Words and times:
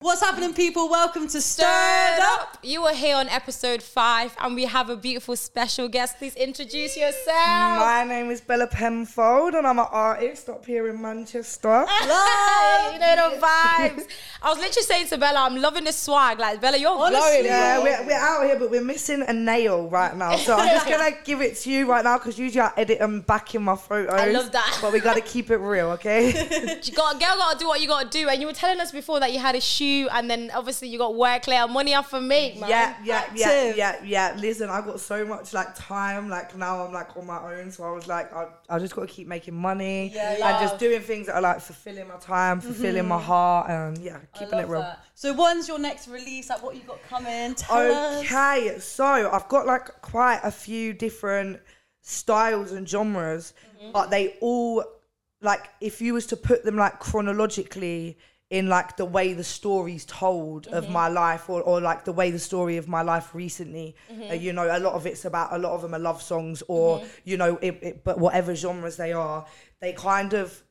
What's 0.00 0.20
happening, 0.20 0.52
people? 0.52 0.90
Welcome 0.90 1.22
to 1.28 1.40
Stirred 1.40 1.64
Stirred 1.64 2.20
Up. 2.20 2.40
up. 2.40 2.58
You 2.62 2.82
are 2.82 2.92
here 2.92 3.16
on 3.16 3.30
episode 3.30 3.82
five, 3.82 4.36
and 4.38 4.54
we 4.54 4.66
have 4.66 4.90
a 4.90 4.96
beautiful 4.96 5.36
special 5.36 5.88
guest. 5.88 6.18
Please 6.18 6.34
introduce 6.36 6.98
yourself. 6.98 7.24
My 7.34 8.04
name 8.06 8.30
is 8.30 8.42
Bella 8.42 8.66
Penfold, 8.66 9.54
and 9.54 9.66
I'm 9.66 9.78
an 9.78 9.86
artist 9.90 10.50
up 10.50 10.66
here 10.66 10.88
in 10.88 11.00
Manchester. 11.00 11.86
Hey, 11.96 12.92
you 12.92 12.98
know 12.98 13.30
the 13.30 13.40
vibes. 13.40 14.06
I 14.42 14.50
was 14.50 14.58
literally 14.58 14.82
saying 14.84 15.06
to 15.08 15.18
Bella, 15.18 15.40
I'm 15.40 15.56
loving 15.56 15.84
the 15.84 15.92
swag. 15.92 16.38
Like 16.38 16.60
Bella, 16.60 16.76
you're 16.76 16.90
Honestly, 16.90 17.16
glowing. 17.18 17.44
Yeah, 17.46 17.82
we're, 17.82 18.06
we're 18.06 18.12
out 18.12 18.44
here, 18.44 18.58
but 18.58 18.70
we're 18.70 18.84
missing 18.84 19.24
a 19.26 19.32
nail 19.32 19.88
right 19.88 20.14
now. 20.14 20.36
So 20.36 20.56
I'm 20.56 20.68
just 20.68 20.86
gonna 20.90 21.12
give 21.24 21.40
it 21.40 21.56
to 21.58 21.70
you 21.70 21.86
right 21.90 22.04
now 22.04 22.18
because 22.18 22.38
usually 22.38 22.60
I 22.60 22.72
edit 22.76 22.98
them 22.98 23.22
back 23.22 23.54
in 23.54 23.62
my 23.62 23.76
photos. 23.76 24.12
I 24.12 24.30
love 24.30 24.52
that. 24.52 24.78
But 24.82 24.92
we 24.92 25.00
gotta 25.00 25.22
keep 25.22 25.50
it 25.50 25.56
real, 25.56 25.88
okay? 25.92 26.76
You 26.82 26.92
got 26.92 27.18
girl 27.18 27.36
got 27.36 27.52
to 27.54 27.58
do 27.58 27.66
what 27.66 27.80
you 27.80 27.88
got 27.88 28.10
to 28.10 28.18
do. 28.18 28.28
And 28.28 28.40
you 28.40 28.46
were 28.46 28.52
telling 28.52 28.78
us 28.80 28.92
before 28.92 29.18
that 29.20 29.32
you 29.32 29.38
had 29.38 29.54
a 29.54 29.60
shoe, 29.86 30.08
and 30.12 30.30
then 30.30 30.50
obviously 30.54 30.88
you 30.88 30.98
got 30.98 31.14
work 31.14 31.46
later, 31.46 31.68
money 31.68 31.94
off 31.94 32.10
for 32.10 32.20
me, 32.20 32.56
man. 32.60 32.68
yeah, 32.70 32.96
yeah, 33.04 33.24
yeah, 33.34 33.46
Active. 33.46 33.76
yeah, 33.76 33.96
yeah. 34.04 34.36
Listen, 34.38 34.68
I 34.70 34.80
got 34.80 35.00
so 35.00 35.24
much 35.24 35.52
like 35.52 35.74
time. 35.74 36.28
Like 36.28 36.56
now, 36.56 36.84
I'm 36.86 36.92
like 36.92 37.16
on 37.16 37.26
my 37.26 37.54
own, 37.54 37.70
so 37.70 37.84
I 37.84 37.90
was 37.92 38.06
like, 38.06 38.32
I, 38.32 38.48
I 38.68 38.78
just 38.78 38.94
gotta 38.94 39.06
keep 39.06 39.26
making 39.28 39.54
money 39.54 40.10
Yeah, 40.14 40.30
and 40.30 40.38
yeah. 40.38 40.60
just 40.60 40.78
doing 40.78 41.00
things 41.00 41.26
that 41.26 41.36
are 41.36 41.42
like 41.42 41.60
fulfilling 41.60 42.08
my 42.08 42.16
time, 42.16 42.60
fulfilling 42.60 43.06
my 43.08 43.20
heart, 43.20 43.70
and 43.70 43.98
yeah, 43.98 44.18
keeping 44.38 44.58
it 44.58 44.68
real. 44.68 44.80
that. 44.80 45.00
So, 45.14 45.32
when's 45.32 45.66
your 45.68 45.78
next 45.78 46.08
release? 46.08 46.50
Like, 46.50 46.62
what 46.62 46.74
you 46.74 46.82
got 46.82 47.02
coming? 47.08 47.54
Tell 47.54 47.92
us. 47.92 48.24
Okay, 48.24 48.76
so 48.78 49.04
I've 49.30 49.48
got 49.48 49.66
like 49.66 49.86
quite 50.02 50.40
a 50.42 50.50
few 50.50 50.92
different 50.92 51.60
styles 52.00 52.72
and 52.72 52.88
genres, 52.88 53.52
Mm-hmm. 53.78 53.92
but 53.92 54.10
they 54.10 54.36
all 54.40 54.82
like 55.42 55.68
if 55.82 56.00
you 56.00 56.14
was 56.14 56.24
to 56.28 56.36
put 56.36 56.64
them 56.64 56.76
like 56.76 56.98
chronologically 56.98 58.16
in 58.50 58.68
like 58.68 58.96
the 58.96 59.04
way 59.04 59.32
the 59.32 59.42
story's 59.44 60.04
told 60.04 60.66
Mm-hmm. 60.66 60.74
of 60.76 60.88
my 60.90 61.08
life 61.08 61.50
or, 61.50 61.60
or 61.62 61.80
like 61.80 62.04
the 62.04 62.12
way 62.12 62.30
the 62.30 62.38
story 62.38 62.76
of 62.76 62.86
my 62.88 63.02
life 63.02 63.34
recently 63.34 63.96
Mm-hmm. 64.12 64.30
uh, 64.30 64.34
you 64.34 64.52
know 64.52 64.66
a 64.70 64.78
lot 64.78 64.94
of 64.94 65.06
it's 65.06 65.24
about 65.24 65.52
a 65.52 65.58
lot 65.58 65.72
of 65.72 65.82
them 65.82 65.94
are 65.94 65.98
love 65.98 66.22
songs 66.22 66.62
or 66.68 67.02
you 67.24 67.36
know 67.36 67.56
it, 67.60 67.78
it, 67.82 68.04
but 68.04 68.18
whatever 68.18 68.54
genres 68.54 68.96
they 68.96 69.12
are 69.12 69.44
they 69.80 69.92
kind 69.92 70.32
of 70.32 70.62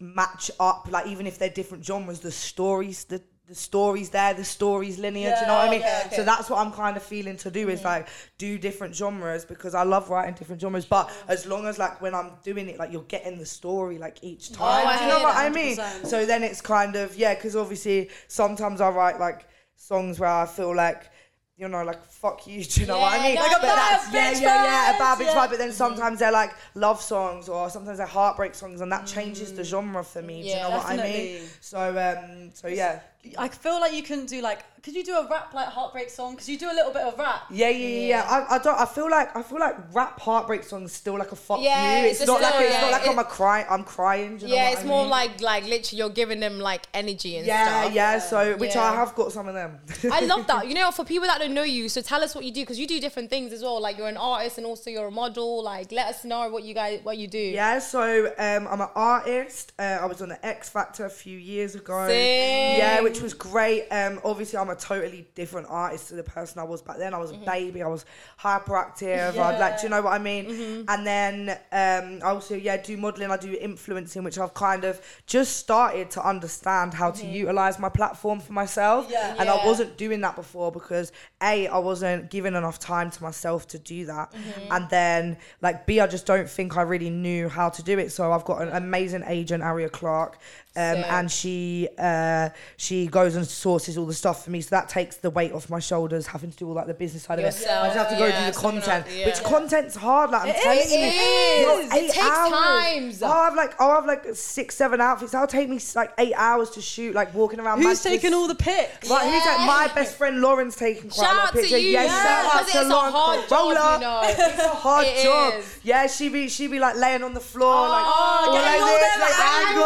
match 0.00 0.50
up 0.60 0.86
like 0.90 1.06
even 1.08 1.26
if 1.26 1.38
they're 1.38 1.48
different 1.50 1.84
genres 1.84 2.20
the 2.20 2.30
stories 2.30 3.04
the 3.04 3.20
the 3.48 3.54
stories 3.54 4.10
there 4.10 4.34
the 4.34 4.44
stories 4.44 4.98
linear 4.98 5.34
do 5.34 5.40
you 5.40 5.46
know 5.46 5.54
what 5.54 5.68
i 5.68 5.70
mean 5.70 5.80
Yeah, 5.80 6.02
okay, 6.06 6.16
so 6.16 6.24
that's 6.24 6.50
what 6.50 6.58
i'm 6.58 6.70
kind 6.70 6.96
of 6.96 7.02
feeling 7.02 7.36
to 7.38 7.50
do 7.50 7.68
is 7.70 7.80
mm-hmm. 7.80 7.88
like 7.88 8.08
do 8.36 8.58
different 8.58 8.94
genres 8.94 9.44
because 9.46 9.74
i 9.74 9.82
love 9.82 10.10
writing 10.10 10.34
different 10.34 10.60
genres 10.60 10.84
but 10.84 11.08
mm-hmm. 11.08 11.30
as 11.30 11.46
long 11.46 11.66
as 11.66 11.78
like 11.78 12.00
when 12.02 12.14
i'm 12.14 12.32
doing 12.44 12.68
it 12.68 12.78
like 12.78 12.92
you're 12.92 13.02
getting 13.04 13.38
the 13.38 13.46
story 13.46 13.96
like 13.98 14.18
each 14.22 14.50
oh, 14.52 14.56
time 14.56 14.86
I 14.86 14.98
do 14.98 15.04
you 15.04 15.08
know 15.10 15.22
what 15.22 15.36
i 15.36 15.48
mean 15.48 15.76
so 16.04 16.26
then 16.26 16.42
it's 16.42 16.60
kind 16.60 16.94
of 16.94 17.16
yeah 17.16 17.34
because 17.34 17.56
obviously 17.56 18.10
sometimes 18.28 18.80
i 18.80 18.90
write 18.90 19.18
like 19.18 19.48
songs 19.76 20.20
where 20.20 20.30
i 20.30 20.44
feel 20.44 20.76
like 20.76 21.10
you 21.58 21.68
know, 21.68 21.82
like 21.82 22.04
fuck 22.04 22.46
you. 22.46 22.64
Do 22.64 22.80
you 22.80 22.86
know 22.86 23.00
what 23.00 23.20
I 23.20 23.22
mean? 23.22 23.34
like 23.34 23.50
a 23.50 23.60
bad 23.60 24.00
that's- 24.00 24.12
yeah, 24.12 24.32
bitch 24.32 24.40
yeah, 24.40 24.64
yeah, 24.64 24.94
a 24.94 24.98
bad 24.98 25.18
bitch 25.18 25.24
yeah. 25.24 25.34
vibe. 25.34 25.50
But 25.50 25.58
then 25.58 25.68
mm-hmm. 25.68 25.76
sometimes 25.76 26.20
they're 26.20 26.32
like 26.32 26.54
love 26.74 27.02
songs, 27.02 27.48
or 27.48 27.68
sometimes 27.68 27.98
they're 27.98 28.06
heartbreak 28.06 28.54
songs, 28.54 28.80
and 28.80 28.92
that 28.92 29.06
changes 29.06 29.52
the 29.52 29.62
mm. 29.62 29.66
genre 29.66 30.04
for 30.04 30.22
me. 30.22 30.42
do 30.42 30.48
you 30.48 30.54
Yeah, 30.54 30.62
know 30.62 30.76
what 30.76 30.86
I 30.86 30.96
mean? 30.96 31.42
So, 31.60 31.80
um, 31.80 32.50
so 32.54 32.68
yeah, 32.68 33.00
I 33.36 33.48
feel 33.48 33.80
like 33.80 33.92
you 33.92 34.02
can 34.02 34.26
do 34.26 34.40
like, 34.40 34.60
could 34.82 34.94
you 34.94 35.04
do 35.04 35.16
a 35.16 35.28
rap 35.28 35.52
like 35.52 35.66
heartbreak 35.66 36.08
song? 36.08 36.32
Because 36.34 36.48
you 36.48 36.56
do 36.56 36.70
a 36.70 36.72
little 36.72 36.92
bit 36.92 37.02
of 37.02 37.18
rap. 37.18 37.42
Yeah, 37.50 37.68
yeah, 37.68 37.86
yeah. 37.88 38.06
yeah. 38.08 38.22
I, 38.48 38.54
I 38.54 38.58
don't. 38.58 38.78
I 38.78 38.86
feel 38.86 39.10
like 39.10 39.36
I 39.36 39.42
feel 39.42 39.58
like 39.58 39.76
rap 39.92 40.18
heartbreak 40.20 40.62
songs 40.62 40.92
still 40.92 41.18
like 41.18 41.32
a 41.32 41.36
fuck 41.36 41.58
Yeah, 41.60 42.00
you. 42.02 42.08
it's 42.08 42.20
It's, 42.20 42.28
not 42.28 42.40
just 42.40 42.54
like 42.54 42.64
still, 42.64 42.72
it's 42.72 42.80
not 42.82 42.92
like 42.92 43.02
it- 43.02 43.10
I'm 43.10 43.18
a 43.18 43.24
cry. 43.24 43.66
I'm 43.68 43.82
crying. 43.84 44.38
Do 44.38 44.44
you 44.46 44.50
know 44.50 44.54
Yeah, 44.54 44.64
what 44.70 44.72
it's 44.74 44.82
I 44.82 44.86
more 44.86 45.02
mean? 45.02 45.10
like 45.10 45.40
like 45.42 45.64
literally 45.66 45.98
you're 45.98 46.08
giving 46.10 46.38
them 46.40 46.58
like 46.60 46.86
energy 46.94 47.36
and 47.36 47.46
yeah, 47.46 47.82
stuff. 47.82 47.92
yeah. 47.94 48.12
Yeah. 48.14 48.18
So 48.20 48.56
which 48.56 48.76
Yeah. 48.76 48.84
I 48.84 48.94
have 48.94 49.14
got 49.16 49.32
some 49.32 49.48
of 49.48 49.54
them. 49.54 49.78
I 50.10 50.20
love 50.20 50.46
that. 50.52 50.68
You 50.68 50.74
know, 50.74 50.90
for 50.92 51.04
people 51.04 51.26
that 51.26 51.38
don't 51.40 51.54
know 51.54 51.64
you, 51.64 51.88
so 51.88 52.00
tell 52.00 52.22
us 52.22 52.34
what 52.36 52.44
you 52.44 52.52
do 52.52 52.62
because 52.62 52.78
you 52.78 52.86
do 52.86 53.00
different 53.00 53.28
things 53.30 53.52
as 53.52 53.62
well. 53.62 53.80
Like 53.82 53.98
you're 53.98 54.08
an 54.08 54.16
artist 54.16 54.58
and 54.58 54.66
also 54.66 54.88
you're 54.90 55.08
a 55.08 55.10
model. 55.10 55.62
Like 55.62 55.90
let 55.92 56.06
us 56.06 56.24
know 56.24 56.48
what 56.50 56.62
you 56.62 56.72
guys 56.72 57.00
what 57.02 57.18
you 57.18 57.26
do. 57.26 57.38
Yeah, 57.38 57.80
so 57.80 58.26
um, 58.38 58.68
I'm 58.68 58.80
an 58.80 58.88
artist. 58.94 59.72
Uh, 59.78 59.98
I 60.00 60.06
was 60.06 60.22
on 60.22 60.28
the 60.30 60.46
X 60.46 60.68
Factor 60.70 61.04
a 61.04 61.10
few 61.10 61.36
years 61.36 61.74
ago. 61.74 62.06
Sick. 62.06 62.78
Yeah, 62.78 63.00
which 63.08 63.20
was 63.22 63.34
great. 63.34 63.86
Um, 63.90 64.20
obviously, 64.24 64.58
I'm 64.58 64.70
a 64.70 64.76
totally 64.76 65.26
different 65.34 65.66
artist 65.70 66.08
to 66.08 66.14
the 66.14 66.22
person 66.22 66.58
I 66.60 66.64
was 66.64 66.82
back 66.82 66.98
then. 66.98 67.14
I 67.14 67.18
was 67.18 67.32
Mm-hmm. 67.32 67.42
a 67.42 67.46
baby. 67.46 67.82
I 67.82 67.88
was 67.88 68.04
hyperactive. 68.40 69.36
I'd 69.38 69.58
like, 69.60 69.78
do 69.80 69.84
you 69.84 69.90
know 69.90 70.02
what 70.02 70.12
I 70.12 70.18
mean? 70.18 70.46
Mm-hmm. 70.46 70.82
And 70.88 71.06
then 71.06 71.50
um, 71.72 72.20
I 72.26 72.30
also 72.32 72.54
yeah 72.54 72.76
do 72.76 72.96
modeling. 72.96 73.30
I 73.30 73.36
do 73.36 73.56
influencing, 73.60 74.24
which 74.24 74.38
I've 74.38 74.54
kind 74.54 74.84
of 74.84 75.00
just 75.26 75.56
started 75.56 76.10
to 76.12 76.26
understand 76.26 76.94
how 76.94 77.10
to 77.10 77.26
utilize 77.26 77.78
my 77.78 77.88
platform 77.88 78.40
for 78.40 78.52
myself. 78.52 79.06
Yeah. 79.10 79.30
And 79.30 79.38
Mm-hmm. 79.38 79.56
Yeah. 79.58 79.62
I 79.62 79.66
wasn't 79.66 79.96
doing 79.96 80.20
that 80.22 80.36
before 80.36 80.70
because 80.72 81.12
a 81.42 81.66
I 81.68 81.78
wasn't 81.78 82.30
giving 82.30 82.54
enough 82.54 82.78
time 82.78 83.10
to 83.10 83.22
myself 83.22 83.66
to 83.68 83.78
do 83.78 84.06
that, 84.06 84.32
Mm-hmm. 84.32 84.72
and 84.72 84.90
then 84.90 85.36
like 85.62 85.86
b 85.86 86.00
I 86.00 86.06
just 86.06 86.26
don't 86.26 86.48
think 86.48 86.76
I 86.76 86.82
really 86.82 87.10
knew 87.10 87.48
how 87.48 87.68
to 87.70 87.82
do 87.82 87.98
it. 87.98 88.12
So 88.12 88.32
I've 88.32 88.44
got 88.44 88.62
an 88.62 88.70
amazing 88.70 89.24
agent, 89.26 89.62
Aria 89.62 89.88
Clark, 89.88 90.38
um, 90.78 91.04
and 91.08 91.30
she 91.30 91.88
uh, 91.98 92.50
she 92.76 93.06
goes 93.08 93.34
and 93.34 93.46
sources 93.46 93.98
all 93.98 94.06
the 94.06 94.14
stuff 94.14 94.44
for 94.44 94.50
me. 94.50 94.60
So 94.60 94.70
that 94.76 94.88
takes 94.88 95.16
the 95.16 95.30
weight 95.30 95.52
off 95.52 95.68
my 95.68 95.80
shoulders, 95.80 96.26
having 96.28 96.50
to 96.52 96.56
do 96.56 96.68
all 96.68 96.74
like 96.74 96.86
the 96.86 96.94
business 96.94 97.24
side 97.24 97.38
of 97.40 97.44
it. 97.44 97.48
I 97.48 97.50
just 97.50 97.96
have 97.96 98.08
to 98.10 98.16
go 98.16 98.26
yeah, 98.26 98.46
do 98.46 98.52
the 98.52 98.58
content, 98.58 99.06
else, 99.06 99.14
yeah. 99.16 99.26
which 99.26 99.42
content's 99.42 99.96
hard. 99.96 100.30
Like 100.30 100.42
I'm 100.42 100.48
It 100.50 100.56
telling 100.62 100.78
is, 100.78 100.92
you, 100.92 100.98
it 100.98 101.14
is. 101.14 101.88
Not 101.90 101.98
It 101.98 102.00
takes 102.12 102.18
hours. 102.18 102.52
times. 102.52 103.22
I'll 103.22 103.44
have 103.44 103.54
like 103.54 103.80
I'll 103.80 103.94
have 103.96 104.06
like 104.06 104.24
six, 104.34 104.76
seven 104.76 105.00
outfits. 105.00 105.32
That'll 105.32 105.46
take 105.48 105.68
me 105.68 105.80
like 105.96 106.12
eight 106.18 106.34
hours 106.36 106.70
to 106.70 106.80
shoot, 106.80 107.14
like 107.14 107.34
walking 107.34 107.60
around. 107.60 107.78
Who's 107.78 107.86
Manchester 107.86 108.08
taking 108.10 108.34
all 108.34 108.46
the 108.46 108.54
pics? 108.54 109.10
Right, 109.10 109.24
who's 109.24 109.44
like 109.46 109.66
my 109.66 109.90
best 109.94 110.16
friend 110.16 110.40
Lauren's 110.40 110.76
taking 110.76 111.10
quite 111.10 111.24
Shout 111.26 111.34
a 111.34 111.36
lot 111.36 111.42
out 111.42 111.48
of 111.50 111.54
to 111.56 111.60
pictures. 111.62 111.82
you, 111.82 111.88
Yes, 111.90 112.06
yeah, 112.10 112.22
shout 112.22 112.54
out 112.54 112.60
to 112.60 112.64
it's 112.66 112.74
a 112.76 112.88
Lauren. 112.88 113.12
hard 113.12 113.48
job, 113.48 113.76
Roller. 113.76 113.94
you 113.94 114.00
know. 114.00 114.22
It's 114.48 114.62
a 114.64 114.68
hard 114.68 115.06
It 115.06 115.24
job. 115.24 115.54
is. 115.58 115.78
Yeah, 115.82 116.06
she 116.06 116.28
be 116.28 116.48
she 116.48 116.66
be 116.68 116.78
like 116.78 116.96
laying 116.96 117.22
on 117.24 117.34
the 117.34 117.40
floor, 117.40 117.88
like 117.88 118.04
Oh, 118.06 118.44
all 118.46 118.52
getting 118.52 118.80
like 118.80 118.80
all 118.80 118.98
this, 118.98 119.18
like 119.20 119.38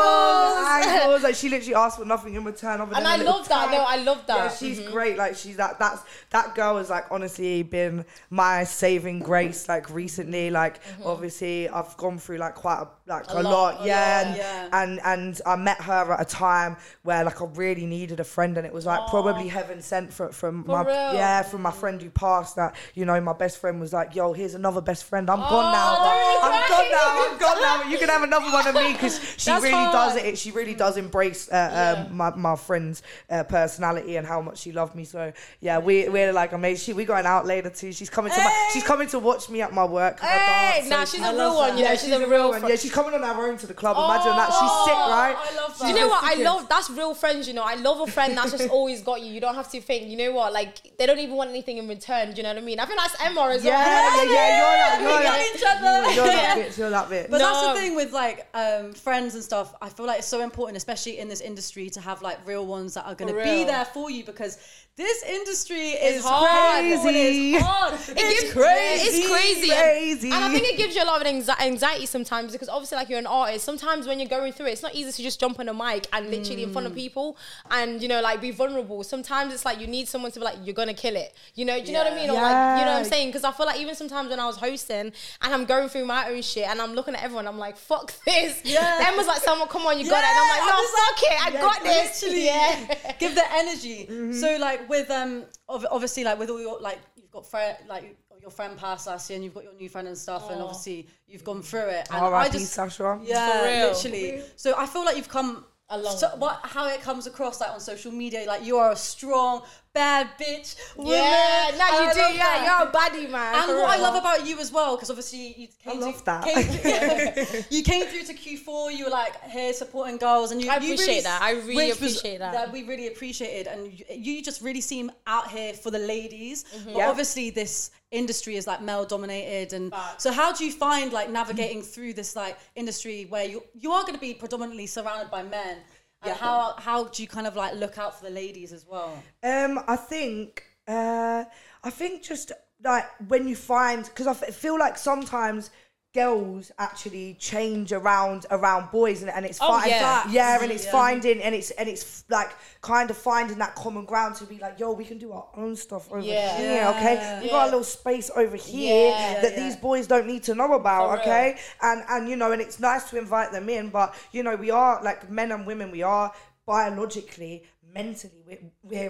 angles. 0.02 0.81
angles, 0.88 1.02
angles. 1.02 1.22
Like 1.22 1.34
she 1.34 1.48
literally 1.48 1.74
asked 1.74 1.98
for 1.98 2.04
nothing 2.04 2.34
in 2.34 2.44
return. 2.44 2.80
Other 2.80 2.94
And 2.94 3.06
than 3.06 3.20
I 3.20 3.22
love 3.22 3.48
that. 3.48 3.66
tag. 3.66 3.72
No, 3.72 3.84
I 3.84 3.96
love 3.96 4.26
that. 4.26 4.36
Yeah, 4.36 4.48
she's 4.48 4.80
mm-hmm. 4.80 4.92
great. 4.92 5.16
Like 5.16 5.36
she's 5.36 5.56
that. 5.56 5.78
That's 5.78 6.02
that 6.30 6.54
girl 6.54 6.78
has 6.78 6.90
like 6.90 7.06
honestly 7.10 7.62
been 7.62 8.04
my 8.30 8.64
saving 8.64 9.20
grace. 9.20 9.68
Like 9.68 9.90
recently, 9.90 10.50
like 10.50 10.82
mm-hmm. 10.84 11.02
obviously 11.04 11.68
I've 11.68 11.96
gone 11.96 12.18
through 12.18 12.38
like 12.38 12.54
quite 12.54 12.82
a 12.82 12.88
like 13.12 13.30
a, 13.30 13.34
lot, 13.34 13.44
lot. 13.44 13.84
a 13.84 13.86
yeah, 13.86 14.00
lot. 14.00 14.26
and, 14.26 14.36
Yeah. 14.36 14.68
and 14.82 15.00
and 15.04 15.40
I 15.46 15.56
met 15.56 15.80
her 15.82 16.12
at 16.12 16.20
a 16.20 16.24
time 16.24 16.76
where 17.02 17.24
like 17.24 17.40
I 17.40 17.44
really 17.54 17.86
needed 17.86 18.20
a 18.20 18.24
friend, 18.24 18.56
and 18.58 18.66
it 18.66 18.72
was 18.72 18.86
like 18.86 19.08
probably 19.08 19.48
heaven 19.48 19.80
sent 19.82 20.12
from 20.12 20.32
from 20.32 20.64
my 20.66 20.82
real? 20.82 20.94
yeah 20.94 21.42
from 21.42 21.62
my 21.62 21.70
friend 21.70 22.00
who 22.00 22.10
passed. 22.10 22.56
That 22.56 22.74
you 22.94 23.04
know 23.04 23.20
my 23.20 23.32
best 23.32 23.58
friend 23.58 23.80
was 23.80 23.92
like, 23.92 24.14
yo, 24.14 24.32
here's 24.32 24.54
another 24.54 24.80
best 24.80 25.04
friend. 25.04 25.28
I'm 25.30 25.40
gone 25.40 25.72
now. 25.72 25.96
don't 25.96 26.16
make 26.16 26.40
me 26.40 26.42
I'm 26.42 26.68
gone 26.70 26.90
now. 26.90 27.28
I'm 27.32 27.38
gone 27.38 27.60
now. 27.60 27.90
You 27.90 27.98
can 27.98 28.08
have 28.08 28.22
another 28.22 28.50
one 28.52 28.66
of 28.66 28.74
me 28.74 28.92
because 28.92 29.18
she 29.36 29.50
That's 29.50 29.62
really 29.62 29.74
hard. 29.74 29.92
does 29.92 30.16
it. 30.16 30.38
She 30.38 30.50
really 30.50 30.74
does 30.74 30.96
embrace 30.96 31.48
uh, 31.50 32.06
um, 32.08 32.16
my 32.16 32.34
my 32.34 32.56
friend's 32.56 33.02
uh, 33.30 33.44
personality 33.44 34.16
and 34.16 34.26
how 34.26 34.40
much 34.40 34.58
she 34.58 34.72
loved 34.72 34.94
me. 34.94 35.04
So 35.04 35.32
yeah, 35.60 35.78
we 35.78 36.08
we're 36.08 36.32
like 36.32 36.52
amazing. 36.52 36.82
She, 36.84 36.92
we 36.92 37.04
going 37.04 37.26
out 37.26 37.46
later 37.46 37.70
too. 37.70 37.92
She's 37.92 38.10
coming 38.10 38.32
to 38.32 38.38
my, 38.38 38.70
she's 38.72 38.84
coming 38.84 39.08
to 39.08 39.18
watch 39.18 39.48
me 39.50 39.62
at 39.62 39.72
my 39.72 39.84
work. 39.84 40.20
Hey, 40.20 40.88
nah, 40.88 41.04
so 41.04 41.16
she's 41.16 41.26
a 41.26 41.32
real 41.32 41.54
one. 41.56 41.76
You 41.76 41.84
know, 41.84 41.90
yeah, 41.90 41.96
she's, 41.96 42.10
a 42.10 42.28
real 42.28 42.50
one. 42.50 42.62
one. 42.62 42.70
Yeah, 42.70 42.76
she's 42.76 42.92
coming 43.02 43.22
on 43.22 43.36
her 43.36 43.48
own 43.50 43.58
to 43.58 43.66
the 43.66 43.74
club. 43.74 43.96
Imagine 43.96 44.36
that. 44.36 44.46
She's 44.48 44.72
sick, 44.86 44.94
right? 44.96 45.36
I 45.38 45.56
love 45.56 45.78
Do 45.78 45.86
you 45.88 45.94
know 45.94 46.08
what? 46.08 46.22
I 46.24 46.34
love 46.42 46.68
that's 46.68 46.90
real 46.90 47.14
friends. 47.14 47.46
You 47.48 47.54
know, 47.54 47.62
I 47.62 47.74
love 47.74 48.00
a 48.00 48.10
friend 48.10 48.36
that's 48.36 48.52
just 48.52 48.68
always 48.70 49.02
got 49.02 49.20
you. 49.22 49.32
You 49.32 49.40
don't 49.40 49.54
have 49.54 49.70
to 49.72 49.80
think. 49.80 50.08
You 50.08 50.16
know 50.16 50.32
what? 50.32 50.52
Like 50.52 50.96
they 50.98 51.06
don't 51.06 51.18
even 51.18 51.36
want 51.36 51.50
anything 51.50 51.78
in 51.78 51.88
return. 51.88 52.30
Do 52.30 52.36
you 52.38 52.42
know 52.42 52.50
what 52.50 52.58
I 52.58 52.64
mean? 52.64 52.78
I 52.80 52.86
think 52.86 52.98
that's 52.98 53.16
Emma 53.20 53.48
as 53.50 53.64
Yeah, 53.64 53.72
well. 53.78 54.26
yeah, 54.26 54.32
yeah. 54.32 54.58
You're 54.58 54.78
that. 54.78 54.98
We 55.02 55.06
You're 55.06 55.22
got 55.22 55.22
that. 55.22 55.54
each 55.54 55.62
other. 55.66 56.12
You're 56.14 56.26
that 56.26 56.58
bitch. 56.58 56.78
You're 56.78 56.90
that 56.90 57.08
bitch. 57.08 57.30
But 57.30 57.38
that's 57.38 57.66
the 57.66 57.74
thing 57.80 57.96
with 57.96 58.12
like 58.12 58.46
um, 58.54 58.92
friends 58.92 59.34
and 59.34 59.42
stuff. 59.42 59.74
I 59.82 59.88
feel 59.88 60.06
like 60.06 60.18
it's 60.18 60.28
so 60.28 60.40
important, 60.42 60.76
especially 60.76 61.18
in 61.18 61.28
this 61.28 61.40
industry, 61.40 61.90
to 61.90 62.00
have 62.00 62.22
like 62.22 62.46
real 62.46 62.66
ones 62.66 62.94
that 62.94 63.06
are 63.06 63.14
going 63.14 63.32
to 63.34 63.42
be 63.42 63.64
there 63.64 63.84
for 63.84 64.10
you 64.10 64.24
because 64.24 64.58
this 64.94 65.22
industry 65.22 65.90
is 65.92 66.22
hard. 66.22 66.80
crazy. 66.82 67.54
It's 67.54 67.64
hard. 67.64 67.94
It 67.94 68.00
It's 68.18 68.40
gives- 68.42 68.52
crazy. 68.52 69.04
It's 69.22 69.28
crazy. 69.30 69.70
And- 69.70 69.80
Crazy. 69.82 70.30
And, 70.30 70.44
I 70.44 70.50
think 70.52 70.66
it 70.68 70.76
gives 70.76 70.94
you 70.94 71.02
a 71.02 71.06
lot 71.06 71.20
of 71.22 71.26
anxiety 71.26 72.04
sometimes 72.06 72.52
because 72.52 72.68
obviously, 72.68 72.96
like 72.96 73.08
you're 73.08 73.18
an 73.18 73.26
artist. 73.26 73.64
Sometimes 73.64 74.06
when 74.06 74.20
you're 74.20 74.28
going 74.28 74.52
through 74.52 74.66
it, 74.66 74.72
it's 74.72 74.82
not 74.82 74.94
easy 74.94 75.10
to 75.10 75.22
just 75.22 75.40
jump 75.40 75.58
on 75.60 75.68
a 75.70 75.74
mic 75.74 76.06
and 76.12 76.30
literally 76.30 76.62
in 76.62 76.72
front 76.72 76.86
Mm. 76.86 76.90
of 76.90 76.96
people 76.96 77.36
and 77.70 78.02
you 78.02 78.08
know 78.08 78.20
like 78.20 78.40
be 78.42 78.50
vulnerable. 78.50 79.02
Sometimes 79.02 79.54
it's 79.54 79.64
like 79.64 79.80
you 79.80 79.86
need 79.86 80.08
someone 80.08 80.30
to 80.32 80.38
be 80.40 80.44
like, 80.44 80.56
you're 80.62 80.74
gonna 80.74 80.92
kill 80.94 81.16
it. 81.16 81.34
You 81.54 81.64
know? 81.64 81.80
Do 81.80 81.86
you 81.86 81.92
know 81.94 82.04
what 82.04 82.12
I 82.12 82.16
mean? 82.16 82.28
Or 82.30 82.34
like, 82.34 82.78
you 82.80 82.84
know 82.84 82.92
what 82.92 82.98
I'm 82.98 83.04
saying? 83.04 83.28
Because 83.28 83.44
I 83.44 83.52
feel 83.52 83.64
like 83.66 83.80
even 83.80 83.94
sometimes 83.94 84.28
when 84.28 84.40
I 84.40 84.46
was 84.46 84.56
hosting 84.56 85.10
and 85.42 85.54
I'm 85.54 85.64
going 85.64 85.88
through 85.88 86.04
my 86.04 86.28
own 86.28 86.42
shit 86.42 86.68
and 86.68 86.82
I'm 86.82 86.92
looking 86.94 87.14
at 87.14 87.22
everyone, 87.22 87.48
I'm 87.48 87.58
like, 87.58 87.78
fuck 87.78 88.12
this. 88.26 88.60
Yeah. 88.64 89.08
Emma's 89.08 89.26
like, 89.26 89.40
someone, 89.40 89.68
come 89.68 89.86
on, 89.86 89.98
you 89.98 90.04
got 90.08 90.22
it. 90.22 90.26
And 90.28 90.38
I'm 90.38 90.46
Yeah, 90.46 90.52
like, 90.52 90.62
I'm 90.62 90.68
no, 90.68 90.82
just 90.82 90.94
fuck 90.94 91.22
it, 91.22 91.46
I 91.46 91.50
Yeah, 91.54 91.60
got 91.62 91.82
this. 91.82 92.22
Literally, 92.22 92.44
Yeah. 92.44 93.12
give 93.18 93.34
the 93.34 93.52
energy. 93.54 94.06
Mm-hmm. 94.12 94.32
So 94.38 94.56
like 94.58 94.81
with 94.88 95.10
um, 95.10 95.44
ob- 95.68 95.86
obviously 95.90 96.24
like 96.24 96.38
with 96.38 96.50
all 96.50 96.60
your 96.60 96.80
like 96.80 96.98
you've 97.16 97.30
got 97.30 97.46
friend 97.46 97.76
like 97.88 98.16
your 98.40 98.50
friend 98.50 98.76
passed 98.76 99.06
last 99.06 99.30
year 99.30 99.36
and 99.36 99.44
you've 99.44 99.54
got 99.54 99.62
your 99.64 99.74
new 99.74 99.88
friend 99.88 100.08
and 100.08 100.18
stuff, 100.18 100.50
and 100.50 100.60
obviously 100.60 101.06
you've 101.28 101.44
gone 101.44 101.62
through 101.62 101.88
it. 101.88 102.08
And 102.10 102.18
I 102.24 102.26
R.I.P. 102.26 102.58
just 102.58 102.72
Sasha. 102.72 103.20
yeah, 103.22 103.60
For 103.60 103.66
real. 103.66 103.88
literally. 103.92 104.42
So 104.56 104.74
I 104.76 104.86
feel 104.86 105.04
like 105.04 105.16
you've 105.16 105.28
come 105.28 105.64
Alone. 105.90 106.16
so 106.16 106.28
what 106.38 106.58
how 106.62 106.88
it 106.88 107.02
comes 107.02 107.26
across 107.26 107.60
like 107.60 107.70
on 107.70 107.78
social 107.78 108.10
media 108.12 108.44
like 108.46 108.64
you 108.64 108.78
are 108.78 108.92
a 108.92 108.96
strong 108.96 109.62
bad 109.94 110.30
bitch 110.38 110.76
woman. 110.96 111.12
Yeah, 111.12 111.70
now 111.76 112.00
you 112.00 112.08
I 112.08 112.12
do. 112.14 112.20
Yeah, 112.20 112.38
that. 112.38 112.64
you're 112.64 112.88
a 112.88 112.92
baddie, 112.92 113.30
man. 113.30 113.54
And 113.54 113.78
what 113.78 113.90
I 113.90 114.00
love 114.00 114.14
about 114.14 114.46
you 114.46 114.58
as 114.58 114.72
well, 114.72 114.96
because 114.96 115.10
obviously 115.10 115.54
you 115.56 115.68
came, 115.82 116.02
I 116.02 116.06
love 116.06 116.18
to, 116.18 116.24
that. 116.24 116.44
Came, 116.44 117.64
you 117.70 117.82
came 117.82 118.06
through 118.06 118.24
to 118.24 118.34
Q4. 118.34 118.96
You 118.96 119.04
were 119.04 119.10
like 119.10 119.40
here 119.50 119.72
supporting 119.72 120.16
girls, 120.16 120.50
and 120.52 120.62
you. 120.62 120.70
I 120.70 120.76
you 120.76 120.94
appreciate 120.94 121.06
really, 121.08 121.20
that. 121.22 121.42
I 121.42 121.52
really 121.52 121.90
appreciate 121.90 122.38
that. 122.38 122.52
That 122.52 122.72
we 122.72 122.84
really 122.84 123.08
appreciated, 123.08 123.66
and 123.66 123.92
you, 123.92 124.04
you 124.10 124.42
just 124.42 124.62
really 124.62 124.80
seem 124.80 125.10
out 125.26 125.48
here 125.50 125.74
for 125.74 125.90
the 125.90 125.98
ladies. 125.98 126.64
Mm-hmm. 126.64 126.84
But 126.84 126.96
Yeah. 126.96 127.10
obviously, 127.10 127.50
this 127.50 127.90
industry 128.10 128.56
is 128.56 128.66
like 128.66 128.82
male 128.82 129.04
dominated, 129.04 129.72
and 129.74 129.90
Facts. 129.90 130.22
so 130.22 130.32
how 130.32 130.52
do 130.52 130.64
you 130.64 130.72
find 130.72 131.12
like 131.12 131.30
navigating 131.30 131.82
through 131.82 132.14
this 132.14 132.36
like 132.36 132.58
industry 132.76 133.26
where 133.28 133.44
you 133.44 133.62
you 133.78 133.90
are 133.92 134.02
going 134.02 134.14
to 134.14 134.20
be 134.20 134.34
predominantly 134.34 134.86
surrounded 134.86 135.30
by 135.30 135.42
men? 135.42 135.78
Yeah. 136.26 136.34
how 136.34 136.74
how 136.78 137.04
do 137.04 137.22
you 137.22 137.28
kind 137.28 137.46
of 137.46 137.56
like 137.56 137.74
look 137.74 137.98
out 137.98 138.18
for 138.18 138.24
the 138.24 138.30
ladies 138.30 138.72
as 138.72 138.86
well? 138.86 139.22
Um, 139.42 139.80
I 139.88 139.96
think, 139.96 140.64
uh, 140.86 141.44
I 141.82 141.90
think 141.90 142.22
just 142.22 142.52
like 142.84 143.04
when 143.28 143.46
you 143.48 143.56
find, 143.56 144.04
because 144.04 144.26
I 144.26 144.32
f- 144.32 144.54
feel 144.54 144.78
like 144.78 144.98
sometimes 144.98 145.70
girls 146.14 146.70
actually 146.78 147.34
change 147.38 147.90
around 147.92 148.44
around 148.50 148.90
boys 148.90 149.22
and, 149.22 149.30
and 149.30 149.46
it's 149.46 149.58
Oh, 149.62 149.80
fi- 149.80 149.86
yeah. 149.86 150.22
yeah 150.30 150.58
and 150.62 150.70
it's 150.70 150.84
Yeah. 150.84 150.92
finding 150.92 151.40
and 151.42 151.54
it's 151.54 151.70
and 151.72 151.88
it's 151.88 152.24
like 152.28 152.50
kind 152.82 153.10
of 153.10 153.16
finding 153.16 153.58
that 153.58 153.74
common 153.74 154.04
ground 154.04 154.34
to 154.36 154.44
be 154.44 154.58
like 154.58 154.78
yo 154.78 154.92
we 154.92 155.04
can 155.06 155.16
do 155.18 155.32
our 155.32 155.48
own 155.56 155.74
stuff 155.74 156.10
over 156.12 156.20
Yeah. 156.20 156.58
here 156.58 156.84
okay 156.96 157.40
we 157.42 157.48
got 157.48 157.62
a 157.68 157.70
little 157.70 157.82
space 157.84 158.30
over 158.36 158.56
here 158.56 159.10
Yeah. 159.10 159.40
that 159.42 159.52
Yeah. 159.56 159.64
these 159.64 159.76
boys 159.76 160.06
don't 160.06 160.26
need 160.26 160.42
to 160.44 160.54
know 160.54 160.74
about 160.74 161.06
For 161.08 161.12
real. 161.14 161.22
okay 161.22 161.58
and 161.80 162.02
and 162.10 162.28
you 162.28 162.36
know 162.36 162.52
and 162.52 162.60
it's 162.60 162.78
nice 162.78 163.08
to 163.10 163.18
invite 163.18 163.52
them 163.52 163.68
in 163.70 163.88
but 163.88 164.14
you 164.32 164.42
know 164.42 164.54
we 164.54 164.70
are 164.70 165.02
like 165.02 165.30
men 165.30 165.50
and 165.50 165.66
women 165.66 165.90
we 165.90 166.02
are 166.02 166.30
biologically 166.66 167.62
mentally 167.94 168.42
we're 168.46 168.58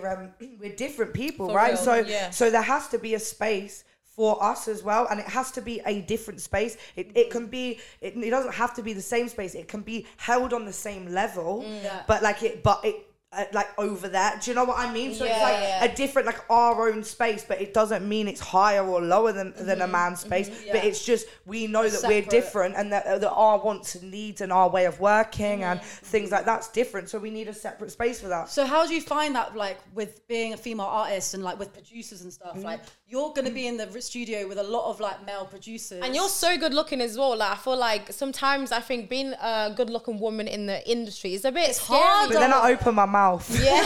we're, 0.00 0.08
um, 0.12 0.31
we're 0.60 0.75
different 0.76 1.12
people 1.14 1.48
For 1.48 1.55
right 1.56 1.72
real, 1.75 1.76
so 1.78 1.94
yeah. 1.96 2.31
so 2.31 2.50
there 2.50 2.62
has 2.62 2.88
to 2.88 2.98
be 2.98 3.14
a 3.14 3.19
space 3.20 3.84
for 4.16 4.42
us 4.42 4.68
as 4.68 4.82
well 4.82 5.06
and 5.10 5.18
it 5.20 5.26
has 5.26 5.50
to 5.52 5.60
be 5.62 5.80
a 5.86 6.02
different 6.02 6.40
space 6.40 6.76
it, 6.96 7.10
it 7.14 7.30
can 7.30 7.46
be 7.46 7.78
it, 8.00 8.14
it 8.16 8.30
doesn't 8.30 8.52
have 8.54 8.74
to 8.74 8.82
be 8.82 8.92
the 8.92 9.00
same 9.00 9.26
space 9.28 9.54
it 9.54 9.68
can 9.68 9.80
be 9.80 10.06
held 10.18 10.52
on 10.52 10.64
the 10.66 10.72
same 10.72 11.06
level 11.12 11.62
Mm. 11.62 11.82
Yeah. 11.84 12.02
but 12.06 12.22
like 12.22 12.42
it 12.42 12.62
but 12.62 12.80
it 12.84 12.96
uh, 13.34 13.44
like 13.54 13.68
over 13.78 14.08
there 14.08 14.38
do 14.42 14.50
you 14.50 14.54
know 14.54 14.64
what 14.64 14.78
i 14.78 14.92
mean 14.92 15.14
so 15.14 15.24
it's 15.24 15.40
like 15.40 15.54
yeah. 15.62 15.84
a 15.86 15.96
different 15.96 16.26
like 16.26 16.40
our 16.50 16.90
own 16.90 17.02
space 17.02 17.42
but 17.48 17.58
it 17.62 17.72
doesn't 17.72 18.06
mean 18.06 18.28
it's 18.28 18.40
higher 18.42 18.84
or 18.86 19.00
lower 19.00 19.32
than 19.32 19.54
than 19.54 19.78
Mm-hmm. 19.78 19.80
a 19.80 19.86
man's 19.86 20.20
space 20.20 20.50
but 20.50 20.66
Yeah. 20.66 20.82
it's 20.88 21.02
just 21.02 21.26
we 21.46 21.66
know 21.66 21.88
that 21.88 22.02
we're 22.06 22.20
different 22.20 22.74
and 22.76 22.92
that, 22.92 23.04
that 23.22 23.30
our 23.30 23.58
wants 23.58 23.94
and 23.94 24.10
needs 24.10 24.42
and 24.42 24.52
our 24.52 24.68
way 24.68 24.84
of 24.84 25.00
working 25.00 25.64
and 25.64 25.80
Mm-hmm. 25.80 26.04
things 26.14 26.30
like 26.30 26.44
that's 26.44 26.68
different 26.68 27.08
so 27.08 27.18
we 27.18 27.30
need 27.30 27.48
a 27.48 27.54
separate 27.54 27.90
space 27.90 28.20
for 28.20 28.28
that 28.28 28.50
So 28.50 28.66
how 28.66 28.86
do 28.86 28.92
you 28.94 29.00
find 29.00 29.34
that 29.36 29.56
like 29.56 29.78
with 29.94 30.28
being 30.28 30.52
a 30.52 30.58
female 30.58 30.92
artist 31.02 31.32
and 31.32 31.42
like 31.42 31.58
with 31.58 31.72
producers 31.72 32.20
and 32.20 32.30
stuff? 32.30 32.54
Mm-hmm. 32.56 32.66
Like 32.72 32.80
you're 33.12 33.30
gonna 33.34 33.50
mm. 33.50 33.54
be 33.54 33.66
in 33.66 33.76
the 33.76 34.00
studio 34.00 34.48
with 34.48 34.56
a 34.56 34.62
lot 34.62 34.88
of 34.88 34.98
like 34.98 35.24
male 35.26 35.44
producers. 35.44 36.00
And 36.02 36.14
you're 36.14 36.30
so 36.30 36.56
good 36.56 36.72
looking 36.72 37.02
as 37.02 37.18
well. 37.18 37.36
Like 37.36 37.52
I 37.52 37.56
feel 37.56 37.76
like 37.76 38.10
sometimes 38.10 38.72
I 38.72 38.80
think 38.80 39.10
being 39.10 39.34
a 39.34 39.70
good 39.76 39.90
looking 39.90 40.18
woman 40.18 40.48
in 40.48 40.64
the 40.64 40.90
industry 40.90 41.34
is 41.34 41.44
a 41.44 41.52
bit 41.52 41.74
scary. 41.74 42.00
hard, 42.00 42.30
but 42.30 42.40
then 42.40 42.54
i 42.54 42.72
open 42.72 42.94
my 42.94 43.04
mouth 43.04 43.46
Yeah, 43.62 43.76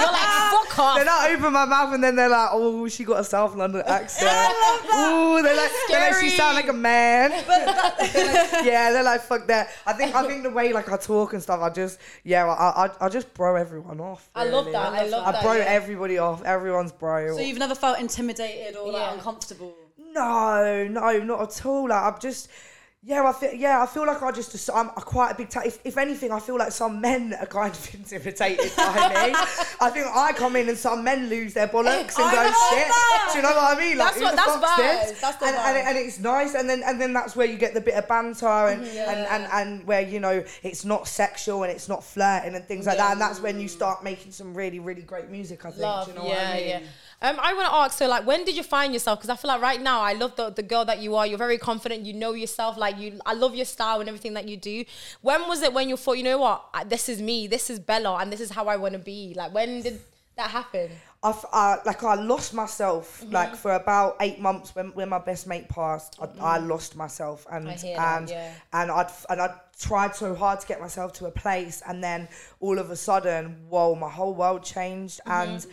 you're 0.00 0.12
like 0.12 0.66
fuck 0.66 0.78
off. 0.80 0.98
Then 0.98 1.08
I 1.08 1.32
open 1.36 1.52
my 1.52 1.64
mouth 1.64 1.94
and 1.94 2.02
then 2.02 2.16
they're 2.16 2.28
like, 2.28 2.48
"Oh, 2.52 2.88
she 2.88 3.04
got 3.04 3.20
a 3.20 3.24
South 3.24 3.54
London 3.54 3.84
accent." 3.86 4.28
Ooh, 4.28 5.40
they're 5.42 5.56
like, 5.56 5.70
they're 5.88 6.10
like, 6.10 6.20
"She 6.20 6.30
Scary. 6.30 6.36
sound 6.36 6.56
like 6.56 6.68
a 6.68 6.72
man." 6.72 7.30
They're 7.46 8.34
like, 8.34 8.64
yeah, 8.64 8.90
they're 8.92 9.02
like, 9.04 9.20
"Fuck 9.20 9.46
that." 9.46 9.68
I 9.86 9.92
think 9.92 10.14
I 10.14 10.26
think 10.26 10.42
the 10.42 10.50
way 10.50 10.72
like 10.72 10.90
I 10.90 10.96
talk 10.96 11.34
and 11.34 11.42
stuff, 11.42 11.60
I 11.60 11.70
just 11.70 12.00
yeah, 12.24 12.46
I 12.46 12.86
I, 12.86 13.06
I 13.06 13.08
just 13.08 13.32
bro 13.32 13.54
everyone 13.54 14.00
off. 14.00 14.28
I 14.34 14.44
love 14.44 14.66
that. 14.66 14.92
I 14.92 15.06
love 15.06 15.26
I 15.26 15.32
that. 15.32 15.42
bro 15.42 15.52
yeah. 15.52 15.64
everybody 15.64 16.18
off. 16.18 16.42
Everyone's 16.42 16.92
bro. 16.92 17.36
so 17.36 17.40
you've 17.40 17.58
never 17.58 17.74
felt 17.74 18.00
intimidated 18.00 18.55
or 18.78 18.92
like 18.92 19.02
Yeah. 19.02 19.14
uncomfortable. 19.14 19.74
No, 20.12 20.86
no, 20.88 21.18
not 21.20 21.42
at 21.42 21.66
all. 21.66 21.88
Like 21.88 22.02
I'm 22.14 22.20
just. 22.20 22.48
Yeah, 23.02 23.22
I 23.24 23.32
feel. 23.32 23.52
Yeah, 23.54 23.80
I 23.82 23.86
feel 23.86 24.04
like 24.04 24.20
I 24.20 24.32
just. 24.32 24.68
I'm 24.74 24.88
a 24.88 24.92
quite 24.94 25.30
a 25.30 25.34
big. 25.36 25.48
Ta- 25.48 25.62
if, 25.64 25.78
if 25.84 25.96
anything, 25.96 26.32
I 26.32 26.40
feel 26.40 26.58
like 26.58 26.72
some 26.72 27.00
men 27.00 27.34
are 27.40 27.46
kind 27.46 27.72
of 27.72 27.94
intimidated 27.94 28.72
by 28.76 28.94
me. 28.94 29.32
I 29.80 29.90
think 29.90 30.06
I 30.12 30.32
come 30.32 30.56
in 30.56 30.68
and 30.68 30.76
some 30.76 31.04
men 31.04 31.28
lose 31.28 31.54
their 31.54 31.68
bollocks 31.68 32.16
and 32.16 32.24
I 32.24 32.34
go 32.34 32.42
shit. 32.76 32.88
that. 32.88 33.28
Do 33.30 33.36
you 33.38 33.42
know 33.42 33.50
what 33.50 33.76
I 33.76 33.80
mean? 33.80 33.98
Like, 33.98 34.08
That's 34.08 34.18
who 34.18 34.24
what- 34.24 34.30
the 34.32 34.36
that's 34.36 34.52
fuck's 34.56 34.80
vibes. 34.82 35.08
this? 35.10 35.20
That's 35.20 35.36
the 35.36 35.46
and, 35.46 35.54
and, 35.56 35.76
vibes. 35.76 35.88
and 35.90 35.98
it's 35.98 36.18
nice, 36.18 36.54
and 36.54 36.68
then 36.68 36.82
and 36.84 37.00
then 37.00 37.12
that's 37.12 37.36
where 37.36 37.46
you 37.46 37.56
get 37.58 37.74
the 37.74 37.80
bit 37.80 37.94
of 37.94 38.08
banter 38.08 38.46
and 38.48 38.82
Mm-hmm. 38.84 39.10
and, 39.10 39.20
and 39.28 39.52
and 39.52 39.86
where 39.86 40.00
you 40.00 40.18
know 40.18 40.42
it's 40.64 40.84
not 40.84 41.06
sexual 41.06 41.62
and 41.62 41.70
it's 41.70 41.88
not 41.88 42.02
flirting 42.02 42.56
and 42.56 42.64
things 42.64 42.86
like 42.86 42.96
that. 42.96 43.12
And 43.12 43.20
that's 43.20 43.40
when 43.40 43.60
you 43.60 43.68
start 43.68 44.02
making 44.02 44.32
some 44.32 44.52
really 44.52 44.80
really 44.80 45.02
great 45.02 45.28
music. 45.30 45.64
I 45.64 45.70
think. 45.70 45.82
Love, 45.82 46.06
Do 46.06 46.12
you 46.12 46.18
know 46.18 46.24
yeah, 46.26 46.30
what 46.34 46.54
I 46.54 46.56
mean? 46.56 46.68
yeah. 46.70 46.80
Um, 47.22 47.36
I 47.40 47.54
want 47.54 47.66
to 47.68 47.74
ask, 47.74 47.96
so 47.98 48.06
like, 48.08 48.26
when 48.26 48.44
did 48.44 48.56
you 48.56 48.62
find 48.62 48.92
yourself? 48.92 49.18
Because 49.18 49.30
I 49.30 49.36
feel 49.36 49.48
like 49.48 49.62
right 49.62 49.80
now, 49.80 50.00
I 50.02 50.12
love 50.12 50.36
the, 50.36 50.50
the 50.50 50.62
girl 50.62 50.84
that 50.84 50.98
you 51.00 51.14
are. 51.16 51.26
You're 51.26 51.38
very 51.38 51.56
confident. 51.58 52.04
You 52.04 52.12
know 52.12 52.32
yourself. 52.34 52.76
Like 52.76 52.98
you, 52.98 53.18
I 53.24 53.32
love 53.32 53.54
your 53.54 53.64
style 53.64 54.00
and 54.00 54.08
everything 54.08 54.34
that 54.34 54.46
you 54.48 54.56
do. 54.58 54.84
When 55.22 55.48
was 55.48 55.62
it 55.62 55.72
when 55.72 55.88
you 55.88 55.96
thought, 55.96 56.18
you 56.18 56.24
know 56.24 56.38
what, 56.38 56.62
this 56.88 57.08
is 57.08 57.22
me, 57.22 57.46
this 57.46 57.70
is 57.70 57.78
Bella, 57.80 58.16
and 58.18 58.30
this 58.30 58.40
is 58.40 58.50
how 58.50 58.66
I 58.66 58.76
want 58.76 58.92
to 58.92 58.98
be? 58.98 59.32
Like, 59.34 59.54
when 59.54 59.80
did 59.80 59.98
that 60.36 60.50
happen? 60.50 60.90
I, 61.22 61.34
I- 61.52 61.78
like 61.86 62.04
I 62.04 62.14
lost 62.16 62.52
myself 62.52 63.22
Mm-hmm. 63.22 63.32
like 63.32 63.56
for 63.56 63.72
about 63.72 64.16
eight 64.20 64.38
months 64.38 64.74
when, 64.76 64.88
when 64.92 65.08
my 65.08 65.18
best 65.18 65.46
mate 65.46 65.68
passed. 65.70 66.18
I, 66.20 66.28
I 66.56 66.58
lost 66.58 66.94
myself 66.96 67.46
and 67.50 67.66
Mm-hmm. 67.66 67.72
I 67.72 67.88
hear 67.88 67.96
that, 67.96 68.18
and 68.20 68.28
yeah. 68.30 68.52
and 68.74 68.90
I'd 68.90 69.10
and 69.30 69.40
I 69.40 69.54
tried 69.80 70.14
so 70.14 70.34
hard 70.34 70.60
to 70.60 70.66
get 70.66 70.80
myself 70.82 71.14
to 71.14 71.26
a 71.26 71.30
place, 71.30 71.82
and 71.88 72.04
then 72.04 72.28
all 72.60 72.78
of 72.78 72.90
a 72.90 72.96
sudden, 72.96 73.56
whoa, 73.70 73.94
my 73.94 74.10
whole 74.10 74.34
world 74.34 74.62
changed, 74.62 75.20
Mm-hmm. 75.26 75.50
and 75.52 75.66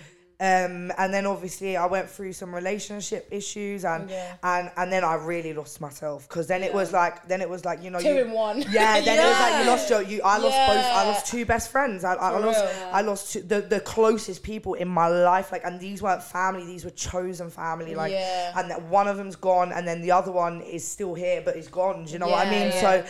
um 0.44 0.92
and 0.98 1.14
then 1.14 1.26
obviously 1.26 1.78
I 1.78 1.86
went 1.86 2.10
through 2.10 2.34
some 2.34 2.54
relationship 2.54 3.28
issues, 3.32 3.86
and 3.86 4.10
Yeah. 4.10 4.36
and 4.44 4.72
and 4.76 4.92
then 4.92 5.04
I 5.04 5.16
really 5.16 5.54
lost 5.54 5.80
myself 5.80 6.28
because 6.28 6.48
then 6.48 6.64
it 6.64 6.74
was 6.74 6.92
like 6.92 7.16
then 7.30 7.40
it 7.42 7.50
was 7.50 7.64
like 7.64 7.82
you 7.84 7.90
know 7.90 8.00
Two 8.00 8.16
you, 8.16 8.22
in 8.26 8.32
one. 8.32 8.58
Yeah, 8.70 9.00
then 9.00 9.18
it 9.20 9.30
was 9.32 9.40
like 9.46 9.56
you 9.64 9.72
lost 9.72 9.90
your 9.90 10.02
you. 10.02 10.22
I 10.34 10.38
lost 10.38 10.58
both. 10.72 10.86
I 11.00 11.04
lost 11.12 11.28
two 11.28 11.46
best 11.46 11.72
friends. 11.72 12.04
I, 12.04 12.14
I 12.16 12.38
lost. 12.40 12.64
I 12.92 13.02
lost 13.02 13.34
two, 13.34 13.42
the 13.42 13.62
the 13.62 13.80
closest 13.80 14.44
people 14.44 14.74
in 14.74 14.88
my 14.90 15.08
life. 15.08 15.52
Like, 15.52 15.64
and 15.64 15.80
these 15.80 16.02
weren't 16.02 16.24
family. 16.24 16.66
These 16.66 16.84
were 16.84 16.92
chosen 17.12 17.50
family. 17.50 17.96
Like, 17.96 18.12
Yeah. 18.12 18.54
and 18.60 18.70
that 18.72 18.82
one 18.84 19.08
of 19.08 19.16
them's 19.18 19.38
gone, 19.38 19.72
and 19.72 19.88
then 19.88 20.02
the 20.02 20.12
other 20.12 20.32
one 20.32 20.62
is 20.62 20.86
still 20.86 21.14
here, 21.14 21.42
but 21.46 21.56
is 21.56 21.70
gone. 21.70 22.06
Do 22.06 22.12
you 22.12 22.20
know 22.20 22.28
what 22.28 22.46
I 22.48 22.50
mean? 22.50 22.68
yeah. 22.74 22.82
So. 22.82 23.06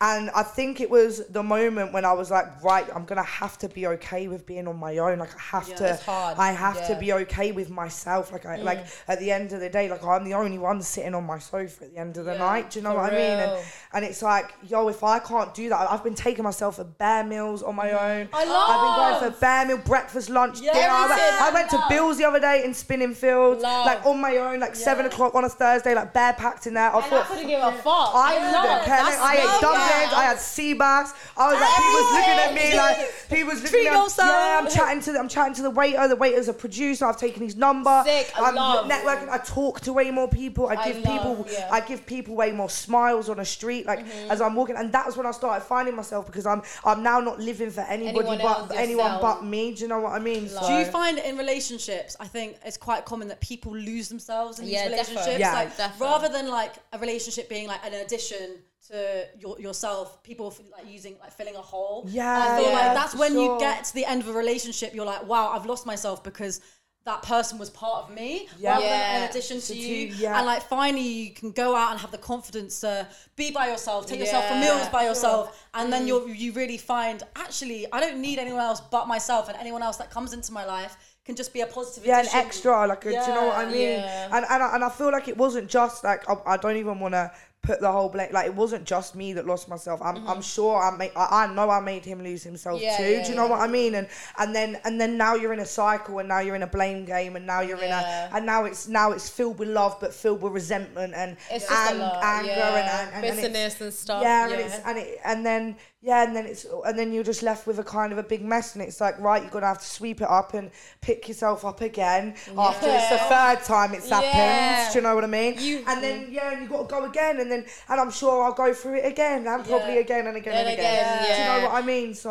And 0.00 0.30
I 0.30 0.44
think 0.44 0.80
it 0.80 0.88
was 0.88 1.26
the 1.26 1.42
moment 1.42 1.92
when 1.92 2.04
I 2.04 2.12
was 2.12 2.30
like, 2.30 2.62
right, 2.62 2.86
I'm 2.94 3.04
gonna 3.04 3.24
have 3.24 3.58
to 3.58 3.68
be 3.68 3.84
okay 3.88 4.28
with 4.28 4.46
being 4.46 4.68
on 4.68 4.76
my 4.76 4.98
own. 4.98 5.18
Like 5.18 5.34
I 5.34 5.40
have 5.58 5.68
Yeah, 5.68 5.74
to. 5.96 6.00
I 6.38 6.52
have 6.52 6.86
to 6.86 6.94
be 6.94 7.12
okay 7.14 7.50
with 7.50 7.68
myself. 7.68 8.30
Like 8.30 8.46
I, 8.46 8.58
mm. 8.58 8.62
like 8.62 8.86
at 9.08 9.18
the 9.18 9.32
end 9.32 9.52
of 9.52 9.58
the 9.58 9.68
day, 9.68 9.90
like 9.90 10.04
I'm 10.04 10.22
the 10.22 10.34
only 10.34 10.56
one 10.56 10.82
sitting 10.82 11.16
on 11.16 11.24
my 11.24 11.40
sofa 11.40 11.86
at 11.86 11.92
the 11.92 11.98
end 11.98 12.16
of 12.16 12.26
the 12.26 12.34
Yeah, 12.34 12.38
night. 12.38 12.70
Do 12.70 12.78
you 12.78 12.84
know 12.84 12.94
what 12.94 13.12
I 13.12 13.16
mean? 13.16 13.40
And, 13.40 13.52
and 13.92 14.04
it's 14.04 14.22
like, 14.22 14.54
yo, 14.68 14.86
if 14.88 15.02
I 15.02 15.18
can't 15.18 15.52
do 15.52 15.68
that, 15.70 15.90
I've 15.90 16.04
been 16.04 16.14
taking 16.14 16.44
myself 16.44 16.76
for 16.76 16.84
bare 16.84 17.24
meals 17.24 17.64
on 17.64 17.74
my 17.74 17.88
mm. 17.88 18.00
own. 18.00 18.28
I 18.32 18.44
love. 18.44 18.70
I've 18.70 19.18
been 19.18 19.20
going 19.20 19.32
for 19.32 19.40
bare 19.40 19.66
meal, 19.66 19.78
breakfast, 19.78 20.30
lunch, 20.30 20.60
Yeah, 20.60 20.74
dinner. 20.74 20.86
I 20.90 21.08
went. 21.08 21.42
I 21.42 21.50
went 21.52 21.70
to 21.70 21.84
Bill's 21.88 22.18
the 22.18 22.24
other 22.24 22.38
day 22.38 22.62
in 22.64 22.70
Spinningfields, 22.70 23.62
Love. 23.62 23.86
like 23.86 24.06
on 24.06 24.20
my 24.20 24.36
own, 24.36 24.60
like 24.60 24.76
seven 24.76 25.06
o'clock 25.06 25.34
on 25.34 25.42
a 25.42 25.48
Thursday, 25.48 25.92
like 25.96 26.12
bare 26.12 26.34
packed 26.34 26.68
in 26.68 26.74
there. 26.74 26.94
I 26.94 26.98
And 26.98 27.04
I 27.04 27.08
thought, 27.08 27.26
couldn't 27.26 27.48
give 27.48 27.60
a 27.60 27.72
fuck. 27.72 28.14
I 28.14 28.34
Yeah. 28.36 28.60
couldn't 28.62 28.84
care. 28.84 28.96
That's 29.02 29.18
I 29.18 29.34
ate 29.34 29.60
dumplings. 29.60 29.87
Yeah. 29.90 30.16
I 30.18 30.24
had 30.24 30.38
sea 30.38 30.72
bass. 30.74 31.12
I 31.36 31.52
was 31.52 31.60
like, 31.60 31.76
people 31.76 31.92
was 31.92 32.12
looking 32.12 32.38
at 32.38 32.54
me 32.54 32.76
like, 32.76 33.28
people 33.28 33.46
was 33.52 33.62
looking 33.62 33.78
Treat 33.80 33.86
at 33.88 33.92
me. 33.94 33.98
yourself. 33.98 34.28
Yeah, 34.28 34.60
I'm 34.62 34.70
chatting 34.70 35.02
to 35.02 35.12
the, 35.12 35.18
I'm 35.18 35.28
chatting 35.28 35.54
to 35.54 35.62
the 35.62 35.70
waiter. 35.70 36.08
The 36.08 36.16
waiter's 36.16 36.48
a 36.48 36.52
producer. 36.52 37.06
I've 37.06 37.16
taken 37.16 37.42
his 37.42 37.56
number. 37.56 38.02
Sick, 38.04 38.32
I 38.36 38.48
I'm 38.48 38.54
love. 38.54 38.90
networking. 38.90 39.28
I 39.28 39.38
talk 39.38 39.80
to 39.82 39.92
way 39.92 40.10
more 40.10 40.28
people. 40.28 40.68
I 40.68 40.74
I 40.74 40.84
give 40.92 41.02
love, 41.04 41.12
people, 41.12 41.46
yeah. 41.52 41.60
Mm-hmm. 41.64 41.74
I 41.74 41.80
give 41.80 42.06
people 42.06 42.34
way 42.36 42.52
more 42.52 42.70
smiles 42.70 43.28
on 43.28 43.36
the 43.38 43.44
street, 43.44 43.86
like 43.86 44.06
as 44.30 44.40
I'm 44.40 44.54
walking. 44.54 44.76
And 44.76 44.92
that's 44.92 45.16
when 45.16 45.26
I 45.26 45.30
started 45.32 45.64
finding 45.64 45.94
myself 45.96 46.26
because 46.26 46.46
I'm, 46.46 46.62
I'm 46.84 47.02
now 47.02 47.20
not 47.20 47.38
living 47.40 47.70
for 47.70 47.80
anybody 47.82 48.18
Anyone 48.18 48.38
but 48.38 48.44
else, 48.58 48.72
anyone 48.74 49.06
yourself. 49.12 49.22
but 49.40 49.44
me. 49.44 49.74
Do 49.74 49.82
you 49.82 49.88
know 49.88 50.00
what 50.00 50.12
I 50.12 50.18
mean? 50.18 50.52
Love. 50.54 50.66
Do 50.66 50.72
you 50.74 50.84
find 50.84 51.18
in 51.18 51.36
relationships? 51.38 52.16
I 52.20 52.26
think 52.26 52.56
it's 52.64 52.76
quite 52.76 53.04
common 53.04 53.28
that 53.28 53.40
people 53.40 53.72
lose 53.76 54.08
themselves 54.08 54.58
in 54.58 54.66
Yeah, 54.66 54.88
these 54.88 54.98
defo. 54.98 55.08
relationships. 55.10 55.38
Yeah. 55.38 55.52
like 55.52 55.76
Defo. 55.76 56.00
rather 56.00 56.28
than 56.28 56.48
like 56.48 56.74
a 56.92 56.98
relationship 56.98 57.48
being 57.48 57.66
like 57.68 57.84
an 57.84 57.94
addition 57.94 58.58
to 58.88 59.26
your, 59.38 59.58
yourself, 59.60 60.22
people 60.22 60.48
f- 60.48 60.60
like 60.72 60.90
using 60.90 61.16
like 61.20 61.32
filling 61.32 61.56
a 61.56 61.60
hole. 61.60 62.04
Yeah, 62.08 62.34
And 62.34 62.52
I 62.52 62.58
feel 62.58 62.70
yeah, 62.70 62.76
like 62.78 62.94
that's 62.94 63.14
when 63.14 63.34
you 63.38 63.56
get 63.60 63.84
to 63.84 63.94
the 63.94 64.04
end 64.04 64.22
of 64.22 64.28
a 64.28 64.32
relationship, 64.32 64.94
you're 64.94 65.06
like, 65.06 65.26
wow, 65.26 65.48
I've 65.50 65.66
lost 65.66 65.86
myself 65.86 66.22
because 66.24 66.60
that 67.04 67.22
person 67.22 67.58
was 67.58 67.70
part 67.70 68.04
of 68.04 68.14
me 68.14 68.48
Yeah. 68.58 68.70
rather 68.74 68.82
than 68.86 69.00
Yeah. 69.00 69.16
an 69.24 69.30
addition 69.30 69.60
to 69.60 69.66
To 69.68 69.74
you. 69.76 70.10
two, 70.12 70.16
yeah. 70.16 70.36
And 70.36 70.44
like 70.46 70.62
finally 70.62 71.00
you 71.02 71.30
can 71.32 71.52
go 71.52 71.74
out 71.74 71.92
and 71.92 72.00
have 72.00 72.10
the 72.10 72.18
confidence 72.18 72.80
to 72.80 73.08
be 73.36 73.50
by 73.50 73.68
yourself, 73.68 74.06
take 74.06 74.20
yourself 74.20 74.46
for 74.48 74.56
meals 74.56 74.88
by 74.88 75.00
sure. 75.00 75.08
yourself, 75.10 75.66
and 75.74 75.90
then 75.92 76.02
mm. 76.04 76.08
you 76.08 76.28
you 76.28 76.52
really 76.52 76.76
find 76.76 77.22
actually 77.36 77.90
I 77.92 78.00
don't 78.00 78.20
need 78.20 78.38
anyone 78.38 78.60
else 78.60 78.80
but 78.80 79.06
myself, 79.08 79.48
and 79.48 79.56
anyone 79.58 79.82
else 79.82 79.96
that 79.96 80.10
comes 80.10 80.32
into 80.34 80.52
my 80.52 80.66
life 80.66 80.96
can 81.24 81.34
just 81.36 81.52
be 81.52 81.60
a 81.62 81.66
positive 81.66 82.04
yeah, 82.06 82.20
an 82.20 82.26
extra, 82.32 82.86
like, 82.86 83.04
a, 83.04 83.10
do 83.10 83.14
you 83.14 83.34
know 83.38 83.46
what 83.48 83.56
I 83.58 83.66
mean? 83.66 84.00
yeah. 84.00 84.34
And, 84.34 84.46
and 84.48 84.62
I- 84.62 84.74
and 84.74 84.82
I 84.84 84.88
feel 84.88 85.10
like 85.12 85.28
it 85.28 85.36
wasn't 85.36 85.68
just 85.68 86.02
like 86.04 86.28
I, 86.28 86.34
I 86.54 86.56
don't 86.56 86.76
even 86.76 87.00
want 87.00 87.12
to 87.14 87.30
put 87.60 87.80
the 87.80 87.90
whole 87.90 88.08
blame 88.08 88.28
like 88.32 88.46
it 88.46 88.54
wasn't 88.54 88.84
just 88.84 89.14
me 89.14 89.32
that 89.34 89.46
lost 89.46 89.68
myself. 89.68 90.00
I'm 90.02 90.26
I'm 90.26 90.40
sure 90.40 90.80
I 90.82 90.96
made 90.96 91.10
I, 91.16 91.44
I 91.44 91.52
know 91.52 91.68
I 91.68 91.80
made 91.80 92.04
him 92.04 92.22
lose 92.22 92.42
himself 92.42 92.80
Mm-hmm. 92.80 92.84
Yeah, 92.84 92.96
too. 92.96 93.12
yeah, 93.12 93.22
Do 93.24 93.30
you 93.30 93.34
know 93.36 93.44
yeah. 93.44 93.50
what 93.50 93.60
I 93.60 93.66
mean? 93.66 93.94
And 93.96 94.06
and 94.38 94.54
then 94.54 94.78
and 94.84 95.00
then 95.00 95.16
now 95.18 95.34
you're 95.34 95.52
in 95.52 95.58
a 95.60 95.66
cycle 95.66 96.18
and 96.20 96.28
now 96.28 96.38
you're 96.38 96.54
in 96.56 96.62
a 96.62 96.66
blame 96.68 97.04
game 97.04 97.36
and 97.36 97.46
now 97.46 97.60
you're 97.60 97.82
in 97.82 97.90
a 97.90 98.30
and 98.32 98.46
now 98.46 98.64
it's 98.64 98.88
now 98.88 99.10
it's 99.12 99.28
filled 99.28 99.58
with 99.58 99.68
love 99.68 99.96
but 100.00 100.14
filled 100.14 100.40
with 100.40 100.52
resentment 100.52 101.12
and 101.14 101.36
It's 101.50 101.68
just 101.68 101.90
a 101.92 101.94
ang- 101.94 102.22
anger 102.22 102.50
and, 102.50 103.14
and, 103.14 103.24
and 103.26 103.36
Bitterness 103.36 103.80
and 103.80 103.92
stuff, 103.92 104.22
Yeah, 104.22 104.44
and 104.48 104.60
it's 104.60 104.78
and 104.86 104.98
it 104.98 105.18
and 105.24 105.44
then 105.44 105.76
yeah, 106.00 106.22
and 106.24 106.36
then 106.36 106.46
it's 106.46 106.64
and 106.86 106.96
then 106.96 107.12
you're 107.12 107.24
just 107.24 107.42
left 107.42 107.66
with 107.66 107.78
a 107.80 107.84
kind 107.84 108.12
of 108.12 108.18
a 108.18 108.22
big 108.22 108.42
mess 108.44 108.74
and 108.74 108.82
it's 108.84 109.00
like 109.00 109.18
right, 109.18 109.42
you're 109.42 109.50
gonna 109.50 109.66
have 109.66 109.80
to 109.80 109.84
sweep 109.84 110.20
it 110.20 110.30
up 110.30 110.54
and 110.54 110.70
pick 111.00 111.26
yourself 111.28 111.64
up 111.64 111.80
again 111.80 112.34
after 112.56 112.86
it's 112.88 113.08
the 113.10 113.18
third 113.18 113.64
time 113.64 113.94
it's 113.94 114.08
Yeah. 114.08 114.20
happened. 114.20 114.92
Do 114.92 114.98
you 114.98 115.02
know 115.02 115.14
what 115.16 115.24
I 115.24 115.26
mean? 115.26 115.56
You- 115.58 115.84
and 115.88 116.00
then 116.02 116.28
yeah, 116.30 116.52
and 116.52 116.62
you 116.62 116.68
got 116.68 116.88
to 116.88 116.94
go 116.94 117.04
again, 117.04 117.40
and 117.40 117.50
then 117.50 117.66
and 117.88 118.00
I'm 118.00 118.12
sure 118.12 118.44
I'll 118.44 118.52
go 118.52 118.72
through 118.72 118.98
it 118.98 119.06
again, 119.06 119.46
and 119.48 119.64
probably 119.66 119.94
Yeah. 119.94 120.00
again 120.00 120.26
and 120.28 120.36
again 120.36 120.54
And 120.54 120.68
and, 120.68 120.78
again. 120.78 121.18
again, 121.24 121.36
Do 121.36 121.42
you 121.42 121.48
know 121.62 121.68
what 121.68 121.82
I 121.82 121.86
mean? 121.86 122.14
So 122.14 122.30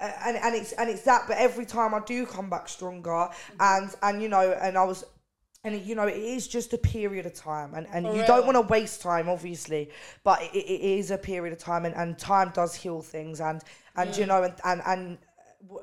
uh, 0.00 0.12
and 0.26 0.36
and 0.36 0.54
it's 0.54 0.72
and 0.72 0.90
it's 0.90 1.02
that, 1.02 1.24
but 1.28 1.38
every 1.38 1.64
time 1.64 1.94
I 1.94 2.00
do 2.00 2.26
come 2.26 2.50
back 2.50 2.68
stronger, 2.68 3.28
and 3.58 3.94
and 4.02 4.22
you 4.22 4.28
know, 4.28 4.52
and 4.52 4.76
I 4.76 4.84
was. 4.84 5.04
And 5.64 5.80
you 5.82 5.94
know, 5.94 6.06
it 6.06 6.16
is 6.16 6.46
just 6.46 6.72
a 6.72 6.78
period 6.78 7.26
of 7.26 7.34
time, 7.34 7.74
and, 7.74 7.86
and 7.92 8.06
For 8.06 8.12
you 8.12 8.18
real. 8.18 8.26
don't 8.26 8.46
want 8.46 8.56
to 8.56 8.72
waste 8.72 9.02
time, 9.02 9.28
obviously, 9.28 9.90
but 10.22 10.40
it, 10.42 10.56
it 10.56 10.80
is 10.80 11.10
a 11.10 11.18
period 11.18 11.52
of 11.52 11.58
time, 11.58 11.84
and, 11.84 11.94
and 11.96 12.16
time 12.16 12.52
does 12.54 12.74
heal 12.74 13.02
things, 13.02 13.40
and 13.40 13.62
and 13.96 14.16
you 14.16 14.26
know, 14.26 14.44
and 14.44 14.54
and 14.64 14.82
and 14.86 15.18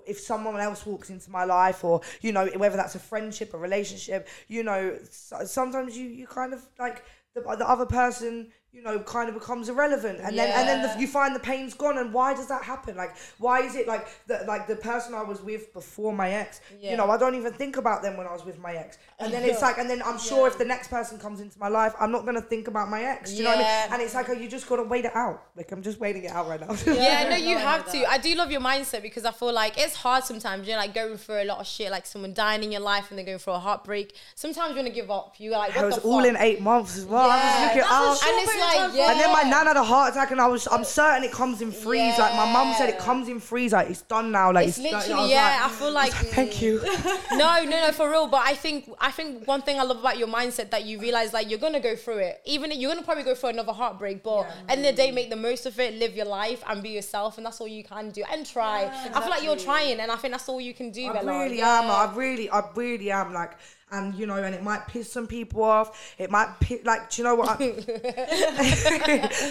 if 0.08 0.18
someone 0.20 0.60
else 0.62 0.86
walks 0.86 1.10
into 1.10 1.30
my 1.30 1.44
life, 1.44 1.84
or 1.84 2.02
you 2.22 2.32
know, 2.32 2.48
whether 2.56 2.78
that's 2.78 2.96
a 2.96 3.00
friendship, 3.00 3.54
a 3.54 3.58
relationship, 3.58 4.30
you 4.48 4.64
know, 4.64 4.98
sometimes 5.12 5.98
you 5.98 6.08
you 6.08 6.26
kind 6.26 6.54
of 6.54 6.62
like 6.80 7.04
the, 7.34 7.42
the 7.42 7.70
other 7.70 7.86
person 7.86 8.52
you 8.76 8.82
know 8.82 9.00
kind 9.00 9.30
of 9.30 9.36
becomes 9.36 9.70
irrelevant 9.70 10.20
and 10.22 10.38
then 10.38 10.50
and 10.52 10.68
then 10.68 10.82
the, 10.82 11.00
you 11.02 11.08
find 11.08 11.34
the 11.34 11.40
pain's 11.40 11.74
gone 11.74 11.98
and 11.98 12.12
why 12.12 12.34
does 12.34 12.48
that 12.48 12.62
happen 12.64 12.96
like 12.98 13.16
why 13.38 13.62
is 13.62 13.76
it 13.76 13.88
like 13.88 14.06
the 14.28 14.44
like 14.48 14.68
the 14.68 14.76
person 14.76 15.14
i 15.14 15.24
was 15.24 15.42
with 15.42 15.72
before 15.74 16.12
my 16.12 16.30
ex 16.32 16.60
you 16.82 16.98
know 16.98 17.10
i 17.10 17.18
don't 17.18 17.36
even 17.36 17.54
think 17.54 17.78
about 17.78 18.02
them 18.04 18.18
when 18.18 18.28
i 18.28 18.34
was 18.34 18.44
with 18.44 18.60
my 18.60 18.74
ex 18.76 18.98
and 19.20 19.32
then 19.34 19.44
it's 19.44 19.62
like 19.68 19.78
and 19.78 19.90
then 19.90 20.02
i'm 20.04 20.20
sure 20.20 20.46
if 20.48 20.58
the 20.58 20.66
next 20.66 20.90
person 20.90 21.18
comes 21.18 21.40
into 21.40 21.58
my 21.58 21.70
life 21.70 21.94
i'm 22.02 22.12
not 22.12 22.24
going 22.24 22.36
to 22.36 22.42
think 22.42 22.68
about 22.68 22.90
my 22.90 23.02
ex 23.04 23.32
do 23.32 23.38
you 23.38 23.44
know 23.44 23.52
what 23.56 23.60
i 23.66 23.84
mean 23.84 23.94
and 23.94 24.02
it's 24.02 24.14
like 24.14 24.28
oh, 24.30 24.34
you 24.34 24.50
just 24.50 24.68
got 24.68 24.76
to 24.76 24.84
wait 24.84 25.06
it 25.06 25.16
out 25.16 25.42
like 25.56 25.72
i'm 25.72 25.82
just 25.82 26.00
waiting 26.00 26.26
it 26.26 26.32
out 26.32 26.48
right 26.48 26.60
now 26.60 26.76
Yeah, 26.86 27.30
no, 27.30 27.36
you 27.50 27.58
have 27.58 27.90
to. 27.92 28.06
I 28.10 28.18
do 28.18 28.36
love 28.36 28.52
your 28.52 28.62
mindset 28.62 29.02
because 29.02 29.24
I 29.26 29.32
feel 29.32 29.54
like 29.54 29.78
it's 29.78 29.96
hard 29.96 30.24
sometimes. 30.24 30.68
You're 30.68 30.78
like 30.78 30.94
going 30.94 31.18
through 31.18 31.44
a 31.44 31.46
lot 31.46 31.60
of 31.60 31.68
shit, 31.68 31.90
like 31.92 32.06
someone 32.06 32.34
dying 32.34 32.64
in 32.64 32.72
your 32.72 32.82
life 32.82 33.06
and 33.10 33.18
they're 33.18 33.26
going 33.26 33.38
through 33.40 33.54
a 33.54 33.60
heartbreak. 33.60 34.16
Sometimes 34.36 34.72
you 34.72 34.76
want 34.76 34.88
to 34.88 34.94
give 34.94 35.10
up. 35.10 35.36
You're 35.38 35.54
like, 35.54 35.76
what 35.76 35.84
I 35.84 35.86
was 35.86 35.96
the 35.96 36.02
all 36.02 36.20
fuck? 36.22 36.30
in 36.30 36.38
eight 36.38 36.62
months 36.62 36.98
as 36.98 37.06
well. 37.06 37.30
I 37.30 37.38
Yeah, 37.38 37.46
was 37.46 37.62
looking 37.62 37.82
that's 37.82 37.92
a 37.92 37.94
out. 37.96 38.18
short 38.18 38.34
and 38.34 38.42
it's 38.44 38.52
period 38.52 38.64
of 38.65 38.65
like, 38.66 38.96
yeah. 38.96 39.12
And 39.12 39.20
then 39.20 39.32
my 39.34 39.44
nan 39.44 39.68
had 39.68 39.78
a 39.78 39.84
heart 39.84 40.12
attack, 40.14 40.32
and 40.32 40.42
I 40.42 40.48
was, 40.48 40.68
I'm 40.68 40.84
certain 40.84 41.24
it 41.24 41.32
comes 41.32 41.62
in 41.62 41.72
freeze. 41.72 42.18
Like 42.18 42.36
my 42.36 42.52
mum 42.52 42.74
said, 42.78 42.90
it 42.90 43.00
comes 43.00 43.28
in 43.30 43.40
freeze. 43.40 43.72
Like 43.74 43.90
it's 43.90 44.02
done 44.02 44.32
now. 44.32 44.52
Like 44.52 44.68
It's 44.68 44.78
it's, 44.78 44.90
done. 44.90 45.00
literally, 45.02 45.34
I 45.34 45.36
yeah. 45.36 45.44
like- 45.62 45.72
I 45.72 45.76
feel 45.76 45.92
like 45.92 46.12
Thank 46.14 46.62
you. 46.62 46.82
no, 47.32 47.64
no, 47.64 47.70
no, 47.88 47.92
for 47.92 48.10
real. 48.10 48.28
But 48.28 48.42
I 48.46 48.56
think 48.56 48.90
I 49.00 49.12
think 49.12 49.48
one 49.48 49.62
thing 49.62 49.80
I 49.80 49.84
love 49.84 50.00
about 50.00 50.18
your 50.18 50.28
mindset 50.28 50.72
that 50.72 50.86
you 50.86 51.00
realize 51.00 51.34
like 51.34 51.50
you're 51.50 51.60
gonna 51.60 51.80
go 51.80 51.96
through 51.96 52.18
it. 52.20 52.42
Even 52.46 52.72
you're 52.72 52.92
gonna 52.92 53.06
probably 53.06 53.24
go 53.24 53.36
through 53.36 53.50
another 53.50 53.74
heartbreak, 53.74 54.24
but 54.24 54.48
end 54.70 54.82
of 54.86 54.88
the 54.88 54.94
day, 54.94 55.12
make 55.12 55.30
the 55.30 55.36
most 55.36 55.66
of 55.66 55.80
it, 55.80 55.94
live 55.96 56.16
your 56.16 56.26
life, 56.26 56.64
and 56.68 56.82
be 56.84 56.90
yourself, 56.90 57.38
and 57.38 57.46
that's 57.46 57.60
all 57.62 57.68
you 57.68 57.84
can 57.84 58.10
do. 58.12 58.24
And 58.32 58.46
try. 58.46 58.90
I 59.14 59.20
feel 59.22 59.30
like 59.30 59.44
you're 59.44 59.56
trying, 59.58 60.00
and 60.00 60.12
I 60.12 60.16
think 60.16 60.34
that's 60.34 60.48
all 60.50 60.62
you 60.62 60.74
can 60.74 60.92
do. 60.92 61.08
I 61.10 61.14
Bella. 61.14 61.44
really 61.44 61.58
Yeah. 61.60 61.82
am. 61.82 61.90
I 61.92 62.14
really, 62.16 62.50
I 62.50 62.64
really 62.76 63.12
am. 63.12 63.34
Like, 63.34 63.54
and 63.96 64.16
you 64.16 64.26
know, 64.26 64.36
and 64.36 64.54
it 64.54 64.64
might 64.64 64.88
piss 64.88 65.12
some 65.12 65.28
people 65.28 65.64
off. 65.64 66.14
It 66.18 66.30
might 66.30 66.48
pi- 66.60 66.82
like, 66.84 67.10
do 67.10 67.22
you 67.22 67.28
know 67.28 67.36
what? 67.36 67.58
I, 67.60 67.74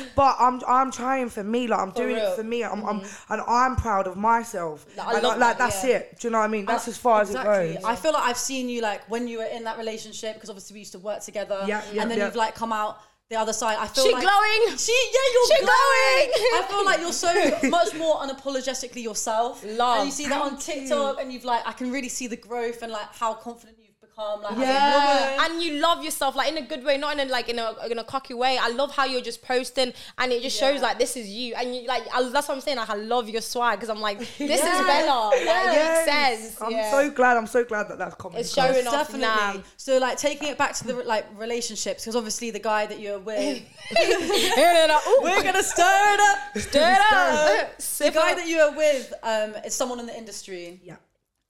but 0.16 0.36
I'm, 0.38 0.60
I'm 0.66 0.90
trying 0.90 1.28
for 1.28 1.42
me. 1.42 1.66
Like, 1.66 1.80
I'm 1.80 1.90
doing 1.92 2.16
real. 2.16 2.32
it 2.32 2.36
for 2.36 2.42
me. 2.44 2.62
I'm, 2.64 2.84
I'm, 2.84 3.00
mm-hmm. 3.00 3.32
and 3.32 3.42
I'm 3.46 3.76
proud 3.76 4.06
of 4.06 4.16
myself. 4.16 4.86
Like, 4.96 5.06
I 5.06 5.14
And, 5.14 5.22
love 5.22 5.38
like, 5.38 5.58
that, 5.58 5.58
that's 5.58 5.84
yeah. 5.84 5.96
it. 5.96 6.18
Do 6.20 6.28
you 6.28 6.32
know 6.32 6.38
what 6.38 6.44
I 6.44 6.48
mean? 6.48 6.66
That's 6.66 6.88
as 6.88 6.96
far 6.98 7.22
exactly. 7.22 7.52
as 7.52 7.70
it 7.70 7.74
goes. 7.76 7.84
I 7.84 7.96
feel 7.96 8.12
like 8.12 8.24
I've 8.24 8.38
seen 8.38 8.68
you 8.68 8.80
like 8.80 9.08
when 9.10 9.28
you 9.28 9.38
were 9.38 9.44
in 9.44 9.64
that 9.64 9.78
relationship 9.78 10.34
because 10.34 10.50
obviously 10.50 10.74
we 10.74 10.80
used 10.80 10.92
to 10.92 10.98
work 10.98 11.20
together. 11.22 11.64
Yeah, 11.66 11.82
yeah, 11.92 12.02
and 12.02 12.10
then 12.10 12.18
yeah. 12.18 12.26
you've 12.26 12.36
like 12.36 12.54
come 12.54 12.72
out 12.72 12.98
the 13.30 13.36
other 13.36 13.52
side. 13.52 13.76
I 13.78 13.86
feel 13.86 14.04
She 14.04 14.12
like 14.12 14.22
glowing. 14.22 14.76
She 14.76 14.92
yeah, 15.12 15.20
you're 15.32 15.46
She 15.46 15.64
glowing. 15.64 16.30
glowing. 16.30 16.54
I 16.54 16.66
feel 16.68 16.84
like 16.84 17.00
you're 17.00 17.12
so 17.12 17.68
much 17.68 17.94
more 17.94 18.16
unapologetically 18.16 19.02
yourself. 19.02 19.64
Love. 19.64 19.98
And 19.98 20.06
you 20.06 20.12
see 20.12 20.26
that 20.28 20.40
on 20.40 20.56
Thank 20.56 20.88
TikTok, 20.88 21.20
and 21.20 21.32
you've 21.32 21.44
like 21.44 21.66
I 21.66 21.72
can 21.72 21.90
really 21.90 22.08
see 22.08 22.26
the 22.26 22.36
growth 22.36 22.82
and 22.82 22.92
like 22.92 23.14
how 23.14 23.34
confident 23.34 23.78
you've 23.78 23.83
Like 24.16 24.58
Yeah. 24.58 25.44
and 25.44 25.60
you 25.62 25.80
love 25.80 26.04
yourself 26.04 26.36
like 26.36 26.50
in 26.50 26.58
a 26.58 26.62
good 26.62 26.84
way, 26.84 26.96
not 26.98 27.18
in 27.18 27.28
a 27.28 27.30
like 27.32 27.48
in 27.48 27.58
a 27.58 27.74
in 27.90 27.98
a 27.98 28.04
cocky 28.04 28.34
way. 28.34 28.58
I 28.60 28.68
love 28.68 28.94
how 28.94 29.04
you're 29.04 29.20
just 29.20 29.42
posting, 29.42 29.92
and 30.18 30.32
it 30.32 30.42
just 30.42 30.58
shows 30.58 30.80
like 30.82 30.98
this 30.98 31.16
is 31.16 31.28
you, 31.28 31.54
and 31.54 31.74
you 31.74 31.86
like 31.88 32.04
I, 32.14 32.22
that's 32.30 32.46
what 32.48 32.54
I'm 32.54 32.60
saying. 32.60 32.76
Like 32.76 32.90
I 32.90 32.94
love 32.94 33.28
your 33.28 33.40
swag 33.40 33.78
because 33.78 33.88
I'm 33.90 34.00
like 34.00 34.18
this 34.38 34.60
is 34.60 34.86
Bella. 34.86 35.30
Like, 35.30 35.40
Yes. 35.44 36.06
It 36.06 36.10
makes 36.10 36.44
sense. 36.54 36.62
I'm 36.62 36.70
yeah. 36.70 36.90
so 36.90 37.10
glad. 37.10 37.36
I'm 37.36 37.46
so 37.48 37.64
glad 37.64 37.88
that 37.88 37.98
that's 37.98 38.14
coming. 38.14 38.38
It's 38.38 38.52
showing 38.54 38.86
off 38.86 38.92
Definitely. 39.10 39.20
now. 39.20 39.62
So 39.76 39.98
like 39.98 40.16
taking 40.18 40.48
it 40.48 40.58
back 40.58 40.74
to 40.74 40.86
the 40.86 40.94
like 40.94 41.26
relationships 41.38 42.04
because 42.04 42.14
obviously 42.16 42.50
the 42.52 42.58
guy 42.60 42.86
that 42.86 43.00
you're 43.00 43.18
with, 43.18 43.62
We're 44.56 45.42
gonna 45.42 45.62
stir 45.62 46.14
it 46.14 46.20
up. 46.20 46.58
stir 46.58 46.92
it 46.92 47.12
up. 47.12 47.78
The 47.78 48.10
guy 48.10 48.34
that 48.34 48.46
you 48.46 48.58
are 48.60 48.76
with 48.76 49.12
um, 49.22 49.54
is 49.64 49.74
someone 49.74 49.98
in 50.00 50.06
the 50.06 50.16
industry. 50.16 50.80
Yeah. 50.84 50.96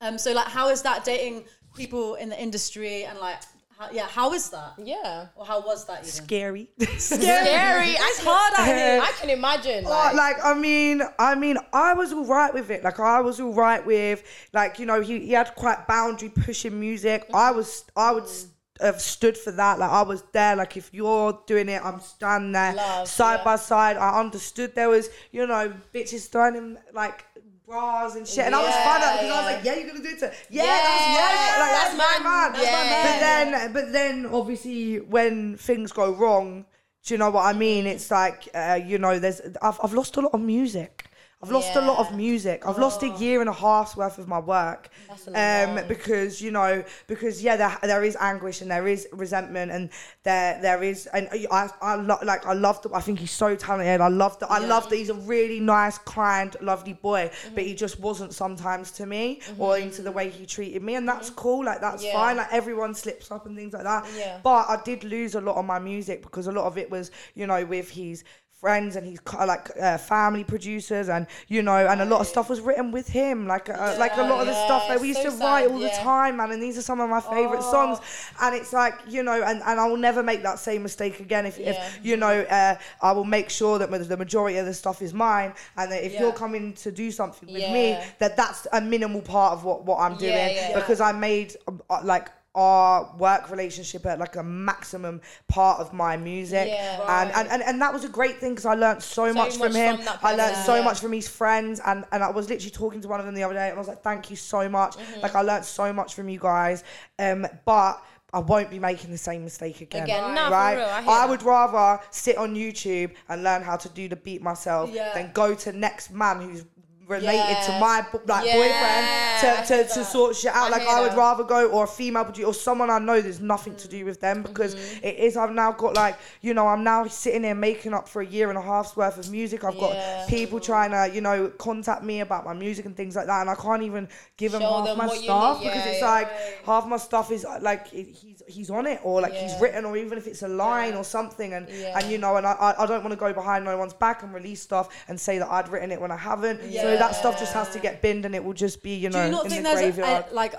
Um, 0.00 0.18
so 0.18 0.32
like, 0.32 0.48
how 0.48 0.68
is 0.70 0.82
that 0.82 1.04
dating 1.04 1.44
people 1.74 2.14
in 2.14 2.28
the 2.28 2.40
industry 2.40 3.04
and 3.04 3.18
like, 3.18 3.38
how, 3.78 3.88
yeah, 3.90 4.06
how 4.06 4.32
is 4.32 4.50
that? 4.50 4.74
yeah. 4.78 5.26
Or 5.34 5.44
how 5.44 5.60
was 5.60 5.84
that 5.86 5.98
even? 6.00 6.10
Scary. 6.10 6.68
Scary. 6.98 7.90
It's 7.90 8.22
hard 8.24 8.52
out 8.56 8.66
here. 8.66 9.00
I 9.02 9.12
can 9.20 9.30
imagine. 9.30 9.84
Oh, 9.86 9.90
Like, 9.90 10.14
like 10.14 10.36
I 10.44 10.54
mean, 10.54 11.02
I 11.18 11.34
mean, 11.34 11.56
I 11.72 11.92
was 11.94 12.12
all 12.12 12.24
right 12.24 12.54
with 12.54 12.70
it. 12.70 12.84
Like 12.84 13.00
I 13.00 13.20
was 13.20 13.40
all 13.40 13.52
right 13.52 13.84
with, 13.84 14.22
like 14.52 14.78
you 14.78 14.86
know, 14.86 15.00
he, 15.00 15.18
he 15.20 15.32
had 15.32 15.54
quite 15.56 15.86
boundary 15.88 16.28
pushing 16.28 16.78
music. 16.78 17.24
Mm-hmm. 17.24 17.36
I 17.36 17.50
was, 17.50 17.84
I 17.96 18.12
would 18.12 18.24
s- 18.24 18.46
have 18.80 19.00
stood 19.00 19.36
for 19.36 19.50
that. 19.52 19.80
Like 19.80 19.90
I 19.90 20.02
was 20.02 20.22
there. 20.32 20.54
Like 20.54 20.76
if 20.76 20.90
you're 20.94 21.40
doing 21.46 21.68
it, 21.68 21.84
I'm 21.84 22.00
standing 22.00 22.52
there, 22.52 22.74
Love, 22.74 23.08
side 23.08 23.38
yeah. 23.38 23.44
by 23.44 23.56
side. 23.56 23.96
I 23.96 24.20
understood 24.20 24.76
there 24.76 24.88
was, 24.88 25.10
you 25.32 25.46
know, 25.48 25.72
bitches 25.92 26.30
throwing 26.30 26.54
him 26.54 26.78
like 26.92 27.24
bras 27.66 28.14
and 28.16 28.26
shit, 28.26 28.44
and 28.46 28.54
I 28.54 28.58
was 28.62 28.74
fine 28.74 29.00
Yeah, 29.00 29.16
because 29.16 29.30
I 29.30 29.36
was 29.46 29.54
like, 29.54 29.64
yeah, 29.64 29.74
you're 29.74 29.86
gonna 29.88 30.00
do 30.02 30.08
it 30.08 30.18
to, 30.20 30.32
yeah, 30.50 30.64
Yeah, 30.64 30.72
that's 30.74 31.58
like, 31.60 31.70
that's 31.70 31.96
that's, 31.96 32.22
my- 32.22 32.30
man. 32.30 32.52
that's 32.52 32.64
my 32.64 33.02
But 33.04 33.20
then, 33.20 33.72
but 33.72 33.92
then, 33.92 34.26
obviously, 34.26 35.00
when 35.00 35.56
things 35.56 35.92
go 35.92 36.12
wrong. 36.12 36.66
Do 37.06 37.12
you 37.12 37.18
know 37.18 37.28
what 37.28 37.44
I 37.44 37.52
mean? 37.52 37.86
It's 37.86 38.10
like, 38.10 38.48
uh, 38.54 38.80
you 38.82 38.96
know, 38.96 39.18
there's 39.18 39.42
I've, 39.60 39.78
I've 39.84 39.92
lost 39.92 40.16
a 40.16 40.22
lot 40.22 40.32
of 40.32 40.40
music. 40.40 41.04
I've 41.44 41.52
lost 41.52 41.76
a 41.76 41.80
lot 41.80 41.98
of 41.98 42.16
music. 42.16 42.66
I've 42.66 42.78
lost 42.78 43.02
a 43.02 43.08
year 43.08 43.40
and 43.40 43.48
a 43.48 43.52
half's 43.52 43.96
worth 43.96 44.18
of 44.18 44.26
my 44.28 44.38
work. 44.38 44.88
Um, 45.34 45.80
because 45.88 46.40
you 46.40 46.50
know, 46.50 46.84
because 47.06 47.42
yeah, 47.42 47.56
there, 47.56 47.78
there 47.82 48.04
is 48.04 48.16
anguish 48.20 48.60
and 48.62 48.70
there 48.70 48.86
is 48.88 49.06
resentment 49.12 49.70
and 49.72 49.90
there 50.22 50.58
there 50.62 50.82
is 50.82 51.06
and 51.12 51.28
I 51.50 51.68
I 51.82 51.94
lo- 51.96 52.18
like 52.22 52.46
I 52.46 52.52
love 52.54 52.80
the 52.82 52.90
I 52.94 53.00
think 53.00 53.18
he's 53.18 53.30
so 53.30 53.54
talented. 53.56 54.00
I 54.00 54.08
love 54.08 54.38
that 54.40 54.50
I 54.50 54.58
love 54.58 54.88
that 54.90 54.96
he's 54.96 55.10
a 55.10 55.14
really 55.14 55.60
nice, 55.60 55.98
kind, 55.98 56.54
lovely 56.60 56.94
boy, 56.94 57.30
Mm-hmm. 57.34 57.54
but 57.54 57.64
he 57.64 57.74
just 57.74 58.00
wasn't 58.00 58.32
sometimes 58.32 58.90
to 58.92 59.06
me 59.06 59.40
or 59.58 59.78
into 59.78 60.02
the 60.02 60.12
way 60.12 60.30
he 60.30 60.46
treated 60.46 60.82
me, 60.82 60.94
and 60.96 61.08
that's 61.08 61.30
cool. 61.30 61.64
Like 61.64 61.80
that's 61.80 62.02
Mm-hmm. 62.02 62.06
Yeah. 62.06 62.12
fine. 62.12 62.36
Like 62.36 62.52
everyone 62.52 62.94
slips 62.94 63.30
up 63.30 63.46
and 63.46 63.56
things 63.56 63.72
like 63.72 63.84
that. 63.84 64.06
Yeah. 64.16 64.40
But 64.42 64.66
I 64.68 64.80
did 64.84 65.04
lose 65.04 65.34
a 65.34 65.40
lot 65.40 65.56
of 65.56 65.64
my 65.64 65.78
music 65.78 66.22
because 66.22 66.46
a 66.46 66.52
lot 66.52 66.64
of 66.66 66.76
it 66.78 66.90
was, 66.90 67.10
you 67.34 67.46
know, 67.46 67.64
with 67.64 67.90
his 67.90 68.24
friends 68.64 68.96
and 68.96 69.22
co- 69.24 69.44
like 69.44 69.68
uh, 69.78 69.98
family 69.98 70.42
producers 70.42 71.10
and 71.10 71.26
you 71.48 71.60
know 71.60 71.86
and 71.90 72.00
a 72.00 72.04
lot 72.06 72.18
of 72.22 72.26
stuff 72.26 72.48
was 72.48 72.60
written 72.62 72.90
with 72.92 73.06
him 73.06 73.46
like 73.46 73.68
uh, 73.68 73.94
like 73.98 74.16
a 74.16 74.22
lot 74.22 74.40
of 74.40 74.46
the 74.46 74.52
Yeah, 74.54 74.64
stuff 74.68 74.88
that 74.88 74.98
we 75.02 75.08
used 75.08 75.20
so 75.20 75.30
to 75.30 75.36
write 75.44 75.64
sad, 75.64 75.70
all 75.70 75.80
the 75.80 75.90
time 75.90 76.38
man 76.38 76.50
and 76.50 76.62
these 76.62 76.78
are 76.78 76.86
some 76.90 76.98
of 76.98 77.10
my 77.10 77.20
favorite 77.20 77.60
Oh. 77.62 77.70
songs 77.76 77.98
and 78.40 78.54
it's 78.54 78.72
like 78.72 78.94
you 79.06 79.22
know 79.22 79.38
and, 79.42 79.60
and 79.68 79.76
I 79.78 79.86
will 79.86 79.98
never 80.08 80.22
make 80.22 80.42
that 80.44 80.58
same 80.58 80.82
mistake 80.82 81.20
again 81.20 81.44
if, 81.44 81.58
Yeah. 81.58 81.70
if 81.72 82.00
you 82.02 82.16
know 82.16 82.34
uh, 82.58 82.76
I 83.02 83.12
will 83.12 83.24
make 83.38 83.50
sure 83.50 83.78
that 83.80 83.90
the 84.14 84.16
majority 84.16 84.56
of 84.56 84.64
the 84.64 84.72
stuff 84.82 85.02
is 85.02 85.12
mine 85.12 85.52
and 85.76 85.92
that 85.92 86.02
if 86.02 86.12
Yeah. 86.14 86.20
you're 86.20 86.32
coming 86.44 86.72
to 86.84 86.90
do 86.90 87.10
something 87.10 87.52
with 87.52 87.68
me 87.76 87.86
that 88.18 88.32
that's 88.40 88.66
a 88.72 88.80
minimal 88.80 89.20
part 89.34 89.52
of 89.52 89.64
what 89.68 89.84
what 89.84 89.98
I'm 90.04 90.16
doing 90.16 90.32
Yeah, 90.54 90.68
yeah. 90.70 90.74
because 90.80 91.00
I 91.02 91.12
made 91.12 91.48
uh, 91.68 92.00
like 92.02 92.28
our 92.54 93.12
work 93.18 93.50
relationship 93.50 94.06
at 94.06 94.18
like 94.18 94.36
a 94.36 94.42
maximum 94.42 95.20
part 95.48 95.80
of 95.80 95.92
my 95.92 96.16
music 96.16 96.68
Yeah. 96.68 97.22
and, 97.22 97.32
and, 97.32 97.48
and 97.48 97.62
and 97.62 97.82
that 97.82 97.92
was 97.92 98.04
a 98.04 98.08
great 98.08 98.38
thing 98.38 98.50
because 98.52 98.66
I 98.66 98.74
learned 98.74 99.02
so, 99.02 99.32
much, 99.32 99.34
much 99.34 99.56
from 99.58 99.74
him 99.74 99.96
from 99.98 100.18
I 100.22 100.34
learned 100.36 100.56
so 100.56 100.76
yeah. 100.76 100.82
much 100.84 101.00
from 101.00 101.12
his 101.12 101.26
friends 101.28 101.80
and 101.84 102.04
and 102.12 102.22
I 102.22 102.30
was 102.30 102.48
literally 102.48 102.70
talking 102.70 103.00
to 103.00 103.08
one 103.08 103.18
of 103.20 103.26
them 103.26 103.34
the 103.34 103.42
other 103.42 103.54
day 103.54 103.68
and 103.68 103.74
I 103.76 103.78
was 103.78 103.88
like 103.88 104.02
thank 104.02 104.30
you 104.30 104.36
so 104.36 104.68
much 104.68 104.96
Mm-hmm. 104.96 105.20
like 105.22 105.34
I 105.34 105.40
learned 105.42 105.64
so 105.64 105.92
much 105.92 106.14
from 106.14 106.28
you 106.28 106.38
guys 106.38 106.84
um 107.18 107.46
but 107.64 108.02
I 108.32 108.38
won't 108.40 108.68
be 108.68 108.80
making 108.80 109.12
the 109.12 109.18
same 109.18 109.44
mistake 109.44 109.80
again. 109.80 110.02
Again, 110.02 110.34
no, 110.34 110.46
for 110.46 110.50
right? 110.50 110.74
real, 110.74 110.84
I 110.86 111.22
I 111.22 111.26
would 111.26 111.44
rather 111.44 112.02
sit 112.10 112.36
on 112.36 112.56
YouTube 112.56 113.12
and 113.28 113.44
learn 113.44 113.62
how 113.62 113.76
to 113.76 113.88
do 113.90 114.08
the 114.08 114.16
beat 114.16 114.42
myself 114.42 114.90
Yeah. 114.92 115.14
than 115.14 115.30
go 115.32 115.54
to 115.54 115.72
next 115.72 116.10
man 116.10 116.40
who's 116.40 116.64
related 117.06 117.56
to 117.66 117.72
my 117.80 118.04
like 118.26 118.46
Yeah, 118.46 118.54
boyfriend 118.54 119.66
to, 119.66 119.74
to, 119.84 119.94
to 119.94 120.04
sort 120.04 120.36
shit 120.36 120.52
out. 120.54 120.68
I 120.68 120.68
like 120.70 120.88
I 120.88 121.00
would 121.02 121.12
that. 121.12 121.18
rather 121.18 121.44
go 121.44 121.68
or 121.70 121.84
a 121.84 121.86
female 121.86 122.24
producer 122.24 122.46
or 122.48 122.54
someone 122.54 122.88
I 122.90 122.98
know 122.98 123.20
there's 123.20 123.40
nothing 123.40 123.76
to 123.76 123.88
do 123.88 124.04
with 124.04 124.20
them 124.20 124.42
because 124.42 124.74
Mm-hmm. 124.74 125.06
it 125.06 125.18
is 125.18 125.36
I've 125.36 125.52
now 125.52 125.72
got 125.72 125.94
like 125.94 126.16
you 126.40 126.54
know 126.54 126.66
I'm 126.66 126.82
now 126.82 127.06
sitting 127.06 127.42
there 127.42 127.54
making 127.54 127.92
up 127.94 128.08
for 128.08 128.22
a 128.22 128.26
year 128.26 128.48
and 128.48 128.58
a 128.58 128.62
half's 128.62 128.96
worth 128.96 129.18
of 129.18 129.30
music. 129.30 129.64
I've 129.64 129.74
Yeah. 129.74 129.80
got 130.20 130.28
people 130.28 130.60
trying 130.60 130.90
to 130.92 131.14
you 131.14 131.20
know 131.20 131.48
contact 131.58 132.02
me 132.02 132.20
about 132.20 132.44
my 132.44 132.54
music 132.54 132.86
and 132.86 132.96
things 132.96 133.16
like 133.16 133.26
that, 133.26 133.40
and 133.42 133.50
I 133.50 133.54
can't 133.54 133.82
even 133.82 134.08
give 134.36 134.52
them 134.52 134.62
half 134.62 134.84
them 134.86 134.98
my 134.98 135.08
stuff 135.08 135.60
because 135.62 135.86
it's 135.86 136.00
yeah. 136.00 136.10
like 136.10 136.28
half 136.64 136.86
my 136.86 136.96
stuff 136.96 137.30
is 137.30 137.44
like 137.60 137.92
it- 137.92 138.16
he's 138.46 138.70
on 138.70 138.86
it 138.86 139.00
or 139.02 139.20
like 139.20 139.32
he's 139.32 139.52
written 139.60 139.84
or 139.84 139.96
even 139.96 140.18
if 140.18 140.26
it's 140.26 140.42
a 140.42 140.48
line 140.48 140.94
or 140.94 141.04
something 141.04 141.52
and 141.54 141.68
Yeah. 141.68 141.98
and 141.98 142.10
you 142.10 142.18
know 142.18 142.36
and 142.36 142.46
I 142.46 142.74
I, 142.78 142.86
don't 142.86 143.02
want 143.02 143.12
to 143.12 143.16
go 143.16 143.32
behind 143.32 143.64
no 143.64 143.76
one's 143.78 143.94
back 143.94 144.22
and 144.22 144.32
release 144.34 144.60
stuff 144.60 144.88
and 145.08 145.18
say 145.20 145.38
that 145.38 145.50
I'd 145.50 145.68
written 145.68 145.90
it 145.92 146.00
when 146.00 146.10
I 146.10 146.16
haven't. 146.16 146.60
So 146.72 146.96
that 146.96 147.14
stuff 147.14 147.38
just 147.38 147.52
has 147.54 147.70
to 147.70 147.78
get 147.78 148.02
binned 148.02 148.24
and 148.26 148.34
it 148.34 148.42
will 148.44 148.52
just 148.52 148.82
be 148.82 148.94
you 148.94 149.10
know 149.10 149.20
Do 149.20 149.26
you 149.26 149.32
not 149.32 149.44
in 149.46 149.50
think 149.50 149.62
the 149.64 149.68
there's 149.70 149.80
a, 149.80 150.00
graveyard. 150.00 150.24
a, 150.30 150.34
like 150.34 150.54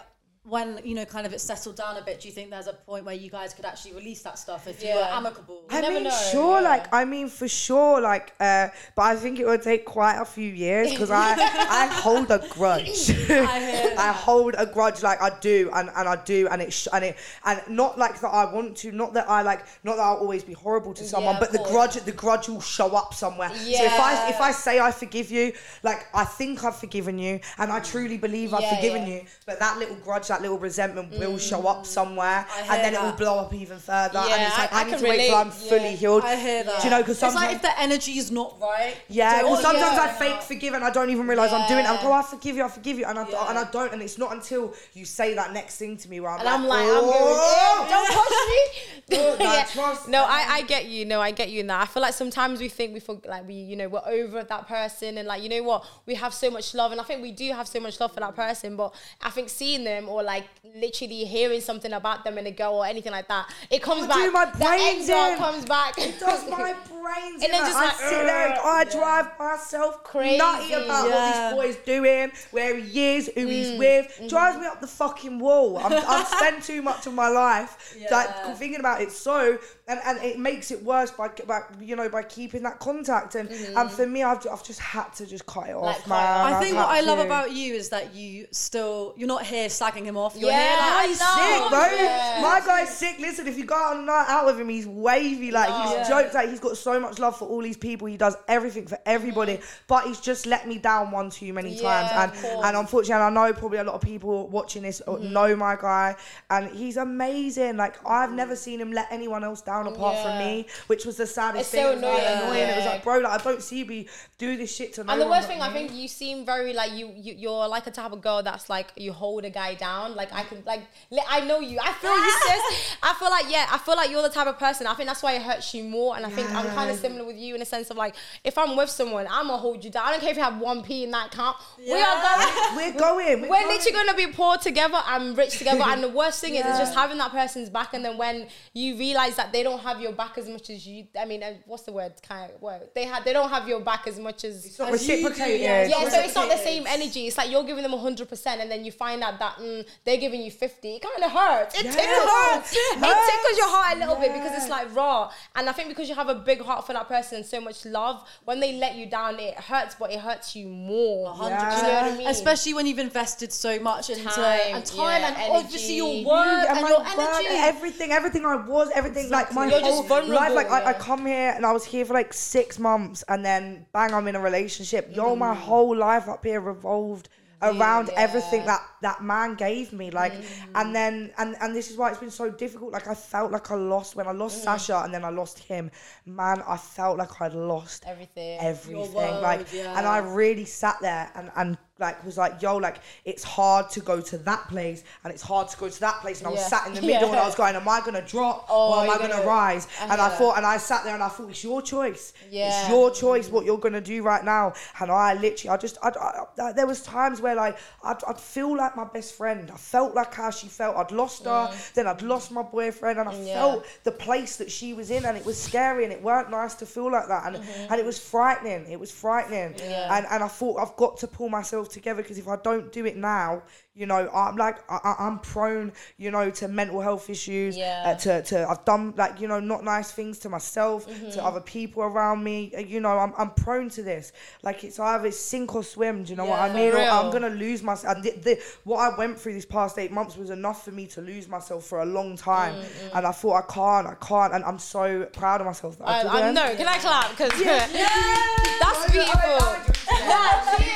when 0.48 0.80
you 0.84 0.94
know 0.96 1.06
kind 1.06 1.26
of 1.26 1.34
it's 1.34 1.44
settled 1.44 1.76
down 1.76 1.98
a 1.98 2.02
bit? 2.02 2.22
Do 2.22 2.28
you 2.28 2.34
think 2.34 2.50
there's 2.52 2.68
a 2.68 2.74
point 2.74 3.04
where 3.06 3.16
you 3.16 3.30
guys 3.30 3.54
could 3.54 3.66
actually 3.66 3.94
release 3.94 4.22
that 4.24 4.38
stuff 4.38 4.68
if 4.68 4.82
you 4.84 4.90
were 4.90 4.96
Yeah. 4.96 5.18
amicable? 5.18 5.64
I 5.70 5.82
never 5.82 5.96
mean, 5.96 6.04
know, 6.04 6.20
sure, 6.32 6.62
yeah. 6.62 6.70
like 6.70 6.94
I 6.94 7.04
mean, 7.06 7.30
for 7.30 7.48
sure, 7.48 8.00
like, 8.00 8.34
uh, 8.40 8.68
but 8.96 9.02
I 9.04 9.16
think 9.16 9.40
it 9.40 9.46
would 9.46 9.62
take 9.64 9.86
quite 9.86 10.20
a 10.22 10.26
few 10.26 10.52
years 10.52 10.92
because 10.92 11.10
I, 11.12 11.34
I 11.38 11.88
hold 11.92 12.30
a 12.32 12.40
grudge. 12.50 13.10
I, 13.30 14.12
hold 14.16 14.56
a 14.58 14.66
grudge, 14.66 15.02
like 15.04 15.22
I 15.22 15.32
do, 15.40 15.70
and, 15.74 15.90
and 15.96 16.08
I 16.08 16.16
do, 16.24 16.48
and 16.50 16.62
it 16.62 16.72
sh- 16.72 16.88
and 16.94 17.04
it 17.06 17.18
and 17.44 17.62
not 17.70 17.98
like 17.98 18.20
that 18.22 18.28
I 18.30 18.46
want 18.54 18.78
to, 18.78 18.92
not 18.92 19.14
that 19.14 19.30
I 19.30 19.42
like, 19.42 19.66
not 19.84 19.96
that 19.96 20.04
I'll 20.04 20.18
always 20.18 20.44
be 20.44 20.54
horrible 20.54 20.94
to 20.94 21.04
someone, 21.04 21.34
Yeah, 21.36 21.40
but 21.40 21.50
of 21.50 21.54
the 21.64 21.70
grudge, 21.70 21.96
the 21.96 22.12
grudge 22.12 22.48
will 22.50 22.62
show 22.62 22.96
up 22.96 23.14
somewhere. 23.14 23.50
So 23.50 23.84
if 23.84 24.00
I 24.00 24.30
if 24.30 24.40
I 24.42 24.52
say 24.52 24.80
I 24.80 24.92
forgive 24.92 25.32
you, 25.32 25.54
like 25.84 26.06
I 26.14 26.24
think 26.24 26.64
I've 26.64 26.76
forgiven 26.76 27.18
you, 27.20 27.40
and 27.58 27.72
I 27.72 27.80
truly 27.80 28.18
believe 28.18 28.54
I've 28.54 28.62
Yeah, 28.62 28.76
forgiven 28.76 29.08
yeah. 29.08 29.16
you, 29.16 29.22
but 29.46 29.60
that 29.60 29.78
little 29.80 29.96
grudge, 29.96 30.28
that 30.36 30.42
little 30.42 30.58
resentment 30.58 31.12
will 31.12 31.34
mm. 31.34 31.50
show 31.50 31.68
up 31.68 31.86
somewhere, 31.86 32.46
and 32.70 32.84
then 32.84 32.94
it 32.94 33.02
will 33.02 33.14
blow 33.14 33.40
up 33.40 33.54
even 33.54 33.78
further. 33.80 34.20
and 34.20 34.30
Yeah, 34.30 34.48
it's 34.48 34.58
like 34.58 34.74
I- 34.74 34.78
I, 34.78 34.82
I 34.82 34.84
need 34.84 34.92
can 34.92 35.00
to 35.00 35.06
wait 35.10 35.28
till 35.28 35.36
I'm 35.36 35.48
relate, 35.48 35.70
fully 35.70 35.96
healed. 35.96 36.24
I 36.24 36.36
hear 36.36 36.64
that. 36.64 36.82
Do 36.82 36.88
you 36.88 36.92
know? 36.92 37.00
Because 37.00 37.16
it's 37.16 37.22
like 37.24 37.34
sometimes 37.34 37.56
if 37.56 37.62
the 37.62 37.80
energy 37.82 38.18
is 38.18 38.32
not 38.32 38.58
right. 38.60 38.96
yeah, 39.08 39.42
because 39.42 39.62
sometimes 39.62 39.98
I 40.00 40.06
yeah. 40.08 40.14
fake 40.14 40.42
forgive 40.42 40.74
and 40.74 40.84
I 40.84 40.92
don't 40.92 41.10
even 41.10 41.28
realize 41.28 41.54
I'm 41.54 41.68
doing 41.68 41.86
it. 41.86 41.90
I'm 41.90 41.96
like, 41.96 42.06
oh, 42.06 42.12
I 42.12 42.24
forgive 42.24 42.56
you, 42.56 42.64
I 42.64 42.68
forgive 42.68 42.98
you, 43.00 43.06
and 43.06 43.20
I 43.20 43.30
Yeah. 43.30 43.50
and 43.50 43.58
I 43.58 43.64
don't, 43.72 43.94
and 43.94 44.02
it's 44.02 44.18
not 44.18 44.34
until 44.34 44.74
you 44.94 45.06
say 45.06 45.34
that 45.36 45.54
next 45.54 45.78
thing 45.78 45.98
to 45.98 46.10
me 46.10 46.20
where 46.20 46.32
I'm 46.32 46.40
And 46.40 46.46
like, 46.46 46.60
I'm 46.60 46.68
like, 46.68 46.86
I'm 46.86 47.04
oh, 47.04 47.88
going, 47.88 47.90
don't 47.90 48.08
push 48.08 48.42
me. 48.52 48.82
Yeah. 49.46 49.96
No. 50.08 50.24
I, 50.24 50.46
I 50.50 50.62
get 50.64 50.86
you. 50.86 51.06
No, 51.06 51.22
I 51.22 51.32
get 51.32 51.50
you 51.50 51.60
in 51.60 51.68
that. 51.68 51.82
I 51.82 51.86
feel 51.86 52.02
like 52.02 52.14
sometimes 52.14 52.60
we 52.60 52.70
think 52.70 52.94
we 52.94 53.00
feel 53.00 53.22
like 53.26 53.48
we, 53.48 53.54
you 53.54 53.76
know, 53.76 53.88
we're 53.88 54.02
over 54.06 54.44
that 54.44 54.68
person 54.68 55.18
and 55.18 55.28
like, 55.28 55.44
you 55.44 55.50
know 55.50 55.64
what, 55.64 55.86
we 56.06 56.16
have 56.16 56.34
so 56.34 56.50
much 56.50 56.74
love. 56.74 56.92
And 56.92 57.00
I 57.00 57.04
think 57.04 57.22
we 57.22 57.32
do 57.32 57.52
have 57.54 57.68
so 57.68 57.80
much 57.80 58.00
love 58.00 58.14
for 58.14 58.20
that 58.20 58.36
person. 58.36 58.76
But 58.76 58.94
I 59.22 59.30
think 59.30 59.50
seeing 59.50 59.84
them 59.84 60.10
or 60.10 60.24
like 60.26 60.46
literally 60.76 61.24
hearing 61.26 61.62
something 61.62 61.94
about 61.94 62.24
them 62.26 62.38
in 62.38 62.46
a 62.48 62.52
girl 62.52 62.74
or 62.76 62.86
anything 62.86 63.12
like 63.12 63.28
that, 63.30 63.50
it 63.70 63.82
comes 63.82 64.04
Oh, 64.04 64.08
back. 64.08 64.18
dude, 64.18 64.34
my 64.34 64.46
that 64.46 64.58
brain's 64.58 65.10
exile 65.10 65.32
in. 65.32 65.38
comes 65.38 65.66
back. 65.66 65.98
It 65.98 66.20
does 66.20 66.50
my 66.50 66.74
brains. 66.74 66.84
And 67.06 67.44
in, 67.44 67.52
then 67.52 67.62
like, 67.62 67.72
just 67.72 67.78
I 67.78 67.86
like, 67.86 67.96
sit 67.98 68.10
there 68.26 68.46
and 68.48 68.54
ugh, 68.56 68.66
I 68.66 68.84
drive 68.86 69.28
myself 69.40 70.04
Crazy. 70.04 70.38
nutty 70.40 70.74
about 70.74 71.08
Yeah. 71.10 71.54
what 71.54 71.62
this 71.68 71.76
boy's 71.78 71.86
doing, 71.86 72.32
where 72.52 72.76
he 72.78 73.16
is, 73.16 73.28
who 73.36 73.46
Mm, 73.46 73.50
he's 73.52 73.80
with. 73.80 74.08
mm-hmm. 74.08 74.28
Drives 74.28 74.58
me 74.58 74.66
up 74.66 74.82
the 74.82 74.88
fucking 74.88 75.38
wall. 75.38 75.78
I'm, 75.78 75.94
I've 75.94 76.28
spent 76.28 76.64
too 76.64 76.82
much 76.82 77.06
of 77.06 77.14
my 77.14 77.30
life 77.30 77.96
Yeah. 78.00 78.08
like 78.12 78.58
thinking 78.58 78.80
about 78.80 79.02
it. 79.02 79.12
So 79.12 79.60
and, 79.88 80.00
and 80.04 80.18
it 80.24 80.40
makes 80.40 80.72
it 80.72 80.82
worse 80.84 81.12
by, 81.12 81.28
by 81.46 81.60
you 81.80 81.96
know 81.96 82.10
by 82.10 82.24
keeping 82.24 82.64
that 82.64 82.80
contact 82.80 83.36
and 83.36 83.50
and 83.52 83.92
for 83.92 84.08
me 84.08 84.24
I've, 84.24 84.46
I've 84.52 84.64
just 84.64 84.80
had 84.80 85.14
to 85.16 85.28
just 85.28 85.46
cut 85.46 85.70
it 85.70 85.76
Mm-hmm. 85.76 85.86
Like, 85.86 85.96
off, 85.98 86.08
man. 86.08 86.18
off. 86.18 86.46
I 86.52 86.54
I've 86.58 86.64
think 86.64 86.76
what 86.76 86.90
I 86.90 87.02
love 87.02 87.20
to. 87.20 87.26
about 87.26 87.52
you 87.52 87.76
is 87.76 87.90
that 87.90 88.16
you 88.16 88.48
still 88.52 89.14
you're 89.16 89.28
not 89.28 89.46
here 89.46 89.68
slagging 89.68 90.06
him 90.06 90.15
off. 90.18 90.36
You're 90.36 90.50
Yeah, 90.50 90.60
here 90.60 90.80
like, 90.80 90.92
I 90.92 91.08
He's 91.08 91.20
sick, 91.20 91.70
bro. 91.70 92.06
Yeah. 92.06 92.40
My 92.42 92.62
guy's 92.66 92.98
sick. 92.98 93.20
Listen, 93.20 93.48
if 93.48 93.58
you 93.58 93.66
go 93.66 93.76
out 93.76 93.96
on 93.98 94.04
a 94.04 94.06
night 94.06 94.26
out 94.28 94.46
with 94.46 94.60
him, 94.60 94.70
he's 94.70 94.88
wavy. 94.88 95.52
Like 95.52 95.70
No. 95.70 95.82
he's 95.84 95.92
Yeah. 95.92 96.10
jokes. 96.10 96.34
Like 96.34 96.50
he's 96.50 96.60
got 96.60 96.78
so 96.78 97.00
much 97.00 97.20
love 97.20 97.38
for 97.38 97.48
all 97.48 97.62
these 97.62 97.78
people. 97.78 98.08
He 98.08 98.18
does 98.18 98.36
everything 98.48 98.88
for 98.88 98.98
everybody. 99.06 99.60
But 99.88 100.06
he's 100.06 100.20
just 100.20 100.46
let 100.46 100.68
me 100.68 100.78
down 100.78 101.12
one 101.12 101.30
too 101.30 101.54
many 101.54 101.74
Yeah, 101.76 101.82
times. 101.82 102.12
of 102.12 102.18
And 102.18 102.42
course. 102.54 102.66
and 102.68 102.78
unfortunately, 102.78 103.24
I 103.24 103.30
know 103.30 103.54
probably 103.54 103.78
a 103.80 103.84
lot 103.84 103.96
of 103.96 104.02
people 104.02 104.48
watching 104.48 104.82
this 104.84 105.02
Mm-hmm. 105.06 105.34
know 105.34 105.56
my 105.56 105.76
guy, 105.76 106.16
and 106.50 106.70
he's 106.70 106.98
amazing. 106.98 107.78
Like 107.78 107.96
I've 108.06 108.32
never 108.32 108.56
seen 108.56 108.80
him 108.82 108.92
let 108.92 109.08
anyone 109.12 109.44
else 109.44 109.62
down 109.62 109.88
apart 109.88 110.18
from 110.20 110.38
me, 110.40 110.68
which 110.88 111.06
was 111.06 111.18
the 111.18 111.28
saddest 111.28 111.62
It's 111.62 111.70
thing. 111.72 111.84
so 111.84 111.92
It 111.92 111.96
was, 111.96 112.04
like, 112.04 112.22
annoying, 112.24 112.44
annoying. 112.44 112.70
It 112.70 112.76
was 112.78 112.86
like, 112.86 113.04
bro, 113.04 113.18
like 113.20 113.40
I 113.42 113.44
don't 113.44 113.62
see 113.62 113.80
you 113.80 113.86
be 113.86 114.10
do 114.38 114.58
this 114.58 114.74
shit 114.76 114.94
to 114.96 115.04
no 115.04 115.14
And 115.14 115.22
the 115.22 115.28
worst 115.28 115.48
but 115.48 115.54
thing, 115.54 115.62
I 115.62 115.72
think 115.72 115.94
you 115.94 116.08
seem 116.08 116.46
very 116.46 116.74
like 116.74 116.92
you, 116.94 117.12
you. 117.16 117.34
You're 117.38 117.68
like 117.68 117.86
a 117.88 117.92
type 117.92 118.12
of 118.12 118.22
girl 118.22 118.42
that's 118.44 118.70
like 118.70 118.92
you 118.96 119.12
hold 119.14 119.46
a 119.46 119.50
guy 119.50 119.74
down. 119.76 120.05
Like 120.14 120.34
I 120.34 120.44
can 120.44 120.62
like 120.66 120.82
li- 121.12 121.24
I 121.28 121.42
know 121.42 121.60
you. 121.60 121.80
I 121.82 121.94
feel 121.94 122.16
you, 122.16 122.32
sis. 122.48 122.98
I 123.02 123.14
feel 123.18 123.30
like 123.30 123.46
yeah. 123.50 123.68
I 123.72 123.78
feel 123.78 123.96
like 123.96 124.10
you're 124.12 124.22
the 124.22 124.30
type 124.30 124.48
of 124.48 124.60
person. 124.60 124.86
I 124.88 124.94
think 124.94 125.08
that's 125.08 125.24
why 125.24 125.34
it 125.34 125.42
hurts 125.42 125.74
you 125.74 125.84
more. 125.84 126.16
And 126.18 126.26
I 126.26 126.30
think 126.30 126.50
I'm 126.54 126.68
kind 126.68 126.92
of 126.92 126.98
similar 126.98 127.26
with 127.26 127.38
you 127.38 127.56
in 127.56 127.62
a 127.62 127.66
sense 127.66 127.90
of 127.90 127.98
like 127.98 128.16
if 128.44 128.58
I'm 128.58 128.76
with 128.76 128.90
someone, 128.90 129.26
I'm 129.30 129.48
gonna 129.48 129.58
hold 129.58 129.84
you 129.84 129.90
down. 129.90 130.06
I 130.08 130.12
don't 130.12 130.20
care 130.22 130.32
if 130.32 130.38
you 130.38 130.44
have 130.44 130.60
one 130.60 130.84
p 130.84 131.04
in 131.04 131.12
that 131.12 131.32
count. 131.32 131.58
We 131.78 131.94
are 131.94 132.22
going. 132.22 132.76
We're 132.76 133.00
going. 133.00 133.42
We're, 133.42 133.50
We're 133.50 133.62
going. 133.62 133.68
literally 133.68 133.92
gonna 133.92 134.14
be 134.16 134.28
poor 134.28 134.58
together 134.58 135.00
and 135.08 135.38
rich 135.38 135.58
together. 135.58 135.84
and 135.86 136.04
the 136.04 136.10
worst 136.10 136.42
thing 136.42 136.56
is, 136.56 136.62
is 136.62 136.66
Yeah. 136.76 136.80
just 136.80 136.94
having 136.96 137.18
that 137.20 137.32
person's 137.32 137.70
back. 137.70 137.94
And 137.94 138.04
then 138.04 138.18
when 138.18 138.48
you 138.74 138.98
realize 138.98 139.36
that 139.38 139.52
they 139.52 139.64
don't 139.64 139.80
have 139.80 140.02
your 140.02 140.12
back 140.12 140.38
as 140.38 140.50
much 140.50 140.70
as 140.70 140.86
you, 140.88 141.08
I 141.20 141.26
mean, 141.26 141.44
uh, 141.44 141.54
what's 141.66 141.84
the 141.84 141.94
word? 141.94 142.14
Kind 142.22 142.52
of 142.52 142.62
word. 142.62 142.90
They 142.94 143.06
had. 143.06 143.24
They 143.24 143.34
don't 143.34 143.50
have 143.50 143.68
your 143.68 143.80
back 143.80 144.08
as 144.08 144.20
much 144.20 144.44
as. 144.44 144.66
It's 144.66 144.80
not 144.80 144.94
As 144.94 145.08
you 145.08 145.18
do, 145.18 145.24
reciprocated. 145.28 145.62
yeah. 145.62 145.86
yeah, 145.88 146.10
so 146.10 146.20
it's 146.20 146.36
not 146.36 146.50
the 146.50 146.58
same 146.58 146.86
energy. 146.88 147.28
It's 147.28 147.38
like 147.38 147.50
you're 147.52 147.64
giving 147.64 147.84
them 147.84 147.92
100%, 147.92 148.46
and 148.60 148.70
then 148.72 148.84
you 148.86 148.92
find 148.92 149.22
out 149.24 149.40
that 149.40 149.58
mm, 149.58 149.85
they're 150.04 150.18
giving 150.18 150.42
you 150.42 150.52
50. 150.52 150.96
It 150.96 151.02
kind 151.02 151.24
of 151.24 151.32
hurts. 151.32 151.76
It 151.80 151.86
Yeah. 151.86 151.92
tickles. 151.92 152.72
It 152.72 152.78
It, 152.78 153.00
hurts. 153.06 153.32
tickles 153.32 153.58
your 153.58 153.70
heart 153.70 153.96
a 153.96 154.00
little 154.00 154.16
bit 154.16 154.34
because 154.34 154.56
it's 154.62 154.70
like 154.70 154.94
raw. 154.96 155.32
And 155.56 155.70
I 155.70 155.74
think 155.74 155.90
because 155.90 156.08
you 156.10 156.16
have 156.16 156.30
a 156.30 156.36
big 156.36 156.62
heart 156.62 156.86
for 156.86 156.94
that 156.94 157.08
person 157.08 157.38
and 157.38 157.46
so 157.46 157.60
much 157.62 157.86
love, 157.86 158.24
when 158.46 158.60
they 158.60 158.74
let 158.74 158.96
you 158.96 159.06
down, 159.06 159.40
it 159.40 159.56
hurts, 159.56 159.96
but 160.00 160.12
it 160.12 160.20
hurts 160.20 160.56
you 160.56 160.68
more. 160.68 161.34
hundred 161.34 161.56
Yeah. 161.56 161.76
You 161.78 161.84
know 161.84 161.94
what 162.02 162.14
I 162.14 162.18
mean? 162.18 162.28
Especially 162.28 162.74
when 162.74 162.86
you've 162.88 163.00
invested 163.00 163.52
so 163.54 163.80
much 163.80 164.10
into 164.10 164.24
Time, 164.26 164.60
and 164.76 164.86
time 164.86 165.22
yeah, 165.22 165.28
and 165.28 165.36
energy. 165.38 165.52
obviously 165.52 165.96
your 165.96 166.14
You 166.14 166.28
work 166.28 166.46
and 166.46 166.78
and, 166.78 166.82
my 166.82 166.90
your 166.90 167.00
work, 167.00 167.18
energy. 167.40 167.48
everything, 167.56 168.12
everything 168.12 168.46
I 168.46 168.56
was, 168.56 168.90
everything 168.94 169.30
like 169.30 169.54
my 169.54 169.68
You're 169.68 169.80
just 169.80 169.92
whole 169.92 170.04
vulnerable, 170.04 170.36
life. 170.36 170.54
Like 170.54 170.70
I, 170.72 170.90
I 170.90 170.94
come 170.94 171.26
here 171.26 171.54
and 171.56 171.66
I 171.66 171.72
was 171.72 171.86
here 171.86 172.06
for 172.06 172.14
like 172.14 172.34
six 172.34 172.80
months, 172.80 173.24
and 173.28 173.46
then 173.46 173.86
bang, 173.94 174.14
I'm 174.14 174.28
in 174.28 174.36
a 174.36 174.40
relationship. 174.40 175.10
Yo, 175.16 175.36
my 175.36 175.54
Mm. 175.56 175.58
whole 175.58 175.96
life 175.96 176.28
up 176.28 176.44
here 176.44 176.60
revolved 176.60 177.30
around 177.62 178.10
everything 178.16 178.66
that 178.66 178.82
that 179.02 179.24
man 179.24 179.56
gave 179.56 179.94
me. 179.94 180.12
Like, 180.12 180.34
Mm. 180.34 180.44
and 180.76 180.96
then 180.96 181.34
and 181.38 181.56
and 181.62 181.76
this 181.76 181.90
is 181.92 181.98
why 181.98 182.10
it's 182.10 182.20
been 182.20 182.32
so 182.32 182.50
difficult. 182.50 182.92
Like 182.94 183.08
I 183.08 183.16
felt 183.16 183.52
like 183.52 183.70
I 183.72 183.76
lost 183.76 184.16
when 184.16 184.28
I 184.28 184.32
lost 184.32 184.60
Mm. 184.62 184.64
Sasha, 184.64 185.02
and 185.04 185.14
then 185.14 185.24
I 185.26 185.30
lost 185.30 185.60
him. 185.60 185.92
Man, 186.26 186.62
I 186.68 186.78
felt 186.78 187.18
like 187.18 187.42
I'd 187.42 187.54
lost 187.54 188.04
Everything. 188.08 188.60
everything. 188.60 189.14
world, 189.14 189.42
like, 189.44 189.72
yeah. 189.74 189.98
and 189.98 190.06
I 190.08 190.18
really 190.20 190.66
sat 190.66 190.98
there 191.02 191.32
and 191.36 191.52
and 191.56 191.78
like 191.98 192.24
was 192.26 192.38
like, 192.38 192.62
yo, 192.62 192.76
like 192.78 192.98
it's 193.24 193.44
hard 193.44 193.90
to 193.92 194.02
go 194.02 194.20
to 194.20 194.38
that 194.40 194.68
place 194.68 195.04
and 195.24 195.32
it's 195.32 195.42
hard 195.42 195.70
to 195.70 195.78
go 195.78 195.88
to 195.88 196.00
that 196.02 196.16
place. 196.22 196.40
And 196.40 196.48
I 196.48 196.52
was 196.52 196.60
Yeah. 196.60 196.68
sat 196.68 196.88
in 196.88 196.94
the 196.94 197.02
middle 197.14 197.30
and 197.30 197.40
I 197.40 197.46
was 197.46 197.56
going, 197.56 197.76
am 197.76 197.88
I 197.88 198.02
gonna 198.02 198.22
drop 198.22 198.66
Oh, 198.70 198.94
or 199.00 199.04
am 199.04 199.10
I 199.10 199.18
gonna 199.18 199.30
gonna- 199.36 199.46
rise? 199.48 199.88
I 200.02 200.04
and 200.04 200.14
I 200.14 200.30
that. 200.30 200.38
thought, 200.38 200.58
and 200.58 200.66
I 200.66 200.76
sat 200.78 201.04
there 201.06 201.14
and 201.14 201.24
I 201.24 201.30
thought, 201.30 201.50
it's 201.50 201.64
your 201.64 201.82
choice. 201.82 202.34
Yeah. 202.52 202.68
It's 202.82 202.90
your 202.90 203.12
choice 203.12 203.50
what 203.50 203.66
you're 203.66 203.78
gonna 203.78 204.02
do 204.02 204.22
right 204.24 204.44
now. 204.44 204.74
And 205.00 205.10
I 205.10 205.36
literally, 205.36 205.70
I 205.70 205.78
just, 205.78 205.98
I'd, 206.04 206.18
I, 206.18 206.44
I, 206.62 206.72
there 206.74 206.86
was 206.88 207.02
times 207.02 207.40
where 207.40 207.56
like 207.56 207.78
I'd, 208.04 208.22
I'd 208.28 208.40
feel 208.40 208.76
like 208.76 208.96
my 208.98 209.06
best 209.06 209.36
friend. 209.36 209.72
I 209.74 209.78
felt 209.78 210.14
like 210.16 210.34
how 210.34 210.50
she 210.50 210.68
felt. 210.68 210.98
I'd 210.98 211.12
lost 211.12 211.46
her, 211.46 211.74
then 211.94 212.08
I'd 212.08 212.22
lost 212.22 212.52
my 212.52 212.62
boyfriend, 212.64 213.20
and 213.20 213.30
I 213.30 213.34
Mm. 213.36 213.48
Yeah. 213.48 213.54
felt 213.56 213.86
the 214.04 214.12
place 214.12 214.58
that 214.58 214.72
she 214.72 214.94
was 214.94 215.12
in, 215.12 215.26
and 215.26 215.38
it 215.38 215.46
was 215.46 215.62
scary, 215.62 216.04
and 216.04 216.12
it 216.14 216.22
weren't 216.22 216.50
nice 216.50 216.74
to 216.76 216.86
feel 216.86 217.12
like 217.12 217.28
that, 217.28 217.46
and 217.48 217.56
and 217.90 218.00
it 218.00 218.06
was 218.06 218.20
frightening. 218.20 218.86
It 218.92 219.00
was 219.00 219.12
frightening, 219.12 219.74
Mm-hmm. 219.74 219.90
Yeah. 219.90 220.18
and 220.18 220.26
and 220.30 220.44
I 220.44 220.48
thought 220.48 220.80
I've 220.80 220.96
got 220.98 221.18
to 221.18 221.28
pull 221.28 221.50
myself 221.50 221.85
together 221.90 222.22
because 222.22 222.38
if 222.38 222.48
I 222.48 222.58
don't 222.58 222.92
do 222.92 223.06
it 223.06 223.18
now, 223.18 223.64
you 223.96 224.06
know, 224.06 224.30
I'm 224.34 224.56
like 224.58 224.78
I, 224.92 225.00
I- 225.04 225.16
I'm 225.26 225.40
prone, 225.40 225.94
you 226.18 226.30
know, 226.32 226.50
to 226.52 226.68
mental 226.68 227.00
health 227.02 227.30
issues. 227.30 227.78
Yeah. 227.78 228.04
Uh, 228.06 228.16
to 228.16 228.42
to 228.44 228.68
I've 228.70 228.84
done 228.86 229.14
like 229.18 229.40
you 229.40 229.48
know 229.48 229.60
not 229.60 229.84
nice 229.84 230.12
things 230.12 230.40
to 230.40 230.50
myself, 230.50 231.08
Mm-hmm. 231.08 231.32
to 231.32 231.44
other 231.44 231.62
people 231.62 232.04
around 232.04 232.44
me. 232.44 232.72
Uh, 232.76 232.82
You 232.82 233.00
know, 233.00 233.18
I'm 233.18 233.34
I'm 233.38 233.52
prone 233.52 233.90
to 233.92 234.04
this. 234.04 234.32
Like 234.64 234.84
it's 234.84 235.00
either 235.00 235.32
sink 235.32 235.74
or 235.76 235.84
swim. 235.84 236.24
Do 236.24 236.32
you 236.32 236.36
know 236.36 236.46
what 236.46 236.60
I 236.60 236.74
mean? 236.74 236.92
Or 236.94 236.98
I'm 237.00 237.32
gonna 237.32 237.50
lose 237.50 237.82
myself. 237.84 238.16
And 238.16 238.24
the, 238.26 238.32
the, 238.32 238.62
what 238.84 239.00
I 239.00 239.16
went 239.18 239.40
through 239.40 239.54
these 239.54 239.66
past 239.66 239.98
eight 239.98 240.12
months 240.12 240.36
was 240.38 240.50
enough 240.50 240.84
for 240.86 240.92
me 240.92 241.08
to 241.08 241.22
lose 241.22 241.48
myself 241.48 241.86
for 241.86 242.02
a 242.02 242.06
long 242.06 242.36
time. 242.38 242.76
Mm, 242.76 243.16
And 243.18 243.26
I 243.28 243.32
thought 243.32 243.56
I 243.64 243.74
can't, 243.74 244.08
I 244.08 244.16
can't, 244.26 244.54
and 244.54 244.64
I'm 244.66 244.80
so 244.80 245.26
proud 245.34 245.62
of 245.62 245.68
myself 245.68 245.98
that 246.00 246.08
I, 246.08 246.20
I, 246.20 246.24
didn't. 246.24 246.58
I 246.58 246.68
know. 246.70 246.76
Can 246.76 246.88
I 246.88 246.98
clap? 246.98 247.30
Because 247.32 247.60
Yes! 247.60 247.92
that's 248.82 249.00
I- 249.00 249.06
I- 249.06 249.12
beautiful. 249.12 249.96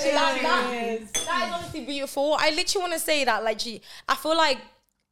That 0.00 0.90
is 1.02 1.59
honestly 1.60 1.84
beautiful. 1.84 2.36
I 2.38 2.50
literally 2.50 2.82
want 2.82 2.92
to 2.94 2.98
say 2.98 3.24
that, 3.24 3.44
like, 3.44 3.58
gee, 3.58 3.82
I 4.08 4.16
feel 4.16 4.36
like 4.36 4.58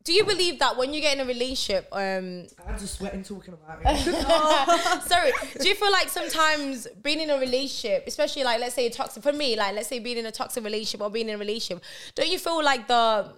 do 0.05 0.15
you 0.15 0.25
believe 0.25 0.59
that 0.61 0.75
when 0.79 0.95
you 0.95 1.03
get 1.03 1.19
in 1.19 1.23
a 1.23 1.27
relationship, 1.27 1.87
um, 1.93 2.47
I'm 2.67 2.79
just 2.79 2.95
sweating 2.95 3.23
talking 3.23 3.53
about 3.53 3.79
it. 3.85 5.03
sorry, 5.07 5.33
do 5.61 5.69
you 5.69 5.75
feel 5.75 5.93
like 5.93 6.09
sometimes 6.09 6.87
being 7.03 7.21
in 7.21 7.29
a 7.29 7.39
relationship, 7.39 8.05
especially 8.07 8.43
like 8.43 8.59
let's 8.59 8.75
say 8.75 8.87
a 8.87 8.91
toxic 8.91 9.23
for 9.23 9.35
me, 9.35 9.55
like 9.55 9.75
let's 9.75 9.89
say 9.89 9.99
being 9.99 10.17
in 10.17 10.25
a 10.25 10.33
toxic 10.33 10.65
relationship 10.65 11.03
or 11.03 11.11
being 11.11 11.29
in 11.29 11.35
a 11.35 11.39
relationship, 11.39 11.85
don't 12.15 12.31
you 12.31 12.39
feel 12.39 12.65
like 12.65 12.89
the 12.89 13.31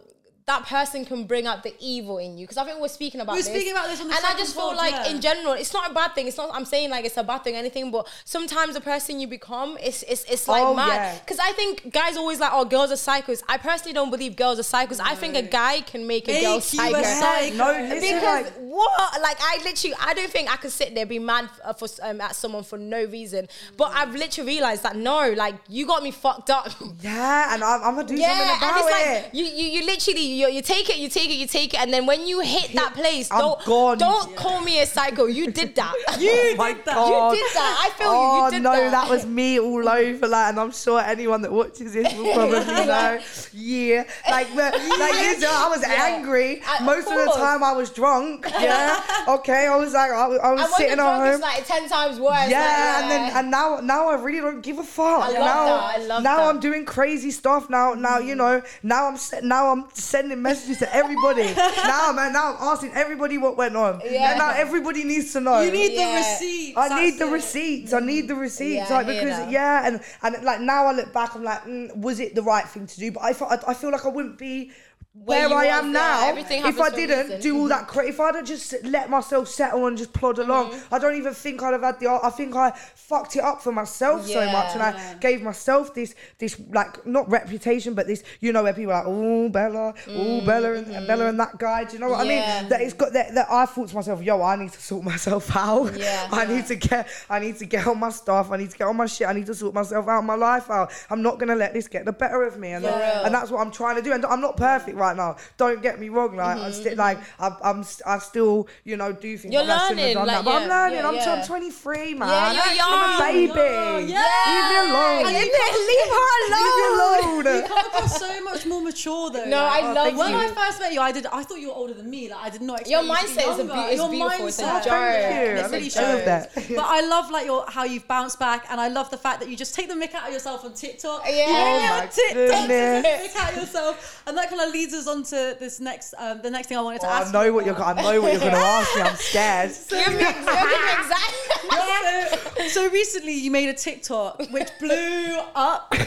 that 0.50 0.66
person 0.66 1.04
can 1.04 1.20
bring 1.32 1.46
out 1.46 1.62
the 1.62 1.72
evil 1.78 2.18
in 2.18 2.36
you 2.36 2.44
because 2.44 2.56
I 2.56 2.64
think 2.64 2.80
we're 2.80 2.88
speaking 2.88 3.20
about 3.20 3.32
We're 3.36 3.42
this. 3.42 3.54
speaking 3.54 3.72
about 3.72 3.86
this 3.88 4.00
and 4.00 4.10
I 4.12 4.34
just 4.36 4.54
feel 4.54 4.74
like 4.74 4.92
yeah. 4.92 5.10
in 5.12 5.20
general, 5.20 5.52
it's 5.62 5.72
not 5.72 5.90
a 5.90 5.94
bad 5.94 6.10
thing. 6.14 6.26
It's 6.26 6.36
not. 6.36 6.50
I'm 6.52 6.64
saying 6.64 6.90
like 6.90 7.04
it's 7.04 7.16
a 7.16 7.22
bad 7.22 7.44
thing 7.44 7.54
or 7.54 7.58
anything, 7.58 7.90
but 7.92 8.08
sometimes 8.24 8.74
the 8.74 8.80
person 8.80 9.20
you 9.20 9.28
become, 9.28 9.76
it's 9.80 10.02
it's 10.12 10.24
it's 10.24 10.48
like 10.48 10.62
Oh, 10.62 10.74
mad. 10.74 10.88
yeah. 10.88 11.18
Because 11.20 11.38
I 11.38 11.52
think 11.52 11.92
guys 11.92 12.16
always 12.16 12.40
like, 12.40 12.50
oh, 12.52 12.64
girls 12.64 12.90
are 12.90 12.94
psychos. 13.08 13.42
I 13.48 13.56
personally 13.58 13.92
don't 13.92 14.10
believe 14.10 14.34
girls 14.36 14.58
are 14.58 14.68
psychos. 14.74 15.00
I 15.02 15.14
think 15.14 15.36
a 15.36 15.42
guy 15.42 15.82
can 15.82 16.06
make 16.06 16.28
a 16.28 16.40
girl 16.42 16.56
a 16.58 16.60
psycho. 16.62 17.02
psycho. 17.02 17.56
no, 17.56 17.70
listen, 17.72 18.00
Because 18.16 18.44
like, 18.44 18.52
what? 18.58 19.22
Like 19.22 19.38
I 19.40 19.60
literally, 19.64 19.94
I 20.00 20.14
don't 20.14 20.30
think 20.30 20.52
I 20.52 20.56
could 20.56 20.72
sit 20.72 20.94
there 20.96 21.06
be 21.06 21.18
mad 21.20 21.48
uh, 21.64 21.72
for 21.72 21.88
um, 22.02 22.20
at 22.20 22.34
someone 22.34 22.64
for 22.64 22.78
no 22.78 23.04
reason. 23.04 23.48
But 23.76 23.92
I've 23.94 24.14
literally 24.14 24.50
realized 24.54 24.82
that 24.82 24.96
no, 24.96 25.30
like 25.44 25.54
you 25.68 25.86
got 25.86 26.02
me 26.02 26.10
fucked 26.10 26.50
up. 26.50 26.68
yeah, 27.02 27.54
and 27.54 27.62
I'm, 27.62 27.82
I'm 27.84 27.94
gonna 27.94 28.08
do 28.08 28.16
Yeah, 28.16 28.28
something 28.28 28.68
and 28.68 28.76
about 28.76 28.90
it's 28.90 29.08
it. 29.08 29.22
like 29.24 29.34
you, 29.34 29.44
you, 29.44 29.66
you 29.80 29.86
literally 29.86 30.22
you, 30.40 30.48
you 30.48 30.62
take 30.62 30.88
it, 30.90 30.98
you 30.98 31.08
take 31.08 31.30
it, 31.30 31.34
you 31.34 31.46
take 31.46 31.74
it, 31.74 31.80
and 31.80 31.92
then 31.92 32.06
when 32.06 32.26
you 32.26 32.40
hit 32.40 32.72
that 32.74 32.94
place, 32.94 33.30
I'm 33.30 33.38
don't 33.40 33.64
gone. 33.64 33.98
don't 33.98 34.36
call 34.36 34.60
me 34.62 34.80
a 34.80 34.86
psycho. 34.86 35.26
You 35.26 35.50
did 35.50 35.74
that. 35.76 35.94
You 36.20 36.54
my 36.56 36.72
did 36.72 36.84
that. 36.84 36.94
God. 36.94 37.32
You 37.32 37.38
did 37.38 37.54
that. 37.54 37.72
I 37.86 37.98
feel 37.98 38.08
oh 38.10 38.38
you. 38.38 38.44
You 38.44 38.50
did 38.50 38.62
no, 38.62 38.72
that. 38.72 38.90
that. 38.90 39.08
was 39.10 39.24
me 39.26 39.58
all 39.60 39.88
over, 39.88 40.26
like, 40.26 40.48
and 40.50 40.60
I'm 40.60 40.72
sure 40.72 41.00
anyone 41.00 41.42
that 41.42 41.52
watches 41.52 41.92
this 41.92 42.12
will 42.14 42.32
probably 42.34 42.58
know. 42.86 43.20
Yeah, 43.52 44.04
like, 44.28 44.48
but, 44.54 44.74
like, 44.74 45.12
listen, 45.12 45.48
I 45.50 45.68
was 45.68 45.82
angry. 45.86 46.62
Uh, 46.62 46.84
Most 46.84 47.08
of 47.08 47.14
the 47.14 47.32
time, 47.36 47.62
I 47.64 47.72
was 47.72 47.90
drunk. 47.90 48.46
Yeah, 48.50 49.24
okay, 49.28 49.66
I 49.66 49.76
was 49.76 49.92
like, 49.92 50.10
I 50.10 50.26
was, 50.26 50.38
I 50.40 50.52
was 50.52 50.76
sitting 50.76 50.92
at 50.92 50.96
drunk, 50.96 51.24
home. 51.24 51.34
it's 51.34 51.42
like 51.42 51.66
ten 51.66 51.88
times 51.88 52.18
worse. 52.20 52.48
yeah, 52.50 52.60
like, 52.60 53.02
and 53.02 53.10
then 53.10 53.36
and 53.36 53.50
now 53.50 53.80
now 53.82 54.08
I 54.08 54.14
really 54.20 54.40
don't 54.40 54.62
give 54.62 54.78
a 54.78 54.84
fuck. 54.84 55.22
I 55.22 55.28
love 55.28 55.34
now 55.34 55.64
that, 55.66 55.94
I 55.94 55.98
love 56.06 56.22
now 56.22 56.36
that. 56.38 56.48
I'm 56.48 56.60
doing 56.60 56.84
crazy 56.84 57.30
stuff. 57.30 57.70
Now 57.70 57.94
now 57.94 58.18
you 58.18 58.34
know 58.34 58.62
now 58.82 59.08
I'm 59.08 59.18
now 59.42 59.72
I'm 59.72 59.84
sending 59.94 60.29
messages 60.36 60.78
to 60.78 60.94
everybody. 60.94 61.52
now 61.54 62.12
man, 62.12 62.32
now 62.32 62.56
I'm 62.56 62.68
asking 62.68 62.92
everybody 62.94 63.38
what 63.38 63.56
went 63.56 63.76
on. 63.76 64.00
Yeah. 64.04 64.30
And 64.30 64.38
now 64.38 64.50
everybody 64.50 65.04
needs 65.04 65.32
to 65.32 65.40
know. 65.40 65.60
You 65.60 65.70
need 65.70 65.92
Yeah. 65.92 66.10
the 66.10 66.16
receipts. 66.16 66.78
I 66.78 67.00
need 67.00 67.10
that's 67.10 67.18
the 67.18 67.26
it. 67.28 67.32
receipts. 67.32 67.92
I 67.92 68.00
need 68.00 68.28
the 68.28 68.34
receipts. 68.34 68.88
Yeah, 68.90 68.96
like 68.96 69.06
because 69.06 69.36
that. 69.38 69.50
yeah, 69.50 69.86
and 69.86 70.00
and 70.22 70.44
like 70.44 70.60
now 70.60 70.86
I 70.86 70.92
look 70.92 71.12
back, 71.12 71.34
I'm 71.34 71.42
like, 71.44 71.64
mm, 71.64 71.94
was 71.96 72.20
it 72.20 72.34
the 72.34 72.42
right 72.42 72.66
thing 72.68 72.86
to 72.86 72.98
do? 72.98 73.12
But 73.12 73.22
I 73.24 73.32
feel 73.32 73.48
I, 73.50 73.58
I 73.68 73.74
feel 73.74 73.90
like 73.90 74.04
I 74.04 74.08
wouldn't 74.08 74.38
be 74.38 74.70
Where 75.12 75.48
where, 75.48 75.58
I 75.58 75.64
am 75.66 75.86
yeah, 75.86 75.90
now 75.92 76.28
everything 76.28 76.64
if 76.64 76.80
I 76.80 76.88
didn't 76.90 77.24
reason. 77.26 77.40
do 77.40 77.58
all 77.58 77.68
that. 77.68 77.88
Cra- 77.88 78.06
if 78.06 78.20
I'd 78.20 78.36
have 78.36 78.44
just 78.46 78.74
let 78.84 79.10
myself 79.10 79.48
settle 79.48 79.86
and 79.86 79.98
just 79.98 80.12
plod 80.12 80.38
along, 80.38 80.70
Mm-hmm. 80.70 80.94
I 80.94 80.98
don't 81.00 81.16
even 81.16 81.34
think 81.34 81.60
I'd 81.64 81.72
have 81.72 81.82
had 81.82 81.98
the. 81.98 82.08
I 82.22 82.30
think 82.30 82.54
I 82.54 82.70
fucked 82.94 83.34
it 83.34 83.42
up 83.42 83.60
for 83.60 83.72
myself 83.72 84.24
so 84.26 84.44
much, 84.52 84.72
and 84.74 84.82
I 84.82 85.14
gave 85.20 85.42
myself 85.42 85.94
this 85.94 86.14
this 86.38 86.60
like 86.70 87.04
not 87.06 87.28
reputation, 87.28 87.94
but 87.94 88.06
this 88.06 88.22
you 88.38 88.52
know 88.52 88.62
where 88.62 88.72
people 88.72 88.92
are 88.92 88.98
like, 89.02 89.06
oh 89.08 89.48
Bella, 89.48 89.94
oh 90.10 90.46
Bella, 90.46 90.74
and, 90.74 90.86
and 90.86 91.06
Bella 91.08 91.26
and 91.26 91.40
that 91.40 91.58
guy. 91.58 91.84
Do 91.84 91.94
you 91.94 91.98
know 91.98 92.10
what 92.10 92.20
Mm-hmm. 92.20 92.30
Yeah. 92.30 92.56
I 92.58 92.60
mean? 92.60 92.68
That 92.70 92.80
it's 92.82 92.94
got 92.94 93.12
that, 93.12 93.34
that 93.34 93.48
I 93.50 93.66
thought 93.66 93.88
to 93.88 93.94
myself, 93.96 94.22
yo, 94.22 94.40
I 94.42 94.54
need 94.54 94.70
to 94.72 94.80
sort 94.80 95.02
myself 95.04 95.54
out. 95.56 95.96
Yeah. 95.98 96.28
I 96.30 96.44
need 96.46 96.66
to 96.66 96.76
get 96.76 97.08
I 97.28 97.40
need 97.40 97.56
to 97.58 97.66
get 97.66 97.84
on 97.88 97.98
my 97.98 98.10
stuff. 98.10 98.52
I 98.52 98.58
need 98.58 98.70
to 98.70 98.78
get 98.78 98.86
on 98.86 98.96
my 98.96 99.06
shit. 99.06 99.26
I 99.26 99.32
need 99.32 99.46
to 99.46 99.54
sort 99.54 99.74
myself 99.74 100.06
out, 100.06 100.22
my 100.24 100.36
life 100.36 100.70
out. 100.70 100.92
I'm 101.10 101.20
not 101.22 101.40
gonna 101.40 101.56
let 101.56 101.74
this 101.74 101.88
get 101.88 102.04
the 102.04 102.12
better 102.12 102.44
of 102.44 102.58
me. 102.60 102.70
And, 102.72 102.84
Yeah. 102.84 103.24
and 103.26 103.34
that's 103.34 103.50
what 103.50 103.60
I'm 103.60 103.72
trying 103.72 103.96
to 103.96 104.02
do. 104.02 104.12
And 104.12 104.24
I'm 104.24 104.40
not 104.40 104.56
perfect 104.56 104.96
right 105.00 105.16
now. 105.16 105.36
Don't 105.56 105.82
get 105.82 105.98
me 105.98 106.08
wrong. 106.10 106.36
Like 106.36 106.58
I'm 106.58 106.72
still 106.72 106.96
like 106.96 107.18
I'm, 107.38 107.56
I'm 107.62 107.84
I 108.06 108.18
still 108.18 108.68
you 108.84 108.96
know 108.96 109.12
do 109.12 109.36
things. 109.36 109.40
Mm-hmm. 109.40 109.52
You're 109.52 109.64
like 109.64 109.80
I 109.80 109.88
shouldn't 109.88 109.98
have 110.00 110.06
learning, 110.08 110.14
done 110.14 110.26
like, 110.26 110.36
that. 110.36 110.44
But 110.44 110.62
I'm 110.62 110.68
learning. 110.68 110.98
yeah, 110.98 111.08
I'm, 111.08 111.14
yeah. 111.14 111.40
I'm 111.40 111.46
23, 111.46 112.14
man. 112.14 112.28
Yeah, 112.54 112.72
you're 112.74 112.84
I'm 112.86 113.20
a 113.20 113.32
baby. 113.32 114.12
Yeah. 114.12 114.20
Leave 114.50 114.66
me 114.70 114.76
alone. 114.92 115.26
And 115.26 115.34
leave, 115.34 115.50
leave 115.90 116.10
her 116.14 116.28
alone. 116.46 116.60
Leave 116.60 116.76
me 116.78 116.86
alone. 116.94 117.56
You 117.56 117.68
come 117.68 117.86
across 117.86 118.18
so 118.20 118.44
much 118.44 118.66
more 118.66 118.82
mature 118.82 119.30
though. 119.30 119.44
No, 119.46 119.56
like, 119.56 119.82
I 119.84 119.92
love 119.92 120.16
When 120.16 120.30
you. 120.30 120.36
When 120.36 120.50
I 120.50 120.54
first 120.54 120.80
met 120.80 120.92
you, 120.92 121.00
I 121.00 121.12
did. 121.12 121.26
I 121.26 121.42
thought 121.42 121.60
you 121.60 121.68
were 121.68 121.74
older 121.74 121.94
than 121.94 122.08
me. 122.10 122.28
Like 122.30 122.44
I 122.44 122.50
did 122.50 122.62
not. 122.62 122.80
Expect 122.80 122.90
Your 122.90 123.02
you 123.02 123.08
to 123.08 123.14
be 123.14 123.28
mindset 123.28 123.52
is 123.52 123.58
a 123.58 123.64
younger. 123.64 123.92
Your 123.96 124.10
beautiful. 124.10 124.46
It's 124.48 124.58
a 124.58 124.62
mindset, 124.62 124.84
joy. 124.84 124.90
Thank 124.90 125.34
you. 125.34 125.50
It 125.50 125.64
I 125.64 125.68
really 125.68 125.90
love- 125.90 125.96
I 125.96 126.02
love 126.02 126.16
shows. 126.16 126.24
that. 126.24 126.54
But 126.54 126.86
I 126.86 127.00
love 127.06 127.30
like 127.30 127.46
your 127.46 127.64
how 127.68 127.84
you've 127.84 128.06
bounced 128.08 128.38
back, 128.38 128.66
and 128.70 128.80
I 128.80 128.88
love 128.88 129.10
the 129.10 129.18
fact 129.18 129.40
that 129.40 129.48
you 129.48 129.56
just 129.56 129.74
take 129.74 129.88
the 129.88 129.94
mick 129.94 130.14
out 130.14 130.26
of 130.28 130.32
yourself 130.32 130.64
on 130.64 130.72
TikTok. 130.74 131.22
Yeah. 131.26 131.32
You 131.32 131.44
Oh 131.48 131.52
my 131.52 132.02
on 132.02 132.08
TikTok, 132.08 132.68
take 132.68 132.68
the 132.68 133.08
mick 133.08 133.36
out 133.36 133.52
of 133.52 133.56
yourself, 133.58 134.22
and 134.26 134.36
that 134.36 134.48
kind 134.50 134.60
of 134.62 134.72
leads 134.72 134.89
us 134.94 135.06
on 135.06 135.22
to 135.24 135.56
this 135.58 135.80
next, 135.80 136.14
um, 136.18 136.40
the 136.42 136.50
next 136.50 136.66
thing 136.68 136.76
I 136.78 136.82
wanted 136.82 137.00
to 137.02 137.06
Oh, 137.06 137.10
ask. 137.10 137.28
I 137.28 137.32
know 137.32 137.42
you 137.44 137.54
what 137.54 137.66
you're. 137.66 137.80
I 137.82 137.94
know 137.94 138.20
what 138.20 138.32
you're 138.32 138.40
gonna 138.40 138.56
ask 138.56 138.96
me. 138.96 139.02
I'm 139.02 139.16
scared. 139.16 139.70
Give 139.88 140.12
me, 140.12 140.18
give 140.18 140.36
me 140.46 140.52
exactly. 140.98 142.38
so, 142.62 142.68
so 142.68 142.90
recently 142.90 143.32
you 143.34 143.50
made 143.50 143.68
a 143.68 143.74
TikTok 143.74 144.38
which 144.50 144.68
blew 144.78 145.38
up. 145.54 145.92
Ooh, 145.94 146.06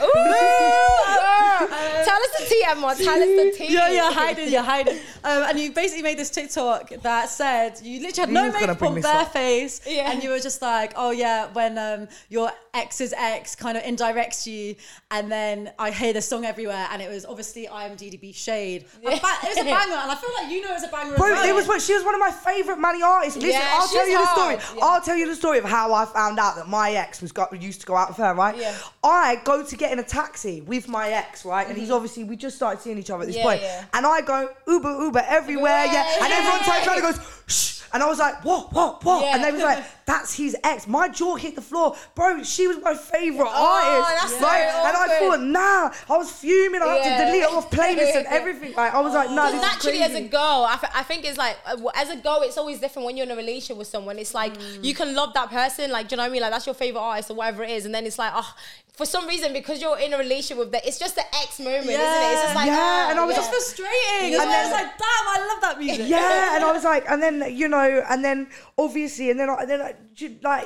Tell 2.03 2.19
us 2.21 2.31
the 2.39 2.45
tea, 2.47 2.63
Emma. 2.67 2.95
Tell 2.95 3.21
us 3.21 3.27
the 3.29 3.53
tea. 3.57 3.73
Yeah, 3.73 3.89
yeah, 3.89 4.11
hiding, 4.11 4.49
you're 4.51 4.61
hiding. 4.63 4.97
Um, 5.23 5.43
and 5.43 5.59
you 5.59 5.71
basically 5.71 6.03
made 6.03 6.17
this 6.19 6.29
TikTok 6.29 6.89
that 7.01 7.29
said 7.29 7.79
you 7.83 8.01
literally 8.01 8.19
had 8.21 8.29
no 8.33 8.43
Who's 8.51 8.61
makeup 8.61 8.81
on, 8.81 8.95
this 8.95 9.03
bare 9.03 9.21
up? 9.21 9.33
face, 9.33 9.81
Yeah. 9.87 10.11
and 10.11 10.23
you 10.23 10.29
were 10.29 10.39
just 10.39 10.61
like, 10.61 10.93
oh 10.95 11.11
yeah, 11.11 11.47
when 11.53 11.77
um, 11.77 12.07
your 12.29 12.51
ex's 12.73 13.13
X 13.13 13.55
kind 13.55 13.77
of 13.77 13.83
indirects 13.83 14.47
you, 14.47 14.75
and 15.11 15.31
then 15.31 15.71
I 15.77 15.91
hear 15.91 16.11
the 16.13 16.21
song 16.21 16.43
everywhere, 16.45 16.87
and 16.91 17.01
it 17.01 17.09
was 17.09 17.25
obviously 17.25 17.67
IAMDDB 17.67 18.33
Shade. 18.35 18.85
A 19.01 19.01
ba- 19.01 19.11
it 19.43 19.49
was 19.49 19.57
a 19.57 19.63
banger, 19.63 19.93
and 19.93 20.11
I 20.11 20.15
feel 20.15 20.29
like 20.41 20.51
you 20.51 20.61
know 20.61 20.71
it 20.71 20.73
was 20.73 20.83
a 20.83 20.87
banger. 20.87 21.15
Bro, 21.15 21.27
as 21.33 21.33
well. 21.39 21.57
it 21.57 21.67
was 21.67 21.85
she 21.85 21.93
was 21.93 22.03
one 22.03 22.15
of 22.15 22.19
my 22.19 22.31
favorite 22.31 22.77
money 22.79 23.01
artists. 23.03 23.37
Listen, 23.39 23.51
Yeah, 23.61 23.69
I'll 23.79 23.87
tell 23.87 24.07
you 24.07 24.17
the 24.17 24.33
story. 24.33 24.55
Yeah. 24.77 24.83
I'll 24.85 25.01
tell 25.01 25.15
you 25.15 25.27
the 25.27 25.35
story 25.35 25.59
of 25.59 25.65
how 25.65 25.93
I 25.93 26.05
found 26.05 26.39
out 26.39 26.55
that 26.55 26.67
my 26.67 26.91
ex 26.91 27.21
was 27.21 27.31
got 27.31 27.61
used 27.61 27.81
to 27.81 27.87
go 27.87 27.95
out 27.95 28.09
with 28.09 28.17
her, 28.17 28.33
right? 28.33 28.57
Yeah. 28.57 28.75
I 29.03 29.41
go 29.43 29.63
to 29.63 29.75
get 29.77 29.91
in 29.91 29.99
a 29.99 30.03
taxi 30.03 30.61
with 30.61 30.87
my 30.87 31.09
ex, 31.09 31.45
right? 31.45 31.67
And 31.67 31.77
he's 31.77 31.91
obviously 31.91 32.23
we 32.23 32.35
just 32.35 32.55
started 32.55 32.81
seeing 32.81 32.97
each 32.97 33.09
other 33.09 33.21
at 33.21 33.27
this 33.27 33.35
Mm-hmm. 33.35 33.47
Yeah, 33.47 33.51
point. 33.51 33.61
yeah. 33.61 33.85
And 33.93 34.05
I 34.05 34.21
go 34.21 34.49
Uber, 34.67 35.03
Uber 35.05 35.23
everywhere, 35.27 35.85
yeah. 35.85 35.93
Yeah, 35.93 36.17
And 36.23 36.29
yeah, 36.29 36.37
everyone 36.37 36.59
turns 36.59 36.85
yeah. 36.85 36.87
around 36.93 37.05
and 37.05 37.15
goes, 37.15 37.43
shh. 37.47 37.81
And 37.93 38.01
I 38.01 38.07
was 38.07 38.17
like, 38.17 38.43
what, 38.43 38.73
what, 38.73 39.03
what? 39.03 39.23
Yeah. 39.23 39.35
And 39.35 39.43
they 39.43 39.51
was 39.51 39.61
like, 39.61 39.83
that's 40.05 40.33
his 40.35 40.55
ex. 40.63 40.87
My 40.87 41.07
jaw 41.09 41.35
hit 41.35 41.55
the 41.55 41.61
floor. 41.61 41.95
Bro, 42.15 42.43
she 42.43 42.67
was 42.67 42.77
my 42.83 42.93
favorite 42.93 43.49
Oh, 43.49 44.09
artist. 44.09 44.39
right? 44.41 44.69
so 44.71 44.87
and 44.87 44.97
I 44.97 45.19
thought, 45.19 45.41
nah. 45.41 46.13
I 46.13 46.17
was 46.17 46.31
fuming. 46.31 46.81
I 46.81 46.87
had 46.97 47.17
to 47.19 47.25
delete 47.25 47.45
off 47.45 47.69
playlists 47.71 48.15
and 48.15 48.25
everything. 48.39 48.73
Like, 48.73 48.93
I 48.93 48.99
was 49.01 49.13
like, 49.13 49.29
nah, 49.31 49.45
this 49.47 49.55
is 49.55 49.61
naturally, 49.61 50.01
as 50.03 50.13
a 50.15 50.27
girl, 50.27 50.65
I, 50.69 50.77
th- 50.79 50.91
I 50.95 51.03
think 51.03 51.25
it's 51.25 51.37
like 51.37 51.57
uh, 51.65 51.77
as 51.95 52.09
a 52.09 52.17
girl, 52.17 52.39
it's 52.43 52.57
always 52.57 52.79
different 52.79 53.05
when 53.05 53.17
you're 53.17 53.25
in 53.25 53.31
a 53.31 53.35
relationship 53.35 53.77
with 53.77 53.87
someone. 53.87 54.17
It's 54.19 54.33
like 54.33 54.53
Mm. 54.53 54.83
you 54.83 54.93
can 54.93 55.15
love 55.15 55.33
that 55.33 55.49
person, 55.49 55.89
like 55.91 56.07
do 56.09 56.13
you 56.13 56.17
know 56.17 56.23
what 56.23 56.29
I 56.29 56.33
mean? 56.33 56.41
Like 56.41 56.51
that's 56.51 56.65
your 56.65 56.75
favorite 56.75 57.01
artist 57.01 57.31
or 57.31 57.35
whatever 57.35 57.63
it 57.63 57.71
is, 57.71 57.85
and 57.85 57.93
then 57.95 58.05
it's 58.05 58.19
like, 58.19 58.31
oh, 58.35 58.53
for 58.93 59.05
some 59.05 59.25
reason 59.27 59.51
because 59.53 59.81
you're 59.81 59.97
in 59.97 60.13
a 60.13 60.17
relationship 60.17 60.57
with 60.57 60.71
that, 60.73 60.85
it's 60.85 60.99
just 60.99 61.15
the 61.15 61.23
ex 61.41 61.59
moment, 61.59 61.87
isn't 61.89 61.99
it? 61.99 62.31
It's 62.33 62.41
just 62.43 62.55
like 62.55 62.67
Yeah, 62.67 62.77
ah, 62.79 63.09
and 63.09 63.19
I 63.19 63.25
was 63.25 63.35
It's 63.37 63.47
just 63.47 63.75
frustrating. 63.77 64.33
And 64.35 64.41
And 64.41 64.51
then- 64.51 64.59
I 64.59 64.63
was 64.63 64.71
like, 64.71 64.97
damn, 64.97 65.27
I 65.27 65.47
love 65.51 65.61
that 65.61 65.79
music. 65.79 66.07
yeah, 66.09 66.55
and 66.55 66.63
I 66.63 66.71
was 66.71 66.83
like, 66.83 67.09
and 67.09 67.21
then 67.23 67.45
you 67.55 67.67
know, 67.67 68.03
and 68.09 68.23
then 68.23 68.47
obviously, 68.77 69.31
and 69.31 69.39
then 69.39 69.49
I, 69.49 69.55
and 69.61 69.69
then 69.69 69.81
I, 69.81 69.92
she- 70.13 70.39
like 70.43 70.65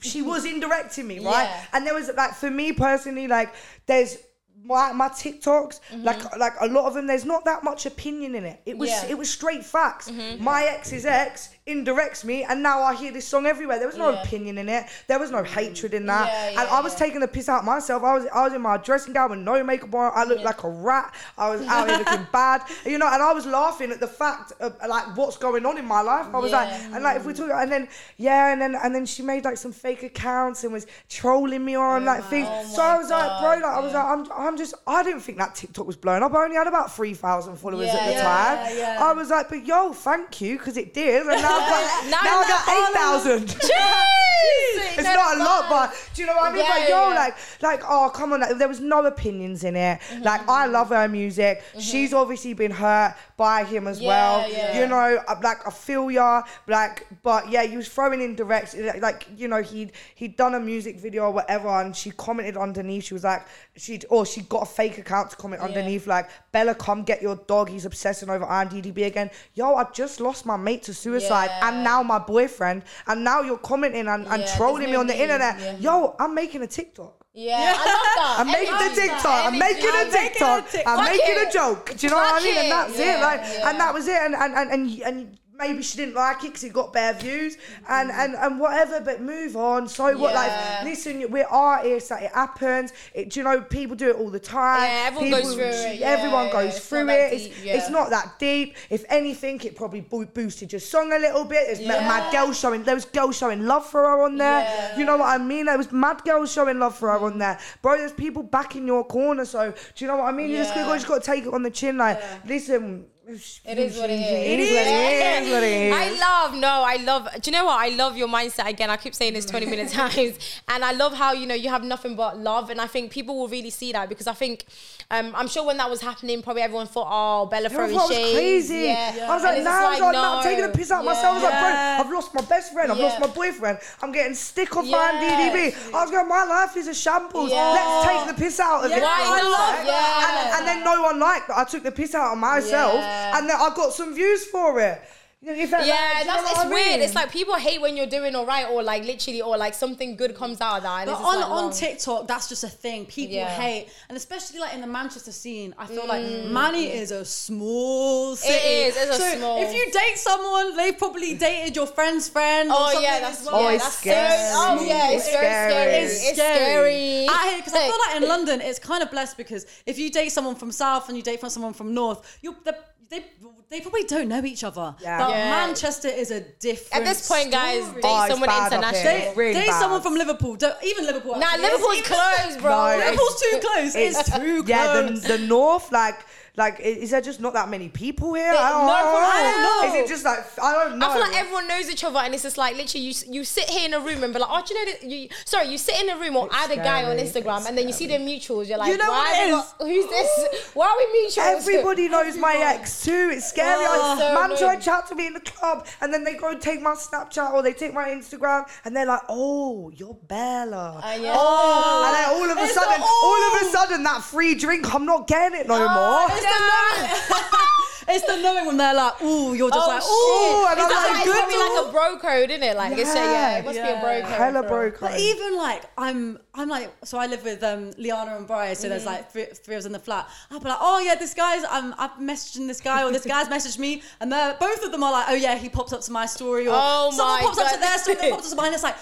she 0.00 0.22
was 0.22 0.44
indirecting 0.54 1.06
me, 1.06 1.18
right? 1.20 1.44
Yeah. 1.44 1.64
And 1.72 1.86
there 1.86 1.94
was 1.94 2.10
like 2.16 2.34
for 2.34 2.50
me 2.50 2.72
personally, 2.72 3.26
like 3.28 3.54
there's. 3.86 4.16
My, 4.64 4.90
my 4.90 5.08
TikToks, 5.10 5.78
like 6.02 6.36
like 6.38 6.54
a 6.60 6.66
lot 6.66 6.86
of 6.86 6.94
them, 6.94 7.06
there's 7.06 7.26
not 7.26 7.44
that 7.44 7.62
much 7.62 7.86
opinion 7.86 8.34
in 8.34 8.44
it. 8.44 8.62
It 8.66 8.76
was 8.76 8.88
Mm-hmm. 8.88 8.96
Yeah. 8.96 9.02
Mm-hmm. 9.02 9.10
it 9.12 9.18
was 9.18 9.30
straight 9.30 9.64
facts. 9.64 10.10
My 10.40 10.64
ex 10.64 10.92
is 10.92 11.04
ex 11.06 11.50
indirects 11.66 12.24
me, 12.24 12.44
and 12.44 12.62
now 12.62 12.82
I 12.82 12.94
hear 12.94 13.10
this 13.12 13.26
song 13.26 13.44
everywhere. 13.46 13.78
There 13.78 13.88
was 13.88 13.96
no 13.96 14.10
Yeah. 14.10 14.22
opinion 14.22 14.56
in 14.58 14.68
it. 14.68 14.86
There 15.08 15.18
was 15.18 15.30
no 15.30 15.42
hatred 15.42 15.94
in 15.94 16.06
that. 16.06 16.28
Yeah, 16.32 16.60
and 16.60 16.68
I 16.68 16.80
was 16.80 16.92
yeah. 16.92 16.98
taking 17.06 17.20
the 17.20 17.28
piss 17.28 17.48
out 17.48 17.64
myself. 17.64 18.04
I 18.04 18.14
was 18.14 18.26
I 18.32 18.44
was 18.44 18.52
in 18.52 18.60
my 18.62 18.76
dressing 18.76 19.12
gown 19.12 19.30
with 19.30 19.40
no 19.40 19.62
makeup 19.64 19.92
on. 19.94 20.12
I 20.14 20.24
looked 20.24 20.44
like 20.44 20.62
a 20.62 20.68
rat. 20.68 21.12
I 21.36 21.50
was 21.50 21.60
out 21.66 21.88
here 21.88 21.98
looking 21.98 22.26
bad, 22.32 22.62
you 22.84 22.98
know. 22.98 23.08
And 23.12 23.22
I 23.22 23.32
was 23.32 23.46
laughing 23.46 23.90
at 23.90 23.98
the 24.00 24.06
fact 24.06 24.52
of 24.60 24.76
like 24.88 25.16
what's 25.16 25.36
going 25.36 25.66
on 25.66 25.76
in 25.76 25.84
my 25.86 26.02
life. 26.02 26.26
I 26.32 26.38
was 26.38 26.52
like, 26.52 26.68
and 26.68 27.02
like 27.02 27.16
if 27.16 27.24
we 27.26 27.32
talk, 27.34 27.50
and 27.52 27.70
then 27.72 27.88
yeah, 28.16 28.52
and 28.52 28.60
then 28.62 28.76
and 28.76 28.94
then 28.94 29.04
she 29.04 29.22
made 29.22 29.44
like 29.44 29.56
some 29.56 29.72
fake 29.72 30.02
accounts 30.04 30.62
and 30.62 30.72
was 30.72 30.86
trolling 31.08 31.64
me 31.64 31.74
on 31.74 32.04
like 32.04 32.22
things. 32.24 32.46
Oh 32.48 32.62
so 32.76 32.82
I 32.82 32.92
my 32.92 32.98
was 32.98 33.10
like, 33.10 33.40
bro, 33.40 33.50
like 33.54 33.64
I 33.64 33.80
was 33.80 33.92
like, 33.92 34.04
I'm 34.04 34.32
I'm 34.32 34.56
just 34.56 34.74
I 34.86 35.02
didn't 35.02 35.20
think 35.20 35.38
that 35.38 35.54
TikTok 35.56 35.86
was 35.86 35.96
blowing 35.96 36.22
up. 36.22 36.32
I 36.32 36.44
only 36.44 36.56
had 36.56 36.68
about 36.68 36.94
three 36.94 37.14
thousand 37.14 37.56
followers 37.56 37.88
at 37.92 38.04
the 38.06 38.12
Yeah, 38.12 38.22
time. 38.22 38.76
yeah, 38.76 38.94
yeah. 38.94 39.04
I 39.04 39.12
was 39.12 39.30
like, 39.30 39.48
but 39.48 39.66
yo, 39.66 39.92
thank 39.92 40.40
you 40.40 40.58
because 40.58 40.76
it 40.76 40.94
did, 40.94 41.26
and 41.26 41.42
now 41.42 41.55
I've 41.56 41.68
got, 41.68 42.10
Now 42.10 42.20
now 42.22 42.40
I 42.40 42.48
got 42.48 42.62
eight 42.68 42.90
thousand. 42.94 43.48
Jeez! 43.48 44.12
It's 44.96 45.04
No, 45.04 45.14
not 45.14 45.36
a 45.36 45.44
lot, 45.44 45.68
but 45.68 46.10
do 46.14 46.22
you 46.22 46.26
know 46.26 46.34
what 46.36 46.50
I 46.52 46.54
mean? 46.54 46.64
Yeah, 46.64 46.72
but 46.78 46.88
yo, 46.88 47.08
yeah. 47.08 47.14
like, 47.14 47.36
like, 47.62 47.82
oh, 47.86 48.10
come 48.14 48.32
on, 48.32 48.40
like, 48.40 48.56
there 48.56 48.68
was 48.68 48.80
no 48.80 49.04
opinions 49.04 49.62
in 49.64 49.76
it. 49.76 50.00
Mm-hmm. 50.00 50.22
Like, 50.22 50.48
I 50.48 50.66
love 50.66 50.88
her 50.88 51.06
music. 51.08 51.62
She's 51.78 52.14
obviously 52.14 52.54
been 52.54 52.70
hurt 52.70 53.14
by 53.36 53.64
him 53.64 53.86
as 53.86 54.00
Yeah, 54.00 54.08
well. 54.08 54.74
You 54.74 54.86
know, 54.86 55.22
like, 55.42 55.66
I 55.66 55.70
feel 55.70 56.10
ya. 56.10 56.42
Like, 56.66 57.06
but 57.22 57.50
yeah, 57.50 57.64
he 57.64 57.76
was 57.76 57.88
throwing 57.88 58.22
in 58.22 58.36
directs. 58.36 58.74
Like, 58.74 59.02
like, 59.02 59.26
you 59.36 59.48
know, 59.48 59.62
he'd 59.62 59.92
he'd 60.14 60.36
done 60.36 60.54
a 60.54 60.60
music 60.60 60.98
video 60.98 61.24
or 61.24 61.32
whatever, 61.32 61.68
and 61.68 61.94
she 61.94 62.10
commented 62.10 62.56
underneath. 62.56 63.04
She 63.04 63.14
was 63.14 63.24
like, 63.24 63.46
she'd 63.76 64.04
or 64.10 64.24
she 64.26 64.42
got 64.42 64.62
a 64.62 64.66
fake 64.66 64.98
account 64.98 65.30
to 65.30 65.36
comment 65.36 65.62
underneath, 65.62 66.06
like, 66.06 66.28
Bella, 66.52 66.74
come 66.74 67.02
get 67.02 67.22
your 67.22 67.36
dog. 67.46 67.68
He's 67.68 67.84
obsessing 67.84 68.28
over 68.30 68.44
IAMDDB 68.44 69.06
again. 69.06 69.30
Yo, 69.54 69.74
I 69.74 69.84
just 69.92 70.20
lost 70.20 70.46
my 70.46 70.56
mate 70.56 70.82
to 70.84 70.94
suicide, 70.94 71.50
Yeah. 71.50 71.68
and 71.68 71.84
now 71.84 72.02
my 72.02 72.18
boyfriend, 72.18 72.82
and 73.06 73.22
now 73.24 73.42
you're 73.42 73.58
commenting 73.58 74.08
and, 74.08 74.26
and 74.26 74.42
Yeah, 74.42 74.56
trolling 74.56 74.86
me 74.86 74.92
no 74.92 75.00
on 75.00 75.06
the 75.06 75.14
need, 75.14 75.22
internet. 75.22 75.60
yeah. 75.60 75.76
Yo, 75.78 76.16
I'm 76.18 76.34
making 76.34 76.62
a 76.62 76.66
TikTok. 76.66 77.14
Yeah, 77.38 77.74
I 77.76 77.84
love 77.84 78.02
that. 78.16 78.36
I'm 78.40 78.46
making 78.46 78.74
a 78.74 78.94
TikTok. 78.94 79.44
I'm 79.52 79.58
making 79.58 79.84
a 79.84 79.88
I'm 79.88 80.10
making 80.10 80.18
a 80.18 80.28
TikTok. 80.30 80.70
TikTok. 80.70 80.98
I'm 80.98 81.04
making 81.04 81.46
a 81.46 81.52
joke. 81.52 81.94
Do 81.96 82.06
you 82.06 82.10
know 82.10 82.16
what 82.16 82.42
I 82.42 82.44
mean? 82.44 82.56
And 82.56 82.70
that's 82.72 82.98
it. 82.98 83.20
Like, 83.20 83.40
and 83.42 83.78
that 83.78 83.92
was 83.92 84.08
it. 84.08 84.16
And 84.22 84.34
and 84.34 84.54
and 84.54 84.70
and, 84.72 85.00
and 85.02 85.38
maybe 85.58 85.82
she 85.82 85.96
didn't 85.96 86.14
like 86.14 86.38
it 86.44 86.48
because 86.48 86.64
it 86.64 86.72
got 86.72 86.92
bare 86.92 87.14
views 87.14 87.56
and 87.88 88.10
and 88.10 88.34
and 88.34 88.60
whatever. 88.60 89.00
But 89.00 89.20
move 89.20 89.56
on. 89.56 89.88
So 89.88 90.16
what? 90.16 90.32
Yeah. 90.34 90.80
Like, 90.80 90.84
listen, 90.84 91.24
we're 91.30 91.46
artists. 91.46 92.10
Like, 92.10 92.24
it 92.24 92.32
happens. 92.32 92.92
It. 93.14 93.30
Do 93.30 93.40
you 93.40 93.44
know? 93.44 93.60
People 93.60 93.96
do 93.96 94.10
it 94.10 94.16
all 94.16 94.30
the 94.30 94.40
time. 94.40 94.82
Yeah, 94.82 95.04
everyone 95.06 95.30
goes 95.30 95.40
People- 95.40 95.54
through 95.54 95.90
it. 95.90 96.00
Everyone 96.02 96.50
goes 96.50 96.76
it's 96.76 96.88
through 96.88 97.04
not 97.04 97.06
that 97.06 97.32
it. 97.32 97.34
It's, 97.34 97.44
deep, 97.44 97.66
it's 97.66 97.86
yeah. 97.86 97.88
not 97.88 98.10
that 98.10 98.38
deep. 98.38 98.76
If 98.90 99.04
anything, 99.08 99.60
it 99.62 99.76
probably 99.76 100.00
bo- 100.00 100.24
boosted 100.26 100.72
your 100.72 100.80
song 100.80 101.12
a 101.12 101.18
little 101.18 101.44
bit. 101.44 101.66
There's 101.66 101.80
Yeah. 101.80 102.00
mad 102.00 102.32
girls 102.32 102.58
showing. 102.58 102.82
There 102.82 102.94
was 102.94 103.04
girls 103.04 103.36
showing 103.36 103.64
love 103.66 103.86
for 103.86 104.02
her 104.02 104.22
on 104.24 104.36
there. 104.36 104.60
Yeah. 104.60 104.98
You 104.98 105.04
know 105.04 105.16
what 105.16 105.28
I 105.28 105.38
mean? 105.38 105.66
There 105.66 105.78
was 105.78 105.90
mad 105.92 106.22
girls 106.24 106.52
showing 106.52 106.78
love 106.78 106.96
for 106.96 107.10
her 107.10 107.18
on 107.18 107.34
mm. 107.34 107.38
there. 107.38 107.58
Bro, 107.82 107.98
there's 107.98 108.12
people 108.12 108.42
back 108.42 108.76
in 108.76 108.86
your 108.86 109.04
corner. 109.04 109.44
So 109.44 109.72
do 109.94 110.04
you 110.04 110.06
know 110.06 110.16
what 110.16 110.26
I 110.26 110.32
mean? 110.32 110.50
You 110.50 110.58
just, 110.58 110.74
Yeah. 110.74 110.82
gotta- 110.84 110.96
just 110.96 111.08
got 111.08 111.22
to 111.22 111.26
take 111.26 111.44
it 111.46 111.52
on 111.52 111.62
the 111.62 111.70
chin. 111.70 111.96
Like, 111.98 112.20
listen. 112.46 113.06
It 113.28 113.78
is 113.78 113.98
what 113.98 114.08
it 114.08 114.20
is. 114.20 114.20
It 114.30 114.60
is 114.60 114.70
what 114.70 114.86
it 114.86 115.44
is. 115.44 115.50
What 115.50 115.62
it 115.64 115.66
is. 115.66 115.92
I 115.92 116.10
love, 116.20 116.54
no, 116.54 116.68
I 116.68 116.96
love, 117.02 117.28
do 117.42 117.50
you 117.50 117.56
know 117.56 117.64
what? 117.64 117.80
I 117.80 117.88
love 117.88 118.16
your 118.16 118.28
mindset 118.28 118.68
again. 118.68 118.88
I 118.88 118.96
keep 118.96 119.16
saying 119.16 119.34
this 119.34 119.44
20 119.46 119.66
minutes 119.66 119.92
times. 120.00 120.38
And 120.68 120.84
I 120.84 120.92
love 120.92 121.12
how, 121.12 121.32
you 121.32 121.44
know, 121.44 121.54
you 121.56 121.68
have 121.68 121.82
nothing 121.82 122.14
but 122.14 122.38
love. 122.38 122.70
And 122.70 122.80
I 122.80 122.86
think 122.86 123.10
people 123.10 123.36
will 123.36 123.48
really 123.48 123.70
see 123.70 123.90
that 123.92 124.08
because 124.08 124.28
I 124.28 124.32
think, 124.32 124.66
um, 125.10 125.32
I'm 125.34 125.48
sure 125.48 125.66
when 125.66 125.76
that 125.78 125.90
was 125.90 126.00
happening, 126.00 126.40
probably 126.40 126.62
everyone 126.62 126.86
thought, 126.86 127.08
oh, 127.10 127.46
Bella 127.46 127.68
throwing 127.68 127.92
was 127.94 128.06
crazy. 128.08 128.74
Yeah. 128.86 129.26
I 129.28 129.34
was 129.34 129.42
like, 129.42 129.56
it's 129.56 129.64
nah, 129.64 129.70
just 129.72 129.82
I 129.82 129.90
was 129.90 130.00
like, 130.00 130.12
nah, 130.14 130.22
no. 130.22 130.36
I'm 130.38 130.42
taking 130.44 130.64
a 130.64 130.68
piss 130.68 130.90
out 130.92 131.00
of 131.00 131.06
Yeah. 131.06 131.12
myself. 131.12 131.32
I 131.32 131.34
was 131.34 131.42
like, 131.42 131.58
bro, 131.60 132.06
I've 132.06 132.12
lost 132.12 132.34
my 132.34 132.42
best 132.42 132.72
friend. 132.72 132.92
I've 132.92 132.98
lost 132.98 133.18
my 133.20 133.26
boyfriend. 133.26 133.78
I'm 134.02 134.12
getting 134.12 134.34
stick 134.34 134.76
off 134.76 134.84
Yeah. 134.86 134.96
IAMDDB. 135.12 135.92
I 135.94 136.02
was 136.02 136.10
going, 136.12 136.28
my 136.28 136.44
life 136.44 136.76
is 136.76 136.86
a 136.86 136.94
shambles. 136.94 137.50
Yeah. 137.50 137.72
Let's 137.72 138.06
take 138.28 138.36
the 138.36 138.40
piss 138.44 138.60
out 138.60 138.84
of 138.84 138.90
Yeah, 138.92 138.98
it. 138.98 139.02
Why 139.02 139.18
I 139.18 139.42
not? 139.42 139.50
love 139.50 139.86
Yeah. 139.86 140.26
And, 140.28 140.58
and 140.58 140.66
then 140.68 140.84
no 140.84 141.02
one 141.02 141.18
liked 141.18 141.48
that 141.48 141.58
I 141.58 141.64
took 141.64 141.82
the 141.82 141.90
piss 141.92 142.14
out 142.14 142.32
of 142.32 142.38
myself, 142.38 142.94
Yeah. 143.16 143.38
and 143.38 143.48
then 143.48 143.56
I 143.56 143.68
got 143.74 143.92
some 143.92 144.14
views 144.14 144.44
for 144.46 144.80
it. 144.80 145.00
You 145.42 145.54
know, 145.54 145.62
if 145.62 145.70
that- 145.70 145.86
Yeah, 145.86 145.94
like, 145.94 146.12
do 146.14 146.18
you 146.18 146.24
know 146.24 146.42
that's 146.42 146.50
it's 146.50 146.60
I 146.60 146.68
weird. 146.70 147.00
It's 147.02 147.14
like 147.14 147.30
people 147.30 147.54
hate 147.56 147.80
when 147.80 147.94
you're 147.96 148.06
doing 148.18 148.34
all 148.34 148.46
right, 148.46 148.66
or 148.70 148.82
like 148.82 149.04
literally, 149.04 149.42
or 149.42 149.56
like 149.58 149.74
something 149.74 150.16
good 150.16 150.34
comes 150.34 150.62
out 150.62 150.78
of 150.78 150.82
that. 150.84 151.00
And 151.02 151.06
But 151.10 151.18
it's 151.20 151.28
on, 151.28 151.36
like, 151.40 151.50
on. 151.50 151.72
TikTok, 151.72 152.26
that's 152.26 152.48
just 152.48 152.64
a 152.64 152.68
thing. 152.70 153.04
People 153.04 153.36
Yeah. 153.36 153.50
hate, 153.50 153.88
and 154.08 154.16
especially 154.16 154.60
like 154.60 154.72
in 154.72 154.80
the 154.80 154.86
Manchester 154.86 155.32
scene, 155.32 155.74
I 155.78 155.86
feel 155.86 156.06
like 156.06 156.24
mm. 156.24 156.50
Manny 156.50 156.86
is 156.90 157.10
a 157.10 157.22
small 157.24 158.34
city. 158.34 158.54
is, 158.54 158.96
it's 158.96 159.18
a 159.18 159.36
small- 159.36 159.62
If 159.62 159.74
you 159.74 159.84
date 159.92 160.16
someone, 160.16 160.74
they've 160.74 160.96
probably 160.96 161.34
dated 161.34 161.76
your 161.76 161.86
friend's 161.86 162.28
friend. 162.30 162.70
or 162.70 162.76
Oh 162.78 162.84
something 162.86 163.02
yeah, 163.02 163.20
that's 163.20 163.40
as 163.42 163.46
well. 163.46 163.56
Oh, 163.56 163.68
yeah, 163.70 163.76
that's 163.78 163.98
scary. 163.98 164.38
So, 164.38 164.52
oh 164.56 164.84
yeah, 164.86 165.10
it's, 165.10 165.26
It's 165.26 165.32
very 165.36 165.46
scary. 165.46 165.70
scary. 165.70 165.94
It's 166.04 166.28
It's, 166.28 166.38
scary. 166.38 167.26
I 167.28 167.54
because 167.58 167.74
I 167.74 167.82
feel 167.86 167.98
like 168.08 168.22
in 168.22 168.28
London 168.34 168.60
it's 168.62 168.78
kind 168.78 169.02
of 169.02 169.10
blessed 169.10 169.36
because 169.36 169.66
if 169.84 169.98
you 169.98 170.10
date 170.10 170.30
someone 170.30 170.54
from 170.56 170.72
South 170.72 171.08
and 171.08 171.16
you 171.16 171.22
date 171.22 171.40
from 171.40 171.50
someone 171.50 171.74
from 171.74 171.92
North, 171.94 172.38
you 172.40 172.56
they 172.64 172.72
they, 173.08 173.24
they 173.70 173.80
probably 173.80 174.04
don't 174.04 174.28
know 174.28 174.44
each 174.44 174.64
other. 174.64 174.94
Yeah. 175.00 175.18
But 175.18 175.30
Yeah. 175.30 175.50
Manchester 175.66 176.08
is 176.08 176.30
a 176.30 176.40
different. 176.40 177.02
At 177.04 177.08
this 177.08 177.28
point, 177.28 177.50
guys, 177.50 177.84
story. 177.84 178.02
date 178.02 178.08
Oh, 178.08 178.22
it's 178.22 178.30
someone 178.32 178.48
bad 178.48 178.72
up 178.72 178.72
international. 178.72 179.12
It's 179.14 179.24
Date, 179.26 179.36
really 179.36 179.54
date 179.54 179.66
bad. 179.68 179.80
someone 179.80 180.02
from 180.02 180.14
Liverpool. 180.14 180.56
Don't, 180.56 180.76
even 180.84 181.06
Liverpool. 181.06 181.36
Nah, 181.36 181.46
actually. 181.46 181.62
Liverpool's 181.62 181.98
It's- 181.98 182.42
closed, 182.44 182.60
bro. 182.60 182.70
No, 182.70 182.98
Liverpool's 183.04 183.40
too 183.40 183.58
close. 183.60 183.94
It's, 183.94 184.22
too 184.30 184.62
close. 184.62 184.68
Yeah, 184.68 185.00
the, 185.02 185.38
the 185.38 185.38
north, 185.46 185.92
like, 185.92 186.18
like, 186.56 186.80
is 186.80 187.10
there 187.10 187.20
just 187.20 187.40
not 187.40 187.52
that 187.54 187.68
many 187.68 187.88
people 187.88 188.34
here? 188.34 188.50
They- 188.52 188.58
I 188.58 188.70
don't, 188.70 188.86
no, 188.86 188.92
I 188.92 189.02
don't 189.02 189.24
I 189.24 189.42
don't 189.42 189.62
know. 189.62 189.88
know. 189.92 189.94
Is 190.00 190.04
it 190.04 190.08
just 190.08 190.24
like 190.24 190.40
I 190.62 190.72
don't 190.72 190.98
know? 190.98 191.08
I 191.10 191.12
feel 191.12 191.20
like 191.20 191.36
everyone 191.36 191.68
knows 191.68 191.90
each 191.90 192.02
other, 192.04 192.18
and 192.18 192.32
it's 192.34 192.42
just 192.44 192.56
like 192.58 192.76
literally 192.76 193.04
you 193.06 193.14
you 193.28 193.44
sit 193.44 193.68
here 193.70 193.86
in 193.86 193.94
a 193.94 194.00
room 194.00 194.24
and 194.24 194.32
be 194.32 194.38
like, 194.40 194.48
oh, 194.50 194.62
do 194.66 194.74
you 194.74 194.84
know 194.84 194.92
that 194.92 195.02
you 195.02 195.28
sorry, 195.44 195.68
you 195.68 195.78
sit 195.78 196.00
in 196.02 196.08
a 196.10 196.16
room 196.18 196.36
or 196.36 196.48
add 196.52 196.70
a 196.70 196.76
guy 196.76 197.04
on 197.04 197.16
scary. 197.18 197.42
Instagram, 197.44 197.68
and 197.68 197.76
then 197.76 197.86
you 197.86 197.92
see 197.92 198.06
their 198.06 198.20
mutuals, 198.20 198.68
you're 198.68 198.78
like, 198.78 198.90
You 198.92 198.96
know 198.98 199.10
why 199.10 199.18
what 199.18 199.36
have 199.36 199.48
it 199.48 199.52
we 199.52 199.58
is? 199.58 199.64
got- 199.64 199.86
who's 199.86 200.06
this? 200.50 200.70
Why 200.74 200.86
are 200.88 200.96
we 200.96 201.26
mutuals? 201.28 201.58
Everybody 201.60 202.08
knows 202.14 202.36
my 202.36 202.54
ex 202.56 203.04
too. 203.04 203.30
It's 203.32 203.48
scary. 203.48 203.84
Oh, 203.86 204.14
I, 204.14 204.18
so 204.18 204.34
man 204.34 204.44
annoying. 204.46 204.58
try 204.58 204.76
to 204.76 204.82
chat 204.82 205.06
to 205.08 205.14
me 205.14 205.26
in 205.26 205.32
the 205.34 205.40
club, 205.40 205.86
and 206.00 206.12
then 206.12 206.24
they 206.24 206.34
go 206.34 206.50
and 206.50 206.60
take 206.60 206.80
my 206.80 206.94
Snapchat 206.94 207.52
or 207.52 207.62
they 207.62 207.72
take 207.74 207.92
my 207.92 208.08
Instagram, 208.08 208.64
and 208.84 208.96
they're 208.96 209.06
like, 209.06 209.22
"Oh, 209.28 209.90
you're 209.94 210.14
Bella." 210.26 211.00
Uh, 211.04 211.18
yeah. 211.20 211.34
Oh, 211.36 212.04
and 212.06 212.14
then 212.16 212.30
all 212.40 212.50
of 212.50 212.56
a 212.56 212.64
It's 212.64 212.74
sudden, 212.74 213.00
the 213.00 213.04
all 213.06 213.42
of 213.48 213.62
a 213.62 213.64
oh. 213.66 213.70
sudden, 213.72 214.02
that 214.04 214.22
free 214.22 214.54
drink, 214.54 214.94
I'm 214.94 215.04
not 215.04 215.26
getting 215.26 215.60
it 215.60 215.66
no 215.68 215.74
Oh, 215.74 216.28
more. 216.28 216.36
It's 216.48 216.54
the 216.54 217.06
knowing. 217.06 218.16
it's 218.16 218.26
the 218.26 218.36
knowing 218.36 218.66
when 218.66 218.76
they're 218.76 218.94
like, 218.94 219.20
ooh, 219.22 219.54
you're 219.54 219.68
just 219.70 219.80
Oh, 219.82 219.88
like, 219.88 220.02
shit. 220.02 220.10
ooh, 220.10 220.66
and 220.70 220.80
I'm 220.80 220.88
that 220.88 221.06
like, 221.06 221.16
a 221.16 221.18
it's 221.18 221.24
good 221.26 221.36
probably 221.36 221.76
like 221.76 221.88
a 221.88 221.92
bro 221.92 222.18
code, 222.18 222.50
isn't 222.50 222.62
it? 222.62 222.76
Like 222.76 222.98
it's 222.98 223.10
a, 223.10 223.14
yeah, 223.16 223.58
it 223.58 223.64
must 223.64 223.74
be 223.82 223.88
a 223.88 224.00
bro 224.00 224.20
code. 224.22 224.30
Hella 224.38 224.62
bro 224.62 224.90
code. 224.92 225.00
But 225.00 225.18
even 225.20 225.56
like 225.56 225.82
I'm, 225.98 226.38
I'm 226.54 226.68
like, 226.68 226.92
so 227.04 227.18
I 227.18 227.26
live 227.26 227.42
with 227.42 227.62
um, 227.64 227.90
Liana 227.98 228.36
and 228.36 228.46
Bryce. 228.46 228.78
So 228.80 228.88
there's 228.88 229.02
Mm-hmm. 229.04 229.10
like 229.10 229.30
three, 229.32 229.46
three 229.46 229.74
of 229.74 229.80
us 229.80 229.86
in 229.86 229.92
the 229.92 229.98
flat. 229.98 230.28
I'll 230.50 230.60
be 230.60 230.68
like, 230.68 230.78
oh 230.80 231.00
yeah, 231.00 231.16
this 231.16 231.34
guy's, 231.34 231.64
I'm, 231.68 231.94
I'm 231.98 232.10
messaging 232.20 232.66
this 232.68 232.80
guy, 232.80 233.02
or 233.04 233.10
this 233.12 233.24
guy's 233.26 233.48
messaged 233.48 233.78
me, 233.78 234.02
and 234.20 234.30
they're 234.30 234.54
both 234.60 234.84
of 234.84 234.92
them 234.92 235.02
are 235.02 235.12
like, 235.12 235.26
oh 235.28 235.34
yeah, 235.34 235.56
he 235.56 235.68
pops 235.68 235.92
up 235.92 236.00
to 236.02 236.12
my 236.12 236.26
story, 236.26 236.68
or 236.68 236.74
Oh 236.76 237.10
someone 237.12 237.34
my 237.36 237.40
pops 237.42 237.58
up 237.58 237.66
to 237.68 237.74
God. 237.74 237.82
their 237.82 237.98
story, 237.98 238.16
they 238.16 238.30
pops 238.30 238.44
up 238.44 238.50
to 238.50 238.56
mine. 238.62 238.72
It's 238.72 238.82
like. 238.84 238.96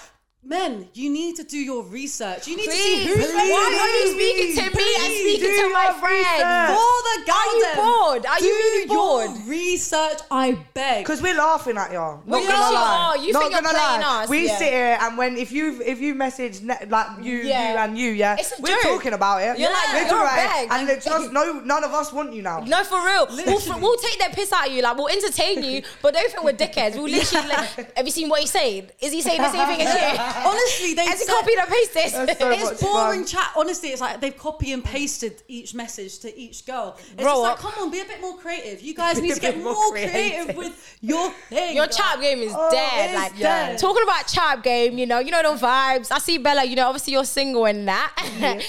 Men, 0.47 0.87
you 0.93 1.09
need 1.09 1.35
to 1.37 1.43
do 1.43 1.57
your 1.57 1.83
research. 1.85 2.47
You 2.47 2.55
need 2.55 2.65
Please, 2.65 3.03
to 3.03 3.13
see 3.13 3.19
who's 3.19 3.33
why 3.33 3.79
are 3.81 4.05
you 4.05 4.13
speaking 4.13 4.55
to 4.55 4.61
me 4.61 4.67
and 4.67 4.73
Please 4.75 5.39
speaking 5.39 5.55
to 5.63 5.73
my 5.73 5.85
friend? 5.85 5.99
friends? 5.99 6.27
research. 6.37 6.77
for 6.77 6.95
the 7.01 7.31
Are 7.31 7.45
you 7.55 7.65
garden. 7.65 7.75
bored? 7.83 8.25
Are 8.27 8.37
do 8.37 8.45
you 8.45 8.53
really 8.53 8.85
your 8.93 9.27
bored? 9.27 9.47
research, 9.47 10.19
I 10.29 10.51
beg. 10.75 11.03
Because 11.03 11.23
we're 11.23 11.33
laughing 11.35 11.77
at 11.77 11.91
y'all. 11.91 12.21
Not 12.27 12.41
We 12.41 12.45
gonna 12.45 12.59
literally 12.59 12.75
lie. 12.75 13.09
are. 13.09 13.17
You 13.17 13.33
Not 13.33 13.39
think 13.41 13.51
you're 13.53 13.61
gonna 13.63 13.79
playing 13.79 14.01
lie. 14.01 14.23
us, 14.23 14.29
We 14.29 14.45
yeah. 14.45 14.57
sit 14.59 14.71
here 14.71 14.97
and 15.01 15.17
when 15.17 15.35
if 15.37 15.51
you 15.51 15.81
if 15.81 15.99
you 15.99 16.13
message 16.13 16.61
ne- 16.61 16.85
like 16.89 17.07
you 17.23 17.37
Yeah. 17.37 17.71
you 17.71 17.77
and 17.79 17.97
you 17.97 18.11
yeah, 18.11 18.35
It's 18.37 18.51
a 18.57 18.61
we're 18.61 18.67
joke. 18.69 18.81
talking 18.83 19.13
about 19.13 19.41
it. 19.41 19.57
You're 19.57 19.71
like, 19.73 19.93
we're 19.93 19.99
you're 20.01 20.09
talking 20.09 20.17
a 20.17 20.21
about 20.25 20.63
it, 20.63 20.69
bag. 20.69 20.79
and 20.79 20.89
it's 20.89 21.05
just 21.05 21.31
no 21.31 21.53
none 21.61 21.83
of 21.83 21.91
us 21.91 22.13
want 22.13 22.33
you 22.35 22.43
now. 22.43 22.59
No, 22.59 22.83
for 22.83 23.03
real. 23.03 23.25
We'll, 23.31 23.79
we'll 23.81 23.97
take 23.97 24.19
that 24.19 24.33
piss 24.33 24.53
out 24.53 24.67
of 24.67 24.73
you. 24.73 24.83
Like, 24.83 24.95
we'll 24.95 25.07
entertain 25.09 25.63
you, 25.63 25.81
but 26.03 26.13
don't 26.13 26.29
think 26.31 26.43
we're 26.43 26.53
dickheads. 26.53 26.93
We'll 26.95 27.09
literally, 27.09 27.47
like, 27.49 27.97
have 27.97 28.05
you 28.05 28.11
seen 28.11 28.29
what 28.29 28.41
he's 28.41 28.51
saying? 28.51 28.91
Is 29.01 29.11
he 29.11 29.21
saying 29.23 29.41
the 29.41 29.51
same 29.51 29.65
thing 29.75 29.81
as 29.87 29.93
you? 29.95 30.33
Honestly, 30.45 30.93
they 30.93 31.05
Has 31.05 31.19
he 31.19 31.25
said- 31.25 31.35
copied 31.35 31.57
and 31.59 31.69
pasted? 31.69 32.27
That's 32.27 32.39
so 32.39 32.49
it's 32.51 32.81
boring 32.81 33.19
fun. 33.21 33.25
chat. 33.25 33.51
Honestly, 33.55 33.89
it's 33.89 34.01
like 34.01 34.19
they've 34.21 34.37
copy 34.37 34.71
and 34.73 34.83
pasted 34.83 35.41
each 35.47 35.73
message 35.73 36.19
to 36.19 36.37
each 36.37 36.65
girl. 36.65 36.95
It's 36.99 37.11
Grow 37.15 37.25
just 37.25 37.41
like, 37.41 37.57
come 37.57 37.73
on, 37.83 37.91
be 37.91 37.99
a 38.01 38.05
bit 38.05 38.21
more 38.21 38.37
creative. 38.37 38.81
You 38.81 38.93
guys 38.93 39.15
Be 39.15 39.27
need 39.27 39.35
to 39.35 39.39
get 39.41 39.57
more, 39.57 39.73
more 39.73 39.91
creative. 39.91 40.11
creative. 40.45 40.55
with 40.57 40.97
your 41.01 41.29
thing. 41.49 41.75
Your 41.75 41.87
chat 41.87 42.19
game 42.21 42.39
is 42.39 42.53
Oh, 42.55 42.69
dead. 42.71 43.09
it's 43.11 43.15
Like 43.15 43.37
dead. 43.39 43.77
talking 43.79 44.03
about 44.03 44.27
chat 44.27 44.63
game, 44.63 44.97
you 44.97 45.05
know, 45.05 45.19
you 45.19 45.31
know 45.31 45.41
the 45.43 45.57
vibes. 45.65 46.11
I 46.11 46.19
see 46.19 46.37
Bella, 46.37 46.63
you 46.63 46.75
know, 46.75 46.87
obviously 46.87 47.13
you're 47.13 47.23
single 47.25 47.65
and 47.65 47.87
that, 47.87 48.13
and 48.41 48.61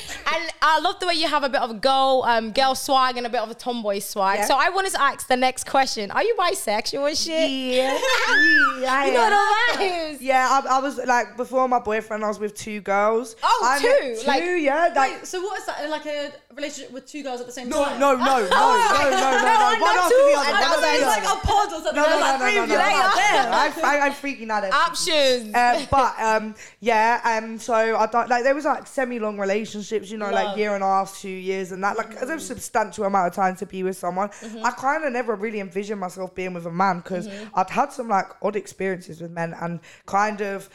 I 0.63 0.79
love 0.81 1.01
the 1.01 1.07
way 1.07 1.15
you 1.15 1.29
have 1.29 1.43
a 1.45 1.49
bit 1.49 1.61
of 1.61 1.71
a 1.71 1.75
girl, 1.75 2.25
um, 2.27 2.53
girl 2.53 2.75
swag 2.75 3.17
and 3.17 3.27
a 3.27 3.31
bit 3.31 3.41
of 3.41 3.51
a 3.51 3.55
tomboy 3.55 3.99
swag. 4.01 4.41
Yeah. 4.41 4.45
So 4.47 4.55
I 4.57 4.69
wanted 4.71 4.93
to 4.93 5.01
ask 5.03 5.27
the 5.29 5.37
next 5.37 5.67
question: 5.67 6.11
Are 6.11 6.23
you 6.23 6.35
bisexual 6.39 7.09
and 7.09 7.17
shit? 7.17 7.51
Yeah, 7.51 7.99
yeah, 8.81 9.07
You 9.07 9.13
know 9.13 9.31
the 9.31 9.79
vibes. 9.79 10.17
Yeah, 10.21 10.49
I, 10.65 10.77
I 10.77 10.81
was 10.81 10.99
like 10.99 11.37
before 11.37 11.56
my 11.69 11.79
boyfriend. 11.79 12.25
I 12.25 12.29
was 12.29 12.39
with 12.39 12.55
two 12.55 12.81
girls. 12.81 13.37
Oh, 13.43 13.63
I 13.65 13.79
two? 13.81 14.21
two, 14.21 14.27
Like- 14.27 14.43
yeah. 14.63 14.93
Like, 14.95 15.13
Wait, 15.13 15.27
so 15.27 15.41
what 15.43 15.59
is 15.59 15.67
that? 15.67 15.89
Like 15.89 16.07
a 16.07 16.33
relationship 16.55 16.93
with 16.93 17.07
two 17.07 17.23
girls 17.23 17.41
at 17.41 17.47
the 17.47 17.53
same 17.53 17.69
no, 17.69 17.85
time? 17.85 17.99
no, 18.01 18.13
no, 18.15 18.25
no, 18.25 18.27
no, 18.27 18.41
no, 18.41 18.41
no, 18.41 18.51
No, 18.51 19.77
One 19.81 19.95
no, 19.95 20.03
after 20.03 20.17
the 20.17 20.35
other. 20.37 20.53
that 20.53 20.75
was 20.77 20.85
after 20.85 20.97
It's 20.97 21.01
the 21.01 21.07
like 21.07 21.23
a 21.25 21.47
pod 21.47 21.67
or 21.69 21.71
something. 21.71 21.95
No, 21.97 22.03
no, 22.03 22.11
no, 22.11 22.19
no, 22.19 22.27
no, 22.27 22.35
of 22.35 22.41
no, 22.41 22.47
you. 22.49 22.67
no, 22.67 22.75
Like, 22.77 22.93
no. 22.95 23.13
damn. 23.17 23.53
I, 23.53 23.73
I, 23.85 24.07
I'm 24.07 24.13
freaking 24.13 24.51
out. 24.51 24.65
Options. 24.73 25.55
uh, 25.55 25.87
but 25.91 26.15
um, 26.21 26.55
yeah, 26.81 27.21
um, 27.25 27.59
so 27.59 27.75
I 27.75 28.07
don't 28.07 28.29
like 28.29 28.43
there 28.45 28.55
was 28.55 28.65
like 28.65 28.87
semi-long 28.87 29.39
relationships, 29.39 30.11
you 30.11 30.19
know, 30.19 30.31
like 30.31 30.57
year 30.57 30.75
and 30.75 30.83
a 30.83 30.87
half, 30.87 31.19
two 31.19 31.29
years, 31.29 31.73
and 31.73 31.83
that 31.85 31.97
like 31.97 32.15
a 32.15 32.41
substantial 32.41 33.05
amount 33.05 33.29
of 33.29 33.35
time 33.35 33.57
to 33.57 33.67
be 33.67 33.83
with 33.83 33.97
someone. 33.97 34.31
I 34.63 34.71
kind 34.73 35.05
of 35.05 35.13
never 35.13 35.35
really 35.35 35.61
envisioned 35.61 36.01
myself 36.01 36.35
being 36.35 36.55
with 36.55 36.67
a 36.67 36.71
man 36.73 36.99
because 36.99 37.29
I'd 37.55 37.71
had 37.71 37.93
some 37.93 38.09
like 38.09 38.27
odd 38.43 38.57
experiences 38.57 39.21
with 39.21 39.31
men 39.31 39.55
and 39.61 39.81
kind 40.07 40.41
of 40.41 40.69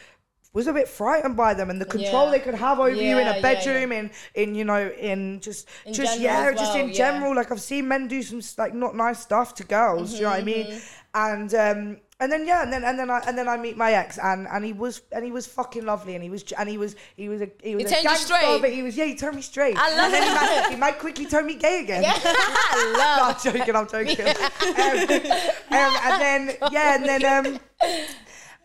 was 0.53 0.67
a 0.67 0.73
bit 0.73 0.87
frightened 0.87 1.37
by 1.37 1.53
them 1.53 1.69
and 1.69 1.79
the 1.81 1.85
control 1.85 2.25
Yeah. 2.25 2.31
they 2.31 2.39
could 2.39 2.55
have 2.55 2.79
over 2.79 3.01
you 3.01 3.17
in 3.17 3.27
Yeah, 3.27 3.31
yeah, 3.33 3.39
a 3.39 3.41
bedroom 3.41 3.91
in 3.91 4.11
in 4.35 4.55
you 4.55 4.65
know 4.65 4.89
in 4.89 5.39
just 5.39 5.67
In 5.85 5.93
just 5.93 6.19
yeah 6.19 6.51
as 6.53 6.59
just 6.59 6.75
in 6.75 6.87
yeah. 6.87 6.93
general 6.93 7.35
like 7.35 7.51
I've 7.51 7.61
seen 7.61 7.87
men 7.87 8.07
do 8.07 8.21
some 8.21 8.41
like 8.57 8.73
not 8.73 8.95
nice 8.95 9.19
stuff 9.21 9.53
to 9.55 9.63
girls 9.63 10.15
do 10.15 10.23
you 10.23 10.23
know 10.25 10.31
what 10.31 10.39
I 10.39 10.41
Mm-hmm, 10.41 10.45
mean 10.45 10.67
and 11.13 11.53
um, 11.55 11.97
and 12.19 12.31
then 12.31 12.45
yeah, 12.45 12.61
and 12.61 12.71
then 12.71 12.83
and 12.83 12.99
then 12.99 13.09
I 13.09 13.19
and 13.25 13.35
then 13.37 13.47
I 13.49 13.57
meet 13.57 13.75
my 13.75 13.93
ex, 13.93 14.19
and 14.19 14.47
and 14.47 14.63
he 14.63 14.73
was 14.73 15.01
and 15.11 15.25
he 15.25 15.31
was 15.31 15.47
fucking 15.47 15.83
lovely, 15.85 16.13
and 16.13 16.23
he 16.23 16.29
was 16.29 16.43
and 16.51 16.69
he 16.69 16.77
was 16.77 16.95
he 17.17 17.27
was 17.29 17.41
a 17.41 17.49
he 17.63 17.75
was 17.75 17.85
He 17.85 17.95
a 17.95 18.03
gangster, 18.03 18.35
straight? 18.35 18.61
but 18.61 18.71
he 18.71 18.83
was 18.83 18.95
yeah, 18.95 19.05
he 19.05 19.15
turned 19.15 19.35
me 19.35 19.41
straight. 19.41 19.75
I 19.75 19.89
love 19.97 20.05
and 20.05 20.13
then 20.13 20.23
he 20.23 20.29
might, 20.29 20.65
he 20.69 20.75
might 20.75 20.99
quickly 20.99 21.25
turn 21.25 21.47
me 21.47 21.55
gay 21.55 21.79
again. 21.81 22.03
Yeah. 22.03 22.13
I 22.23 22.77
No, 22.97 22.99
love. 22.99 23.35
I'm 23.35 23.35
joking. 23.41 23.75
I'm 23.75 23.87
joking. 23.87 24.27
um, 24.77 24.99
um, 25.71 25.97
and 26.03 26.21
then 26.21 26.57
yeah, 26.69 26.95
and 26.95 27.07
then 27.07 27.25
um, 27.25 27.59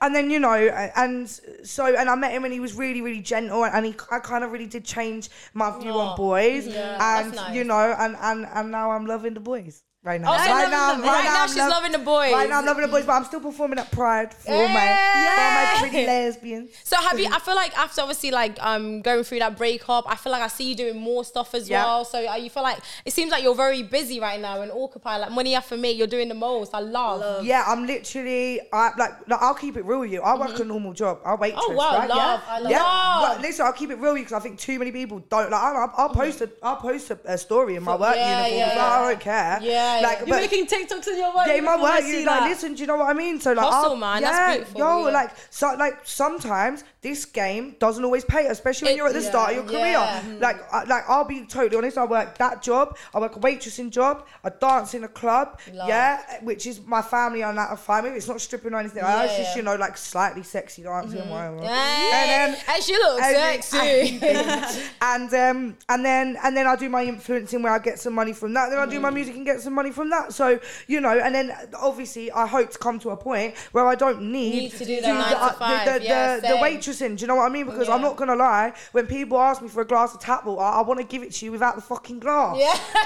and 0.00 0.14
then 0.14 0.30
you 0.30 0.38
know, 0.38 0.54
and 0.96 1.28
so 1.28 1.94
and 1.94 2.08
I 2.08 2.14
met 2.14 2.32
him 2.32 2.44
and 2.44 2.52
he 2.52 2.60
was 2.60 2.74
really 2.74 3.00
really 3.00 3.20
gentle 3.20 3.64
and 3.64 3.86
he 3.86 3.94
I 4.10 4.18
kind 4.18 4.44
of 4.44 4.52
really 4.52 4.66
did 4.66 4.84
change 4.84 5.28
my 5.54 5.76
view 5.78 5.92
on 5.92 6.16
boys 6.16 6.66
yeah, 6.66 7.18
and 7.18 7.34
nice. 7.34 7.54
you 7.54 7.64
know 7.64 7.94
and 7.98 8.16
and 8.20 8.46
and 8.46 8.70
now 8.70 8.90
I'm 8.90 9.06
loving 9.06 9.34
the 9.34 9.40
boys. 9.40 9.82
Right 10.06 10.20
now, 10.20 10.34
Oh, 10.34 10.36
so 10.38 10.50
right 10.52 10.70
now, 10.70 10.94
the- 10.94 11.02
right 11.02 11.24
now 11.24 11.42
I'm 11.42 11.48
she's 11.48 11.56
lov- 11.56 11.70
loving 11.70 11.90
the 11.90 11.98
boys. 11.98 12.32
Right 12.32 12.48
now, 12.48 12.58
I'm 12.60 12.64
loving 12.64 12.82
the 12.82 12.88
boys, 12.88 13.04
but 13.04 13.12
I'm 13.14 13.24
still 13.24 13.40
performing 13.40 13.80
at 13.80 13.90
Pride 13.90 14.32
for 14.32 14.52
all 14.52 14.68
my, 14.68 14.86
for 14.86 15.40
all 15.42 15.50
my 15.50 15.76
pretty 15.80 16.06
lesbians. 16.12 16.70
So 16.84 16.96
have 16.96 17.18
you? 17.18 17.26
I 17.28 17.40
feel 17.40 17.56
like 17.56 17.76
after 17.76 18.02
obviously 18.02 18.30
like 18.30 18.56
um 18.62 19.02
going 19.02 19.24
through 19.24 19.40
that 19.40 19.56
breakup, 19.56 20.04
I 20.08 20.14
feel 20.14 20.30
like 20.30 20.42
I 20.42 20.46
see 20.46 20.68
you 20.68 20.76
doing 20.76 20.96
more 21.00 21.24
stuff 21.24 21.54
as 21.56 21.68
Yeah. 21.68 21.82
well. 21.84 22.04
So 22.04 22.24
uh, 22.24 22.36
you 22.36 22.50
feel 22.50 22.62
like 22.62 22.78
it 23.04 23.12
seems 23.12 23.32
like 23.32 23.42
you're 23.42 23.56
very 23.56 23.82
busy 23.82 24.20
right 24.20 24.40
now 24.40 24.60
and 24.62 24.70
occupied. 24.70 25.22
Like 25.22 25.32
money 25.32 25.56
for 25.60 25.76
me, 25.76 25.90
you're 25.90 26.06
doing 26.06 26.28
the 26.28 26.34
most. 26.34 26.72
I 26.72 26.78
love. 26.80 27.44
Yeah, 27.44 27.64
I'm 27.66 27.84
literally 27.84 28.60
I 28.72 28.92
like, 28.96 29.28
like 29.28 29.42
I'll 29.42 29.54
keep 29.54 29.76
it 29.76 29.84
real 29.84 30.00
with 30.00 30.12
you. 30.12 30.22
I 30.22 30.38
work 30.38 30.56
a 30.60 30.64
normal 30.64 30.92
job. 30.92 31.18
I 31.24 31.34
waitress. 31.34 31.64
Mm-hmm. 31.64 31.72
Oh, 31.72 31.76
wow, 31.76 31.98
right? 31.98 32.08
love, 32.08 32.42
yeah. 32.46 32.54
I 32.54 32.58
love- 32.60 32.70
yeah. 32.70 32.82
Love. 32.82 33.36
But 33.38 33.42
listen, 33.42 33.66
I'll 33.66 33.72
keep 33.72 33.90
it 33.90 33.96
real 33.98 34.12
with 34.12 34.20
you 34.20 34.24
because 34.26 34.40
I 34.40 34.40
think 34.40 34.60
too 34.60 34.78
many 34.78 34.92
people 34.92 35.18
don't 35.28 35.50
like. 35.50 35.60
I'll, 35.60 35.92
I'll 35.96 36.08
post 36.10 36.42
a 36.42 36.50
I'll 36.62 36.76
post 36.76 37.10
a, 37.10 37.18
a 37.24 37.36
story 37.36 37.74
in 37.74 37.82
my 37.82 37.96
work 37.96 38.14
yeah, 38.14 38.46
uniform. 38.46 38.58
yeah, 38.60 38.74
yeah. 38.76 38.86
I 39.00 39.10
don't 39.10 39.20
care. 39.20 39.58
Yeah, 39.62 39.95
like 40.02 40.18
yeah. 40.20 40.24
You're 40.26 40.36
but- 40.36 40.40
making 40.50 40.66
TikToks 40.66 41.06
in 41.08 41.18
your 41.18 41.34
work. 41.34 41.46
yeah, 41.46 41.54
in 41.54 41.64
my 41.64 41.80
work, 41.80 42.04
you 42.04 42.16
like 42.24 42.40
that. 42.40 42.48
listen. 42.48 42.74
Do 42.74 42.80
you 42.80 42.86
know 42.86 42.96
what 42.96 43.08
I 43.10 43.12
mean? 43.14 43.40
So 43.40 43.52
like, 43.52 43.64
Hustle, 43.66 43.90
I'll- 43.92 43.96
man, 43.96 44.22
Yeah, 44.22 44.30
that's 44.32 44.56
beautiful, 44.56 44.80
yo, 44.80 45.06
yeah. 45.06 45.12
like 45.12 45.30
so, 45.50 45.74
like 45.78 45.98
sometimes 46.04 46.84
this 47.02 47.24
game 47.24 47.76
doesn't 47.78 48.04
always 48.04 48.24
pay, 48.24 48.46
especially 48.46 48.86
when 48.86 48.94
It- 48.94 48.96
you're 48.96 49.06
at 49.08 49.12
the 49.14 49.22
start 49.22 49.50
of 49.50 49.56
your 49.56 49.64
career. 49.64 49.92
yeah. 49.92 50.22
Like, 50.40 50.56
I, 50.72 50.84
like 50.84 51.04
I'll 51.08 51.24
be 51.24 51.46
totally 51.46 51.76
honest. 51.76 51.96
I 51.98 52.04
work 52.04 52.36
that 52.38 52.62
job. 52.62 52.96
I 53.14 53.20
work 53.20 53.36
a 53.36 53.38
waitressing 53.40 53.90
job. 53.90 54.26
I 54.44 54.48
dance 54.50 54.94
in 54.94 55.04
a 55.04 55.08
club. 55.08 55.60
Love. 55.72 55.88
Yeah, 55.88 56.20
which 56.42 56.66
is 56.66 56.80
my 56.84 57.02
family 57.02 57.42
on 57.42 57.54
that 57.56 57.70
me. 58.04 58.10
It's 58.10 58.28
not 58.28 58.40
stripping 58.40 58.74
or 58.74 58.78
anything. 58.80 59.02
I 59.02 59.08
Yeah, 59.08 59.22
it's 59.24 59.36
just. 59.36 59.48
Mm-hmm. 59.50 59.58
you 59.58 59.62
know 59.64 59.76
like 59.76 59.96
slightly 59.96 60.42
sexy 60.42 60.82
dancing. 60.82 61.28
whatever. 61.30 61.60
Hey, 61.62 62.10
And 62.12 62.54
then 62.54 62.60
and 62.74 62.82
she 62.82 62.92
looks 62.94 63.22
and 63.22 63.36
sexy. 63.64 64.18
then- 64.18 64.82
and 65.02 65.34
um 65.34 65.76
and 65.88 66.04
then 66.04 66.36
and 66.42 66.56
then 66.56 66.66
I 66.66 66.74
do 66.76 66.88
my 66.88 67.04
influencing 67.04 67.62
where 67.62 67.72
I 67.72 67.78
get 67.78 67.98
some 68.00 68.14
money 68.14 68.32
from 68.32 68.52
that. 68.54 68.70
Then 68.70 68.78
I 68.78 68.86
do 68.86 68.98
Mm. 68.98 69.02
my 69.02 69.10
music 69.10 69.36
and 69.36 69.44
get 69.46 69.60
some 69.60 69.74
money 69.76 69.92
from 69.92 70.10
that. 70.10 70.32
So 70.32 70.58
you 70.88 71.00
know, 71.00 71.16
and 71.26 71.32
then 71.34 71.46
obviously 71.78 72.32
I 72.32 72.46
hope 72.46 72.70
to 72.70 72.78
come 72.78 72.98
to 73.04 73.10
a 73.10 73.16
point 73.16 73.54
where 73.72 73.86
I 73.86 73.94
don't 73.94 74.20
need, 74.32 74.54
Need 74.64 74.72
to 74.72 74.84
do 74.84 75.00
the 75.00 75.08
nine 75.08 75.30
to 75.32 75.38
uh, 75.42 75.52
five, 75.52 75.86
the, 75.86 75.98
the, 76.00 76.04
yeah, 76.04 76.36
the, 76.40 76.48
the 76.48 76.54
waitressing. 76.64 77.16
Do 77.16 77.20
you 77.22 77.28
know 77.28 77.36
what 77.36 77.50
I 77.50 77.52
mean? 77.56 77.66
Because 77.66 77.88
I'm 77.88 78.00
not 78.08 78.16
gonna 78.16 78.34
lie, 78.36 78.72
when 78.92 79.06
people 79.06 79.38
ask 79.38 79.62
me 79.62 79.68
for 79.68 79.82
a 79.82 79.84
glass 79.92 80.14
of 80.14 80.20
tap 80.20 80.44
water, 80.46 80.62
I 80.62 80.80
want 80.82 80.98
to 81.00 81.06
give 81.06 81.22
it 81.22 81.32
to 81.34 81.44
you 81.44 81.52
without 81.52 81.76
the 81.76 81.82
fucking 81.82 82.18
glass. 82.20 82.56
yeah, 82.58 82.74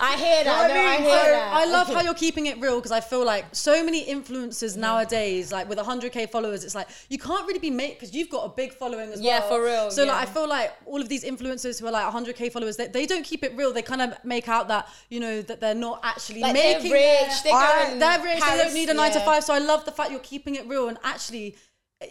I 0.00 0.16
hear 0.18 0.44
that. 0.44 0.62
what 0.62 0.70
I 0.70 0.74
no, 0.74 0.80
I 0.80 0.96
mean? 0.96 1.02
hear 1.04 1.24
So 1.24 1.30
that. 1.30 1.52
I 1.52 1.64
love 1.66 1.88
how 1.92 2.00
you're 2.02 2.14
keeping 2.14 2.46
it 2.46 2.60
real 2.60 2.76
because 2.76 2.92
I 2.92 3.00
feel 3.00 3.24
like 3.24 3.46
so 3.52 3.84
many 3.84 4.04
influencers 4.06 4.76
nowadays, 4.76 5.52
like 5.52 5.68
with 5.68 5.78
100k 5.78 6.30
followers, 6.30 6.64
it's 6.64 6.74
like 6.74 6.88
you 7.08 7.18
can't 7.18 7.46
really 7.46 7.58
be 7.58 7.70
made 7.70 7.94
because 7.94 8.14
you've 8.14 8.30
got 8.30 8.44
a 8.44 8.48
big 8.48 8.72
following 8.74 9.10
as 9.12 9.20
Yeah, 9.20 9.40
well. 9.40 9.48
for 9.48 9.62
real, 9.64 9.90
So 9.90 10.04
like. 10.04 10.28
I 10.28 10.30
feel 10.32 10.48
like 10.48 10.72
all 10.86 11.00
of 11.00 11.08
these 11.08 11.24
influencers 11.24 11.80
who 11.80 11.86
are 11.86 11.92
like 11.92 12.06
100k 12.12 12.52
followers, 12.52 12.76
they, 12.76 12.88
they 12.88 13.06
don't 13.06 13.24
keep 13.24 13.42
it 13.44 13.56
real. 13.56 13.72
They 13.72 13.82
kind 13.82 14.02
of 14.02 14.12
make 14.24 14.48
out 14.48 14.68
that 14.68 14.88
you 15.08 15.20
know 15.20 15.42
that 15.42 15.53
they're 15.60 15.74
not 15.74 16.00
actually 16.02 16.40
Like 16.40 16.54
they're 16.54 16.74
making. 16.78 16.92
rich, 16.92 17.42
they're 17.42 17.52
I- 17.52 17.96
they're 17.98 18.22
rich. 18.24 18.40
They 18.44 18.56
don't 18.58 18.74
need 18.74 18.88
a 18.90 18.94
nine 18.94 19.12
to 19.12 19.20
five. 19.20 19.44
So 19.44 19.54
I 19.54 19.58
love 19.58 19.84
the 19.84 19.92
fact 19.92 20.10
you're 20.10 20.20
keeping 20.20 20.54
it 20.56 20.66
real 20.66 20.88
and 20.88 20.98
actually. 21.04 21.56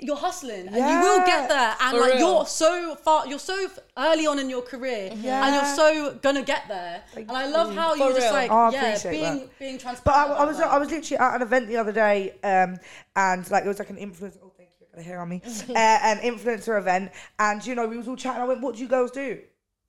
You're 0.02 0.16
hustling 0.16 0.68
and 0.70 0.76
you 0.76 1.00
will 1.08 1.24
get 1.24 1.48
there, 1.50 1.76
and 1.80 1.92
For 1.92 2.00
like 2.02 2.14
real. 2.16 2.28
you're 2.38 2.46
so 2.48 2.96
far, 2.96 3.28
you're 3.28 3.38
so 3.38 3.68
early 3.96 4.26
on 4.26 4.40
in 4.40 4.50
your 4.50 4.64
career, 4.64 5.10
and 5.12 5.24
you're 5.24 5.76
so 5.76 6.18
gonna 6.20 6.42
get 6.42 6.68
there. 6.68 7.04
and 7.16 7.30
I 7.30 7.46
love 7.48 7.76
how 7.76 7.92
For 7.92 7.98
you're 7.98 8.14
just 8.14 8.32
like, 8.34 8.50
Oh, 8.52 8.72
yeah, 8.72 8.98
being 9.12 9.22
that. 9.42 9.60
being 9.60 9.78
transparent. 9.78 10.04
But 10.06 10.16
I, 10.16 10.24
I 10.44 10.46
was 10.46 10.58
that. 10.58 10.68
I 10.72 10.80
was 10.80 10.90
literally 10.90 11.20
at 11.20 11.36
an 11.36 11.42
event 11.44 11.68
the 11.68 11.78
other 11.78 11.92
day, 11.92 12.32
um, 12.44 12.78
and 13.16 13.52
like 13.52 13.66
it 13.66 13.68
was 13.68 13.78
like 13.78 13.92
an 13.92 13.98
influencer. 13.98 14.40
Oh, 14.44 14.52
thank 14.58 14.70
you, 14.80 14.88
I 14.92 14.96
got 14.96 15.00
a 15.02 15.04
hair 15.04 15.20
on 15.22 15.30
me. 15.30 15.42
uh, 15.70 15.74
an 15.78 16.18
influencer 16.20 16.80
event, 16.80 17.12
and 17.38 17.64
you 17.68 17.76
know 17.76 17.86
we 17.86 17.98
was 17.98 18.08
all 18.08 18.16
chatting. 18.16 18.42
I 18.42 18.46
went, 18.46 18.62
"What 18.62 18.76
do 18.76 18.82
you 18.82 18.88
girls 18.88 19.12
do?" 19.12 19.42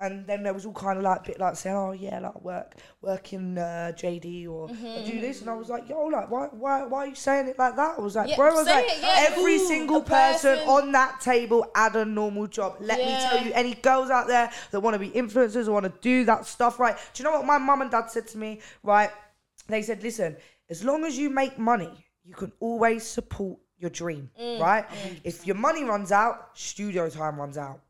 And 0.05 0.27
then 0.27 0.43
there 0.43 0.53
was 0.53 0.67
all 0.67 0.73
kind 0.73 0.99
of 0.99 1.05
like 1.05 1.25
bit 1.25 1.41
like 1.41 1.57
saying, 1.57 1.75
"Oh 1.77 1.93
yeah, 1.93 2.19
like 2.19 2.41
work, 2.43 2.75
work 3.01 3.33
in 3.33 3.57
uh, 3.57 3.93
JD 3.97 4.47
or 4.49 4.69
I 4.69 5.03
do 5.11 5.21
this," 5.21 5.41
and 5.41 5.49
I 5.49 5.55
was 5.55 5.69
like, 5.71 5.89
"Yo, 5.89 6.05
like 6.07 6.31
why 6.31 6.49
why 6.53 6.85
why 6.85 6.99
are 7.05 7.07
you 7.07 7.15
saying 7.15 7.49
it 7.49 7.59
like 7.59 7.75
that?" 7.77 7.99
I 7.99 8.01
was 8.01 8.17
like, 8.17 8.29
Yeah, 8.29 8.37
"Bro, 8.37 8.51
I 8.51 8.55
was 8.55 8.67
like, 8.67 8.85
it, 8.87 8.99
yeah. 9.01 9.27
every 9.29 9.57
Ooh, 9.57 9.67
single 9.67 10.03
person, 10.03 10.59
person- 10.59 10.69
on 10.69 10.93
that 10.93 11.21
table 11.21 11.67
had 11.75 11.97
a 11.97 12.05
normal 12.05 12.47
job. 12.47 12.77
Let 12.81 12.99
me 12.99 13.17
tell 13.29 13.43
you, 13.47 13.53
any 13.55 13.75
girls 13.75 14.11
out 14.11 14.27
there 14.27 14.51
that 14.71 14.81
want 14.81 14.95
to 14.95 14.99
be 14.99 15.11
influencers 15.11 15.69
or 15.69 15.73
want 15.73 15.87
to 15.87 15.93
do 16.01 16.25
that 16.27 16.45
stuff, 16.47 16.79
right? 16.79 16.97
Do 17.15 17.23
you 17.23 17.25
know 17.29 17.37
what 17.39 17.47
my 17.47 17.59
mum 17.59 17.81
and 17.83 17.91
dad 17.91 18.11
said 18.11 18.27
to 18.29 18.39
me? 18.39 18.61
Right? 18.83 19.11
They 19.69 19.81
said, 19.83 20.03
listen, 20.03 20.37
as 20.69 20.85
long 20.85 21.05
as 21.05 21.17
you 21.17 21.31
make 21.31 21.59
money, 21.59 21.91
you 22.25 22.35
can 22.35 22.53
always 22.61 23.03
support 23.05 23.59
your 23.79 23.91
dream, 23.91 24.31
Mm, 24.41 24.61
right? 24.61 24.85
If 25.25 25.47
your 25.47 25.57
money 25.57 25.85
runs 25.85 26.13
out, 26.13 26.51
studio 26.55 27.09
time 27.09 27.37
runs 27.39 27.57
out. 27.59 27.81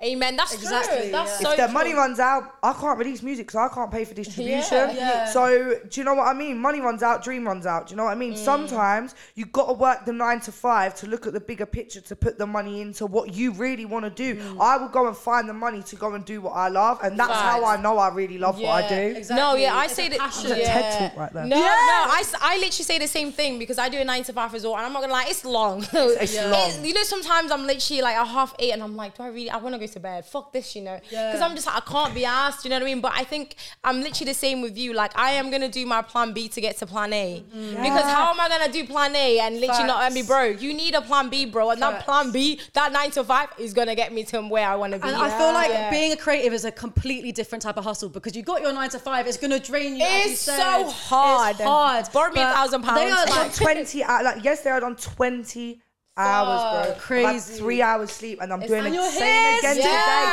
Amen. 0.00 0.36
That's 0.36 0.54
Exactly, 0.54 0.96
true. 1.02 1.10
That's 1.10 1.40
yeah. 1.42 1.44
so 1.48 1.50
if 1.50 1.56
the 1.56 1.64
true. 1.64 1.72
money 1.74 1.92
runs 1.92 2.20
out, 2.20 2.54
I 2.62 2.72
can't 2.72 2.96
release 3.00 3.20
music 3.20 3.48
because 3.48 3.68
I 3.68 3.74
can't 3.74 3.90
pay 3.90 4.04
for 4.04 4.14
distribution. 4.14 4.94
yeah. 4.94 5.26
So 5.26 5.74
do 5.90 6.00
you 6.00 6.04
know 6.04 6.14
what 6.14 6.28
I 6.28 6.34
mean? 6.34 6.56
Money 6.58 6.80
runs 6.80 7.02
out, 7.02 7.24
dream 7.24 7.44
runs 7.44 7.66
out. 7.66 7.88
Do 7.88 7.92
you 7.92 7.96
know 7.96 8.04
what 8.04 8.12
I 8.12 8.14
mean? 8.14 8.34
Mm. 8.34 8.36
Sometimes 8.36 9.16
you 9.34 9.44
got 9.46 9.66
to 9.66 9.72
work 9.72 10.04
the 10.06 10.12
nine 10.12 10.38
to 10.42 10.52
five 10.52 10.94
to 11.00 11.08
look 11.08 11.26
at 11.26 11.32
the 11.32 11.40
bigger 11.40 11.66
picture 11.66 12.00
to 12.00 12.14
put 12.14 12.38
the 12.38 12.46
money 12.46 12.80
into 12.80 13.06
what 13.06 13.34
you 13.34 13.50
really 13.50 13.86
want 13.86 14.04
to 14.04 14.10
do. 14.10 14.36
Mm. 14.40 14.60
I 14.60 14.76
will 14.76 14.86
go 14.88 15.08
and 15.08 15.16
find 15.16 15.48
the 15.48 15.52
money 15.52 15.82
to 15.82 15.96
go 15.96 16.14
and 16.14 16.24
do 16.24 16.42
what 16.42 16.52
I 16.52 16.68
love, 16.68 17.00
and 17.02 17.18
that's 17.18 17.32
how 17.32 17.64
I 17.64 17.76
know 17.76 17.98
I 17.98 18.08
really 18.10 18.38
love 18.38 18.60
what 18.60 18.84
I 18.84 18.88
do. 18.88 19.16
exactly. 19.18 19.36
No, 19.36 19.56
yeah, 19.56 19.74
I 19.74 19.86
It's 19.86 19.94
say 19.94 20.06
a 20.06 20.10
that. 20.10 20.18
passion. 20.20 20.52
It's 20.52 20.60
a 20.60 20.62
yeah. 20.62 20.80
TED 20.80 21.10
talk 21.10 21.18
right 21.18 21.32
there. 21.32 21.44
No, 21.46 21.56
no, 21.56 21.64
I, 21.66 22.18
s- 22.20 22.36
I 22.40 22.54
literally 22.58 22.84
say 22.84 23.00
the 23.00 23.08
same 23.08 23.32
thing 23.32 23.58
because 23.58 23.78
I 23.78 23.88
do 23.88 23.98
a 23.98 24.04
nine 24.04 24.22
to 24.22 24.32
five 24.32 24.54
as 24.54 24.62
well, 24.62 24.76
and 24.76 24.86
I'm 24.86 24.92
not 24.92 25.00
gonna 25.00 25.12
lie, 25.12 25.26
it's 25.26 25.44
long. 25.44 25.84
It's 25.92 26.34
Yeah. 26.36 26.50
long. 26.52 26.70
It- 26.70 26.86
you 26.86 26.94
know, 26.94 27.02
sometimes 27.02 27.50
I'm 27.50 27.66
literally 27.66 28.00
like 28.02 28.16
a 28.16 28.24
half 28.24 28.54
eight, 28.60 28.70
and 28.70 28.80
I'm 28.80 28.94
like, 28.94 29.16
do 29.16 29.24
I 29.24 29.28
really? 29.28 29.50
I 29.50 29.56
want 29.56 29.74
to 29.74 29.78
go 29.80 29.87
to 29.88 30.00
bed. 30.00 30.24
Fuck 30.26 30.52
this, 30.52 30.74
you 30.76 30.82
know. 30.82 31.00
Yeah. 31.10 31.26
Because 31.32 31.40
I'm 31.42 31.54
just 31.54 31.66
like, 31.66 31.76
I 31.76 31.80
can't 31.80 32.14
be 32.14 32.24
asked. 32.24 32.64
You 32.64 32.70
know 32.70 32.76
what 32.76 32.82
I 32.82 32.86
mean? 32.86 33.00
But 33.00 33.12
I 33.14 33.24
think 33.24 33.56
I'm 33.84 34.00
literally 34.02 34.30
the 34.32 34.38
same 34.38 34.62
with 34.62 34.76
you. 34.78 34.92
Like 34.92 35.12
I 35.18 35.32
am 35.32 35.50
gonna 35.50 35.68
do 35.68 35.84
my 35.86 36.02
plan 36.02 36.32
B 36.32 36.48
to 36.48 36.60
get 36.60 36.76
to 36.78 36.86
plan 36.86 37.12
A. 37.12 37.42
Mm-hmm. 37.54 37.82
Because 37.82 38.02
how 38.04 38.30
am 38.32 38.40
I 38.40 38.48
gonna 38.48 38.72
do 38.72 38.86
plan 38.86 39.14
A 39.16 39.40
and 39.40 39.60
literally 39.60 39.84
not 39.84 40.02
and 40.04 40.14
be 40.14 40.20
Facts. 40.22 40.28
broke? 40.28 40.62
You 40.62 40.74
need 40.74 40.94
a 40.94 41.00
plan 41.00 41.28
B, 41.28 41.46
bro. 41.46 41.70
And 41.70 41.82
that 41.82 42.04
plan 42.04 42.30
B, 42.32 42.60
that 42.74 42.92
nine 42.92 43.10
to 43.12 43.24
five, 43.24 43.48
is 43.58 43.72
gonna 43.74 43.94
get 43.94 44.12
me 44.12 44.24
to 44.24 44.40
where 44.42 44.68
I 44.68 44.76
want 44.76 44.92
to 44.92 44.98
be. 44.98 45.08
And 45.08 45.16
I 45.16 45.28
feel 45.36 45.52
like 45.52 45.70
Yeah. 45.70 45.90
being 45.90 46.12
a 46.12 46.16
creative 46.16 46.52
is 46.52 46.64
a 46.64 46.70
completely 46.72 47.32
different 47.32 47.62
type 47.62 47.76
of 47.76 47.84
hustle 47.84 48.08
because 48.08 48.36
you 48.36 48.42
got 48.42 48.60
your 48.62 48.72
nine 48.72 48.90
to 48.90 48.98
five. 48.98 49.26
It's 49.26 49.36
gonna 49.36 49.58
drain 49.58 49.96
you. 49.96 50.04
as 50.04 50.24
you 50.26 50.30
It's 50.32 50.40
said. 50.40 50.56
so 50.58 50.90
hard. 50.90 51.56
It's 51.56 51.64
hard. 51.64 52.12
Borrow 52.12 52.32
me 52.32 52.40
a 52.40 52.44
thousand 52.52 52.82
They 52.82 53.10
are 53.10 53.26
Like 53.26 53.30
like 53.30 53.54
20 53.54 54.04
hours, 54.04 54.24
like 54.24 54.44
yesterday 54.44 54.70
I 54.72 54.74
was 54.76 54.84
on 54.84 54.96
20 54.96 55.80
hours, 56.18 56.60
bro. 56.60 56.70
Fuck, 56.70 56.88
I've 56.88 56.88
had 56.88 56.98
crazy. 57.00 57.54
three 57.58 57.82
hours 57.82 58.10
sleep, 58.10 58.38
and 58.42 58.52
I'm 58.52 58.60
doing 58.60 58.86
and 58.86 58.94
the 58.94 59.10
same 59.10 59.22
hair's- 59.22 59.58
again 59.60 59.76
yeah, 59.76 59.82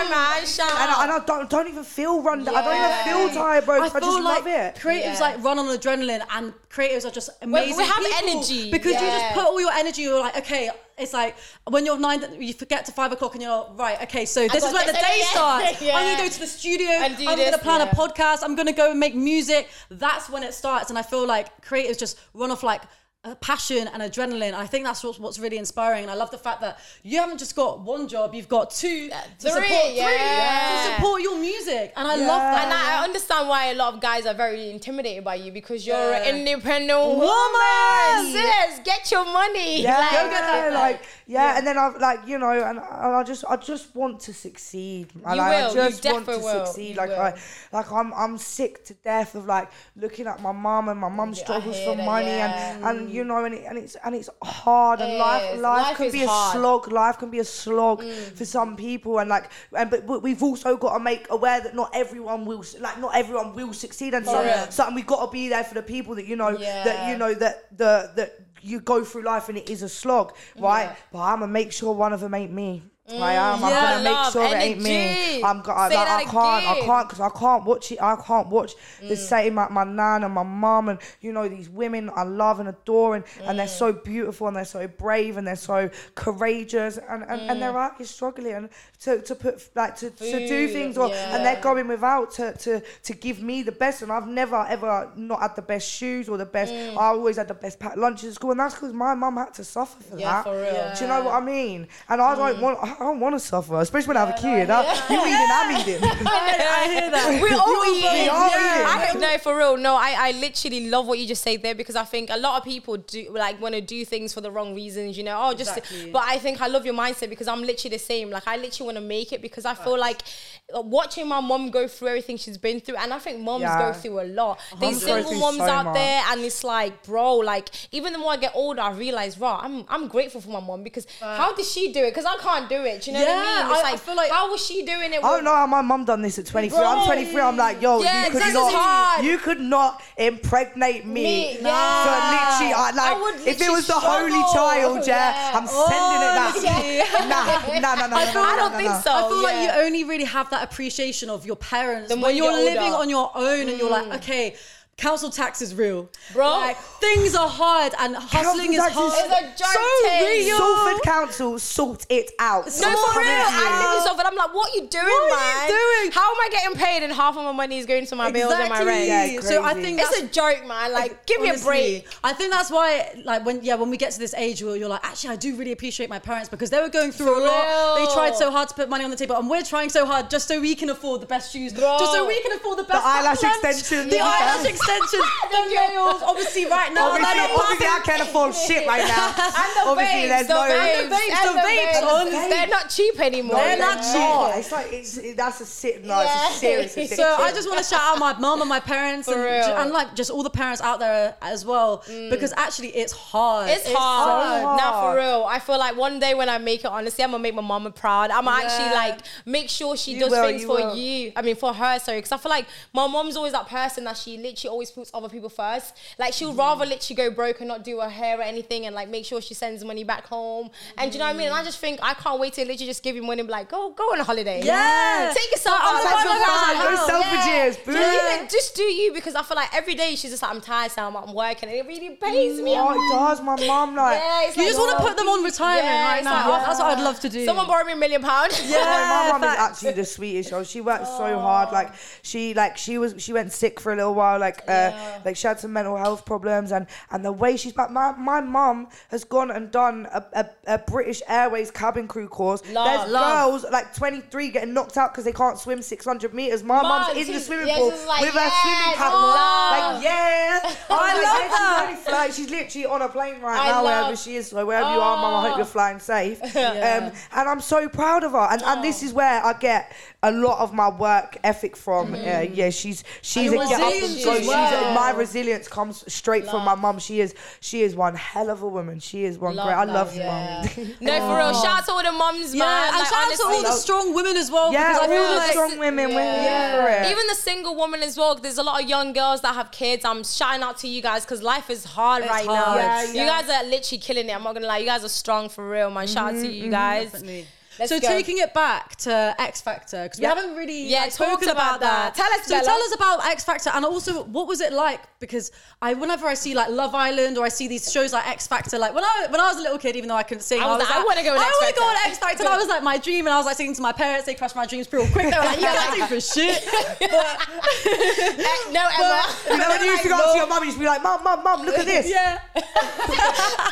today. 0.03 0.15
man. 0.15 0.45
Shout 0.45 0.71
And 0.71 0.91
I, 0.91 1.03
and. 1.03 1.11
I 1.13 1.25
don't, 1.25 1.49
don't 1.49 1.67
even 1.67 1.83
feel 1.83 2.21
run 2.21 2.43
down. 2.43 2.55
I 2.55 2.61
don't 2.63 2.75
even 2.75 3.29
feel 3.31 3.41
tired, 3.43 3.65
bro. 3.65 3.75
I 3.75 3.79
'cause 3.89 3.95
I, 3.95 3.99
feel 3.99 4.11
just 4.11 4.23
like 4.23 4.45
love 4.45 4.47
it. 4.47 4.75
creatives 4.75 5.13
Yeah. 5.15 5.19
like 5.19 5.43
run 5.43 5.59
on 5.59 5.65
adrenaline, 5.77 6.23
and 6.31 6.53
creatives 6.69 7.05
are 7.05 7.11
just 7.11 7.29
amazing. 7.41 7.77
we 7.77 7.83
have 7.83 7.97
people 8.03 8.29
energy, 8.29 8.71
because 8.71 8.93
you 8.93 8.99
just 9.07 9.33
put 9.33 9.43
all 9.45 9.59
your 9.61 9.71
energy. 9.71 10.01
You're 10.03 10.19
like, 10.19 10.37
okay, 10.37 10.69
it's 10.97 11.13
like 11.13 11.35
when 11.67 11.85
you're 11.85 11.99
nine, 11.99 12.23
you 12.39 12.53
forget 12.53 12.85
to 12.85 12.91
five 12.91 13.11
o'clock, 13.11 13.33
and 13.35 13.43
you're 13.43 13.67
right. 13.75 14.01
Okay, 14.03 14.25
so 14.25 14.47
this 14.47 14.63
is 14.63 14.73
where 14.73 14.85
the 14.85 14.93
day 14.93 15.17
yeah. 15.19 15.25
starts. 15.27 15.81
Yeah. 15.81 15.95
I'm 15.97 16.05
gonna 16.15 16.27
go 16.27 16.33
to 16.33 16.39
the 16.39 16.47
studio. 16.47 16.87
And 16.89 17.13
I'm 17.13 17.37
this, 17.37 17.49
gonna 17.51 17.57
plan 17.61 17.81
yeah. 17.81 17.91
a 17.91 17.95
podcast. 17.95 18.39
I'm 18.43 18.55
gonna 18.55 18.73
go 18.73 18.91
and 18.91 18.99
make 18.99 19.15
music. 19.15 19.69
That's 19.89 20.29
when 20.29 20.43
it 20.43 20.53
starts, 20.53 20.89
and 20.89 20.97
I 20.97 21.01
feel 21.03 21.25
like 21.27 21.61
creatives 21.63 21.97
just 21.99 22.17
run 22.33 22.49
off 22.51 22.63
like. 22.63 22.81
Uh, 23.25 23.35
passion 23.35 23.87
and 23.93 24.01
adrenaline. 24.01 24.53
I 24.53 24.67
think 24.67 24.85
that's 24.85 25.03
what's, 25.03 25.19
what's 25.19 25.39
really 25.39 25.57
inspiring. 25.57 26.03
And 26.03 26.11
I 26.11 26.15
love 26.15 26.31
the 26.31 26.37
fact 26.37 26.61
that 26.61 26.79
you 27.03 27.19
haven't 27.19 27.39
just 27.39 27.55
got 27.55 27.79
one 27.81 28.07
job, 28.07 28.33
you've 28.33 28.47
got 28.47 28.69
two 28.69 29.09
to 29.09 29.15
three, 29.39 29.51
support 29.51 29.93
yeah. 29.93 30.87
to 30.87 30.95
support 30.95 31.21
your 31.21 31.37
music. 31.39 31.91
And 31.97 32.07
I 32.07 32.15
Yeah. 32.15 32.27
love 32.27 32.41
that. 32.41 32.63
And 32.65 32.73
I 32.73 32.85
I 32.95 33.03
understand 33.03 33.49
why 33.49 33.65
a 33.67 33.73
lot 33.73 33.93
of 33.93 33.99
guys 33.99 34.25
are 34.25 34.33
very 34.33 34.69
intimidated 34.69 35.23
by 35.23 35.35
you 35.35 35.51
because 35.51 35.85
you're 35.87 36.11
Yeah. 36.11 36.23
an 36.29 36.35
independent 36.47 36.99
woman. 36.99 37.19
Woman. 37.19 38.31
Sis, 38.31 38.79
get 38.83 39.11
your 39.11 39.25
money. 39.25 39.81
Yeah, 39.81 39.99
Like, 39.99 40.11
go 40.11 40.29
get 40.29 40.41
that 40.41 40.73
like 40.73 41.01
yeah, 41.27 41.57
and 41.57 41.65
then 41.65 41.77
I've 41.77 41.97
like 41.97 42.27
you 42.27 42.37
know, 42.37 42.51
and, 42.51 42.77
and 42.77 43.15
I 43.15 43.23
just 43.23 43.45
I 43.49 43.55
just 43.55 43.95
want 43.95 44.19
to 44.21 44.33
succeed. 44.33 45.11
You 45.15 45.21
I, 45.25 45.35
will, 45.35 45.69
you 45.69 45.89
just 45.89 46.05
want 46.05 46.25
to 46.25 46.37
will, 46.37 46.65
succeed. 46.65 46.89
you 46.89 46.95
like 46.95 47.09
will. 47.09 47.19
I 47.19 47.39
like 47.71 47.91
I'm 47.91 48.13
I'm 48.13 48.37
sick 48.37 48.83
to 48.85 48.93
death 48.95 49.35
of 49.35 49.45
like 49.45 49.71
looking 49.95 50.27
at 50.27 50.41
my 50.41 50.51
mum 50.51 50.89
and 50.89 50.99
my 50.99 51.09
mum 51.09 51.29
Yeah, 51.29 51.43
struggles 51.43 51.79
for 51.79 51.95
that, 51.95 52.05
money 52.05 52.27
yeah. 52.27 52.75
and 52.75 52.85
and 52.85 53.09
you 53.09 53.23
know, 53.23 53.43
and, 53.45 53.55
it, 53.55 53.65
and 53.67 53.77
it's 53.77 53.95
and 54.03 54.15
it's 54.15 54.29
hard, 54.43 55.01
and 55.01 55.17
life 55.17 55.59
life, 55.59 55.85
Life 55.87 55.97
can 55.97 56.11
be 56.11 56.23
a 56.23 56.27
slog. 56.27 56.91
Life 56.91 57.17
can 57.17 57.29
be 57.29 57.39
a 57.39 57.43
slog 57.43 58.01
mm. 58.01 58.13
for 58.37 58.45
some 58.45 58.75
people, 58.75 59.19
and 59.19 59.29
like, 59.29 59.49
and 59.75 59.89
but, 59.89 60.05
but 60.05 60.21
we've 60.23 60.41
also 60.43 60.77
got 60.77 60.97
to 60.97 61.03
make 61.03 61.27
aware 61.29 61.61
that 61.61 61.75
not 61.75 61.91
everyone 61.93 62.45
will, 62.45 62.63
like, 62.79 62.99
not 62.99 63.15
everyone 63.15 63.53
will 63.55 63.73
succeed, 63.73 64.13
and 64.13 64.25
real. 64.25 64.71
something 64.71 64.95
we've 64.95 65.07
got 65.07 65.25
to 65.25 65.31
be 65.31 65.49
there 65.49 65.63
for 65.63 65.73
the 65.73 65.83
people 65.83 66.15
that 66.15 66.25
you 66.25 66.35
know 66.35 66.55
that 66.55 67.09
you 67.09 67.17
know 67.17 67.33
that 67.33 67.77
the 67.77 68.11
that 68.15 68.39
you 68.65 68.79
go 68.79 69.03
through 69.03 69.23
life 69.23 69.49
and 69.49 69.57
it 69.57 69.69
is 69.69 69.83
a 69.83 69.89
slog, 69.89 70.35
right? 70.57 70.83
Yeah. 70.83 70.95
But 71.11 71.19
I'm 71.19 71.39
gonna 71.39 71.51
make 71.51 71.71
sure 71.71 71.93
one 71.93 72.13
of 72.13 72.19
them 72.19 72.33
ain't 72.33 72.51
me. 72.51 72.83
I 73.07 73.33
am. 73.33 73.63
I'm 73.63 73.69
Yeah, 73.69 73.91
gonna 73.97 74.03
make 74.03 74.33
sure 74.33 74.45
it 74.45 74.53
ain't 74.63 74.81
me. 74.81 75.43
I'm 75.43 75.61
gonna. 75.61 75.93
Like, 75.93 76.09
I 76.09 76.23
can't. 76.23 76.65
I 76.65 76.79
can't 76.81 77.07
because 77.07 77.19
I 77.21 77.29
can't 77.37 77.63
watch 77.63 77.91
it. 77.91 78.01
I 78.01 78.15
can't 78.15 78.47
watch 78.47 78.73
Mm. 79.01 79.09
the 79.09 79.15
same 79.15 79.55
like 79.55 79.69
my 79.69 79.83
nan 79.83 80.23
and 80.23 80.33
my 80.33 80.41
mum 80.43 80.89
and 80.89 80.99
you 81.21 81.31
know 81.31 81.47
these 81.47 81.69
women 81.69 82.09
I 82.15 82.23
love 82.23 82.59
and 82.59 82.69
adore 82.69 83.15
and, 83.15 83.23
and 83.43 83.59
they're 83.59 83.67
Mm. 83.67 83.77
so 83.77 83.93
beautiful 83.93 84.47
and 84.47 84.55
they're 84.57 84.65
so 84.65 84.87
brave 84.87 85.37
and 85.37 85.45
they're 85.45 85.55
so 85.55 85.89
courageous 86.15 86.97
and, 86.97 87.23
and, 87.23 87.41
and 87.41 87.61
they're 87.61 87.77
out 87.77 87.97
here 87.97 88.07
struggling 88.07 88.53
and 88.53 88.69
to, 89.01 89.21
to 89.21 89.35
put 89.35 89.69
like 89.75 89.95
to, 89.97 90.09
to 90.09 90.47
do 90.47 90.55
Mm. 90.67 90.71
Things 90.71 90.97
or 90.97 91.11
and 91.13 91.45
they're 91.45 91.61
going 91.61 91.87
without 91.87 92.31
to, 92.31 92.53
to 92.53 92.81
to 93.03 93.13
give 93.13 93.41
me 93.41 93.61
the 93.61 93.71
best 93.71 94.01
and 94.01 94.11
I've 94.11 94.27
never 94.27 94.65
ever 94.67 95.11
not 95.15 95.41
had 95.41 95.55
the 95.55 95.61
best 95.61 95.87
shoes 95.89 96.27
or 96.27 96.37
the 96.37 96.45
best 96.45 96.73
Mm. 96.73 96.93
I 96.97 97.05
always 97.07 97.37
had 97.37 97.47
the 97.47 97.53
best 97.53 97.77
packed 97.79 97.97
lunches 97.97 98.29
at 98.29 98.35
school 98.35 98.51
and 98.51 98.59
that's 98.59 98.73
because 98.73 98.93
my 98.93 99.13
mum 99.13 99.37
had 99.37 99.53
to 99.55 99.63
suffer 99.63 100.01
for 100.01 100.17
Yeah, 100.17 100.41
that. 100.41 100.43
for. 100.45 100.49
Mm. 100.51 100.97
Do 100.97 101.03
you 101.03 101.09
know 101.09 101.23
what 101.25 101.33
I 101.35 101.45
mean? 101.45 101.87
And 102.09 102.19
I 102.21 102.33
don't 102.35 102.61
want 102.61 102.79
I 102.95 102.99
don't 102.99 103.19
want 103.19 103.35
to 103.35 103.39
suffer, 103.39 103.79
especially 103.81 104.07
when 104.07 104.17
I 104.17 104.25
have 104.25 104.37
a 104.37 104.41
kid. 104.41 104.69
I, 104.69 104.81
you 105.09 105.19
eating, 105.19 105.49
I'm 105.51 105.71
eating. 105.81 106.27
I 106.27 106.87
hear 106.91 107.11
that. 107.11 107.41
we 107.41 107.49
all 107.51 107.85
eat. 107.85 108.23
We 108.23 108.29
all 108.29 108.49
I, 108.49 109.11
eat. 109.13 109.19
no, 109.19 109.37
for 109.39 109.57
real. 109.57 109.75
No, 109.75 109.95
I, 109.95 110.15
I 110.17 110.31
literally 110.31 110.89
love 110.89 111.05
what 111.05 111.19
you 111.19 111.27
just 111.27 111.43
said 111.43 111.61
there 111.61 111.75
because 111.75 111.97
I 111.97 112.05
think 112.05 112.29
a 112.29 112.37
lot 112.37 112.57
of 112.57 112.63
people 112.63 112.97
do 112.97 113.27
like 113.31 113.59
want 113.59 113.75
to 113.75 113.81
do 113.81 114.05
things 114.05 114.33
for 114.33 114.41
the 114.41 114.49
wrong 114.49 114.73
reasons. 114.73 115.17
You 115.17 115.25
know, 115.25 115.37
oh, 115.41 115.53
just. 115.53 115.77
Exactly. 115.77 116.11
But 116.11 116.23
I 116.25 116.37
think 116.37 116.61
I 116.61 116.67
love 116.67 116.85
your 116.85 116.95
mindset 116.95 117.29
because 117.29 117.47
I'm 117.47 117.61
literally 117.61 117.95
the 117.97 118.03
same. 118.03 118.29
Like 118.29 118.47
I 118.47 118.55
literally 118.55 118.93
want 118.93 118.97
to 118.97 119.03
make 119.03 119.33
it 119.33 119.41
because 119.41 119.65
I 119.65 119.75
feel 119.75 119.99
like 119.99 120.21
uh, 120.21 120.54
Uh, 120.73 120.81
watching 120.81 121.27
my 121.27 121.39
mom 121.39 121.69
go 121.69 121.87
through 121.87 122.07
everything 122.07 122.37
she's 122.37 122.57
been 122.57 122.79
through, 122.79 122.95
and 122.95 123.13
I 123.13 123.19
think 123.19 123.39
moms 123.39 123.61
Yeah. 123.61 123.77
go 123.77 123.93
through 123.93 124.19
a 124.21 124.25
lot. 124.25 124.59
There's 124.79 124.93
Moms 124.93 125.05
go 125.05 125.15
single 125.21 125.39
moms 125.39 125.57
so 125.59 125.63
out 125.65 125.85
much. 125.85 125.93
there, 125.93 126.23
and 126.31 126.41
it's 126.41 126.63
like, 126.63 127.03
bro, 127.03 127.35
like 127.35 127.69
even 127.91 128.13
the 128.13 128.17
more 128.17 128.31
I 128.31 128.37
get 128.37 128.51
older, 128.55 128.81
I 128.81 128.89
realize, 128.93 129.37
right, 129.39 129.59
I'm 129.61 129.85
I'm 129.87 130.07
grateful 130.07 130.41
for 130.41 130.49
my 130.49 130.59
mom 130.59 130.81
because 130.81 131.05
how 131.21 131.53
did 131.53 131.67
she 131.67 131.93
do 131.93 131.99
it? 132.03 132.09
Because 132.15 132.25
I 132.25 132.37
can't 132.37 132.67
do 132.67 132.83
it. 132.83 133.03
Do 133.03 133.11
you 133.11 133.17
know 133.17 133.25
what 133.25 133.29
I 133.29 133.61
mean? 133.67 133.71
It's 133.77 133.83
I- 133.85 133.91
I 133.93 133.97
feel 133.97 134.15
like- 134.15 134.31
how 134.31 134.49
was 134.49 134.65
she 134.65 134.83
doing 134.83 135.13
it? 135.13 135.23
I 135.23 135.29
don't 135.35 135.43
know 135.43 135.53
how 135.53 135.67
my 135.67 135.83
mum 135.83 136.03
done 136.03 136.23
this 136.23 136.39
at 136.39 136.47
23. 136.47 136.79
Bro. 136.79 136.87
I'm 136.87 137.05
23. 137.05 137.41
I'm 137.41 137.57
like, 137.57 137.79
yo, 137.83 138.01
Yeah, 138.01 138.25
you 138.25 138.31
could 138.31 138.53
not, 138.53 138.73
hard. 138.73 139.23
you 139.23 139.37
could 139.37 139.59
not 139.59 140.01
impregnate 140.17 141.05
me. 141.05 141.23
Me, 141.23 141.55
For 141.57 141.67
yeah. 141.67 142.57
literally, 142.57 142.73
I, 142.73 142.89
like, 142.89 142.99
I 143.15 143.21
would 143.21 143.35
if 143.47 143.61
it 143.61 143.69
was 143.69 143.85
the 143.85 143.93
holy 143.93 144.41
child, 144.51 145.05
yeah, 145.05 145.29
Yeah. 145.29 145.57
I'm 145.59 145.67
sending 145.67 146.21
it 146.25 146.33
back. 146.41 146.55
Oh, 146.57 146.61
yeah. 146.63 147.27
Nah, 147.27 147.79
nah, 147.79 147.95
nah, 147.95 148.07
nah, 148.07 148.17
I 148.17 148.25
nah, 148.25 148.31
feel- 148.31 148.41
nah, 148.41 148.49
I 148.49 148.55
don't 148.55 148.71
nah, 148.71 148.77
think 148.79 148.89
nah. 148.89 149.01
so. 149.01 149.11
I 149.13 149.29
feel 149.29 149.43
like 149.43 149.61
you 149.61 149.69
only 149.85 150.03
really 150.03 150.23
have 150.23 150.49
that 150.49 150.54
appreciation 150.63 151.29
of 151.29 151.45
your 151.45 151.55
parents 151.55 152.09
The 152.09 152.15
more 152.15 152.27
when 152.27 152.35
you 152.35 152.43
you're 152.43 152.53
living 152.53 152.93
on 152.93 153.09
your 153.09 153.31
own 153.35 153.69
and 153.69 153.77
you're 153.77 153.89
like, 153.89 154.05
mm. 154.05 154.15
okay, 154.17 154.55
council 154.97 155.29
tax 155.29 155.61
is 155.61 155.75
real, 155.75 156.09
Bro. 156.31 156.49
Like, 156.51 156.77
things 156.77 157.35
are 157.35 157.49
hard 157.49 157.93
and 157.99 158.15
hustling 158.15 158.73
is 158.73 158.79
tax 158.79 158.91
is- 158.91 158.97
hard. 158.97 159.13
It's 159.13 159.33
a 159.33 159.63
joke 159.63 159.73
so 159.73 160.07
thing. 160.07 160.47
real. 160.47 160.57
Salford 160.57 161.01
Council, 161.03 161.59
sort 161.59 162.05
it 162.09 162.31
out. 162.39 162.65
No, 162.65 162.71
Stop 162.71 163.13
for 163.13 163.19
real. 163.19 163.27
I 163.29 163.89
live 163.91 163.97
in 163.97 164.03
Salford. 164.05 164.25
I'm 164.25 164.35
like, 164.35 164.53
what 164.53 164.71
are 164.71 164.75
you 164.75 164.87
doing, 164.87 165.05
What 165.05 165.33
are 165.33 165.37
man? 165.37 165.67
you 165.69 165.75
doing? 165.75 166.11
How 166.13 166.31
am 166.31 166.37
I 166.39 166.47
getting 166.49 166.77
paid 166.77 167.03
and 167.03 167.11
half 167.11 167.35
of 167.35 167.43
my 167.43 167.51
money 167.51 167.77
is 167.77 167.85
going 167.85 168.05
to 168.05 168.15
my 168.15 168.31
bills 168.31 168.53
and 168.53 168.69
my 168.69 168.83
rent? 168.83 169.05
Yeah, 169.33 169.41
so 169.41 169.63
I 169.63 169.73
think 169.73 169.99
It's 169.99 170.09
that's 170.17 170.21
a 170.23 170.27
joke, 170.27 170.65
man. 170.65 170.93
Like, 170.93 171.25
give 171.25 171.41
me 171.41 171.49
a 171.49 171.57
break. 171.57 172.07
I 172.23 172.31
think 172.31 172.51
that's 172.53 172.71
why, 172.71 173.19
like, 173.25 173.45
when 173.45 173.61
yeah, 173.63 173.75
when 173.75 173.89
we 173.89 173.97
get 173.97 174.13
to 174.13 174.19
this 174.19 174.33
age 174.35 174.63
where 174.63 174.77
you're 174.77 174.89
like, 174.89 175.03
actually, 175.03 175.31
I 175.31 175.35
do 175.35 175.57
really 175.57 175.73
appreciate 175.73 176.09
my 176.09 176.19
parents 176.19 176.47
because 176.47 176.69
they 176.69 176.81
were 176.81 176.89
going 176.89 177.11
through 177.11 177.25
For 177.27 177.33
a 177.41 177.43
lot. 177.43 177.97
They 177.97 178.13
tried 178.13 178.35
so 178.37 178.49
hard 178.49 178.69
to 178.69 178.73
put 178.75 178.87
money 178.89 179.03
on 179.03 179.09
the 179.11 179.17
table, 179.17 179.35
and 179.35 179.49
we're 179.49 179.61
trying 179.63 179.89
so 179.89 180.05
hard 180.05 180.29
just 180.29 180.47
so 180.47 180.61
we 180.61 180.73
can 180.73 180.89
afford 180.89 181.19
the 181.21 181.25
best 181.27 181.51
shoes, 181.51 181.73
Bro. 181.73 181.97
just 181.99 182.13
so 182.13 182.25
we 182.25 182.41
can 182.41 182.53
afford 182.53 182.77
the 182.79 182.83
best 182.85 183.05
eyelash 183.05 183.43
lunch, 183.43 183.55
extensions. 183.55 184.09
the 184.11 184.19
eyelash 184.19 184.65
extensions, 184.65 184.84
the 185.51 185.61
nails. 185.69 186.21
Obviously, 186.23 186.65
right 186.65 186.93
now, 186.93 187.11
Obviously, 187.11 187.37
not 187.37 187.59
obviously, 187.59 187.87
I 187.87 188.01
can't 188.03 188.21
afford 188.21 188.53
shit 188.55 188.87
right 188.87 189.05
now. 189.07 189.33
And 189.55 189.71
the 189.75 189.89
obviously, 189.89 190.21
vapes, 190.21 190.27
there's 190.29 190.47
the 190.47 190.53
no. 190.53 190.61
vapes, 190.61 191.01
And 191.01 191.11
the 191.11 191.61
vapes, 191.61 191.99
the. 192.25 192.49
They're 192.49 192.67
not 192.67 192.89
cheap 192.89 193.19
anymore. 193.19 193.55
They're 193.57 193.77
not 193.79 193.97
cheap. 193.97 194.13
No, 194.15 194.51
it's 194.55 194.71
like 194.71 194.93
it's 194.93 195.17
it, 195.17 195.37
that's 195.37 195.61
a 195.61 195.65
sit. 195.65 196.03
No, 196.05 196.21
Yeah. 196.21 196.47
it's 196.47 196.55
a 196.55 196.59
serious 196.59 196.93
addiction. 196.93 197.17
So 197.17 197.35
I 197.39 197.51
just 197.51 197.67
want 197.67 197.79
to 197.79 197.85
shout 197.89 198.01
out 198.01 198.19
my 198.19 198.37
mum 198.37 198.61
and 198.61 198.69
my 198.69 198.79
parents 198.79 199.27
and. 199.27 199.37
Mm. 199.37 199.81
and 199.81 199.91
like 199.91 200.15
just 200.15 200.31
all 200.31 200.43
the 200.43 200.49
parents 200.49 200.81
out 200.81 200.99
there 200.99 201.35
as 201.41 201.65
well 201.65 202.03
because 202.29 202.53
actually 202.57 202.89
it's 202.89 203.11
hard. 203.11 203.69
It's, 203.69 203.91
hard. 203.91 204.61
so 204.61 204.75
Now 204.77 205.01
for 205.01 205.17
real, 205.17 205.45
I 205.47 205.59
feel 205.59 205.77
like 205.77 205.95
one 205.97 206.19
day 206.19 206.33
when 206.33 206.49
I 206.49 206.57
make 206.57 206.81
it, 206.81 206.87
honestly, 206.87 207.23
I'm 207.23 207.31
gonna 207.31 207.41
make 207.43 207.53
my 207.55 207.61
mama 207.61 207.91
proud. 207.91 208.31
I'm 208.31 208.45
gonna 208.45 208.63
actually 208.65 208.93
like 208.93 209.19
make 209.45 209.69
sure 209.69 209.95
she 209.97 210.13
You 210.13 210.21
does 210.21 210.31
will, 210.31 210.45
things 210.47 210.63
for 210.63 210.75
will. 210.75 210.95
you. 210.95 211.31
I 211.35 211.41
mean, 211.41 211.55
for 211.55 211.73
her, 211.73 211.99
sorry, 211.99 212.17
because 212.19 212.31
I 212.31 212.37
feel 212.37 212.49
like 212.49 212.65
my 212.93 213.07
mom's 213.07 213.35
always 213.37 213.53
that 213.53 213.67
person 213.67 214.03
that 214.05 214.17
she 214.17 214.37
literally 214.37 214.74
always 214.75 214.91
puts 214.91 215.09
other 215.13 215.29
people 215.35 215.49
first. 215.49 215.89
Like 216.19 216.33
she'll 216.33 216.45
Mm-hmm. 216.55 216.59
rather 216.59 216.85
literally 216.85 217.15
go 217.23 217.27
broke 217.41 217.59
and 217.61 217.67
not 217.73 217.83
do 217.83 217.99
her 217.99 218.09
hair 218.09 218.39
or 218.39 218.43
anything, 218.43 218.85
and 218.85 218.93
like 218.99 219.09
make 219.09 219.25
sure 219.25 219.41
she 219.41 219.53
sends 219.63 219.83
money 219.91 220.03
back 220.03 220.25
home. 220.27 220.69
And 220.97 221.11
do 221.11 221.17
you 221.17 221.19
know 221.19 221.27
what 221.29 221.35
I 221.35 221.37
mean? 221.39 221.47
And 221.47 221.55
I 221.55 221.63
just 221.63 221.79
think 221.79 221.99
I 222.03 222.13
can't 222.13 222.39
wait 222.39 222.53
to 222.53 222.61
literally 222.61 222.85
just 222.93 223.01
give 223.03 223.15
you 223.15 223.23
money 223.23 223.39
and 223.41 223.47
be 223.47 223.51
like, 223.59 223.69
go 223.69 223.89
go 224.01 224.03
on 224.13 224.19
a 224.19 224.23
holiday. 224.31 224.59
Yeah. 224.63 225.33
take 225.35 225.51
yourself 225.51 225.79
I'm 225.81 225.95
out. 225.97 226.03
the 226.03 226.09
Like, 226.15 226.23
go 226.25 226.33
that 226.43 226.75
out. 226.75 227.07
Go 227.07 227.13
Selfridges. 227.13 227.73
Just, 227.75 227.87
you 227.87 228.41
know, 228.41 228.47
just 228.49 228.75
do 228.75 228.83
you 228.83 229.13
because 229.13 229.35
I 229.35 229.43
feel 229.43 229.55
like 229.57 229.73
every 229.75 229.95
day 229.95 230.15
she's 230.15 230.31
just 230.31 230.43
like 230.43 230.51
I'm 230.53 230.61
tired, 230.61 230.91
so 230.91 231.01
I'm, 231.07 231.15
I'm 231.15 231.33
working, 231.33 231.69
and 231.69 231.77
it 231.77 231.85
really 231.87 232.15
pays 232.15 232.59
me. 232.61 232.75
Oh, 232.77 232.91
it 232.91 233.13
does. 233.13 233.41
My 233.41 233.55
mom 233.65 233.95
like. 233.95 234.19
Yeah, 234.19 234.47
it's 234.47 234.57
You 234.57 234.63
like, 234.63 234.69
just 234.71 234.79
want 234.79 234.91
to 234.97 235.03
oh, 235.03 235.07
put 235.07 235.17
them 235.17 235.27
on 235.29 235.43
retirement 235.43 235.85
Yeah, 235.85 236.13
right 236.13 236.23
now. 236.23 236.49
like, 236.51 236.65
That's 236.65 236.79
what 236.79 236.97
I'd 236.97 237.03
love 237.03 237.19
to 237.21 237.29
do. 237.29 237.45
Someone 237.45 237.67
borrowed 237.67 237.87
me 237.87 237.93
a 237.93 237.95
million 237.95 238.21
pounds. 238.21 238.61
Yeah, 238.69 238.83
my 239.29 239.31
mum 239.39 239.43
is 239.43 239.57
actually 239.67 239.91
the 239.93 240.05
sweetest. 240.05 240.51
Yo. 240.51 240.63
She 240.63 240.81
worked 240.81 241.07
so 241.07 241.39
hard. 241.39 241.71
Like 241.71 241.93
she, 242.21 242.53
like 242.53 242.77
she 242.77 242.97
was, 242.97 243.15
she 243.17 243.33
went 243.33 243.51
sick 243.51 243.79
for 243.79 243.93
a 243.93 243.95
little 243.95 244.13
while. 244.15 244.39
Like, 244.39 244.64
uh, 244.67 245.19
like 245.25 245.35
she 245.35 245.47
had 245.47 245.59
some 245.59 245.73
mental 245.73 245.97
health 245.97 246.25
problems, 246.25 246.71
and 246.71 246.87
and 247.11 247.23
the 247.23 247.31
way 247.31 247.57
she's 247.57 247.73
back. 247.73 247.91
My 247.91 248.11
my 248.13 248.41
mum 248.41 248.87
has 249.09 249.23
gone 249.23 249.51
and 249.51 249.71
done 249.71 250.07
a, 250.13 250.25
a, 250.33 250.49
a 250.75 250.77
British 250.79 251.21
Airways 251.27 251.71
cabin 251.71 252.07
crew 252.07 252.27
course. 252.27 252.61
Love. 252.71 252.85
There's 252.85 253.11
Love. 253.11 253.61
girls 253.61 253.65
like 253.71 253.95
23 253.95 254.49
getting 254.49 254.73
knocked 254.73 254.97
out 254.97 255.11
because 255.11 255.25
they 255.25 255.31
can't 255.31 255.57
swim 255.57 255.81
600 255.81 256.33
meters. 256.33 256.63
My 256.63 256.81
mum's 256.81 257.17
in 257.17 257.33
the 257.33 257.39
swimming 257.39 257.67
yeah, 257.67 257.77
pool 257.77 257.89
like, 258.07 258.21
with 258.21 258.33
her 258.33 258.39
yes, 258.39 258.61
swimming 258.61 258.97
cap. 258.97 259.13
love. 259.13 259.93
Like 259.95 260.03
yeah, 260.03 260.59
I, 260.63 260.75
I 260.89 261.13
like, 261.13 261.23
love 261.23 262.05
yeah, 262.05 262.11
that. 262.11 262.33
She's, 262.33 262.49
literally 262.49 262.85
on 262.85 263.01
a 263.01 263.09
plane 263.09 263.41
right 263.41 263.59
I 263.59 263.71
now, 263.71 263.83
wherever 263.83 264.15
she 264.15 264.35
is. 264.35 264.49
So 264.49 264.65
wherever 264.65 264.93
you 264.93 264.99
are, 264.99 265.17
mum, 265.17 265.45
I 265.45 265.49
hope 265.49 265.57
you're 265.57 265.65
flying 265.65 265.99
safe. 265.99 266.39
Yeah. 266.55 267.11
Um, 267.11 267.17
and 267.33 267.49
I'm 267.49 267.59
so 267.59 267.89
proud 267.89 268.23
of 268.23 268.31
her. 268.31 268.47
And, 268.49 268.61
and 268.63 268.83
this 268.83 269.03
is 269.03 269.13
where 269.13 269.43
I 269.43 269.53
get 269.53 269.91
a 270.23 270.31
lot 270.31 270.59
of 270.59 270.73
my 270.73 270.89
work 270.89 271.37
ethic 271.43 271.75
from. 271.75 272.13
Uh, 272.13 272.17
yeah, 272.41 272.69
she's 272.69 273.03
she's 273.21 273.51
And 273.51 273.61
a 273.61 273.67
get 273.67 273.81
up 273.81 273.93
and 273.93 274.23
go. 274.23 274.39
She's 274.55 274.71
well. 274.81 274.93
my 274.93 275.11
resilience 275.11 275.67
comes 275.67 276.03
straight 276.11 276.45
from 276.47 276.63
my 276.63 276.75
mum. 276.75 276.99
She 276.99 277.21
is 277.21 277.33
she 277.59 277.81
is 277.83 277.95
one 277.95 278.15
hell 278.15 278.49
of 278.49 278.61
a 278.61 278.67
woman. 278.67 278.99
She 278.99 279.25
is 279.25 279.37
one 279.37 279.55
Love 279.55 279.67
great. 279.67 279.75
I 279.75 279.85
that, 279.85 279.93
love 279.93 280.15
yeah. 280.15 280.61
mum. 280.75 280.85
No, 281.01 281.19
for 281.27 281.37
real. 281.37 281.53
Shout 281.61 281.79
out 281.79 281.85
to 281.85 281.91
all 281.91 282.03
the 282.03 282.11
mums, 282.11 282.53
yeah, 282.53 282.63
man. 282.63 282.87
and 282.89 282.97
Like, 282.99 283.07
shout 283.07 283.31
out 283.31 283.35
to 283.37 283.43
all 283.43 283.49
the 283.61 283.67
honestly. 283.67 283.81
strong 283.81 284.13
women 284.15 284.37
as 284.37 284.51
well. 284.51 284.71
yeah, 284.73 284.93
because 284.93 284.97
I 284.97 285.01
all 285.03 285.23
feel 285.23 285.29
the 285.29 285.35
like 285.35 285.51
strong 285.51 285.79
women. 285.79 286.15
We're 286.15 286.39
here 286.39 286.83
for 286.83 286.89
it. 286.89 287.11
Even 287.11 287.27
the 287.27 287.35
single 287.35 287.75
woman 287.75 288.01
as 288.03 288.17
well. 288.17 288.35
There's 288.35 288.57
a 288.57 288.63
lot 288.63 288.81
of 288.81 288.89
young 288.89 289.13
girls 289.13 289.41
that 289.41 289.55
have 289.55 289.71
kids. 289.71 290.05
I'm 290.05 290.23
shouting 290.23 290.63
out 290.63 290.77
to 290.79 290.87
you 290.87 291.01
guys 291.01 291.23
because 291.25 291.41
life 291.41 291.69
is 291.69 291.83
hard 291.85 292.23
It's 292.23 292.31
right 292.31 292.45
hard. 292.45 292.77
now. 292.79 293.01
Yeah, 293.01 293.03
You 293.11 293.25
guys 293.25 293.49
are 293.49 293.63
literally 293.69 293.99
killing 293.99 294.29
it. 294.29 294.35
I'm 294.35 294.43
not 294.43 294.53
gonna 294.53 294.67
lie. 294.67 294.77
You 294.79 294.85
guys 294.85 295.03
are 295.03 295.09
strong 295.09 295.49
for 295.49 295.67
real, 295.69 295.89
man. 295.89 296.07
Shout 296.07 296.27
out 296.27 296.31
to 296.31 296.35
mm-hmm, 296.37 296.51
you 296.51 296.61
mm-hmm. 296.63 296.71
guys. 296.71 297.11
Definitely. 297.11 297.47
Let's 297.79 297.89
so 297.91 297.99
go. 297.99 298.07
taking 298.07 298.37
it 298.37 298.53
back 298.53 298.95
to 298.97 299.35
X 299.39 299.61
Factor 299.61 300.03
because 300.03 300.19
Yeah. 300.19 300.33
we 300.33 300.39
haven't 300.41 300.55
really 300.55 300.83
Yeah, 300.87 301.01
like, 301.01 301.13
talk 301.15 301.27
spoken 301.29 301.49
about 301.49 301.77
about, 301.77 301.79
that. 301.81 302.15
that. 302.15 302.23
Tell 302.23 302.39
us, 302.39 302.45
So 302.47 302.55
Bella. 302.55 302.65
tell 302.65 302.81
us 302.81 302.93
about 302.95 303.25
X 303.27 303.43
Factor 303.43 303.69
and 303.73 303.83
also 303.85 304.23
what 304.23 304.47
was 304.47 304.61
it 304.61 304.71
like? 304.73 305.01
Because 305.19 305.51
I, 305.81 305.93
whenever 305.93 306.27
I 306.27 306.35
see 306.35 306.53
like 306.55 306.69
Love 306.69 306.95
Island 306.95 307.37
or 307.37 307.45
I 307.45 307.49
see 307.49 307.67
these 307.67 307.91
shows 307.91 308.13
like 308.13 308.27
X 308.27 308.47
Factor, 308.47 308.77
like 308.77 308.93
when 308.93 309.03
I 309.03 309.27
when 309.29 309.41
I 309.41 309.47
was 309.47 309.57
a 309.57 309.61
little 309.61 309.77
kid, 309.77 309.95
even 309.95 310.07
though 310.09 310.15
I 310.15 310.23
couldn't 310.23 310.43
sing, 310.43 310.61
I 310.61 310.67
was 310.67 310.79
like, 310.79 310.91
I 310.95 311.03
wanna 311.03 311.23
go 311.23 311.31
on 311.33 311.39
I 311.39 311.43
X 311.47 311.57
wanna 311.61 311.73
go 311.75 311.83
on 311.85 311.95
X 312.05 312.17
Factor. 312.17 312.43
And 312.43 312.47
that 312.51 312.57
was 312.57 312.67
like 312.67 312.83
my 312.83 312.97
dream, 312.97 313.25
and 313.25 313.33
I 313.33 313.37
was 313.37 313.45
like 313.45 313.57
singing 313.57 313.75
to 313.75 313.81
my 313.81 313.91
parents. 313.91 314.25
They 314.25 314.35
crushed 314.35 314.55
my 314.55 314.65
dreams 314.65 314.91
real 314.93 315.07
quick. 315.07 315.31
They 315.31 315.37
were 315.37 315.45
like, 315.45 315.59
"You 315.59 315.65
can't 315.67 315.93
sing 315.95 316.07
for 316.07 316.21
shit." 316.21 316.63
Eh, 317.85 318.71
no, 318.71 318.81
Emma. 318.99 319.23
You 319.51 319.57
know 319.57 319.69
when 319.69 319.83
you 319.83 319.91
used 319.91 320.03
to 320.03 320.09
go 320.09 320.15
up 320.15 320.31
to 320.33 320.37
your 320.37 320.47
mum, 320.47 320.59
you 320.63 320.65
used 320.67 320.77
to 320.77 320.81
be 320.81 320.87
like, 320.87 321.03
"Mum, 321.03 321.23
mum, 321.23 321.43
mum, 321.43 321.61
look 321.65 321.77
at 321.77 321.85
this." 321.85 322.09
yeah. 322.09 322.39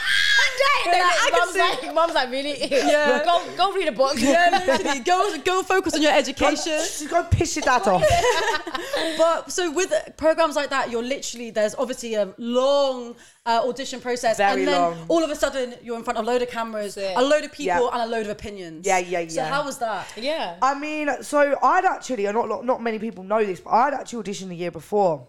No, 0.85 0.91
no, 0.91 0.97
like, 0.99 1.05
I 1.05 1.29
can 1.31 1.39
mom's, 1.39 1.55
like, 1.83 1.93
mom's 1.95 2.13
like, 2.13 2.29
really? 2.31 2.57
Yeah. 2.69 3.23
Go, 3.25 3.41
go 3.55 3.71
read 3.73 3.87
a 3.87 3.92
book. 3.93 4.13
Yeah, 4.17 4.63
literally. 4.67 4.99
Go, 5.01 5.37
go 5.43 5.63
focus 5.63 5.93
on 5.95 6.01
your 6.01 6.11
education. 6.13 6.73
Just 6.73 7.09
go 7.09 7.23
piss 7.23 7.55
your 7.55 7.63
dad 7.63 7.87
off. 7.87 8.03
But 9.17 9.51
so 9.51 9.71
with 9.71 9.93
programs 10.17 10.55
like 10.55 10.69
that, 10.69 10.89
you're 10.91 11.03
literally 11.03 11.51
there's 11.51 11.75
obviously 11.75 12.15
a 12.15 12.33
long 12.37 13.15
uh, 13.45 13.61
audition 13.67 13.99
process, 13.99 14.37
Very 14.37 14.61
and 14.61 14.67
then 14.67 14.81
long. 14.81 15.05
all 15.07 15.23
of 15.23 15.29
a 15.29 15.35
sudden 15.35 15.75
you're 15.83 15.97
in 15.97 16.03
front 16.03 16.17
of 16.17 16.25
a 16.25 16.27
load 16.27 16.41
of 16.41 16.49
cameras, 16.49 16.97
a 16.97 17.15
load 17.21 17.43
of 17.43 17.51
people, 17.51 17.65
Yeah. 17.65 17.89
and 17.93 18.01
a 18.01 18.05
load 18.07 18.25
of 18.25 18.31
opinions. 18.31 18.85
Yeah, 18.87 18.99
yeah, 18.99 19.19
yeah. 19.19 19.29
So 19.29 19.43
how 19.43 19.65
was 19.65 19.77
that? 19.79 20.11
Yeah. 20.17 20.57
I 20.61 20.77
mean, 20.79 21.09
so 21.23 21.55
I'd 21.61 21.85
actually, 21.85 22.23
not, 22.23 22.47
not 22.47 22.65
not 22.65 22.81
many 22.81 22.99
people 22.99 23.23
know 23.23 23.43
this, 23.43 23.59
but 23.59 23.71
I'd 23.71 23.93
actually 23.93 24.23
auditioned 24.23 24.49
the 24.49 24.55
year 24.55 24.71
before. 24.71 25.27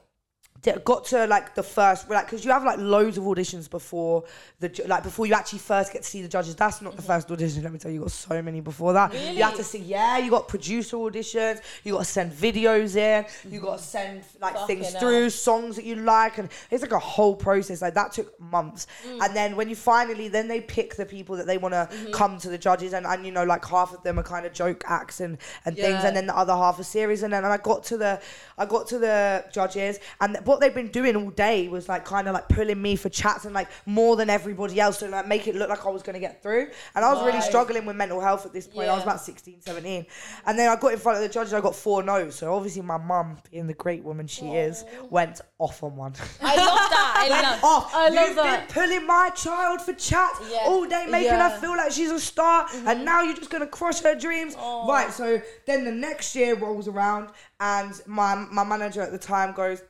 Got 0.84 1.04
to 1.06 1.26
like 1.26 1.54
the 1.54 1.62
first 1.62 2.08
like 2.08 2.26
because 2.26 2.44
you 2.44 2.50
have 2.50 2.64
like 2.64 2.78
loads 2.78 3.18
of 3.18 3.24
auditions 3.24 3.68
before 3.68 4.24
the 4.60 4.84
like 4.86 5.02
before 5.02 5.26
you 5.26 5.34
actually 5.34 5.58
first 5.58 5.92
get 5.92 6.02
to 6.02 6.08
see 6.08 6.22
the 6.22 6.28
judges. 6.28 6.54
That's 6.54 6.80
not 6.80 6.96
the 6.96 7.02
mm-hmm. 7.02 7.12
first 7.12 7.30
audition 7.30 7.62
let 7.62 7.72
me 7.72 7.78
tell 7.78 7.90
you. 7.90 7.96
You 7.96 8.00
got 8.02 8.10
so 8.10 8.42
many 8.42 8.60
before 8.60 8.92
that. 8.94 9.12
You 9.12 9.42
have 9.42 9.56
to 9.56 9.64
see 9.64 9.78
yeah 9.78 10.18
you 10.18 10.30
got 10.30 10.48
producer 10.48 10.96
auditions. 10.96 11.60
You 11.84 11.92
got 11.92 12.00
to 12.00 12.04
send 12.04 12.32
videos 12.32 12.96
in. 12.96 13.24
You 13.50 13.60
got 13.60 13.78
to 13.78 13.82
mm-hmm. 13.82 14.22
send 14.22 14.24
like 14.40 14.66
things 14.66 14.86
Fucking 14.86 15.00
through 15.00 15.30
songs 15.30 15.76
that 15.76 15.84
you 15.84 15.96
like 15.96 16.38
and 16.38 16.48
it's 16.70 16.82
like 16.82 16.92
a 16.92 16.98
whole 16.98 17.36
process. 17.36 17.82
Like 17.82 17.94
that 17.94 18.12
took 18.12 18.40
months. 18.40 18.86
Mm. 19.06 19.24
And 19.24 19.36
then 19.36 19.56
when 19.56 19.68
you 19.68 19.76
finally 19.76 20.28
then 20.28 20.48
they 20.48 20.60
pick 20.60 20.96
the 20.96 21.06
people 21.06 21.36
that 21.36 21.46
they 21.46 21.58
want 21.58 21.74
to 21.74 21.88
mm-hmm. 21.90 22.12
come 22.12 22.38
to 22.38 22.48
the 22.48 22.58
judges 22.58 22.92
and, 22.92 23.06
and 23.06 23.24
you 23.24 23.32
know 23.32 23.44
like 23.44 23.64
half 23.64 23.92
of 23.92 24.02
them 24.02 24.18
are 24.18 24.22
kind 24.22 24.46
of 24.46 24.52
joke 24.52 24.82
acts 24.86 25.20
and 25.20 25.38
and 25.64 25.76
things 25.76 26.04
and 26.04 26.16
then 26.16 26.26
the 26.26 26.36
other 26.36 26.54
half 26.54 26.78
are 26.78 26.84
series 26.84 27.22
and 27.22 27.32
then 27.32 27.44
and 27.44 27.52
I 27.52 27.58
got 27.58 27.84
to 27.84 27.96
the 27.96 28.20
I 28.56 28.66
got 28.66 28.86
to 28.88 28.98
the 28.98 29.44
judges 29.52 29.98
and 30.20 30.38
what 30.44 30.53
they've 30.60 30.74
been 30.74 30.88
doing 30.90 31.16
all 31.16 31.30
day 31.30 31.68
was 31.68 31.88
like 31.88 32.04
kind 32.04 32.28
of 32.28 32.34
like 32.34 32.48
pulling 32.48 32.80
me 32.80 32.96
for 32.96 33.08
chats 33.08 33.44
and 33.44 33.54
like 33.54 33.68
more 33.86 34.16
than 34.16 34.28
everybody 34.30 34.80
else 34.80 34.98
to 34.98 35.08
like 35.08 35.26
make 35.28 35.46
it 35.46 35.54
look 35.54 35.68
like 35.68 35.84
I 35.86 35.90
was 35.90 36.02
going 36.02 36.14
to 36.14 36.20
get 36.20 36.42
through 36.42 36.68
and 36.94 37.04
I 37.04 37.12
was 37.12 37.20
really 37.24 37.38
Right. 37.38 37.42
struggling 37.42 37.84
with 37.86 37.96
mental 37.96 38.20
health 38.20 38.46
at 38.46 38.52
this 38.52 38.66
point 38.66 38.88
I 38.88 38.92
was 38.94 39.00
Yeah. 39.04 39.10
about 39.10 39.20
16 39.20 39.60
17 39.60 40.06
and 40.46 40.58
then 40.58 40.68
I 40.70 40.76
got 40.76 40.92
in 40.92 40.98
front 40.98 41.16
of 41.16 41.22
the 41.22 41.28
judges 41.28 41.52
I 41.52 41.60
got 41.60 41.74
four 41.76 42.02
no's 42.02 42.34
so 42.36 42.54
obviously 42.54 42.82
my 42.82 42.98
mum 42.98 43.38
being 43.50 43.66
the 43.66 43.74
great 43.74 44.02
woman 44.04 44.26
she 44.26 44.46
is 44.54 44.84
went 45.10 45.40
off 45.58 45.82
on 45.82 45.96
one 45.96 46.12
I 46.42 46.56
love 46.56 46.90
that. 46.90 47.14
I 47.16 47.28
love. 47.42 47.64
off. 47.64 47.94
I 47.94 48.08
love 48.10 48.26
You've 48.28 48.36
that. 48.36 48.68
been 48.68 48.74
pulling 48.74 49.06
my 49.06 49.30
child 49.30 49.80
for 49.80 49.92
chat 49.94 50.30
Yeah. 50.50 50.58
all 50.66 50.84
day, 50.86 51.06
making 51.06 51.26
Yeah. 51.32 51.48
her 51.50 51.58
feel 51.60 51.70
like 51.76 51.92
she's 51.92 52.10
a 52.10 52.20
star, 52.20 52.66
and 52.72 52.86
mm-hmm. 52.86 53.04
now 53.04 53.22
you're 53.22 53.34
just 53.36 53.50
gonna 53.50 53.66
crush 53.66 54.00
her 54.02 54.14
dreams. 54.14 54.54
Right. 54.56 55.10
So 55.12 55.40
then 55.66 55.84
the 55.84 55.92
next 55.92 56.34
year 56.36 56.54
rolls 56.54 56.86
around, 56.88 57.30
and 57.60 57.92
my 58.06 58.34
my 58.34 58.64
manager 58.64 59.00
at 59.02 59.12
the 59.12 59.18
time 59.18 59.52
goes, 59.54 59.82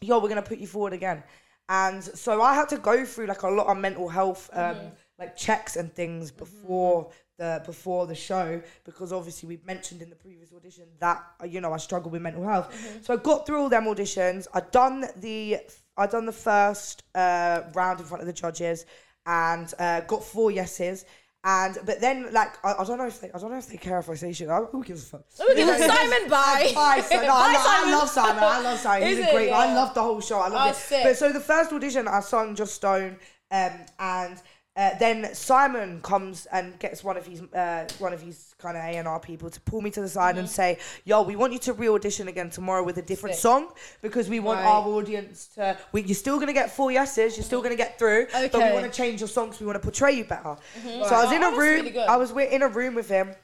"Yo, 0.00 0.18
we're 0.18 0.28
gonna 0.28 0.42
put 0.42 0.58
you 0.58 0.66
forward 0.66 0.92
again." 0.92 1.22
And 1.68 2.02
so 2.02 2.42
I 2.42 2.54
had 2.54 2.68
to 2.70 2.78
go 2.78 3.04
through 3.04 3.26
like 3.26 3.42
a 3.42 3.48
lot 3.48 3.68
of 3.68 3.76
mental 3.78 4.08
health 4.08 4.50
um, 4.52 4.76
like 5.20 5.36
checks 5.36 5.76
and 5.76 5.92
things 5.94 6.32
before 6.32 7.10
the 7.38 7.62
before 7.64 8.06
the 8.06 8.14
show 8.14 8.60
because 8.84 9.12
obviously 9.12 9.48
we've 9.48 9.64
mentioned 9.64 10.02
in 10.02 10.10
the 10.10 10.16
previous 10.16 10.52
audition 10.52 10.84
that 10.98 11.24
uh, 11.40 11.46
you 11.46 11.60
know 11.60 11.72
I 11.72 11.76
struggle 11.76 12.10
with 12.10 12.22
mental 12.22 12.44
health. 12.44 12.74
So 13.02 13.14
I 13.14 13.18
got 13.18 13.46
through 13.46 13.60
all 13.60 13.68
them 13.68 13.84
auditions. 13.84 14.48
I 14.52 14.60
done 14.60 15.06
the 15.16 15.58
I 15.96 16.06
done 16.06 16.26
the 16.26 16.32
first 16.32 17.04
uh, 17.14 17.62
round 17.74 18.00
in 18.00 18.06
front 18.06 18.20
of 18.20 18.26
the 18.26 18.32
judges 18.32 18.86
and 19.26 19.72
uh, 19.78 20.00
got 20.02 20.24
four 20.24 20.50
yeses. 20.50 21.04
And 21.42 21.78
but 21.86 22.02
then 22.02 22.30
like 22.34 22.62
I, 22.64 22.74
I 22.80 22.84
don't 22.84 22.98
know 22.98 23.06
if 23.06 23.18
they 23.20 23.30
I 23.32 23.38
don't 23.38 23.50
know 23.50 23.56
if 23.58 23.66
they 23.66 23.78
care 23.78 23.98
if 23.98 24.10
I 24.10 24.14
say 24.14 24.32
shit. 24.32 24.50
I, 24.50 24.58
who 24.58 24.84
gives 24.84 25.04
a 25.04 25.06
fuck? 25.06 25.24
Us 25.30 25.38
Simon 25.38 26.28
bye. 26.28 26.70
Bye, 26.74 27.00
Simon. 27.00 27.26
No, 27.26 27.32
I, 27.34 27.52
Bye, 27.54 27.58
I 27.58 27.76
Simon. 27.80 27.92
love 27.98 28.08
Simon. 28.10 28.44
I 28.44 28.60
love 28.60 28.78
Simon. 28.78 29.08
He's 29.08 29.18
a 29.20 29.30
great. 29.32 29.50
I 29.50 29.66
Yeah. 29.68 29.74
love 29.74 29.94
the 29.94 30.02
whole 30.02 30.20
show. 30.20 30.38
I 30.38 30.48
love 30.48 30.66
Oh, 30.66 30.70
it. 30.70 30.76
sick. 30.76 31.02
But 31.02 31.16
so 31.16 31.32
the 31.32 31.40
first 31.40 31.72
audition, 31.72 32.06
I 32.08 32.20
sung 32.20 32.54
Just 32.54 32.74
Stone, 32.74 33.16
um, 33.50 33.70
and 33.98 34.36
uh, 34.76 34.90
then 34.98 35.34
Simon 35.34 36.00
comes 36.00 36.46
and 36.52 36.78
gets 36.78 37.02
one 37.02 37.16
of 37.16 37.26
his 37.26 37.42
uh, 37.52 37.86
one 37.98 38.12
of 38.12 38.22
his 38.22 38.54
kind 38.58 38.76
of 38.76 38.82
A 38.84 38.96
and 38.98 39.08
R 39.08 39.18
people 39.18 39.50
to 39.50 39.60
pull 39.62 39.80
me 39.80 39.90
to 39.90 40.00
the 40.00 40.08
side 40.08 40.38
and 40.38 40.48
say, 40.48 40.78
"Yo, 41.04 41.22
we 41.22 41.34
want 41.34 41.52
you 41.52 41.58
to 41.60 41.72
re-audition 41.72 42.28
again 42.28 42.50
tomorrow 42.50 42.82
with 42.84 42.96
a 42.98 43.02
different 43.02 43.34
Sick. 43.34 43.42
song 43.42 43.68
because 44.00 44.28
we 44.28 44.38
want 44.38 44.60
Right. 44.60 44.66
our 44.66 44.86
audience 44.86 45.48
to. 45.56 45.76
We, 45.92 46.02
you're 46.02 46.14
still 46.14 46.38
gonna 46.38 46.52
get 46.52 46.70
four 46.70 46.92
yeses. 46.92 47.36
You're 47.36 47.44
still 47.44 47.62
gonna 47.62 47.74
get 47.74 47.98
through, 47.98 48.28
but 48.32 48.54
we 48.54 48.72
want 48.72 48.84
to 48.86 48.96
change 48.96 49.20
your 49.20 49.28
songs. 49.28 49.58
We 49.58 49.66
want 49.66 49.76
to 49.76 49.80
portray 49.82 50.12
you 50.12 50.24
better." 50.24 50.56
So 50.84 51.14
I 51.14 51.24
was 51.24 51.32
in 51.32 51.42
a 51.42 51.50
room. 51.50 51.84
really. 51.86 51.98
I 51.98 52.16
was 52.16 52.30
in 52.30 52.62
a 52.62 52.68
room 52.68 52.94
with 52.94 53.08
him. 53.08 53.34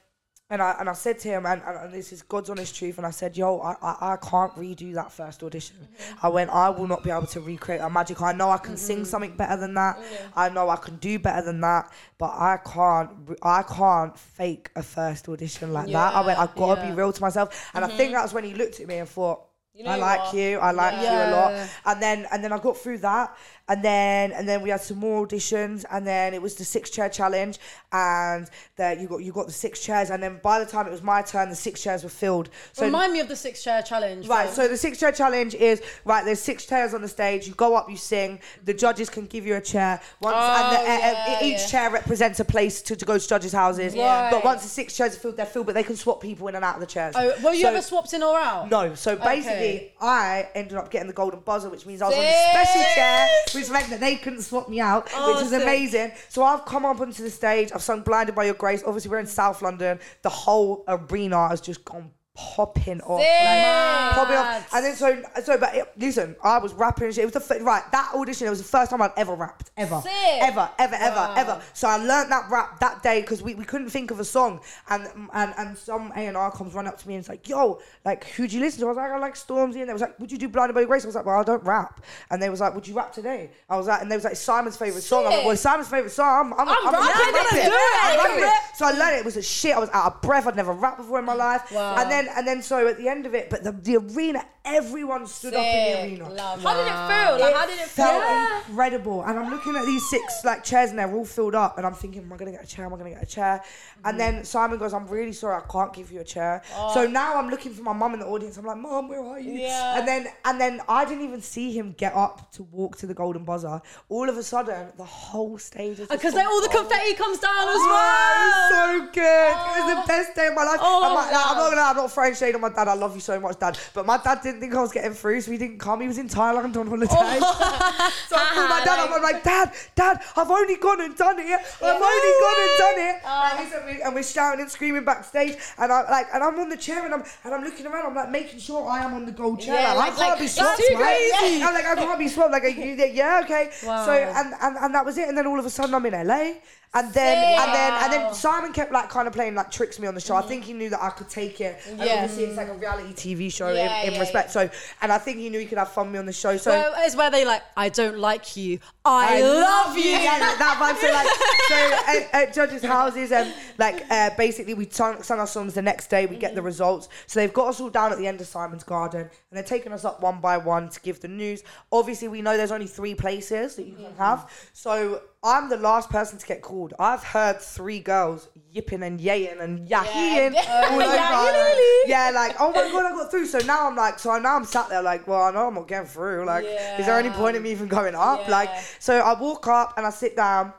And 0.49 0.61
I 0.61 0.77
and 0.79 0.89
I 0.89 0.93
said 0.93 1.19
to 1.19 1.27
him, 1.27 1.45
and, 1.45 1.61
and, 1.61 1.93
this 1.93 2.13
is 2.13 2.21
God's 2.21 2.49
honest 2.49 2.73
truth, 2.73 2.97
and 2.97 3.05
I 3.05 3.09
said, 3.09 3.35
"Yo, 3.35 3.59
I, 3.59 3.75
I, 3.81 4.13
I 4.13 4.15
can't 4.15 4.55
redo 4.55 4.93
that 4.93 5.11
first 5.11 5.43
audition. 5.43 5.75
Mm-hmm. 5.75 6.25
I 6.25 6.29
went, 6.29 6.49
I 6.51 6.69
will 6.69 6.87
not 6.87 7.03
be 7.03 7.09
able 7.11 7.27
to 7.27 7.41
recreate 7.41 7.81
that 7.81 7.91
magic. 7.91 8.21
I 8.21 8.31
know 8.31 8.49
I 8.49 8.57
can 8.57 8.77
sing 8.77 8.99
mm-hmm. 8.99 9.05
something 9.05 9.35
better 9.35 9.57
than 9.57 9.73
that. 9.73 9.97
Mm-hmm. 9.97 10.39
I 10.39 10.47
know 10.47 10.69
I 10.69 10.77
can 10.77 10.95
do 10.97 11.19
better 11.19 11.45
than 11.45 11.59
that, 11.61 11.91
but 12.17 12.29
I 12.29 12.59
can't. 12.65 13.09
I 13.41 13.63
can't 13.63 14.17
fake 14.17 14.69
a 14.77 14.83
first 14.83 15.27
audition 15.27 15.73
like 15.73 15.91
that. 15.91 16.15
I 16.15 16.25
went, 16.25 16.39
I 16.39 16.47
gotta 16.55 16.79
Yeah. 16.81 16.91
be 16.91 16.95
real 16.95 17.11
to 17.11 17.21
myself. 17.21 17.69
And 17.73 17.83
I 17.83 17.89
think 17.89 18.13
that's 18.13 18.31
when 18.31 18.45
he 18.45 18.53
looked 18.53 18.79
at 18.79 18.87
me 18.87 18.99
and 18.99 19.09
thought, 19.09 19.47
You 19.77 19.83
know 19.83 19.91
I 19.91 19.95
like 19.97 20.19
what? 20.25 20.33
you. 20.33 20.57
I 20.57 20.71
like 20.71 20.93
you 20.95 21.07
a 21.07 21.29
lot. 21.31 21.69
And 21.85 22.01
then 22.01 22.25
and 22.31 22.43
then 22.43 22.51
I 22.51 22.57
got 22.57 22.77
through 22.77 22.97
that, 22.99 23.37
and 23.69 23.83
then 23.85 24.31
and 24.31 24.49
then 24.49 24.63
we 24.63 24.71
had 24.71 24.81
some 24.81 24.97
more 24.97 25.27
auditions, 25.27 25.85
and 25.91 26.05
then 26.07 26.33
it 26.33 26.41
was 26.41 26.55
the 26.55 26.65
six 26.65 26.89
chair 26.89 27.09
challenge, 27.09 27.59
and 27.91 28.49
that 28.77 28.99
you 28.99 29.07
got 29.07 29.17
you 29.23 29.31
got 29.31 29.45
the 29.45 29.51
six 29.53 29.79
chairs, 29.79 30.09
and 30.09 30.23
then 30.23 30.39
by 30.41 30.57
the 30.57 30.65
time 30.65 30.87
it 30.87 30.91
was 30.91 31.03
my 31.03 31.21
turn, 31.21 31.49
the 31.49 31.55
six 31.55 31.83
chairs 31.83 32.01
were 32.03 32.09
filled. 32.09 32.49
So 32.73 32.85
Remind 32.85 33.13
me 33.13 33.19
of 33.19 33.27
the 33.27 33.35
six 33.35 33.63
chair 33.63 33.83
challenge. 33.83 34.27
Right, 34.27 34.49
so 34.49 34.67
the 34.67 34.77
six 34.77 34.99
chair 34.99 35.11
challenge 35.11 35.53
is 35.53 35.83
right. 36.05 36.25
There's 36.25 36.41
six 36.41 36.65
chairs 36.65 36.95
on 36.95 37.03
the 37.03 37.07
stage. 37.07 37.47
You 37.47 37.53
go 37.53 37.75
up, 37.75 37.87
you 37.87 37.97
sing. 37.97 38.39
The 38.65 38.73
judges 38.73 39.11
can 39.11 39.27
give 39.27 39.45
you 39.45 39.57
a 39.57 39.61
chair. 39.61 40.01
Once, 40.21 40.35
and 40.37 40.75
the, 40.75 40.79
Oh, 40.79 40.81
uh, 40.81 40.85
yeah, 40.87 41.43
each 41.43 41.59
yeah. 41.59 41.67
chair 41.67 41.91
represents 41.91 42.39
a 42.39 42.45
place 42.45 42.81
to, 42.81 42.95
to 42.95 43.05
go 43.05 43.19
to 43.19 43.27
judges' 43.27 43.53
houses. 43.53 43.93
Yeah. 43.93 44.31
But 44.31 44.43
once 44.43 44.63
the 44.63 44.69
six 44.69 44.97
chairs 44.97 45.15
are 45.15 45.19
filled, 45.19 45.37
they're 45.37 45.45
filled. 45.45 45.67
But 45.67 45.75
they 45.75 45.83
can 45.83 45.95
swap 45.97 46.19
people 46.19 46.47
in 46.47 46.55
and 46.55 46.65
out 46.65 46.75
of 46.75 46.81
the 46.81 46.87
chairs. 46.87 47.13
Oh, 47.15 47.31
were 47.43 47.53
you 47.53 47.61
So- 47.61 47.69
ever 47.69 47.81
swapped 47.83 48.13
in 48.13 48.23
or 48.23 48.39
out? 48.39 48.71
no, 48.71 48.95
so 48.95 49.15
basically, 49.15 49.51
Okay. 49.51 49.66
I 50.01 50.49
ended 50.55 50.77
up 50.77 50.89
getting 50.91 51.07
the 51.07 51.13
golden 51.13 51.39
buzzer, 51.41 51.69
which 51.69 51.85
means 51.85 52.01
I 52.01 52.07
was 52.07 52.17
on 52.17 52.23
a 52.23 52.49
special 52.51 52.83
chair, 52.95 53.27
which 53.53 53.69
meant 53.69 53.89
that 53.89 53.99
they 53.99 54.15
couldn't 54.15 54.41
swap 54.41 54.69
me 54.69 54.79
out, 54.79 55.09
Oh, 55.15 55.33
which 55.33 55.45
is 55.45 55.53
amazing. 55.53 56.11
So 56.29 56.43
I've 56.43 56.65
come 56.65 56.85
up 56.85 56.99
onto 56.99 57.23
the 57.23 57.29
stage, 57.29 57.71
I've 57.73 57.81
sung 57.81 58.01
"Blinded 58.01 58.35
by 58.35 58.45
Your 58.45 58.53
Grace." 58.53 58.83
Obviously, 58.85 59.11
we're 59.11 59.19
in 59.19 59.27
South 59.27 59.61
London. 59.61 59.99
The 60.21 60.29
whole 60.29 60.83
arena 60.87 61.47
has 61.49 61.61
just 61.61 61.83
gone 61.85 62.11
popping 62.37 63.01
off, 63.01 63.19
like, 63.19 64.13
popping 64.13 64.37
off. 64.37 64.73
And 64.73 64.85
then 64.85 64.95
so, 64.95 65.21
so, 65.43 65.57
but 65.57 65.73
it, 65.75 65.91
listen, 65.97 66.35
I 66.43 66.59
was 66.59 66.73
rapping. 66.73 67.05
and 67.05 67.13
shit. 67.15 67.23
It 67.23 67.33
was 67.33 67.47
the 67.47 67.55
f- 67.55 67.61
right 67.63 67.83
that 67.91 68.11
audition. 68.13 68.45
It 68.47 68.51
was 68.51 68.59
the 68.59 68.67
first 68.67 68.91
time 68.91 69.01
I'd 69.01 69.11
ever 69.17 69.33
rapped, 69.33 69.71
ever, 69.75 69.99
Sick. 70.01 70.11
ever, 70.41 70.69
ever, 70.77 70.95
ever, 70.95 71.15
Wow. 71.15 71.33
ever. 71.35 71.61
So 71.73 71.87
I 71.87 71.97
learned 71.97 72.31
that 72.31 72.49
rap 72.51 72.79
that 72.79 73.01
day 73.01 73.21
because 73.21 73.41
we, 73.41 73.55
we 73.55 73.65
couldn't 73.65 73.89
think 73.89 74.11
of 74.11 74.19
a 74.19 74.25
song, 74.25 74.59
and 74.89 75.07
and 75.33 75.53
and 75.57 75.77
some 75.77 76.11
A 76.15 76.27
and 76.27 76.37
R 76.37 76.51
comes 76.51 76.73
run 76.73 76.85
up 76.87 76.97
to 76.99 77.07
me 77.07 77.15
and 77.15 77.21
it's 77.21 77.29
like, 77.29 77.49
"Yo, 77.49 77.79
like 78.05 78.25
who 78.31 78.47
do 78.47 78.55
you 78.55 78.61
listen 78.61 78.79
to?" 78.81 78.85
I 78.85 78.89
was 78.89 78.97
like, 78.97 79.11
"I 79.11 79.17
like 79.17 79.33
Stormzy," 79.35 79.79
and 79.79 79.89
they 79.89 79.93
was 79.93 80.01
like, 80.01 80.19
"Would 80.19 80.31
you 80.31 80.37
do 80.37 80.47
Blinded 80.47 80.75
by 80.75 80.83
Grace?" 80.85 81.03
I 81.03 81.07
was 81.07 81.15
like, 81.15 81.25
"Well, 81.25 81.39
I 81.39 81.43
don't 81.43 81.63
rap," 81.63 82.03
and 82.29 82.41
they 82.41 82.49
was 82.49 82.59
like, 82.59 82.75
"Would 82.75 82.87
you 82.87 82.95
rap 82.95 83.11
today?" 83.13 83.49
I 83.69 83.77
was 83.77 83.87
like, 83.87 84.01
and 84.01 84.11
they 84.11 84.15
was 84.15 84.25
like, 84.25 84.35
"Simon's 84.35 84.77
favorite 84.77 85.01
song." 85.03 85.25
I'm 85.25 85.31
like, 85.31 85.45
"Well, 85.45 85.57
Simon's 85.57 85.87
favorite 85.89 86.11
song. 86.11 86.53
I'm, 86.53 86.53
I'm, 86.53 86.67
I'm 86.69 86.93
rapping, 86.93 86.93
I'm 86.93 87.57
it. 87.57 87.73
I'm 88.03 88.17
rapping 88.17 88.39
Yeah. 88.43 88.53
So 88.75 88.85
I 88.85 88.91
learned 88.91 89.15
it. 89.15 89.19
It 89.19 89.25
was 89.25 89.37
a 89.37 89.41
shit. 89.41 89.75
I 89.75 89.79
was 89.79 89.89
out 89.91 90.13
of 90.13 90.21
breath. 90.21 90.45
I'd 90.47 90.55
never 90.55 90.73
rapped 90.73 90.97
before 90.97 91.19
in 91.19 91.25
my 91.25 91.33
life. 91.33 91.71
Wow. 91.71 91.95
And 91.97 92.11
then 92.11 92.26
and 92.27 92.47
then 92.47 92.61
so 92.61 92.87
at 92.87 92.97
the 92.97 93.07
end 93.07 93.25
of 93.25 93.33
it, 93.33 93.49
but 93.49 93.63
the, 93.63 93.71
the 93.71 93.97
arena, 93.97 94.45
everyone 94.67 95.25
stood 95.27 95.53
up 95.53 95.65
in 95.65 95.91
the 95.91 96.03
arena. 96.03 96.33
Love. 96.33 96.61
How 96.61 96.73
did 96.73 96.87
it 96.87 97.07
feel? 97.07 97.45
Like, 97.45 97.55
how 97.55 97.65
did 97.65 97.79
it 97.79 97.87
feel? 97.87 98.05
felt 98.05 98.23
feel? 98.23 98.57
incredible. 98.69 99.23
And 99.23 99.39
I'm 99.39 99.49
looking 99.49 99.75
at 99.75 99.85
these 99.85 100.07
six 100.09 100.41
like 100.43 100.63
chairs 100.63 100.89
and 100.89 100.99
they're 100.99 101.13
all 101.13 101.25
filled 101.25 101.55
up. 101.55 101.77
And 101.77 101.85
I'm 101.85 101.93
thinking, 101.93 102.23
am 102.23 102.33
I 102.33 102.37
gonna 102.37 102.51
get 102.51 102.63
a 102.63 102.67
chair? 102.67 102.85
Am 102.85 102.93
I 102.93 102.97
gonna 102.97 103.11
get 103.11 103.23
a 103.23 103.25
chair? 103.25 103.63
And 104.05 104.15
mm. 104.15 104.17
then 104.19 104.43
Simon 104.43 104.77
goes, 104.77 104.93
I'm 104.93 105.07
really 105.07 105.33
sorry, 105.33 105.61
I 105.61 105.71
can't 105.71 105.93
give 105.93 106.11
you 106.11 106.19
a 106.19 106.23
chair. 106.23 106.61
Oh. 106.75 106.93
So 106.93 107.07
now 107.07 107.37
I'm 107.37 107.49
looking 107.49 107.73
for 107.73 107.83
my 107.83 107.93
mum 107.93 108.13
in 108.13 108.19
the 108.19 108.27
audience. 108.27 108.57
I'm 108.57 108.65
like, 108.65 108.77
Mum, 108.77 109.09
where 109.09 109.23
are 109.23 109.39
you? 109.39 109.53
Yeah. 109.53 109.99
And 109.99 110.07
then 110.07 110.27
and 110.45 110.59
then 110.59 110.81
I 110.87 111.05
didn't 111.05 111.23
even 111.23 111.41
see 111.41 111.71
him 111.71 111.93
get 111.97 112.13
up 112.13 112.51
to 112.53 112.63
walk 112.63 112.97
to 112.97 113.07
the 113.07 113.13
golden 113.13 113.43
buzzer. 113.43 113.81
All 114.09 114.29
of 114.29 114.37
a 114.37 114.43
sudden, 114.43 114.91
the 114.97 115.03
whole 115.05 115.57
stage 115.57 115.99
is 115.99 116.09
uh, 116.09 116.15
Because 116.15 116.33
then 116.33 116.45
all 116.45 116.61
the 116.61 116.69
confetti 116.69 117.13
comes 117.13 117.39
down 117.39 117.69
as 117.69 117.75
Oh, 117.77 117.87
well. 117.87 118.37
it 118.37 118.47
was 118.47 119.07
so 119.07 119.11
good. 119.13 119.51
It 119.51 119.85
was 119.85 119.95
the 119.95 120.01
oh. 120.01 120.07
best 120.07 120.35
day 120.35 120.47
of 120.47 120.55
my 120.55 120.63
life. 120.63 120.79
Oh, 120.81 121.05
And 121.05 121.13
my- 121.13 121.27
like, 121.27 121.35
I'm 121.35 121.57
not 121.57 121.63
wow. 121.63 121.69
gonna 121.69 121.81
I'm 121.81 121.95
not 121.95 122.11
throwing 122.11 122.35
shade 122.35 122.55
on 122.55 122.61
my 122.61 122.69
dad. 122.69 122.87
I 122.87 122.93
love 122.93 123.15
you 123.15 123.21
so 123.21 123.39
much, 123.39 123.59
dad. 123.59 123.77
But 123.93 124.05
my 124.05 124.17
dad 124.17 124.41
didn't 124.41 124.56
think 124.59 124.73
I 124.75 124.81
was 124.81 124.91
getting 124.91 125.13
through, 125.13 125.41
so 125.41 125.51
he 125.51 125.57
didn't 125.57 125.79
come. 125.79 126.01
He 126.01 126.07
was 126.07 126.17
in 126.17 126.27
Thailand 126.29 126.75
on 126.77 126.87
holiday. 126.87 127.07
Oh. 127.39 128.11
so 128.29 128.35
I 128.35 128.45
called 128.53 128.69
my 128.69 128.81
dad. 128.83 128.99
I'm 129.09 129.21
like, 129.21 129.43
Dad, 129.43 129.71
Dad, 129.95 130.21
I've 130.35 130.49
only 130.49 130.75
gone 130.77 131.01
and 131.01 131.15
done 131.15 131.39
it. 131.39 131.45
I've 131.49 132.01
only 132.01 132.33
gone 132.43 132.59
and 132.65 132.77
done 132.77 132.99
it. 133.09 133.21
Oh. 133.25 133.57
And, 133.77 133.85
we- 133.97 134.01
and 134.03 134.15
we're 134.15 134.23
shouting 134.23 134.61
and 134.61 134.69
screaming 134.69 135.03
backstage. 135.05 135.55
And 135.77 135.91
I'm 135.91 136.05
like, 136.09 136.27
and 136.33 136.43
I'm 136.43 136.59
on 136.59 136.69
the 136.69 136.77
chair 136.77 137.05
and 137.05 137.13
I'm 137.13 137.23
and 137.43 137.53
I'm 137.53 137.63
looking 137.63 137.85
around. 137.85 138.05
I'm 138.07 138.15
like 138.15 138.31
making 138.31 138.59
sure 138.59 138.87
I 138.87 139.03
am 139.03 139.13
on 139.13 139.25
the 139.25 139.31
gold 139.31 139.59
chair. 139.61 139.75
Yeah, 139.81 139.93
like, 139.93 140.11
like- 140.11 140.13
I 140.13 140.15
can't 140.17 140.29
like, 140.31 140.39
be 140.39 140.47
swapped, 140.47 140.81
right? 140.95 141.31
crazy. 141.39 141.63
I'm 141.63 141.73
like, 141.73 141.85
I 141.85 141.95
can't 141.95 142.19
be 142.19 142.27
swapped. 142.27 142.51
Like, 142.51 142.63
are 142.63 142.67
you, 142.69 142.93
yeah, 142.95 143.41
okay. 143.43 143.71
Wow. 143.85 144.05
So 144.05 144.11
and, 144.11 144.53
and 144.61 144.77
and 144.77 144.95
that 144.95 145.05
was 145.05 145.17
it. 145.17 145.27
And 145.29 145.37
then 145.37 145.47
all 145.47 145.59
of 145.59 145.65
a 145.65 145.69
sudden 145.69 145.93
I'm 145.95 146.05
in 146.05 146.27
LA. 146.27 146.53
And 146.93 147.13
then 147.13 147.59
and 147.59 147.73
then 147.73 148.03
and 148.03 148.13
then 148.13 148.33
Simon 148.33 148.73
kept 148.73 148.91
like 148.91 149.09
kind 149.09 149.27
of 149.27 149.33
playing 149.33 149.55
like 149.55 149.69
tricks 149.69 149.99
me 149.99 150.07
on 150.07 150.15
the 150.15 150.21
show. 150.21 150.35
I 150.35 150.41
think 150.41 150.63
he 150.63 150.73
knew 150.73 150.89
that 150.89 151.03
I 151.03 151.09
could 151.09 151.29
take 151.29 151.61
it. 151.61 151.77
And 151.87 151.99
Yeah. 151.99 152.21
obviously 152.21 152.45
it's 152.45 152.57
like 152.57 152.69
a 152.69 152.73
reality 152.73 153.13
TV 153.13 153.51
show 153.51 153.71
Yeah, 153.71 154.01
in, 154.01 154.07
in 154.07 154.13
yeah, 154.13 154.19
respect. 154.19 154.51
So 154.51 154.69
and 155.01 155.11
I 155.11 155.17
think 155.17 155.37
he 155.37 155.49
knew 155.49 155.59
he 155.59 155.65
could 155.65 155.77
have 155.77 155.91
fun 155.91 156.07
with 156.07 156.13
me 156.13 156.19
on 156.19 156.25
the 156.25 156.33
show. 156.33 156.57
So 156.57 156.71
Well, 156.71 156.93
it's 156.99 157.15
where 157.15 157.29
they 157.29 157.45
like, 157.45 157.61
I 157.75 157.89
don't 157.89 158.17
like 158.19 158.55
you. 158.55 158.79
I 159.05 159.41
love 159.41 159.97
you. 159.97 160.03
Yeah, 160.03 160.37
like 160.39 160.57
that 160.57 160.77
vibe. 160.79 160.97
So 160.99 161.13
like, 161.13 161.27
so 161.67 162.33
at, 162.33 162.47
at 162.47 162.53
judges' 162.53 162.83
houses, 162.83 163.31
and 163.31 163.53
like 163.77 164.05
uh, 164.09 164.31
basically 164.37 164.73
we 164.73 164.87
sung, 164.89 165.23
sung 165.23 165.39
our 165.39 165.47
songs 165.47 165.73
the 165.73 165.81
next 165.81 166.09
day. 166.09 166.25
We 166.25 166.35
get 166.35 166.55
the 166.55 166.59
mm-hmm. 166.59 166.65
results. 166.65 167.09
So 167.25 167.39
they've 167.39 167.53
got 167.53 167.69
us 167.69 167.79
all 167.79 167.89
down 167.89 168.11
at 168.11 168.17
the 168.17 168.27
end 168.27 168.41
of 168.41 168.47
Simon's 168.47 168.83
Garden, 168.83 169.21
and 169.21 169.29
they're 169.51 169.63
taking 169.63 169.93
us 169.93 170.03
up 170.03 170.21
one 170.21 170.41
by 170.41 170.57
one 170.57 170.89
to 170.89 170.99
give 171.01 171.21
the 171.21 171.27
news. 171.27 171.63
Obviously, 171.91 172.27
we 172.27 172.41
know 172.41 172.57
there's 172.57 172.71
only 172.71 172.87
three 172.87 173.15
places 173.15 173.75
that 173.75 173.85
you 173.85 173.93
can 173.93 174.05
mm-hmm. 174.05 174.17
have. 174.17 174.49
So 174.73 175.21
I'm 175.47 175.69
the 175.69 175.77
last 175.77 176.09
person 176.09 176.37
to 176.37 176.45
get 176.45 176.61
called. 176.61 176.93
I've 176.99 177.23
heard 177.23 177.61
three 177.61 178.01
girls 178.01 178.49
yipping 178.69 179.01
and 179.01 179.17
yaying 179.17 179.61
and 179.61 179.87
yaheeing 179.87 180.53
Yeah. 180.53 180.63
Oh 180.89 180.95
all 180.95 181.01
over. 181.01 181.15
Yahee. 181.15 182.01
Yeah, 182.05 182.31
like 182.35 182.57
oh 182.59 182.71
my 182.73 182.91
god, 182.91 183.05
I 183.05 183.11
got 183.11 183.31
through. 183.31 183.45
So 183.45 183.59
now 183.59 183.87
I'm 183.87 183.95
like, 183.95 184.19
so 184.19 184.37
now 184.39 184.57
I'm 184.57 184.65
sat 184.65 184.89
there 184.89 185.01
like, 185.01 185.25
well, 185.25 185.43
I 185.43 185.51
know 185.51 185.67
I'm 185.67 185.75
not 185.75 185.87
getting 185.87 186.07
through. 186.07 186.45
Like, 186.45 186.65
is 186.65 187.05
there 187.05 187.17
any 187.17 187.29
point 187.29 187.55
in 187.55 187.63
me 187.63 187.71
even 187.71 187.87
going 187.87 188.13
up? 188.13 188.41
Yeah. 188.41 188.51
Like, 188.51 188.69
so 188.99 189.19
I 189.19 189.39
walk 189.39 189.67
up 189.67 189.93
and 189.95 190.05
I 190.05 190.09
sit 190.09 190.35
down. 190.35 190.73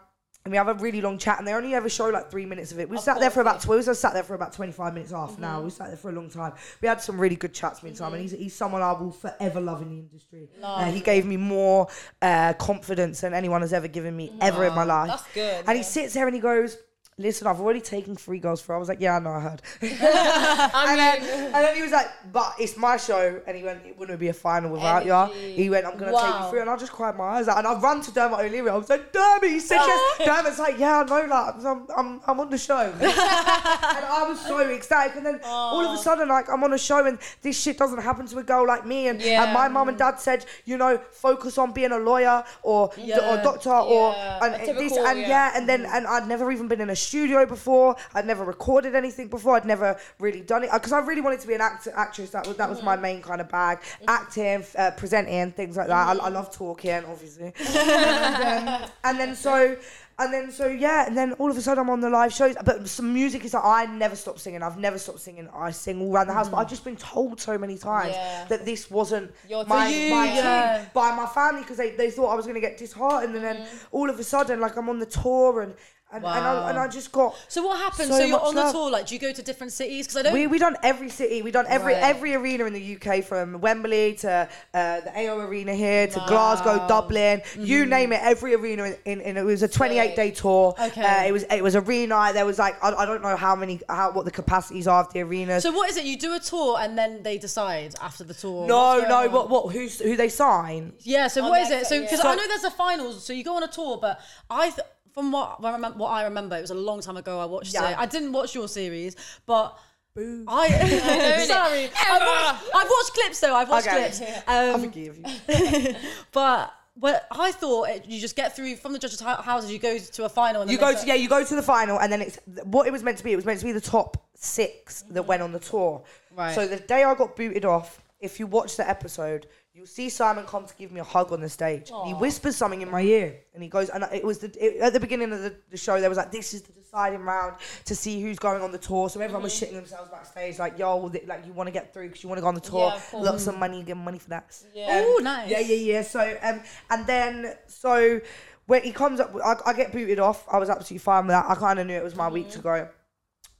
And 0.48 0.52
we 0.52 0.56
have 0.56 0.68
a 0.68 0.74
really 0.82 1.02
long 1.02 1.18
chat, 1.18 1.38
and 1.38 1.46
they 1.46 1.52
only 1.52 1.74
ever 1.74 1.90
show 1.90 2.08
like 2.08 2.30
three 2.30 2.46
minutes 2.46 2.72
of 2.72 2.80
it. 2.80 2.88
We 2.88 2.96
Of 2.96 3.02
sat 3.02 3.20
there 3.20 3.28
for 3.28 3.42
about. 3.42 3.66
We 3.66 3.82
sat 3.82 4.14
there 4.14 4.22
for 4.22 4.32
about 4.32 4.54
twenty-five 4.54 4.94
minutes, 4.94 5.12
half 5.12 5.28
an 5.28 5.34
Mm-hmm. 5.34 5.44
hour. 5.44 5.62
We 5.62 5.68
sat 5.68 5.88
there 5.88 5.98
for 5.98 6.08
a 6.08 6.12
long 6.12 6.30
time. 6.30 6.54
We 6.80 6.88
had 6.88 7.02
some 7.02 7.20
really 7.20 7.36
good 7.36 7.52
chats 7.52 7.80
Simon. 7.80 8.20
Mm-hmm. 8.20 8.22
He's, 8.22 8.30
he's 8.30 8.56
someone 8.56 8.80
I 8.80 8.92
will 8.92 9.10
forever 9.10 9.60
love 9.60 9.82
in 9.82 9.90
the 9.90 9.98
industry. 9.98 10.48
Uh, 10.62 10.86
he 10.86 11.00
gave 11.00 11.26
me 11.26 11.36
more 11.36 11.88
uh, 12.22 12.54
confidence 12.54 13.20
than 13.20 13.34
anyone 13.34 13.60
has 13.60 13.74
ever 13.74 13.88
given 13.88 14.16
me 14.16 14.32
ever 14.40 14.64
in 14.64 14.74
my 14.74 14.84
life. 14.84 15.08
that's 15.08 15.24
good, 15.34 15.64
And 15.66 15.76
he 15.76 15.82
sits 15.82 16.14
there 16.14 16.26
and 16.26 16.34
he 16.34 16.40
goes, 16.40 16.78
"Listen, 17.18 17.46
I've 17.46 17.60
already 17.60 17.80
taken 17.80 18.16
three 18.16 18.38
girls 18.38 18.60
for." 18.60 18.74
I 18.74 18.78
was 18.78 18.88
like, 18.88 19.00
"Yeah, 19.00 19.16
I 19.16 19.18
know, 19.18 19.30
I 19.30 19.40
heard." 19.40 19.62
I 19.82 19.86
And 20.88 20.98
then, 20.98 21.22
and 21.46 21.54
then 21.54 21.74
he 21.76 21.82
was 21.82 21.92
like, 21.92 22.08
"But 22.32 22.54
it's 22.58 22.76
my 22.76 22.96
show," 22.96 23.40
and 23.46 23.56
he 23.56 23.62
went, 23.62 23.84
"It 23.86 23.98
wouldn't 23.98 24.18
be 24.20 24.28
a 24.28 24.32
final 24.32 24.70
without 24.72 25.04
you." 25.04 25.34
He 25.54 25.68
went, 25.70 25.86
"I'm 25.86 25.96
gonna 25.98 26.12
take 26.12 26.40
you 26.44 26.50
through," 26.50 26.60
and 26.62 26.70
I 26.70 26.76
just 26.76 26.92
cried 26.92 27.16
my 27.16 27.24
eyes 27.24 27.48
out, 27.48 27.58
and 27.58 27.66
I 27.66 27.78
run 27.78 28.00
to 28.02 28.10
Dermot 28.12 28.40
O'Leary. 28.40 28.70
I 28.70 28.76
was 28.76 28.88
like, 28.88 29.12
"Dermot," 29.12 29.50
he 29.50 29.60
said, 29.60 29.76
"Yes." 29.76 30.18
Dermot's 30.26 30.58
like, 30.58 30.78
"Yeah, 30.78 31.00
I 31.00 31.04
know, 31.04 31.26
like, 31.26 31.54
I'm, 31.64 31.86
I'm, 31.96 32.20
I'm 32.26 32.40
on 32.40 32.50
the 32.50 32.58
show," 32.58 32.92
and 33.00 33.02
I 33.02 34.24
was 34.28 34.40
so 34.40 34.58
ecstatic. 34.60 35.16
And 35.16 35.26
then 35.26 35.40
all 35.44 35.84
of 35.84 35.98
a 35.98 36.02
sudden, 36.02 36.28
like, 36.28 36.48
I'm 36.48 36.62
on 36.64 36.72
a 36.72 36.78
show, 36.78 37.04
and 37.06 37.18
this 37.42 37.60
shit 37.60 37.78
doesn't 37.78 38.00
happen 38.02 38.26
to 38.26 38.38
a 38.38 38.42
girl 38.42 38.66
like 38.66 38.86
me. 38.86 39.08
And, 39.08 39.20
Yeah. 39.20 39.44
and 39.44 39.52
my 39.52 39.68
mum 39.68 39.88
and 39.88 39.98
dad 39.98 40.20
said, 40.20 40.44
you 40.64 40.76
know, 40.76 40.98
focus 41.12 41.58
on 41.58 41.72
being 41.72 41.92
a 41.92 41.98
lawyer 41.98 42.44
or 42.62 42.78
or 42.78 42.90
Yeah. 42.96 43.42
doctor 43.42 43.70
or 43.70 44.12
Yeah, 44.12 44.44
and 44.44 44.54
a 44.70 44.72
this 44.74 44.96
and 44.96 45.18
yeah. 45.20 45.28
yeah, 45.28 45.52
and 45.56 45.68
then 45.68 45.84
and 45.86 46.06
I'd 46.06 46.28
never 46.28 46.50
even 46.52 46.68
been 46.68 46.80
in 46.80 46.90
a 46.90 46.94
studio 47.08 47.46
before. 47.46 47.96
I'd 48.14 48.26
never 48.26 48.44
recorded 48.44 48.94
anything 48.94 49.28
before. 49.28 49.56
I'd 49.56 49.64
never 49.74 49.98
really 50.18 50.42
done 50.52 50.62
it 50.64 50.70
because 50.72 50.92
I 50.92 51.00
really 51.00 51.20
wanted 51.26 51.40
to 51.40 51.48
be 51.48 51.54
an 51.54 51.60
actor, 51.60 51.92
actress. 51.96 52.30
That 52.30 52.46
was 52.46 52.56
that 52.56 52.68
was 52.70 52.82
my 52.82 52.94
Mm-hmm. 52.94 53.02
main 53.02 53.22
kind 53.22 53.40
of 53.40 53.48
bag. 53.48 53.78
Acting, 54.06 54.64
uh, 54.76 54.90
presenting, 55.02 55.52
things 55.52 55.76
like 55.76 55.86
that. 55.88 56.04
I, 56.08 56.12
I 56.26 56.28
love 56.28 56.48
talking, 56.52 56.90
obviously. 57.12 57.52
and, 57.76 58.68
um, 58.68 58.90
and 59.04 59.18
then 59.20 59.34
so. 59.36 59.76
And 60.20 60.34
then 60.34 60.50
so 60.50 60.66
yeah, 60.66 61.06
and 61.06 61.16
then 61.16 61.34
all 61.34 61.48
of 61.48 61.56
a 61.56 61.60
sudden 61.60 61.80
I'm 61.84 61.90
on 61.90 62.00
the 62.00 62.10
live 62.10 62.32
shows. 62.32 62.56
But 62.64 62.88
some 62.88 63.14
music 63.14 63.44
is 63.44 63.54
like 63.54 63.62
I 63.64 63.86
never 63.86 64.16
stop 64.16 64.40
singing. 64.40 64.64
I've 64.64 64.76
never 64.76 64.98
stopped 64.98 65.20
singing. 65.20 65.48
I 65.54 65.70
sing 65.70 66.00
all 66.02 66.12
around 66.12 66.26
the 66.26 66.32
house. 66.32 66.48
But 66.48 66.56
I've 66.56 66.68
just 66.68 66.82
been 66.84 66.96
told 66.96 67.40
so 67.40 67.56
many 67.56 67.78
times 67.78 68.14
Yeah. 68.16 68.44
that 68.48 68.64
this 68.64 68.90
wasn't 68.90 69.30
Your 69.48 69.64
my, 69.66 69.86
thing. 69.88 70.10
my 70.10 70.26
Yeah. 70.26 70.86
by 70.92 71.14
my 71.14 71.26
family 71.26 71.60
because 71.62 71.76
they, 71.76 71.90
they 71.90 72.10
thought 72.10 72.30
I 72.32 72.34
was 72.34 72.46
going 72.46 72.56
to 72.60 72.66
get 72.68 72.76
disheartened. 72.78 73.36
And 73.36 73.44
then 73.44 73.56
Mm. 73.58 73.66
all 73.92 74.10
of 74.10 74.18
a 74.18 74.24
sudden, 74.24 74.58
like 74.58 74.74
I'm 74.76 74.88
on 74.88 74.98
the 74.98 75.06
tour 75.06 75.60
and 75.62 75.74
and, 76.10 76.24
and, 76.24 76.26
I, 76.46 76.70
and 76.70 76.78
I 76.78 76.88
just 76.88 77.12
got. 77.12 77.34
So 77.48 77.66
what 77.66 77.78
happened? 77.78 78.08
So 78.08 78.18
So, 78.18 78.24
you're 78.24 78.38
much 78.38 78.42
on 78.48 78.54
the 78.54 78.60
love. 78.62 78.72
tour. 78.72 78.90
Like, 78.90 79.06
do 79.06 79.14
you 79.14 79.20
go 79.20 79.32
to 79.32 79.42
different 79.42 79.72
cities? 79.72 80.06
Because 80.06 80.16
I 80.18 80.22
don't. 80.22 80.32
We 80.32 80.46
we 80.46 80.58
done 80.58 80.76
every 80.82 81.10
city. 81.10 81.42
We 81.42 81.50
done 81.50 81.66
every 81.68 81.92
Right. 81.92 82.02
every 82.02 82.34
arena 82.34 82.64
in 82.64 82.72
the 82.72 82.96
UK 82.96 83.22
from 83.24 83.60
Wembley 83.60 84.14
to 84.14 84.48
uh, 84.74 85.00
the 85.00 85.12
AO 85.28 85.38
Arena 85.40 85.74
here 85.74 86.06
to 86.06 86.24
Glasgow, 86.26 86.86
Dublin. 86.88 87.42
You 87.58 87.80
Mm-hmm. 87.82 87.90
name 87.90 88.12
it. 88.12 88.20
Every 88.22 88.54
arena 88.54 88.84
in, 88.84 88.96
in, 89.04 89.20
in 89.20 89.36
it 89.36 89.42
was 89.44 89.62
a 89.62 89.68
28 89.68 90.16
day 90.16 90.30
tour. 90.30 90.74
Okay. 90.80 91.02
Uh, 91.02 91.24
it 91.24 91.32
was 91.32 91.42
it 91.50 91.62
was 91.62 91.76
arena. 91.76 92.30
There 92.32 92.46
was 92.46 92.58
like 92.58 92.82
I, 92.82 92.92
I 92.94 93.04
don't 93.04 93.22
know 93.22 93.36
how 93.36 93.54
many 93.54 93.80
how 93.88 94.10
what 94.12 94.24
the 94.24 94.30
capacities 94.30 94.86
are 94.88 95.00
of 95.04 95.12
the 95.12 95.20
arenas. 95.20 95.62
so 95.62 95.72
what 95.72 95.90
is 95.90 95.96
it? 95.96 96.04
You 96.04 96.16
do 96.18 96.34
a 96.34 96.40
tour 96.40 96.78
and 96.80 96.96
then 96.96 97.22
they 97.22 97.36
decide 97.38 97.94
after 98.00 98.24
the 98.24 98.34
tour. 98.34 98.66
no 98.66 99.00
no 99.08 99.24
on? 99.26 99.32
what 99.32 99.50
what 99.50 99.72
who's 99.72 99.98
who 99.98 100.16
they 100.16 100.28
sign. 100.30 100.92
Yeah. 101.00 101.28
So 101.28 101.44
Oh, 101.44 101.50
what 101.50 101.60
is 101.62 101.70
it? 101.70 101.86
So 101.86 102.00
because 102.00 102.24
yeah. 102.24 102.30
I 102.30 102.34
know 102.34 102.48
there's 102.48 102.64
a 102.64 102.70
finals. 102.70 103.24
So 103.24 103.32
you 103.32 103.44
go 103.44 103.56
on 103.56 103.62
a 103.62 103.68
tour, 103.68 103.98
but 104.00 104.20
I. 104.48 104.70
Th- 104.70 104.86
from 105.18 105.32
what 105.32 105.58
I 105.62 105.72
remember, 105.72 105.98
what 105.98 106.10
I 106.10 106.24
remember, 106.24 106.56
it 106.56 106.60
was 106.60 106.70
a 106.70 106.74
long 106.74 107.00
time 107.00 107.16
ago. 107.16 107.40
I 107.40 107.44
watched 107.44 107.74
Yeah. 107.74 107.90
it. 107.90 107.98
I 107.98 108.06
didn't 108.06 108.32
watch 108.32 108.54
your 108.54 108.68
series, 108.68 109.16
but 109.46 109.76
Boo. 110.14 110.44
I 110.46 110.68
sorry. 111.48 111.84
I've 111.86 112.22
watched, 112.22 112.64
I've 112.74 112.88
watched 112.90 113.14
clips 113.14 113.40
though. 113.40 113.54
I've 113.54 113.68
watched 113.68 113.88
Okay. 113.88 113.98
clips. 113.98 114.22
I 114.46 114.68
Um, 114.68 114.80
forgive 114.82 115.18
you. 115.18 115.94
but 116.32 116.72
but 116.96 117.26
I 117.30 117.52
thought 117.52 117.88
it, 117.90 118.06
you 118.06 118.20
just 118.20 118.34
get 118.36 118.54
through 118.56 118.76
from 118.76 118.92
the 118.92 118.98
judges' 118.98 119.20
houses. 119.20 119.72
You 119.72 119.78
go 119.80 119.98
to 119.98 120.24
a 120.24 120.28
final. 120.28 120.62
And 120.62 120.70
You 120.70 120.78
go 120.78 120.94
to 120.94 121.06
yeah, 121.06 121.14
you 121.14 121.28
go 121.28 121.44
to 121.44 121.54
the 121.56 121.62
final, 121.62 122.00
and 122.00 122.12
then 122.12 122.22
it's 122.22 122.38
what 122.64 122.86
it 122.86 122.92
was 122.92 123.02
meant 123.02 123.18
to 123.18 123.24
be. 123.24 123.32
It 123.32 123.36
was 123.36 123.44
meant 123.44 123.58
to 123.60 123.66
be 123.66 123.72
the 123.72 123.80
top 123.80 124.28
six 124.34 125.02
that 125.10 125.24
went 125.24 125.42
on 125.42 125.50
the 125.52 125.60
tour. 125.60 126.02
Right. 126.36 126.54
So 126.54 126.66
the 126.66 126.76
day 126.76 127.02
I 127.04 127.14
got 127.14 127.34
booted 127.36 127.64
off, 127.64 128.00
if 128.20 128.38
you 128.40 128.46
watch 128.46 128.76
the 128.76 128.88
episode, 128.88 129.46
you'll 129.78 129.86
see 129.86 130.08
Simon 130.08 130.44
come 130.44 130.66
to 130.66 130.74
give 130.74 130.90
me 130.90 130.98
a 130.98 131.04
hug 131.04 131.32
on 131.32 131.40
the 131.40 131.48
stage. 131.48 131.90
He 132.04 132.12
whispers 132.12 132.56
something 132.56 132.82
in 132.82 132.90
my 132.90 133.00
ear, 133.02 133.36
and 133.54 133.62
he 133.62 133.68
goes, 133.68 133.88
and 133.88 134.04
it 134.12 134.24
was 134.24 134.38
the 134.40 134.48
it, 134.62 134.80
at 134.82 134.92
the 134.92 134.98
beginning 135.00 135.32
of 135.32 135.40
the, 135.40 135.54
the 135.70 135.76
show. 135.76 136.00
There 136.00 136.08
was 136.10 136.18
like, 136.18 136.32
this 136.32 136.52
is 136.52 136.62
the 136.62 136.72
deciding 136.72 137.20
round 137.20 137.54
to 137.84 137.94
see 137.94 138.20
who's 138.20 138.38
going 138.40 138.60
on 138.60 138.72
the 138.72 138.78
tour. 138.78 139.08
So 139.08 139.20
everyone 139.20 139.44
was 139.44 139.52
Mm-hmm. 139.54 139.72
shitting 139.72 139.76
themselves 139.78 140.10
backstage, 140.10 140.58
like, 140.58 140.78
yo, 140.78 141.08
th- 141.08 141.26
like 141.28 141.46
you 141.46 141.52
want 141.52 141.68
to 141.68 141.72
get 141.72 141.92
through 141.94 142.08
because 142.08 142.22
you 142.24 142.28
want 142.28 142.38
to 142.38 142.42
go 142.42 142.48
on 142.48 142.54
the 142.56 142.60
tour. 142.60 142.88
Yeah, 142.90 142.96
of 142.96 143.10
course. 143.10 143.24
Lots 143.26 143.46
of 143.46 143.56
money, 143.58 143.82
get 143.84 143.96
money 143.96 144.18
for 144.18 144.30
that. 144.30 144.54
Yeah. 144.74 145.04
Ooh, 145.04 145.20
nice. 145.20 145.48
Yeah, 145.48 145.60
yeah, 145.60 145.74
yeah. 145.76 146.02
So, 146.02 146.36
um, 146.42 146.60
and 146.90 147.06
then 147.06 147.54
so 147.68 148.20
when 148.66 148.82
he 148.82 148.90
comes 148.92 149.20
up, 149.20 149.32
I, 149.44 149.54
I 149.66 149.72
get 149.74 149.92
booted 149.92 150.18
off. 150.18 150.44
I 150.52 150.58
was 150.58 150.68
absolutely 150.70 150.98
fine 150.98 151.26
with 151.26 151.30
that. 151.34 151.46
I 151.48 151.54
kind 151.54 151.78
of 151.78 151.86
knew 151.86 151.94
it 151.94 152.02
was 152.04 152.16
my 152.16 152.28
week 152.28 152.50
to 152.50 152.58
go. 152.58 152.88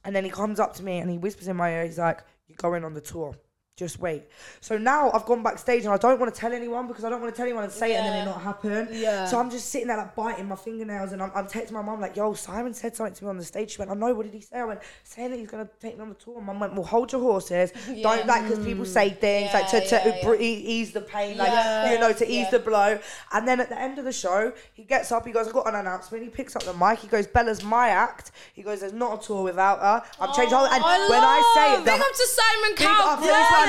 And 0.05 0.15
then 0.15 0.23
he 0.25 0.29
comes 0.31 0.59
up 0.59 0.73
to 0.75 0.83
me 0.83 0.97
and 0.99 1.09
he 1.09 1.17
whispers 1.17 1.47
in 1.47 1.55
my 1.57 1.71
ear. 1.71 1.85
He's 1.85 1.97
like, 1.99 2.23
"You're 2.47 2.57
going 2.57 2.83
on 2.85 2.93
the 2.93 3.01
tour. 3.01 3.35
Just 3.79 3.99
wait." 3.99 4.23
So 4.61 4.77
now 4.77 5.09
I've 5.11 5.25
gone 5.25 5.41
backstage 5.41 5.85
and 5.85 5.93
I 5.93 5.97
don't 5.97 6.19
want 6.19 6.33
to 6.33 6.39
tell 6.39 6.51
anyone 6.53 6.87
because 6.87 7.03
I 7.05 7.09
don't 7.09 7.21
want 7.21 7.33
to 7.33 7.37
tell 7.37 7.45
anyone 7.45 7.63
and 7.63 7.73
say 7.73 7.93
it 7.93 7.95
and 7.97 8.05
then 8.05 8.21
it 8.21 8.25
not 8.25 8.41
happen. 8.41 8.89
Yeah. 8.91 9.25
So 9.25 9.39
I'm 9.39 9.49
just 9.49 9.69
sitting 9.69 9.87
there 9.87 9.97
like 9.97 10.15
biting 10.15 10.47
my 10.47 10.55
fingernails 10.55 11.13
and 11.13 11.21
I'm, 11.23 11.31
I'm 11.33 11.47
texting 11.47 11.71
my 11.71 11.81
mum 11.81 12.01
like, 12.01 12.15
"Yo, 12.15 12.33
Simon 12.33 12.73
said 12.73 12.95
something 12.95 13.15
to 13.15 13.23
me 13.23 13.29
on 13.29 13.37
the 13.37 13.43
stage." 13.45 13.71
She 13.71 13.79
went, 13.79 13.89
"I 13.89 13.93
know. 13.95 14.13
What 14.13 14.25
did 14.25 14.33
he 14.35 14.41
say?" 14.41 14.57
I 14.59 14.65
went, 14.65 14.81
"Saying 15.03 15.31
that 15.31 15.37
he's 15.39 15.49
gonna 15.49 15.69
take 15.81 15.95
me 15.95 16.01
on 16.03 16.09
the 16.09 16.15
tour." 16.15 16.41
Mum 16.41 16.59
went, 16.59 16.73
"Well, 16.75 16.83
hold 16.85 17.11
your 17.11 17.21
horses. 17.21 17.71
Yeah. 17.89 18.03
Don't 18.09 18.27
like 18.27 18.43
because 18.47 18.63
people 18.65 18.85
say 18.85 19.09
things 19.11 19.53
like 19.53 19.69
to, 19.69 19.79
to 19.87 19.95
yeah, 19.95 20.07
yeah. 20.17 20.23
br- 20.25 20.35
ease 20.39 20.91
the 20.91 21.01
pain, 21.01 21.37
like 21.37 21.47
Yeah. 21.49 21.93
you 21.93 21.99
know, 21.99 22.11
to 22.13 22.25
ease 22.29 22.45
Yeah. 22.45 22.49
the 22.51 22.59
blow. 22.59 22.99
And 23.33 23.47
then 23.47 23.59
at 23.61 23.69
the 23.69 23.79
end 23.79 23.97
of 23.99 24.05
the 24.05 24.11
show, 24.11 24.51
he 24.73 24.83
gets 24.83 25.11
up, 25.11 25.25
he 25.25 25.31
goes, 25.31 25.47
I've 25.47 25.53
got 25.53 25.67
an 25.67 25.75
announcement. 25.75 26.23
He 26.23 26.29
picks 26.29 26.55
up 26.55 26.63
the 26.63 26.73
mic, 26.73 26.99
he 26.99 27.07
goes, 27.07 27.27
Bella's 27.27 27.63
my 27.63 27.89
act. 27.89 28.31
He 28.53 28.61
goes, 28.63 28.81
There's 28.81 28.93
not 28.93 29.21
a 29.23 29.25
tour 29.25 29.43
without 29.43 29.79
her. 29.79 30.03
I'm 30.19 30.33
changing 30.33 30.53
all 30.55 30.65
and 30.65 30.83
oh, 30.83 30.87
I 30.87 31.07
when 31.09 31.23
I 31.23 31.53
say 31.55 31.81
it, 31.81 31.85
big 31.85 31.99
up 32.01 32.11
to 32.11 32.27
Simon 32.27 32.75
Cowell. 32.75 33.17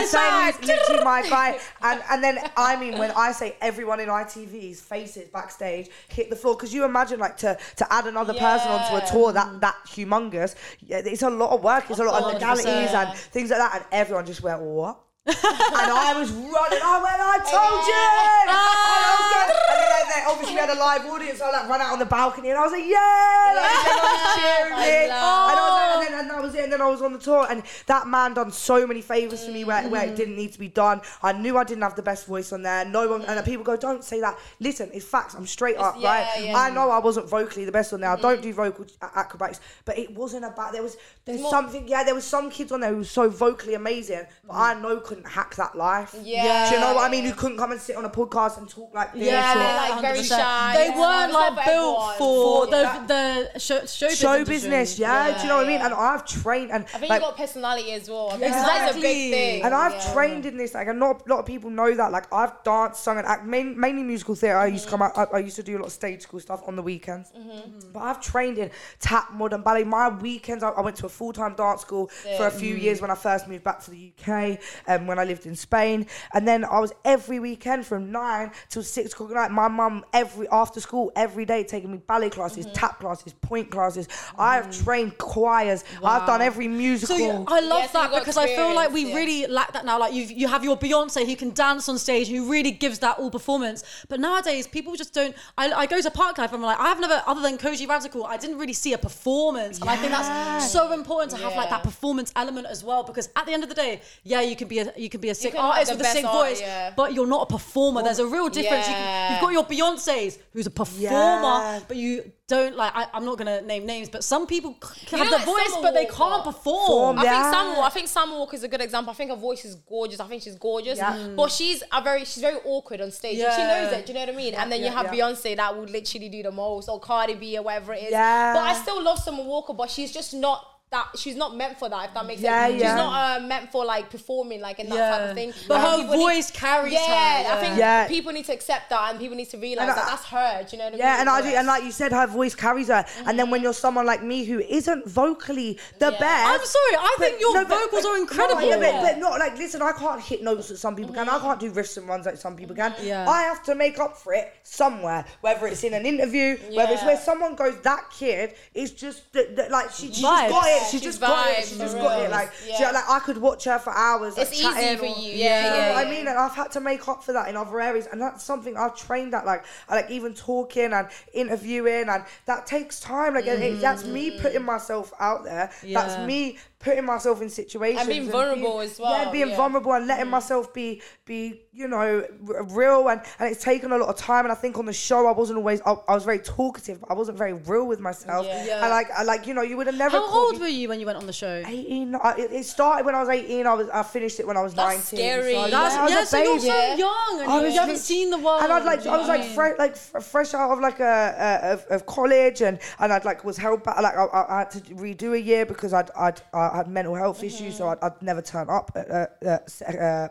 Up 0.02 0.08
to 0.08 0.12
this 0.12 0.14
man, 0.14 0.32
Yes, 0.46 0.54
Simon, 0.54 0.54
he's 0.60 0.68
literally 0.68 1.04
my 1.04 1.22
guy. 1.28 1.58
And 1.82 2.02
and 2.10 2.24
then 2.24 2.38
I 2.56 2.76
mean 2.76 2.98
when 2.98 3.10
I 3.12 3.32
say 3.32 3.56
everyone 3.60 4.00
in 4.00 4.08
ITV's 4.08 4.80
faces 4.80 5.28
backstage 5.28 5.88
hit 6.08 6.30
the 6.30 6.36
floor, 6.36 6.54
because 6.56 6.72
you 6.74 6.84
imagine 6.84 7.20
like 7.20 7.36
to 7.38 7.58
to 7.76 7.92
add 7.92 8.06
another 8.06 8.34
person 8.34 8.70
onto 8.70 8.96
a 8.96 9.06
tour 9.10 9.32
that 9.32 9.60
that 9.60 9.76
humongous, 9.86 10.54
yeah, 10.80 11.02
it's 11.04 11.22
a 11.22 11.30
lot 11.30 11.50
of 11.50 11.62
work, 11.62 11.84
it's 11.90 11.98
a 12.00 12.04
lot 12.04 12.22
of 12.22 12.30
100%. 12.30 12.34
legalities 12.34 12.94
and 12.94 13.16
things 13.18 13.50
like 13.50 13.58
that, 13.58 13.74
and 13.76 13.84
everyone 13.92 14.26
just 14.26 14.42
went, 14.42 14.60
What? 14.60 14.98
And 15.26 15.36
I 15.36 16.14
was 16.18 16.30
running. 16.32 16.80
I 16.82 16.96
went, 17.02 17.20
I 17.20 17.36
told 17.44 17.82
you. 17.86 18.04
And, 18.40 18.50
I 18.50 19.16
was 19.20 19.28
going, 19.30 19.50
and 19.70 20.10
then, 20.10 20.22
obviously 20.26 20.54
we 20.54 20.60
had 20.60 20.70
a 20.70 20.80
live 20.80 21.04
audience. 21.06 21.38
So 21.38 21.46
I 21.46 21.50
like 21.52 21.68
ran 21.68 21.80
out 21.80 21.92
on 21.92 21.98
the 21.98 22.06
balcony 22.06 22.48
and 22.50 22.58
I 22.58 22.62
was 22.62 22.72
like, 22.72 22.84
yeah, 22.86 23.52
like, 23.56 23.86
everyone 23.86 24.12
was 24.16 24.36
cheering 24.40 24.76
me. 24.80 25.04
And 25.04 25.12
I 25.12 25.54
was 25.54 25.72
like, 25.76 25.90
and 25.90 26.14
then 26.14 26.20
and 26.20 26.30
that 26.30 26.42
was 26.42 26.54
it. 26.54 26.64
And 26.64 26.72
then 26.72 26.80
I 26.80 26.88
was 26.88 27.02
on 27.02 27.12
the 27.12 27.18
tour, 27.18 27.46
and 27.50 27.62
that 27.86 28.06
man 28.06 28.34
done 28.34 28.50
so 28.50 28.86
many 28.86 29.00
favors 29.02 29.44
for 29.44 29.50
me 29.52 29.64
where, 29.64 29.88
where 29.88 30.00
Mm. 30.00 30.08
it 30.12 30.16
didn't 30.16 30.36
need 30.36 30.52
to 30.52 30.58
be 30.58 30.68
done. 30.68 31.00
I 31.22 31.32
knew 31.32 31.56
I 31.58 31.64
didn't 31.64 31.82
have 31.82 31.96
the 31.96 32.02
best 32.02 32.26
voice 32.26 32.52
on 32.52 32.62
there. 32.62 32.84
No 32.86 33.08
one, 33.08 33.22
and 33.26 33.44
people 33.44 33.64
go, 33.64 33.76
don't 33.76 34.02
say 34.04 34.20
that. 34.20 34.38
Listen, 34.60 34.90
it's 34.94 35.04
facts. 35.04 35.34
I'm 35.34 35.46
straight 35.46 35.76
up, 35.76 35.96
yeah, 35.98 36.08
right? 36.08 36.44
yeah. 36.44 36.52
Mm. 36.54 36.56
I 36.56 36.70
know 36.70 36.90
I 36.90 36.98
wasn't 36.98 37.28
vocally 37.28 37.64
the 37.66 37.72
best 37.72 37.92
on 37.92 38.00
there. 38.00 38.10
I 38.10 38.16
don't 38.20 38.40
do 38.42 38.52
vocal 38.54 38.86
acrobatics, 39.02 39.60
but 39.84 39.98
it 39.98 40.14
wasn't 40.14 40.44
about. 40.46 40.72
There 40.72 40.82
was 40.82 40.96
there's 41.26 41.40
more- 41.40 41.50
something. 41.50 41.86
Yeah, 41.88 42.04
there 42.04 42.14
was 42.14 42.24
some 42.24 42.50
kids 42.50 42.72
on 42.72 42.80
there 42.80 42.90
who 42.90 42.98
were 42.98 43.04
so 43.04 43.28
vocally 43.28 43.74
amazing, 43.74 44.22
but 44.46 44.54
I 44.54 44.74
know 44.80 45.00
couldn't 45.10 45.26
hack 45.26 45.56
that 45.56 45.76
life. 45.76 46.14
Yeah. 46.22 46.68
Do 46.68 46.76
you 46.76 46.80
know 46.80 46.94
what 46.94 47.04
I 47.04 47.10
mean? 47.10 47.24
Who 47.24 47.32
couldn't 47.32 47.58
come 47.58 47.72
and 47.72 47.80
sit 47.80 47.96
on 47.96 48.04
a 48.04 48.08
podcast 48.10 48.58
and 48.58 48.68
talk 48.68 48.94
like 48.94 49.12
this? 49.12 49.22
Yeah, 49.22 49.54
they're, 49.54 49.90
like, 49.90 50.00
very 50.02 50.18
100%. 50.20 50.28
shy. 50.28 50.72
They 50.76 50.86
Yeah. 50.88 51.00
weren't 51.00 51.24
It's 51.24 51.34
like 51.34 51.54
built 51.66 51.98
everyone. 51.98 52.18
for 52.18 52.40
For 52.60 52.66
the 52.66 52.82
that- 52.82 53.08
the 53.08 53.58
show, 53.58 53.80
show, 53.86 54.08
show 54.08 54.34
industry. 54.34 54.54
business, 54.54 54.98
yeah. 55.00 55.36
Do 55.36 55.42
you 55.42 55.48
know 55.48 55.56
what 55.56 55.66
I 55.66 55.68
mean? 55.68 55.80
And 55.80 55.92
I've 55.92 56.24
trained 56.24 56.70
and 56.70 56.84
I 56.84 56.98
think 56.98 57.10
like, 57.10 57.20
you 57.20 57.26
got 57.26 57.36
personality 57.36 57.92
as 57.92 58.08
well. 58.08 58.28
I 58.28 58.30
think 58.38 58.42
Yeah. 58.42 58.50
that's 58.50 58.68
a 58.68 58.72
Exactly. 58.98 59.02
big 59.02 59.32
thing. 59.32 59.62
And 59.64 59.74
I've 59.74 59.94
Yeah. 59.94 60.12
trained 60.12 60.46
in 60.46 60.56
this, 60.56 60.74
like, 60.74 60.86
and 60.86 60.98
not 61.00 61.26
a 61.26 61.28
lot 61.28 61.40
of 61.40 61.46
people 61.46 61.70
know 61.70 61.92
that. 61.92 62.12
Like, 62.12 62.32
I've 62.32 62.62
danced, 62.62 63.02
sung, 63.02 63.18
and 63.18 63.26
act, 63.26 63.44
main, 63.44 63.78
mainly 63.78 64.04
musical 64.04 64.36
theatre. 64.36 64.58
I 64.58 64.66
used 64.66 64.84
to 64.84 64.90
come 64.90 65.02
out, 65.02 65.18
I, 65.18 65.24
I 65.34 65.38
used 65.40 65.56
to 65.56 65.64
do 65.64 65.76
a 65.76 65.80
lot 65.80 65.86
of 65.86 65.92
stage 65.92 66.22
school 66.22 66.38
stuff 66.38 66.62
on 66.68 66.76
the 66.76 66.82
weekends. 66.82 67.32
Mm-hmm. 67.36 67.50
mm-hmm. 67.50 67.92
But 67.92 68.00
I've 68.00 68.20
trained 68.20 68.58
in 68.58 68.70
tap, 69.00 69.32
modern 69.32 69.62
ballet. 69.62 69.82
My 69.82 70.08
weekends, 70.08 70.62
I, 70.62 70.68
I 70.70 70.80
went 70.82 70.96
to 70.98 71.06
a 71.06 71.08
full 71.08 71.32
time 71.32 71.54
dance 71.56 71.80
school 71.80 72.08
for 72.36 72.46
a 72.46 72.50
few 72.50 72.74
mm-hmm. 72.74 72.84
years 72.84 73.00
when 73.00 73.10
I 73.10 73.16
first 73.16 73.48
moved 73.48 73.64
back 73.64 73.80
to 73.84 73.90
the 73.90 74.12
UK 74.16 74.58
um, 74.86 74.99
and 75.00 75.08
when 75.08 75.18
I 75.18 75.24
lived 75.24 75.46
in 75.46 75.56
Spain. 75.56 76.06
And 76.34 76.46
then 76.46 76.64
I 76.64 76.78
was 76.80 76.92
every 77.04 77.38
weekend 77.40 77.86
from 77.86 78.10
nine 78.12 78.52
till 78.68 78.82
six 78.82 79.12
o'clock 79.12 79.30
at 79.30 79.36
night. 79.36 79.50
My 79.50 79.68
mum, 79.68 80.04
every 80.12 80.30
every 80.30 80.48
after 80.52 80.80
school 80.80 81.10
every 81.16 81.44
day, 81.44 81.64
taking 81.64 81.90
me 81.90 81.98
ballet 81.98 82.30
classes, 82.30 82.64
Mm-hmm. 82.66 82.74
tap 82.74 83.00
classes, 83.00 83.32
point 83.32 83.70
classes. 83.70 84.06
I 84.38 84.54
have 84.56 84.70
trained 84.84 85.18
choirs. 85.18 85.82
I've 86.04 86.26
done 86.26 86.40
every 86.40 86.68
musical. 86.68 87.16
So 87.16 87.22
you- 87.24 87.44
I 87.48 87.60
love 87.60 87.80
Yeah, 87.84 87.86
so 87.90 88.02
you 88.02 88.10
that 88.10 88.18
because 88.20 88.36
I 88.36 88.46
feel 88.54 88.74
like 88.74 88.92
we 88.92 89.06
yeah. 89.08 89.14
really 89.16 89.46
lack 89.46 89.72
that 89.72 89.84
now. 89.84 89.98
Like 89.98 90.12
you, 90.12 90.22
you 90.24 90.46
have 90.48 90.62
your 90.62 90.76
Beyonce 90.76 91.26
who 91.26 91.34
can 91.36 91.50
dance 91.50 91.88
on 91.88 91.98
stage, 91.98 92.28
who 92.28 92.50
really 92.50 92.70
gives 92.70 92.98
that 93.00 93.18
all 93.18 93.30
performance. 93.30 93.82
But 94.08 94.20
nowadays, 94.20 94.66
people 94.66 94.94
just 94.94 95.12
don't. 95.14 95.34
I, 95.58 95.72
I 95.72 95.86
go 95.86 96.00
to 96.00 96.10
Parklife 96.10 96.46
and 96.52 96.56
I'm 96.56 96.62
like, 96.62 96.78
I 96.78 96.88
have 96.88 97.00
never, 97.00 97.22
other 97.26 97.40
than 97.40 97.58
Kojey 97.58 97.88
Radical, 97.88 98.24
I 98.24 98.36
didn't 98.36 98.58
really 98.58 98.72
see 98.72 98.92
a 98.92 98.98
performance, 98.98 99.80
and 99.80 99.88
I 99.90 99.96
think 99.96 100.12
that's 100.12 100.70
so 100.70 100.92
important 100.92 101.30
to 101.32 101.38
have 101.38 101.56
like 101.56 101.70
that 101.70 101.82
performance 101.82 102.32
element 102.36 102.66
as 102.68 102.84
well. 102.84 103.02
Because 103.02 103.28
at 103.36 103.46
the 103.46 103.52
end 103.52 103.62
of 103.62 103.68
the 103.68 103.74
day, 103.74 104.00
yeah, 104.24 104.40
you 104.42 104.54
can 104.56 104.68
be 104.68 104.78
a 104.78 104.89
you 104.96 105.08
can 105.08 105.20
be 105.20 105.28
a 105.30 105.34
sick 105.34 105.52
can 105.52 105.60
artist 105.60 105.90
the 105.92 105.96
with 105.98 106.06
a 106.06 106.10
sick 106.10 106.22
best 106.24 106.34
art, 106.34 106.48
voice, 106.48 106.60
yeah. 106.60 106.92
but 106.96 107.14
you're 107.14 107.26
not 107.26 107.42
a 107.42 107.46
performer. 107.46 108.02
There's 108.02 108.18
a 108.18 108.26
real 108.26 108.48
difference. 108.48 108.86
You 108.88 108.94
can, 108.94 109.02
Yeah. 109.02 109.32
you've 109.32 109.40
got 109.40 109.52
your 109.52 109.64
Beyonces, 109.64 110.38
who's 110.52 110.66
a 110.66 110.70
performer, 110.70 111.06
Yeah. 111.10 111.80
but 111.88 111.96
you 111.96 112.32
don't 112.48 112.76
like. 112.76 112.92
I, 112.96 113.06
I'm 113.14 113.24
not 113.24 113.38
gonna 113.38 113.60
name 113.62 113.86
names, 113.86 114.08
but 114.08 114.24
some 114.24 114.46
people 114.46 114.74
c- 114.82 115.06
You 115.12 115.18
have 115.18 115.26
know, 115.30 115.30
the 115.30 115.36
like 115.36 115.46
voice, 115.46 115.68
Summer 115.70 115.82
but 115.82 115.94
they 115.94 116.04
Walker. 116.06 116.16
can't 116.16 116.44
perform. 116.44 116.86
Form, 116.86 117.18
I 117.18 117.22
think 117.22 117.44
Summer 117.54 117.70
Walker, 117.74 117.82
I 117.86 117.90
think 117.90 118.08
Summer 118.08 118.38
Walker 118.38 118.56
is 118.56 118.62
a 118.64 118.68
good 118.68 118.80
example. 118.80 119.10
I 119.12 119.14
think 119.14 119.30
her 119.30 119.36
voice 119.36 119.64
is 119.64 119.76
gorgeous. 119.76 120.18
I 120.20 120.26
think 120.26 120.42
she's 120.42 120.56
gorgeous. 120.56 120.98
Yeah. 120.98 121.12
Mm. 121.14 121.36
But 121.36 121.50
she's 121.52 121.82
a 121.92 122.02
very 122.02 122.24
she's 122.24 122.42
very 122.42 122.58
awkward 122.64 123.00
on 123.00 123.12
stage. 123.12 123.38
And 123.38 123.52
she 123.54 123.62
knows 123.62 123.92
it. 123.92 124.06
Do 124.06 124.12
you 124.12 124.18
know 124.18 124.24
what 124.26 124.34
I 124.34 124.36
mean? 124.36 124.54
and 124.54 124.70
then 124.72 124.80
yeah, 124.80 124.86
you 124.90 124.96
have 124.96 125.14
yeah. 125.14 125.24
Beyonce 125.30 125.56
that 125.56 125.76
would 125.78 125.90
literally 125.90 126.28
do 126.28 126.42
the 126.42 126.50
most, 126.50 126.88
or 126.88 126.98
Cardi 126.98 127.34
B 127.34 127.56
or 127.56 127.62
whatever 127.62 127.92
it 127.94 128.02
is. 128.04 128.10
Yeah. 128.10 128.54
But 128.54 128.64
I 128.64 128.74
still 128.74 129.00
love 129.02 129.18
Summer 129.20 129.44
Walker, 129.44 129.72
but 129.72 129.88
she's 129.90 130.12
just 130.12 130.34
not 130.34 130.66
that 130.90 131.06
she's 131.16 131.36
not 131.36 131.56
meant 131.56 131.78
for 131.78 131.88
that, 131.88 132.08
if 132.08 132.14
that 132.14 132.26
makes 132.26 132.40
Yeah, 132.40 132.66
sense. 132.66 132.74
She's 132.74 132.82
not 132.82 133.40
uh, 133.40 133.46
meant 133.46 133.70
for 133.70 133.84
like 133.84 134.10
performing 134.10 134.60
like 134.60 134.80
in 134.80 134.88
that 134.88 135.18
type 135.18 135.28
of 135.30 135.34
thing. 135.36 135.52
But 135.68 135.74
Like, 135.74 135.88
her 135.88 135.96
people 135.98 136.14
need- 136.16 136.20
voice 136.20 136.50
carries 136.50 136.92
yeah, 136.94 137.42
her. 137.44 137.52
I 137.52 137.60
think 137.60 137.78
Yeah. 137.78 138.08
people 138.08 138.32
need 138.32 138.44
to 138.46 138.52
accept 138.52 138.90
that 138.90 139.10
and 139.10 139.20
people 139.20 139.36
need 139.36 139.50
to 139.50 139.58
realize 139.58 139.88
And 139.88 139.96
that 139.96 140.04
I- 140.04 140.10
that's 140.10 140.24
her. 140.26 140.66
Do 140.68 140.76
you 140.76 140.78
know 140.78 140.84
what 140.86 140.88
I 140.88 140.96
mean? 140.96 140.98
Yeah, 140.98 141.20
and 141.20 141.30
I 141.30 141.42
do, 141.42 141.48
and 141.48 141.66
like 141.68 141.84
you 141.84 141.92
said, 141.92 142.10
her 142.10 142.26
voice 142.26 142.56
carries 142.56 142.88
her. 142.88 143.04
And 143.24 143.38
then 143.38 143.50
when 143.50 143.60
mm-hmm. 143.60 143.64
you're 143.66 143.72
someone 143.72 144.04
like 144.04 144.24
me 144.24 144.42
who 144.44 144.58
isn't 144.58 145.06
vocally 145.08 145.78
the 146.00 146.10
Yeah. 146.10 146.18
best, 146.18 146.60
I'm 146.60 146.66
sorry, 146.66 146.96
I 146.96 147.14
but- 147.18 147.24
think 147.24 147.40
your 147.40 147.54
no, 147.54 147.64
vocals 147.66 148.02
but- 148.02 148.04
are 148.10 148.16
no, 148.16 148.22
incredible. 148.22 148.62
yeah, 148.62 148.76
but, 148.78 149.02
but 149.02 149.18
not 149.18 149.38
like 149.38 149.58
listen. 149.58 149.82
I 149.82 149.92
can't 149.92 150.20
hit 150.20 150.42
notes 150.42 150.68
that 150.70 150.78
some 150.78 150.96
people 150.96 151.14
can. 151.14 151.28
I 151.28 151.34
mm-hmm. 151.34 151.46
can't 151.46 151.60
do 151.60 151.70
riffs 151.70 151.98
and 151.98 152.08
runs 152.08 152.26
like 152.26 152.36
some 152.36 152.56
people 152.56 152.74
can. 152.74 152.90
Mm-hmm. 152.94 153.06
Yeah. 153.06 153.30
I 153.30 153.42
have 153.42 153.62
to 153.64 153.76
make 153.76 154.00
up 154.00 154.16
for 154.16 154.32
it 154.34 154.52
somewhere, 154.64 155.24
whether 155.40 155.68
it's 155.68 155.84
in 155.84 155.94
an 155.94 156.04
interview, 156.04 156.56
whether 156.74 156.94
it's 156.94 157.04
where 157.04 157.16
someone 157.16 157.54
goes, 157.54 157.80
"That 157.82 158.10
kid 158.10 158.54
is 158.74 158.90
just 158.90 159.22
like 159.70 159.92
she, 159.92 160.06
she 160.06 160.22
just 160.22 160.24
Vibes. 160.24 160.48
got 160.50 160.66
it. 160.66 160.79
She 160.88 161.00
just 161.00 161.20
got 161.20 161.48
it. 161.48 161.56
vibes, 161.56 161.72
She 161.72 161.78
just 161.78 161.94
real. 161.94 162.04
got 162.04 162.22
it. 162.22 162.30
Like, 162.30 162.52
Yeah. 162.66 162.76
she, 162.76 162.84
like 162.84 163.08
I 163.08 163.18
could 163.20 163.38
watch 163.38 163.64
her 163.64 163.78
for 163.78 163.92
hours. 163.92 164.36
Like, 164.36 164.48
It's 164.48 164.60
easy 164.60 164.96
for 164.96 165.06
you. 165.06 165.32
Yeah, 165.32 165.64
you 165.64 165.70
know 165.70 165.76
yeah, 165.76 165.94
what 165.94 166.06
I 166.06 166.10
mean? 166.10 166.28
And 166.28 166.38
I've 166.38 166.54
had 166.54 166.70
to 166.72 166.80
make 166.80 167.08
up 167.08 167.24
for 167.24 167.32
that 167.32 167.48
in 167.48 167.56
other 167.56 167.80
areas, 167.80 168.06
and 168.10 168.20
that's 168.20 168.44
something 168.44 168.76
I've 168.76 168.96
trained 168.96 169.34
at. 169.34 169.46
Like, 169.46 169.64
I 169.88 169.96
like 169.96 170.10
even 170.10 170.34
talking 170.34 170.92
and 170.92 171.08
interviewing, 171.32 172.08
and 172.08 172.24
that 172.46 172.66
takes 172.66 173.00
time. 173.00 173.34
Like, 173.34 173.46
it, 173.46 173.80
that's 173.80 174.04
me 174.04 174.32
putting 174.32 174.58
mm-hmm. 174.58 174.66
myself 174.66 175.12
out 175.18 175.44
there. 175.44 175.70
That's 175.82 176.26
me 176.26 176.58
putting 176.80 177.04
myself 177.04 177.42
in 177.42 177.50
situations 177.50 178.06
being 178.08 178.30
vulnerable 178.30 178.80
as 178.80 178.98
well, 178.98 179.26
Yeah, 179.26 179.30
being 179.30 179.50
yeah. 179.50 179.56
vulnerable 179.56 179.92
and 179.92 180.06
letting 180.06 180.24
mm. 180.26 180.30
myself 180.30 180.72
be 180.72 181.02
be 181.26 181.60
you 181.72 181.86
know 181.86 182.24
r- 182.48 182.64
real. 182.64 183.08
And 183.10 183.20
and 183.38 183.50
it's 183.52 183.62
taken 183.62 183.92
a 183.92 183.98
lot 183.98 184.08
of 184.08 184.16
time. 184.16 184.46
And 184.46 184.52
I 184.52 184.54
think 184.54 184.78
on 184.78 184.86
the 184.86 184.92
show 184.92 185.26
I 185.26 185.32
wasn't 185.32 185.58
always. 185.58 185.80
I, 185.84 185.92
I 186.08 186.14
was 186.14 186.24
very 186.24 186.38
talkative, 186.38 187.00
but 187.00 187.10
I 187.10 187.14
wasn't 187.14 187.36
very 187.36 187.52
real 187.52 187.86
with 187.86 188.00
myself. 188.00 188.46
Yeah. 188.46 188.64
Yeah. 188.64 188.80
And 188.80 188.90
like 188.90 189.08
I 189.10 189.22
like 189.24 189.46
you 189.46 189.52
know 189.54 189.60
you 189.62 189.76
would 189.76 189.86
have 189.88 189.96
never. 189.96 190.16
How 190.16 190.26
caught 190.26 190.36
old 190.36 190.52
me- 190.54 190.60
were 190.60 190.68
you 190.68 190.88
when 190.88 191.00
you 191.00 191.06
went 191.06 191.18
on 191.18 191.26
the 191.26 191.32
show? 191.34 191.62
18. 191.66 192.14
I, 192.14 192.32
it, 192.38 192.50
it 192.52 192.64
started 192.64 193.04
when 193.04 193.14
I 193.14 193.20
was 193.20 193.28
18. 193.28 193.66
I 193.66 193.74
was 193.74 193.88
I 193.90 194.02
finished 194.02 194.40
it 194.40 194.46
when 194.46 194.56
I 194.56 194.62
was 194.62 194.72
That's 194.74 195.12
19. 195.12 195.18
scary. 195.18 195.52
So, 195.54 195.68
That's, 195.70 195.94
yeah, 195.94 196.00
I 196.00 196.04
was 196.04 196.12
yeah, 196.12 196.22
a 196.22 196.26
so 196.26 196.38
you're 196.38 196.56
baby. 196.56 196.66
so 196.66 196.94
young 196.96 197.40
and 197.42 197.50
I 197.50 197.58
you, 197.58 197.66
was 197.66 197.74
haven't 197.74 197.98
seen 197.98 198.30
the 198.30 198.38
world. 198.38 198.62
And 198.62 198.72
I'd 198.72 198.84
like, 198.84 199.06
I 199.06 199.16
was 199.18 199.28
like, 199.28 199.40
mean? 199.42 199.54
fre- 199.54 199.78
like 199.78 199.92
f- 199.92 200.24
fresh 200.24 200.54
out 200.54 200.70
of 200.70 200.80
like 200.80 200.98
a, 201.00 201.60
a 201.62 201.72
of, 201.74 201.84
of 201.90 202.06
college, 202.06 202.62
and 202.62 202.78
and 202.98 203.12
I'd 203.12 203.26
like 203.26 203.44
was 203.44 203.58
held 203.58 203.84
back. 203.84 204.00
Like 204.00 204.16
I, 204.16 204.24
I 204.24 204.56
I 204.56 204.58
had 204.60 204.70
to 204.72 204.80
redo 204.94 205.34
a 205.34 205.40
year 205.40 205.66
because 205.66 205.92
I'd 205.92 206.10
I'd 206.16 206.40
I 206.54 206.69
had 206.76 206.88
mental 206.88 207.14
health 207.14 207.42
issues, 207.42 207.76
so 207.76 207.88
I'd, 207.88 207.98
I'd 208.02 208.20
never 208.22 208.42
turn 208.42 208.68
up 208.68 208.90
at 208.94 209.10
uh, 209.10 209.58
uh, 209.86 210.28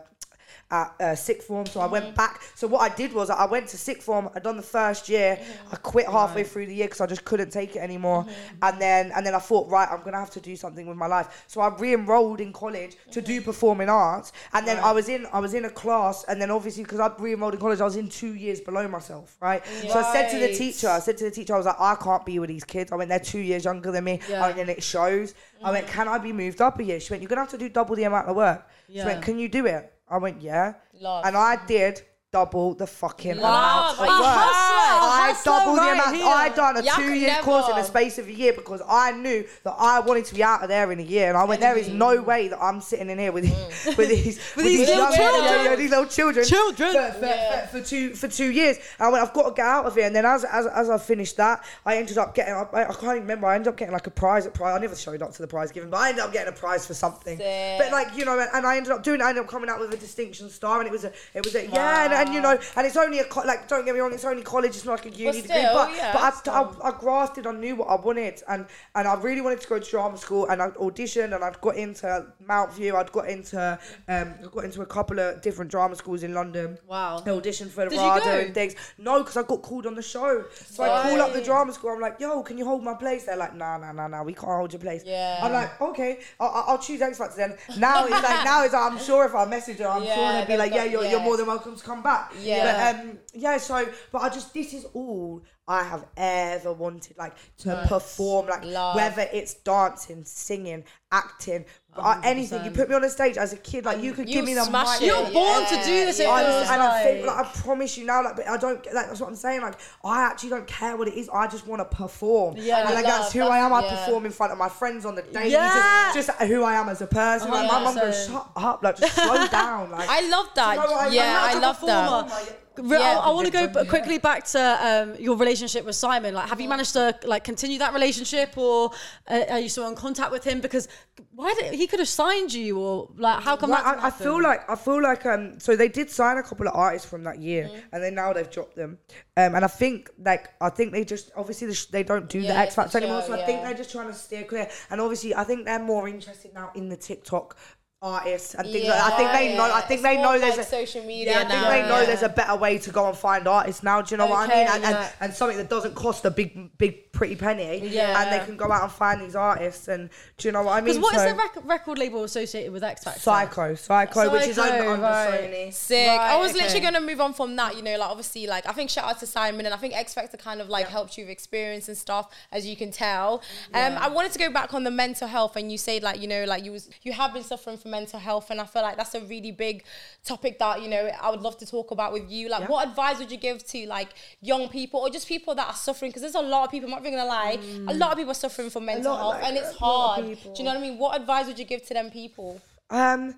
at 0.70 0.94
uh, 1.00 1.14
sixth 1.14 1.48
form. 1.48 1.66
So 1.66 1.80
I 1.80 1.86
went 1.86 2.06
mm. 2.06 2.14
back. 2.14 2.42
So 2.54 2.66
what 2.66 2.80
I 2.80 2.94
did 2.94 3.12
was 3.12 3.30
I 3.30 3.46
went 3.46 3.68
to 3.68 3.76
sixth 3.76 4.04
form. 4.04 4.28
I'd 4.34 4.42
done 4.42 4.56
the 4.56 4.62
first 4.62 5.08
year. 5.08 5.36
Mm-hmm. 5.36 5.74
I 5.74 5.76
quit 5.76 6.06
halfway 6.06 6.44
through 6.44 6.66
the 6.66 6.74
year 6.74 6.86
because 6.86 7.00
I 7.00 7.06
just 7.06 7.24
couldn't 7.24 7.50
take 7.50 7.76
it 7.76 7.80
anymore. 7.80 8.24
Mm-hmm. 8.24 8.56
And 8.62 8.80
then 8.80 9.12
and 9.14 9.26
then 9.26 9.34
I 9.34 9.38
thought, 9.38 9.68
right, 9.68 9.88
I'm 9.90 10.02
gonna 10.02 10.18
have 10.18 10.30
to 10.30 10.40
do 10.40 10.56
something 10.56 10.86
with 10.86 10.96
my 10.96 11.06
life. 11.06 11.44
So 11.46 11.60
I 11.60 11.68
re-enrolled 11.76 12.40
in 12.40 12.52
college 12.52 12.96
to 13.10 13.20
do 13.20 13.36
mm-hmm. 13.36 13.44
performing 13.44 13.88
arts. 13.88 14.32
And 14.52 14.66
then 14.66 14.78
I 14.78 14.92
was 14.92 15.08
in 15.08 15.26
I 15.32 15.40
was 15.40 15.54
in 15.54 15.64
a 15.64 15.70
class. 15.70 16.24
And 16.28 16.40
then 16.40 16.50
obviously 16.50 16.84
because 16.84 17.00
I 17.00 17.10
re-enrolled 17.18 17.54
in 17.54 17.60
college, 17.60 17.80
I 17.80 17.84
was 17.84 17.96
in 17.96 18.08
two 18.08 18.34
years 18.34 18.60
below 18.60 18.86
myself, 18.88 19.36
right? 19.40 19.64
So 19.88 19.98
I 19.98 20.12
said 20.12 20.30
to 20.30 20.38
the 20.38 20.54
teacher, 20.54 20.88
I 20.88 21.00
said 21.00 21.16
to 21.18 21.24
the 21.24 21.30
teacher, 21.30 21.54
I 21.54 21.56
was 21.56 21.66
like, 21.66 21.80
I 21.80 21.94
can't 21.96 22.24
be 22.24 22.38
with 22.38 22.48
these 22.48 22.64
kids. 22.64 22.92
I 22.92 22.96
went, 22.96 23.08
they're 23.08 23.18
two 23.18 23.40
years 23.40 23.64
younger 23.64 23.90
than 23.90 24.04
me. 24.04 24.20
Yeah. 24.28 24.44
I 24.44 24.48
went, 24.48 24.60
and 24.60 24.70
it 24.70 24.82
shows. 24.82 25.34
I 25.62 25.70
went, 25.72 25.86
can 25.86 26.08
I 26.08 26.18
be 26.18 26.32
moved 26.32 26.60
up 26.60 26.78
a 26.78 26.84
year? 26.84 27.00
She 27.00 27.12
went, 27.12 27.22
you're 27.22 27.28
gonna 27.28 27.42
have 27.42 27.50
to 27.50 27.58
do 27.58 27.68
double 27.68 27.96
the 27.96 28.04
amount 28.04 28.28
of 28.28 28.36
work. 28.36 28.68
She 28.90 28.98
went, 28.98 29.22
can 29.22 29.38
you 29.38 29.48
do 29.48 29.66
it? 29.66 29.92
I 30.10 30.18
went, 30.18 30.42
yeah. 30.42 30.74
Love. 31.00 31.24
And 31.24 31.36
I 31.36 31.64
did 31.66 32.02
double 32.32 32.74
the 32.74 32.86
fucking 32.86 33.38
Love. 33.38 33.98
amount 33.98 33.98
of 33.98 33.98
work. 33.98 34.08
I 34.08 35.36
doubled 35.44 35.78
the 35.78 35.90
amount. 35.92 36.14
here. 36.16 36.24
I 36.26 36.48
done 36.50 36.76
a 36.76 36.82
two-year 36.82 37.38
course 37.42 37.68
in 37.68 37.74
the 37.76 37.82
space 37.82 38.18
of 38.18 38.28
a 38.28 38.32
year 38.32 38.52
because 38.52 38.80
I 38.88 39.10
knew 39.12 39.44
that 39.64 39.74
I 39.76 39.98
wanted 40.00 40.26
to 40.26 40.34
be 40.36 40.42
out 40.42 40.62
of 40.62 40.68
there 40.68 40.92
in 40.92 41.00
a 41.00 41.02
year, 41.02 41.28
and 41.28 41.36
I 41.36 41.42
went, 41.44 41.60
there 41.60 41.76
is 41.76 41.88
no 41.88 42.20
way 42.22 42.46
that 42.48 42.62
I'm 42.62 42.80
sitting 42.80 43.10
in 43.10 43.18
here 43.18 43.32
with 43.32 43.40
Mm. 43.50 43.96
with 43.96 44.08
these 44.10 44.36
with, 44.56 44.66
these 44.66 44.80
little 44.86 44.96
young- 45.04 45.12
children. 45.14 45.44
yeah, 45.44 45.64
yeah, 45.64 45.76
these 45.76 45.90
little 45.90 46.06
children, 46.06 46.44
Children. 46.46 46.92
for, 46.92 47.12
for, 47.18 47.24
Yeah. 47.26 47.66
for, 47.66 47.78
for 47.80 47.84
two 47.84 48.14
for 48.14 48.28
two 48.28 48.50
years. 48.50 48.76
And 48.98 49.06
I 49.06 49.08
went, 49.08 49.24
I've 49.26 49.32
got 49.32 49.48
to 49.48 49.54
get 49.54 49.66
out 49.66 49.86
of 49.86 49.94
here. 49.94 50.04
And 50.06 50.14
then 50.14 50.24
as 50.26 50.44
as, 50.44 50.66
as 50.66 50.88
I 50.90 50.98
finished 50.98 51.36
that, 51.38 51.64
I 51.86 51.96
ended 51.96 52.18
up 52.18 52.34
getting. 52.34 52.54
I, 52.54 52.66
I 52.72 52.84
can't 52.84 53.02
even 53.02 53.22
remember. 53.22 53.46
I 53.46 53.54
ended 53.56 53.68
up 53.68 53.76
getting 53.76 53.92
like 53.92 54.06
a 54.06 54.10
prize 54.10 54.46
at 54.46 54.54
prize. 54.54 54.76
I 54.76 54.78
never 54.80 54.94
showed 54.94 55.22
up 55.22 55.32
to 55.32 55.42
the 55.42 55.48
prize 55.48 55.72
given, 55.72 55.90
but 55.90 55.96
I 55.96 56.10
ended 56.10 56.22
up 56.24 56.32
getting 56.32 56.52
a 56.52 56.56
prize 56.56 56.86
for 56.86 56.94
something. 56.94 57.38
Sick. 57.38 57.78
But 57.78 57.90
like 57.90 58.16
you 58.16 58.24
know, 58.24 58.38
and, 58.38 58.48
and 58.54 58.66
I 58.66 58.76
ended 58.76 58.92
up 58.92 59.02
doing. 59.02 59.20
it. 59.20 59.24
I 59.24 59.30
ended 59.30 59.44
up 59.44 59.50
coming 59.50 59.68
out 59.70 59.80
with 59.80 59.92
a 59.94 59.96
distinction 59.96 60.48
star, 60.50 60.78
and 60.80 60.86
it 60.86 60.92
was 60.92 61.04
a 61.04 61.12
it 61.34 61.42
was 61.44 61.54
a 61.54 61.66
yeah, 61.66 62.19
and, 62.20 62.34
you 62.34 62.40
know, 62.40 62.58
and 62.76 62.86
it's 62.86 62.96
only 62.96 63.18
a 63.20 63.24
co- 63.24 63.42
like 63.42 63.68
don't 63.68 63.84
get 63.84 63.94
me 63.94 64.00
wrong, 64.00 64.12
it's 64.12 64.24
only 64.24 64.42
college. 64.42 64.70
It's 64.76 64.84
not 64.84 65.04
like 65.04 65.14
a 65.14 65.16
uni 65.16 65.42
degree, 65.42 65.58
still, 65.58 65.74
but 65.74 65.96
yeah, 65.96 66.12
but 66.12 66.48
I. 66.48 66.60
I, 66.60 66.88
I 66.88 66.98
grafted. 66.98 67.46
I 67.46 67.52
knew 67.52 67.76
what 67.76 67.88
I 67.88 67.96
wanted, 67.96 68.42
and 68.48 68.66
and 68.94 69.08
I 69.08 69.14
really 69.14 69.40
wanted 69.40 69.60
to 69.60 69.68
go 69.68 69.78
to 69.78 69.90
drama 69.90 70.16
school, 70.16 70.46
and 70.48 70.60
I 70.62 70.68
auditioned, 70.70 71.34
and 71.34 71.44
I'd 71.44 71.60
got 71.60 71.76
into 71.76 72.26
Mountview. 72.46 72.94
I'd 72.94 73.12
got 73.12 73.28
into 73.28 73.78
um, 74.08 74.34
I 74.42 74.46
got 74.52 74.64
into 74.64 74.82
a 74.82 74.86
couple 74.86 75.18
of 75.18 75.40
different 75.42 75.70
drama 75.70 75.96
schools 75.96 76.22
in 76.22 76.34
London. 76.34 76.78
Wow. 76.86 77.18
I 77.18 77.28
auditioned 77.30 77.70
for 77.70 77.84
the 77.84 77.90
Did 77.90 78.00
you 78.00 78.06
RADA 78.08 78.24
go? 78.24 78.30
and 78.30 78.54
things. 78.54 78.74
No, 78.98 79.18
because 79.18 79.36
I 79.36 79.42
got 79.42 79.62
called 79.62 79.86
on 79.86 79.94
the 79.94 80.02
show. 80.02 80.44
So 80.66 80.84
I 80.84 81.02
call 81.02 81.20
up 81.20 81.32
the 81.32 81.42
drama 81.42 81.72
school. 81.72 81.90
I'm 81.90 82.00
like, 82.00 82.20
yo, 82.20 82.42
can 82.42 82.58
you 82.58 82.64
hold 82.64 82.82
my 82.82 82.94
place? 82.94 83.24
They're 83.24 83.36
like, 83.36 83.54
nah, 83.54 83.78
nah, 83.78 83.92
nah, 83.92 84.08
nah, 84.08 84.22
we 84.22 84.32
can't 84.34 84.46
hold 84.46 84.72
your 84.72 84.80
place. 84.80 85.02
Yeah. 85.06 85.40
I'm 85.42 85.52
like, 85.52 85.80
okay, 85.80 86.20
I'll, 86.38 86.64
I'll 86.68 86.78
choose 86.78 87.00
X 87.00 87.18
Factor 87.18 87.36
then. 87.36 87.56
Now 87.78 88.04
it's 88.04 88.10
like, 88.12 88.44
now 88.44 88.64
it's 88.64 88.74
like, 88.74 88.92
I'm 88.92 88.98
sure 88.98 89.24
if 89.24 89.34
I 89.34 89.44
message 89.44 89.78
her, 89.78 89.88
I'm 89.88 90.04
sure 90.04 90.32
they'd 90.32 90.46
be 90.46 90.56
like, 90.56 90.72
yeah, 90.72 90.84
you're, 90.84 91.04
you're 91.04 91.20
more 91.20 91.36
than 91.36 91.46
welcome 91.46 91.76
to 91.76 91.84
come 91.84 92.02
back. 92.02 92.09
Yeah. 92.40 92.92
But, 92.92 93.00
um, 93.06 93.18
yeah, 93.34 93.56
so, 93.58 93.86
but 94.12 94.22
I 94.22 94.28
just, 94.28 94.52
this 94.54 94.72
is 94.74 94.84
all 94.94 95.42
I 95.70 95.84
have 95.84 96.04
ever 96.16 96.72
wanted, 96.72 97.16
like 97.16 97.34
to 97.58 97.86
perform, 97.86 98.48
like 98.48 98.64
Love. 98.64 98.96
whether 98.96 99.28
it's 99.32 99.54
dancing, 99.54 100.24
singing, 100.24 100.82
acting, 101.12 101.64
uh, 101.94 102.20
anything. 102.24 102.64
You 102.64 102.72
put 102.72 102.88
me 102.88 102.96
on 102.96 103.04
a 103.04 103.08
stage 103.08 103.36
as 103.36 103.52
a 103.52 103.56
kid, 103.56 103.84
like 103.84 104.02
you 104.02 104.12
could 104.12 104.26
give 104.26 104.44
me 104.44 104.54
the 104.54 104.68
mic. 104.68 105.00
You're 105.00 105.30
born 105.30 105.64
to 105.66 105.76
do 105.76 106.06
this, 106.06 106.18
it 106.18 106.26
I 106.26 106.42
was, 106.42 106.68
and 106.70 106.82
I 106.82 107.02
think, 107.04 107.24
like. 107.24 107.46
I 107.46 107.50
promise 107.60 107.96
you 107.96 108.04
now, 108.04 108.24
like, 108.24 108.34
but 108.34 108.48
I 108.48 108.56
don't. 108.56 108.84
Like, 108.92 109.06
that's 109.06 109.20
what 109.20 109.28
I'm 109.28 109.36
saying. 109.36 109.60
Like, 109.60 109.76
I 110.04 110.22
actually 110.22 110.50
don't 110.50 110.66
care 110.66 110.96
what 110.96 111.06
it 111.06 111.14
is. 111.14 111.28
I 111.28 111.46
just 111.46 111.68
want 111.68 111.88
to 111.88 111.96
perform. 111.96 112.56
Yeah. 112.58 112.86
and 112.86 112.94
like 112.96 113.04
Love, 113.04 113.20
that's 113.20 113.32
who 113.32 113.42
I 113.42 113.58
am. 113.58 113.72
I 113.72 113.84
yeah. 113.84 113.90
perform 113.90 114.26
in 114.26 114.32
front 114.32 114.50
of 114.50 114.58
my 114.58 114.68
friends 114.68 115.06
on 115.06 115.14
the 115.14 115.22
day. 115.22 115.52
Yeah. 115.52 116.10
Just, 116.12 116.28
just 116.30 116.42
who 116.42 116.64
I 116.64 116.74
am 116.74 116.88
as 116.88 117.00
a 117.00 117.06
person. 117.06 117.48
Like, 117.48 117.70
my 117.70 117.84
mum 117.84 117.94
goes, 117.94 118.28
100%. 118.28 118.32
"Shut 118.32 118.50
up! 118.56 118.82
Like, 118.82 118.96
just 118.96 119.14
slow 119.14 119.46
down." 119.46 119.92
Like, 119.92 120.08
I 120.08 120.28
love 120.28 120.48
that. 120.56 120.74
You 120.74 120.80
know 120.82 120.90
what 120.90 121.06
I 121.06 121.14
yeah, 121.14 121.38
I 121.40 121.58
love 121.60 121.80
that. 121.86 122.58
Yeah. 122.78 123.18
I, 123.22 123.30
want 123.30 123.46
to 123.46 123.52
go 123.52 123.84
quickly 123.86 124.18
back 124.18 124.44
to 124.48 124.60
um, 124.60 125.14
your 125.20 125.36
relationship 125.36 125.84
with 125.84 125.96
Simon. 125.96 126.34
Like, 126.34 126.48
have 126.48 126.60
you 126.60 126.68
managed 126.68 126.92
to 126.94 127.14
like 127.24 127.44
continue 127.44 127.78
that 127.78 127.92
relationship, 127.92 128.56
or 128.56 128.90
uh, 129.28 129.44
are 129.50 129.58
you 129.58 129.68
still 129.68 129.88
in 129.88 129.94
contact 129.96 130.30
with 130.32 130.44
him? 130.44 130.60
Because 130.60 130.88
why 131.34 131.52
did 131.58 131.74
he 131.74 131.86
could 131.86 131.98
have 131.98 132.08
signed 132.08 132.52
you, 132.54 132.78
or 132.78 133.10
like 133.16 133.42
how 133.42 133.56
come 133.56 133.70
Like, 133.70 133.84
that? 133.84 133.98
I, 133.98 134.06
I 134.06 134.10
feel 134.10 134.40
like 134.42 134.68
I 134.70 134.76
feel 134.76 135.02
like 135.02 135.26
um 135.26 135.58
so 135.58 135.76
they 135.76 135.88
did 135.88 136.10
sign 136.10 136.38
a 136.38 136.42
couple 136.42 136.66
of 136.68 136.74
artists 136.74 137.08
from 137.08 137.24
that 137.24 137.38
year 137.38 137.64
Mm. 137.70 137.82
and 137.92 138.02
then 138.02 138.14
now 138.14 138.32
they've 138.32 138.50
dropped 138.50 138.76
them 138.76 138.98
um 139.36 139.54
and 139.54 139.64
I 139.64 139.68
think 139.68 140.08
like 140.24 140.48
I 140.60 140.70
think 140.70 140.92
they 140.92 141.04
just 141.04 141.30
obviously 141.36 141.66
the 141.66 141.74
sh- 141.74 141.86
they 141.86 142.02
don't 142.02 142.28
do 142.28 142.40
the 142.40 142.56
X 142.56 142.74
Factor 142.74 142.98
anymore 142.98 143.22
so 143.22 143.32
I 143.34 143.44
think 143.44 143.62
they're 143.62 143.74
just 143.74 143.90
trying 143.92 144.06
to 144.08 144.14
steer 144.14 144.44
clear 144.44 144.68
and 144.90 145.00
obviously 145.00 145.34
I 145.34 145.44
think 145.44 145.64
they're 145.66 145.78
more 145.78 146.08
interested 146.08 146.54
now 146.54 146.70
in 146.74 146.88
the 146.88 146.96
TikTok 146.96 147.56
artists 148.02 148.54
and 148.54 148.66
things 148.70 148.88
like 148.88 148.96
that. 148.96 149.12
I 149.12 149.16
think 149.16 149.32
they 149.32 149.56
know. 149.56 149.64
I 149.64 149.80
think 149.82 149.98
It's 149.98 150.02
they 150.02 150.14
more 150.16 150.24
know 150.24 150.30
like 150.32 150.40
there's 150.40 150.58
a 150.58 150.64
social 150.64 151.04
media 151.04 151.32
Yeah, 151.32 151.38
I 151.40 151.44
think 151.44 151.50
now, 151.62 151.70
they 151.70 151.82
know 151.82 152.00
yeah. 152.00 152.06
there's 152.06 152.22
a 152.22 152.28
better 152.30 152.56
way 152.56 152.78
to 152.78 152.90
go 152.90 153.06
and 153.08 153.16
find 153.16 153.46
artists 153.46 153.82
now. 153.82 154.00
Do 154.00 154.14
you 154.14 154.16
know 154.16 154.26
what 154.26 154.38
I 154.48 154.52
Okay, 154.52 154.64
mean? 154.64 154.72
And, 154.74 154.82
yeah. 154.82 155.02
and 155.02 155.12
and 155.20 155.34
something 155.34 155.58
that 155.58 155.68
doesn't 155.68 155.94
cost 155.94 156.24
a 156.24 156.30
big 156.30 156.76
big 156.78 157.12
pretty 157.12 157.36
penny. 157.36 157.86
Yeah. 157.88 158.22
And 158.22 158.32
they 158.32 158.44
can 158.46 158.56
go 158.56 158.72
out 158.72 158.84
and 158.84 158.90
find 158.92 159.20
these 159.20 159.36
artists. 159.36 159.88
And 159.88 160.08
do 160.38 160.48
you 160.48 160.52
know 160.52 160.62
what 160.62 160.72
I 160.72 160.76
mean? 160.80 160.94
Because 160.94 161.02
what 161.02 161.14
is 161.14 161.20
So- 161.22 161.28
the 161.28 161.34
rec- 161.34 161.64
record 161.68 161.98
label 161.98 162.24
associated 162.24 162.72
with 162.72 162.82
X 162.82 163.04
Factor? 163.04 163.20
Syco, 163.20 163.72
Syco, 163.72 164.32
which 164.32 164.46
is 164.48 164.56
Syco, 164.56 164.70
under, 164.70 164.90
under 164.92 165.02
right. 165.02 165.40
Sony. 165.52 165.72
Sick. 165.74 166.08
Right, 166.08 166.30
I 166.32 166.36
was 166.38 166.52
okay. 166.52 166.60
literally 166.62 166.80
gonna 166.80 167.00
move 167.02 167.20
on 167.20 167.34
from 167.34 167.54
that, 167.56 167.76
you 167.76 167.82
know, 167.82 167.98
like 167.98 168.08
obviously, 168.08 168.46
like 168.46 168.66
I 168.66 168.72
think 168.72 168.88
shout 168.88 169.04
out 169.04 169.20
to 169.20 169.26
Simon 169.26 169.66
and 169.66 169.74
I 169.74 169.78
think 169.78 169.94
X 169.94 170.14
Factor 170.14 170.38
kind 170.38 170.62
of 170.62 170.70
like 170.70 170.88
helped 170.88 171.18
you 171.18 171.24
with 171.24 171.30
experience 171.32 171.88
and 171.88 171.98
stuff, 171.98 172.30
as 172.50 172.66
you 172.66 172.76
can 172.76 172.90
tell. 172.90 173.42
Um, 173.74 173.98
I 173.98 174.08
wanted 174.08 174.32
to 174.32 174.38
go 174.38 174.50
back 174.50 174.72
on 174.72 174.84
the 174.84 174.90
mental 174.90 175.28
health, 175.28 175.56
and 175.56 175.70
you 175.70 175.76
said 175.76 176.02
like 176.02 176.20
you 176.20 176.28
know, 176.28 176.44
like 176.44 176.64
you 176.64 176.72
was 176.72 176.88
you 177.02 177.12
have 177.12 177.34
been 177.34 177.44
suffering 177.44 177.76
from 177.76 177.89
mental 177.90 178.18
health, 178.20 178.50
and 178.50 178.60
I 178.60 178.64
feel 178.64 178.82
like 178.82 178.96
that's 178.96 179.14
a 179.14 179.20
really 179.20 179.50
big 179.52 179.84
topic 180.24 180.58
that 180.58 180.82
you 180.82 180.88
know 180.88 181.10
I 181.20 181.30
would 181.30 181.40
love 181.42 181.58
to 181.58 181.66
talk 181.66 181.90
about 181.90 182.12
with 182.12 182.30
you. 182.30 182.48
Like, 182.48 182.60
Yeah. 182.62 182.66
what 182.68 182.88
advice 182.88 183.18
would 183.18 183.30
you 183.30 183.36
give 183.36 183.66
to 183.68 183.86
like 183.86 184.10
young 184.40 184.68
people 184.68 185.00
or 185.00 185.10
just 185.10 185.26
people 185.28 185.54
that 185.56 185.66
are 185.68 185.74
suffering? 185.74 186.10
Because 186.10 186.22
there's 186.22 186.34
a 186.34 186.40
lot 186.42 186.64
of 186.64 186.70
people. 186.70 186.86
I'm 186.86 186.90
not 186.92 187.00
even 187.00 187.18
gonna 187.18 187.28
lie, 187.28 187.58
a 187.88 187.94
lot 187.94 188.12
of 188.12 188.18
people 188.18 188.32
are 188.32 188.34
suffering 188.34 188.70
from 188.70 188.84
mental 188.84 189.16
health, 189.16 189.34
like, 189.34 189.44
and 189.44 189.56
it's 189.56 189.78
a 189.80 189.84
lot 189.84 190.18
of 190.20 190.24
hard. 190.24 190.38
Do 190.42 190.50
you 190.56 190.64
know 190.64 190.70
what 190.70 190.78
I 190.78 190.80
mean? 190.82 190.98
What 190.98 191.20
advice 191.20 191.46
would 191.46 191.58
you 191.58 191.64
give 191.64 191.82
to 191.86 191.94
them 191.94 192.10
people? 192.10 192.60
Um, 192.90 193.34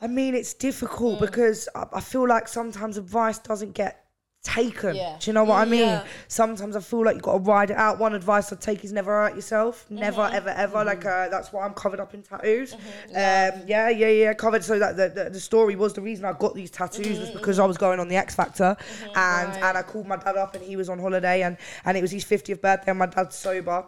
I 0.00 0.06
mean, 0.06 0.34
it's 0.34 0.54
difficult 0.54 1.16
Mm. 1.18 1.20
because 1.20 1.68
I, 1.74 1.86
I 1.94 2.00
feel 2.00 2.26
like 2.28 2.48
sometimes 2.48 2.98
advice 2.98 3.38
doesn't 3.38 3.72
get 3.72 4.05
taken. 4.46 4.94
Yeah. 4.96 5.16
Do 5.20 5.28
you 5.28 5.34
know 5.34 5.44
what 5.44 5.56
I 5.56 5.64
mean? 5.64 5.80
Yeah. 5.80 6.04
Sometimes 6.28 6.76
I 6.76 6.80
feel 6.80 7.04
like 7.04 7.14
you've 7.16 7.22
got 7.24 7.32
to 7.32 7.38
ride 7.40 7.70
it 7.70 7.76
out. 7.76 7.98
One 7.98 8.14
advice 8.14 8.52
I'd 8.52 8.60
take 8.60 8.84
is 8.84 8.92
never 8.92 9.10
hurt 9.10 9.34
yourself. 9.34 9.84
Never, 9.90 10.22
Mm-hmm. 10.22 10.36
ever, 10.36 10.48
ever. 10.50 10.84
Like, 10.84 11.04
uh, 11.04 11.28
that's 11.28 11.52
why 11.52 11.64
I'm 11.66 11.74
covered 11.74 12.00
up 12.00 12.14
in 12.14 12.22
tattoos. 12.22 12.72
Um, 12.74 12.80
yeah, 13.14 13.88
yeah, 13.90 14.08
yeah, 14.08 14.32
covered. 14.34 14.62
So 14.64 14.78
that 14.78 14.96
the, 14.96 15.08
the, 15.08 15.30
the 15.30 15.40
story 15.40 15.74
was 15.76 15.92
the 15.94 16.00
reason 16.00 16.24
I 16.24 16.32
got 16.32 16.54
these 16.54 16.70
tattoos 16.70 17.06
Mm-hmm, 17.06 17.20
was 17.20 17.30
because 17.30 17.58
I 17.58 17.64
was 17.66 17.76
going 17.76 18.00
on 18.00 18.08
the 18.08 18.16
X 18.16 18.34
Factor 18.34 18.76
and, 19.14 19.52
and 19.52 19.76
I 19.78 19.82
called 19.82 20.06
my 20.06 20.16
dad 20.16 20.36
up 20.36 20.54
and 20.54 20.62
he 20.64 20.76
was 20.76 20.88
on 20.88 20.98
holiday 20.98 21.42
and, 21.42 21.56
and 21.84 21.96
it 21.98 22.00
was 22.02 22.10
his 22.10 22.24
50th 22.24 22.60
birthday 22.60 22.90
and 22.90 22.98
my 22.98 23.06
dad's 23.06 23.36
sober 23.36 23.84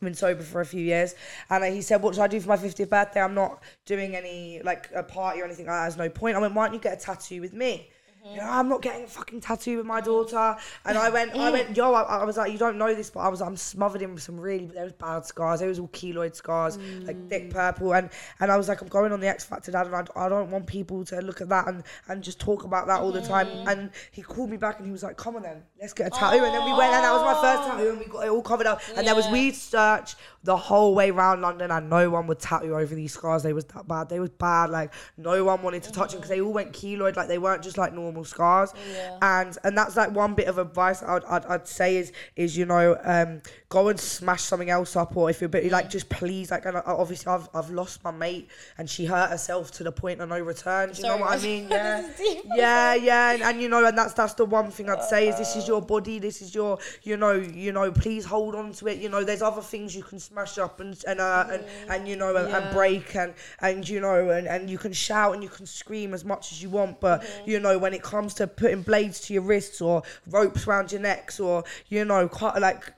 been 0.00 0.14
sober 0.14 0.42
for 0.42 0.60
a 0.60 0.66
few 0.66 0.80
years 0.82 1.14
and 1.48 1.62
he 1.72 1.80
said 1.80 2.02
what 2.02 2.12
should 2.12 2.22
i 2.24 2.26
do 2.26 2.40
for 2.40 2.48
my 2.48 2.56
50th 2.56 2.88
birthday 2.90 3.20
i'm 3.22 3.34
not 3.34 3.62
doing 3.86 4.16
any 4.16 4.60
like 4.64 4.90
a 4.96 5.02
party 5.04 5.40
or 5.40 5.44
anything 5.44 5.64
like 5.66 5.76
that 5.76 5.82
there's 5.82 5.96
no 5.96 6.08
point 6.10 6.34
i 6.36 6.40
went 6.40 6.52
why 6.54 6.64
don't 6.66 6.74
you 6.74 6.80
get 6.80 6.94
a 6.94 7.00
tattoo 7.00 7.40
with 7.40 7.52
me 7.52 7.88
Mm-hmm. 7.88 7.91
You 8.24 8.36
know, 8.36 8.48
I'm 8.48 8.68
not 8.68 8.82
getting 8.82 9.04
a 9.04 9.08
fucking 9.08 9.40
tattoo 9.40 9.78
with 9.78 9.86
my 9.86 10.00
daughter. 10.00 10.56
And 10.84 10.96
I 10.96 11.10
went, 11.10 11.32
I 11.32 11.50
mm. 11.50 11.52
went, 11.52 11.76
yo, 11.76 11.92
I, 11.92 12.02
I 12.02 12.24
was 12.24 12.36
like, 12.36 12.52
you 12.52 12.58
don't 12.58 12.78
know 12.78 12.94
this, 12.94 13.10
but 13.10 13.20
I 13.20 13.28
was, 13.28 13.42
I'm 13.42 13.56
smothered 13.56 14.02
in 14.02 14.16
some 14.18 14.38
really, 14.38 14.66
there 14.66 14.84
was 14.84 14.92
bad 14.92 15.26
scars. 15.26 15.60
There 15.60 15.68
was 15.68 15.78
all 15.78 15.88
keloid 15.88 16.36
scars, 16.36 16.78
like 17.04 17.28
thick 17.28 17.48
mm. 17.48 17.50
purple. 17.50 17.94
And, 17.94 18.10
and 18.38 18.52
I 18.52 18.56
was 18.56 18.68
like, 18.68 18.80
I'm 18.80 18.88
going 18.88 19.12
on 19.12 19.20
the 19.20 19.28
X 19.28 19.44
Factor, 19.44 19.72
dad, 19.72 19.86
and 19.86 19.96
I, 19.96 20.04
I 20.14 20.28
don't 20.28 20.50
want 20.50 20.66
people 20.66 21.04
to 21.06 21.20
look 21.20 21.40
at 21.40 21.48
that 21.48 21.66
and, 21.66 21.82
and 22.08 22.22
just 22.22 22.38
talk 22.38 22.64
about 22.64 22.86
that 22.86 23.00
all 23.00 23.10
the 23.10 23.22
time. 23.22 23.46
Mm. 23.48 23.72
And 23.72 23.90
he 24.12 24.22
called 24.22 24.50
me 24.50 24.56
back 24.56 24.78
and 24.78 24.86
he 24.86 24.92
was 24.92 25.02
like, 25.02 25.16
come 25.16 25.34
on 25.34 25.42
then, 25.42 25.62
let's 25.80 25.92
get 25.92 26.06
a 26.06 26.10
tattoo. 26.10 26.44
And 26.44 26.54
then 26.54 26.64
we 26.64 26.70
went, 26.72 26.92
and 26.92 27.02
that 27.04 27.12
was 27.12 27.22
my 27.22 27.40
first 27.40 27.68
tattoo, 27.68 27.90
and 27.90 27.98
we 27.98 28.06
got 28.06 28.24
it 28.24 28.30
all 28.30 28.42
covered 28.42 28.66
up. 28.66 28.80
And 28.96 29.04
there 29.06 29.16
was 29.16 29.26
Yeah. 29.26 29.32
weed 29.32 29.56
search 29.56 30.14
the 30.44 30.56
whole 30.56 30.94
way 30.94 31.10
around 31.10 31.40
London, 31.40 31.70
and 31.70 31.90
no 31.90 32.10
one 32.10 32.26
would 32.28 32.38
tattoo 32.38 32.76
over 32.76 32.94
these 32.94 33.12
scars. 33.12 33.42
They 33.42 33.52
was 33.52 33.64
that 33.66 33.88
bad. 33.88 34.08
They 34.08 34.20
was 34.20 34.30
bad. 34.30 34.70
Like 34.70 34.92
no 35.16 35.44
one 35.44 35.62
wanted 35.62 35.82
to 35.84 35.92
touch 35.92 36.12
them 36.12 36.20
because 36.20 36.30
they 36.30 36.40
all 36.40 36.52
went 36.52 36.72
keloid. 36.72 37.16
Like 37.16 37.28
they 37.28 37.38
weren't 37.38 37.62
just 37.62 37.78
like 37.78 37.92
normal 37.92 38.11
scars. 38.24 38.72
And 39.20 39.56
and 39.64 39.76
that's 39.76 39.96
like 39.96 40.10
one 40.14 40.34
bit 40.34 40.46
of 40.46 40.58
advice 40.58 41.02
I'd, 41.02 41.24
I'd, 41.24 41.46
I'd 41.46 41.68
say 41.68 41.96
is 41.96 42.12
is 42.36 42.56
you 42.56 42.66
know 42.66 42.98
um, 43.04 43.40
go 43.68 43.88
and 43.88 43.98
smash 43.98 44.42
something 44.42 44.70
else 44.70 44.96
up, 44.96 45.16
or 45.16 45.30
if 45.30 45.40
you're 45.40 45.46
a 45.46 45.50
bit 45.50 45.70
like 45.72 45.90
just 45.90 46.08
please 46.08 46.50
like 46.50 46.66
and 46.66 46.76
I, 46.76 46.82
obviously 46.86 47.32
I've 47.32 47.48
I've 47.54 47.70
lost 47.70 48.04
my 48.04 48.10
mate 48.10 48.48
and 48.78 48.88
she 48.88 49.06
hurt 49.06 49.30
herself 49.30 49.70
to 49.72 49.84
the 49.84 49.92
point 49.92 50.20
of 50.20 50.28
no 50.28 50.40
return. 50.40 50.90
Do 50.90 50.96
you 50.96 51.02
Sorry, 51.02 51.18
know 51.18 51.24
what 51.24 51.38
I 51.38 51.42
mean? 51.42 51.68
Yeah, 51.70 52.10
yeah, 52.54 52.94
yeah. 52.94 53.32
And, 53.32 53.42
and 53.42 53.62
you 53.62 53.68
know, 53.68 53.84
and 53.84 53.96
that's 53.96 54.14
that's 54.14 54.34
the 54.34 54.44
one 54.44 54.70
thing 54.70 54.90
I'd 54.90 55.04
say 55.04 55.28
is 55.28 55.38
this 55.38 55.56
is 55.56 55.66
your 55.66 55.82
body, 55.82 56.18
this 56.18 56.42
is 56.42 56.54
your 56.54 56.78
you 57.02 57.16
know 57.16 57.32
you 57.32 57.72
know 57.72 57.90
please 57.90 58.24
hold 58.24 58.54
on 58.54 58.72
to 58.72 58.86
it. 58.88 58.98
You 58.98 59.08
know, 59.08 59.24
there's 59.24 59.42
other 59.42 59.62
things 59.62 59.94
you 59.96 60.02
can 60.02 60.18
smash 60.18 60.58
up 60.58 60.80
and 60.80 61.02
and 61.06 61.20
uh, 61.20 61.46
and, 61.50 61.64
and 61.88 62.08
you 62.08 62.16
know 62.16 62.34
and, 62.36 62.52
and 62.52 62.74
break 62.74 63.14
and 63.16 63.34
and 63.60 63.88
you 63.88 64.00
know 64.00 64.30
and, 64.30 64.46
and 64.46 64.68
you 64.68 64.78
can 64.78 64.92
shout 64.92 65.34
and 65.34 65.42
you 65.42 65.48
can 65.48 65.66
scream 65.66 66.14
as 66.14 66.24
much 66.24 66.52
as 66.52 66.62
you 66.62 66.70
want, 66.70 67.00
but 67.00 67.24
you 67.46 67.60
know 67.60 67.78
when 67.78 67.94
it 67.94 68.01
comes 68.02 68.34
to 68.34 68.46
putting 68.46 68.82
blades 68.82 69.20
to 69.20 69.34
your 69.34 69.42
wrists 69.42 69.80
or 69.80 70.02
ropes 70.28 70.66
around 70.66 70.92
your 70.92 71.00
necks 71.00 71.40
or 71.40 71.64
you 71.88 72.04
know 72.04 72.28
like 72.60 72.92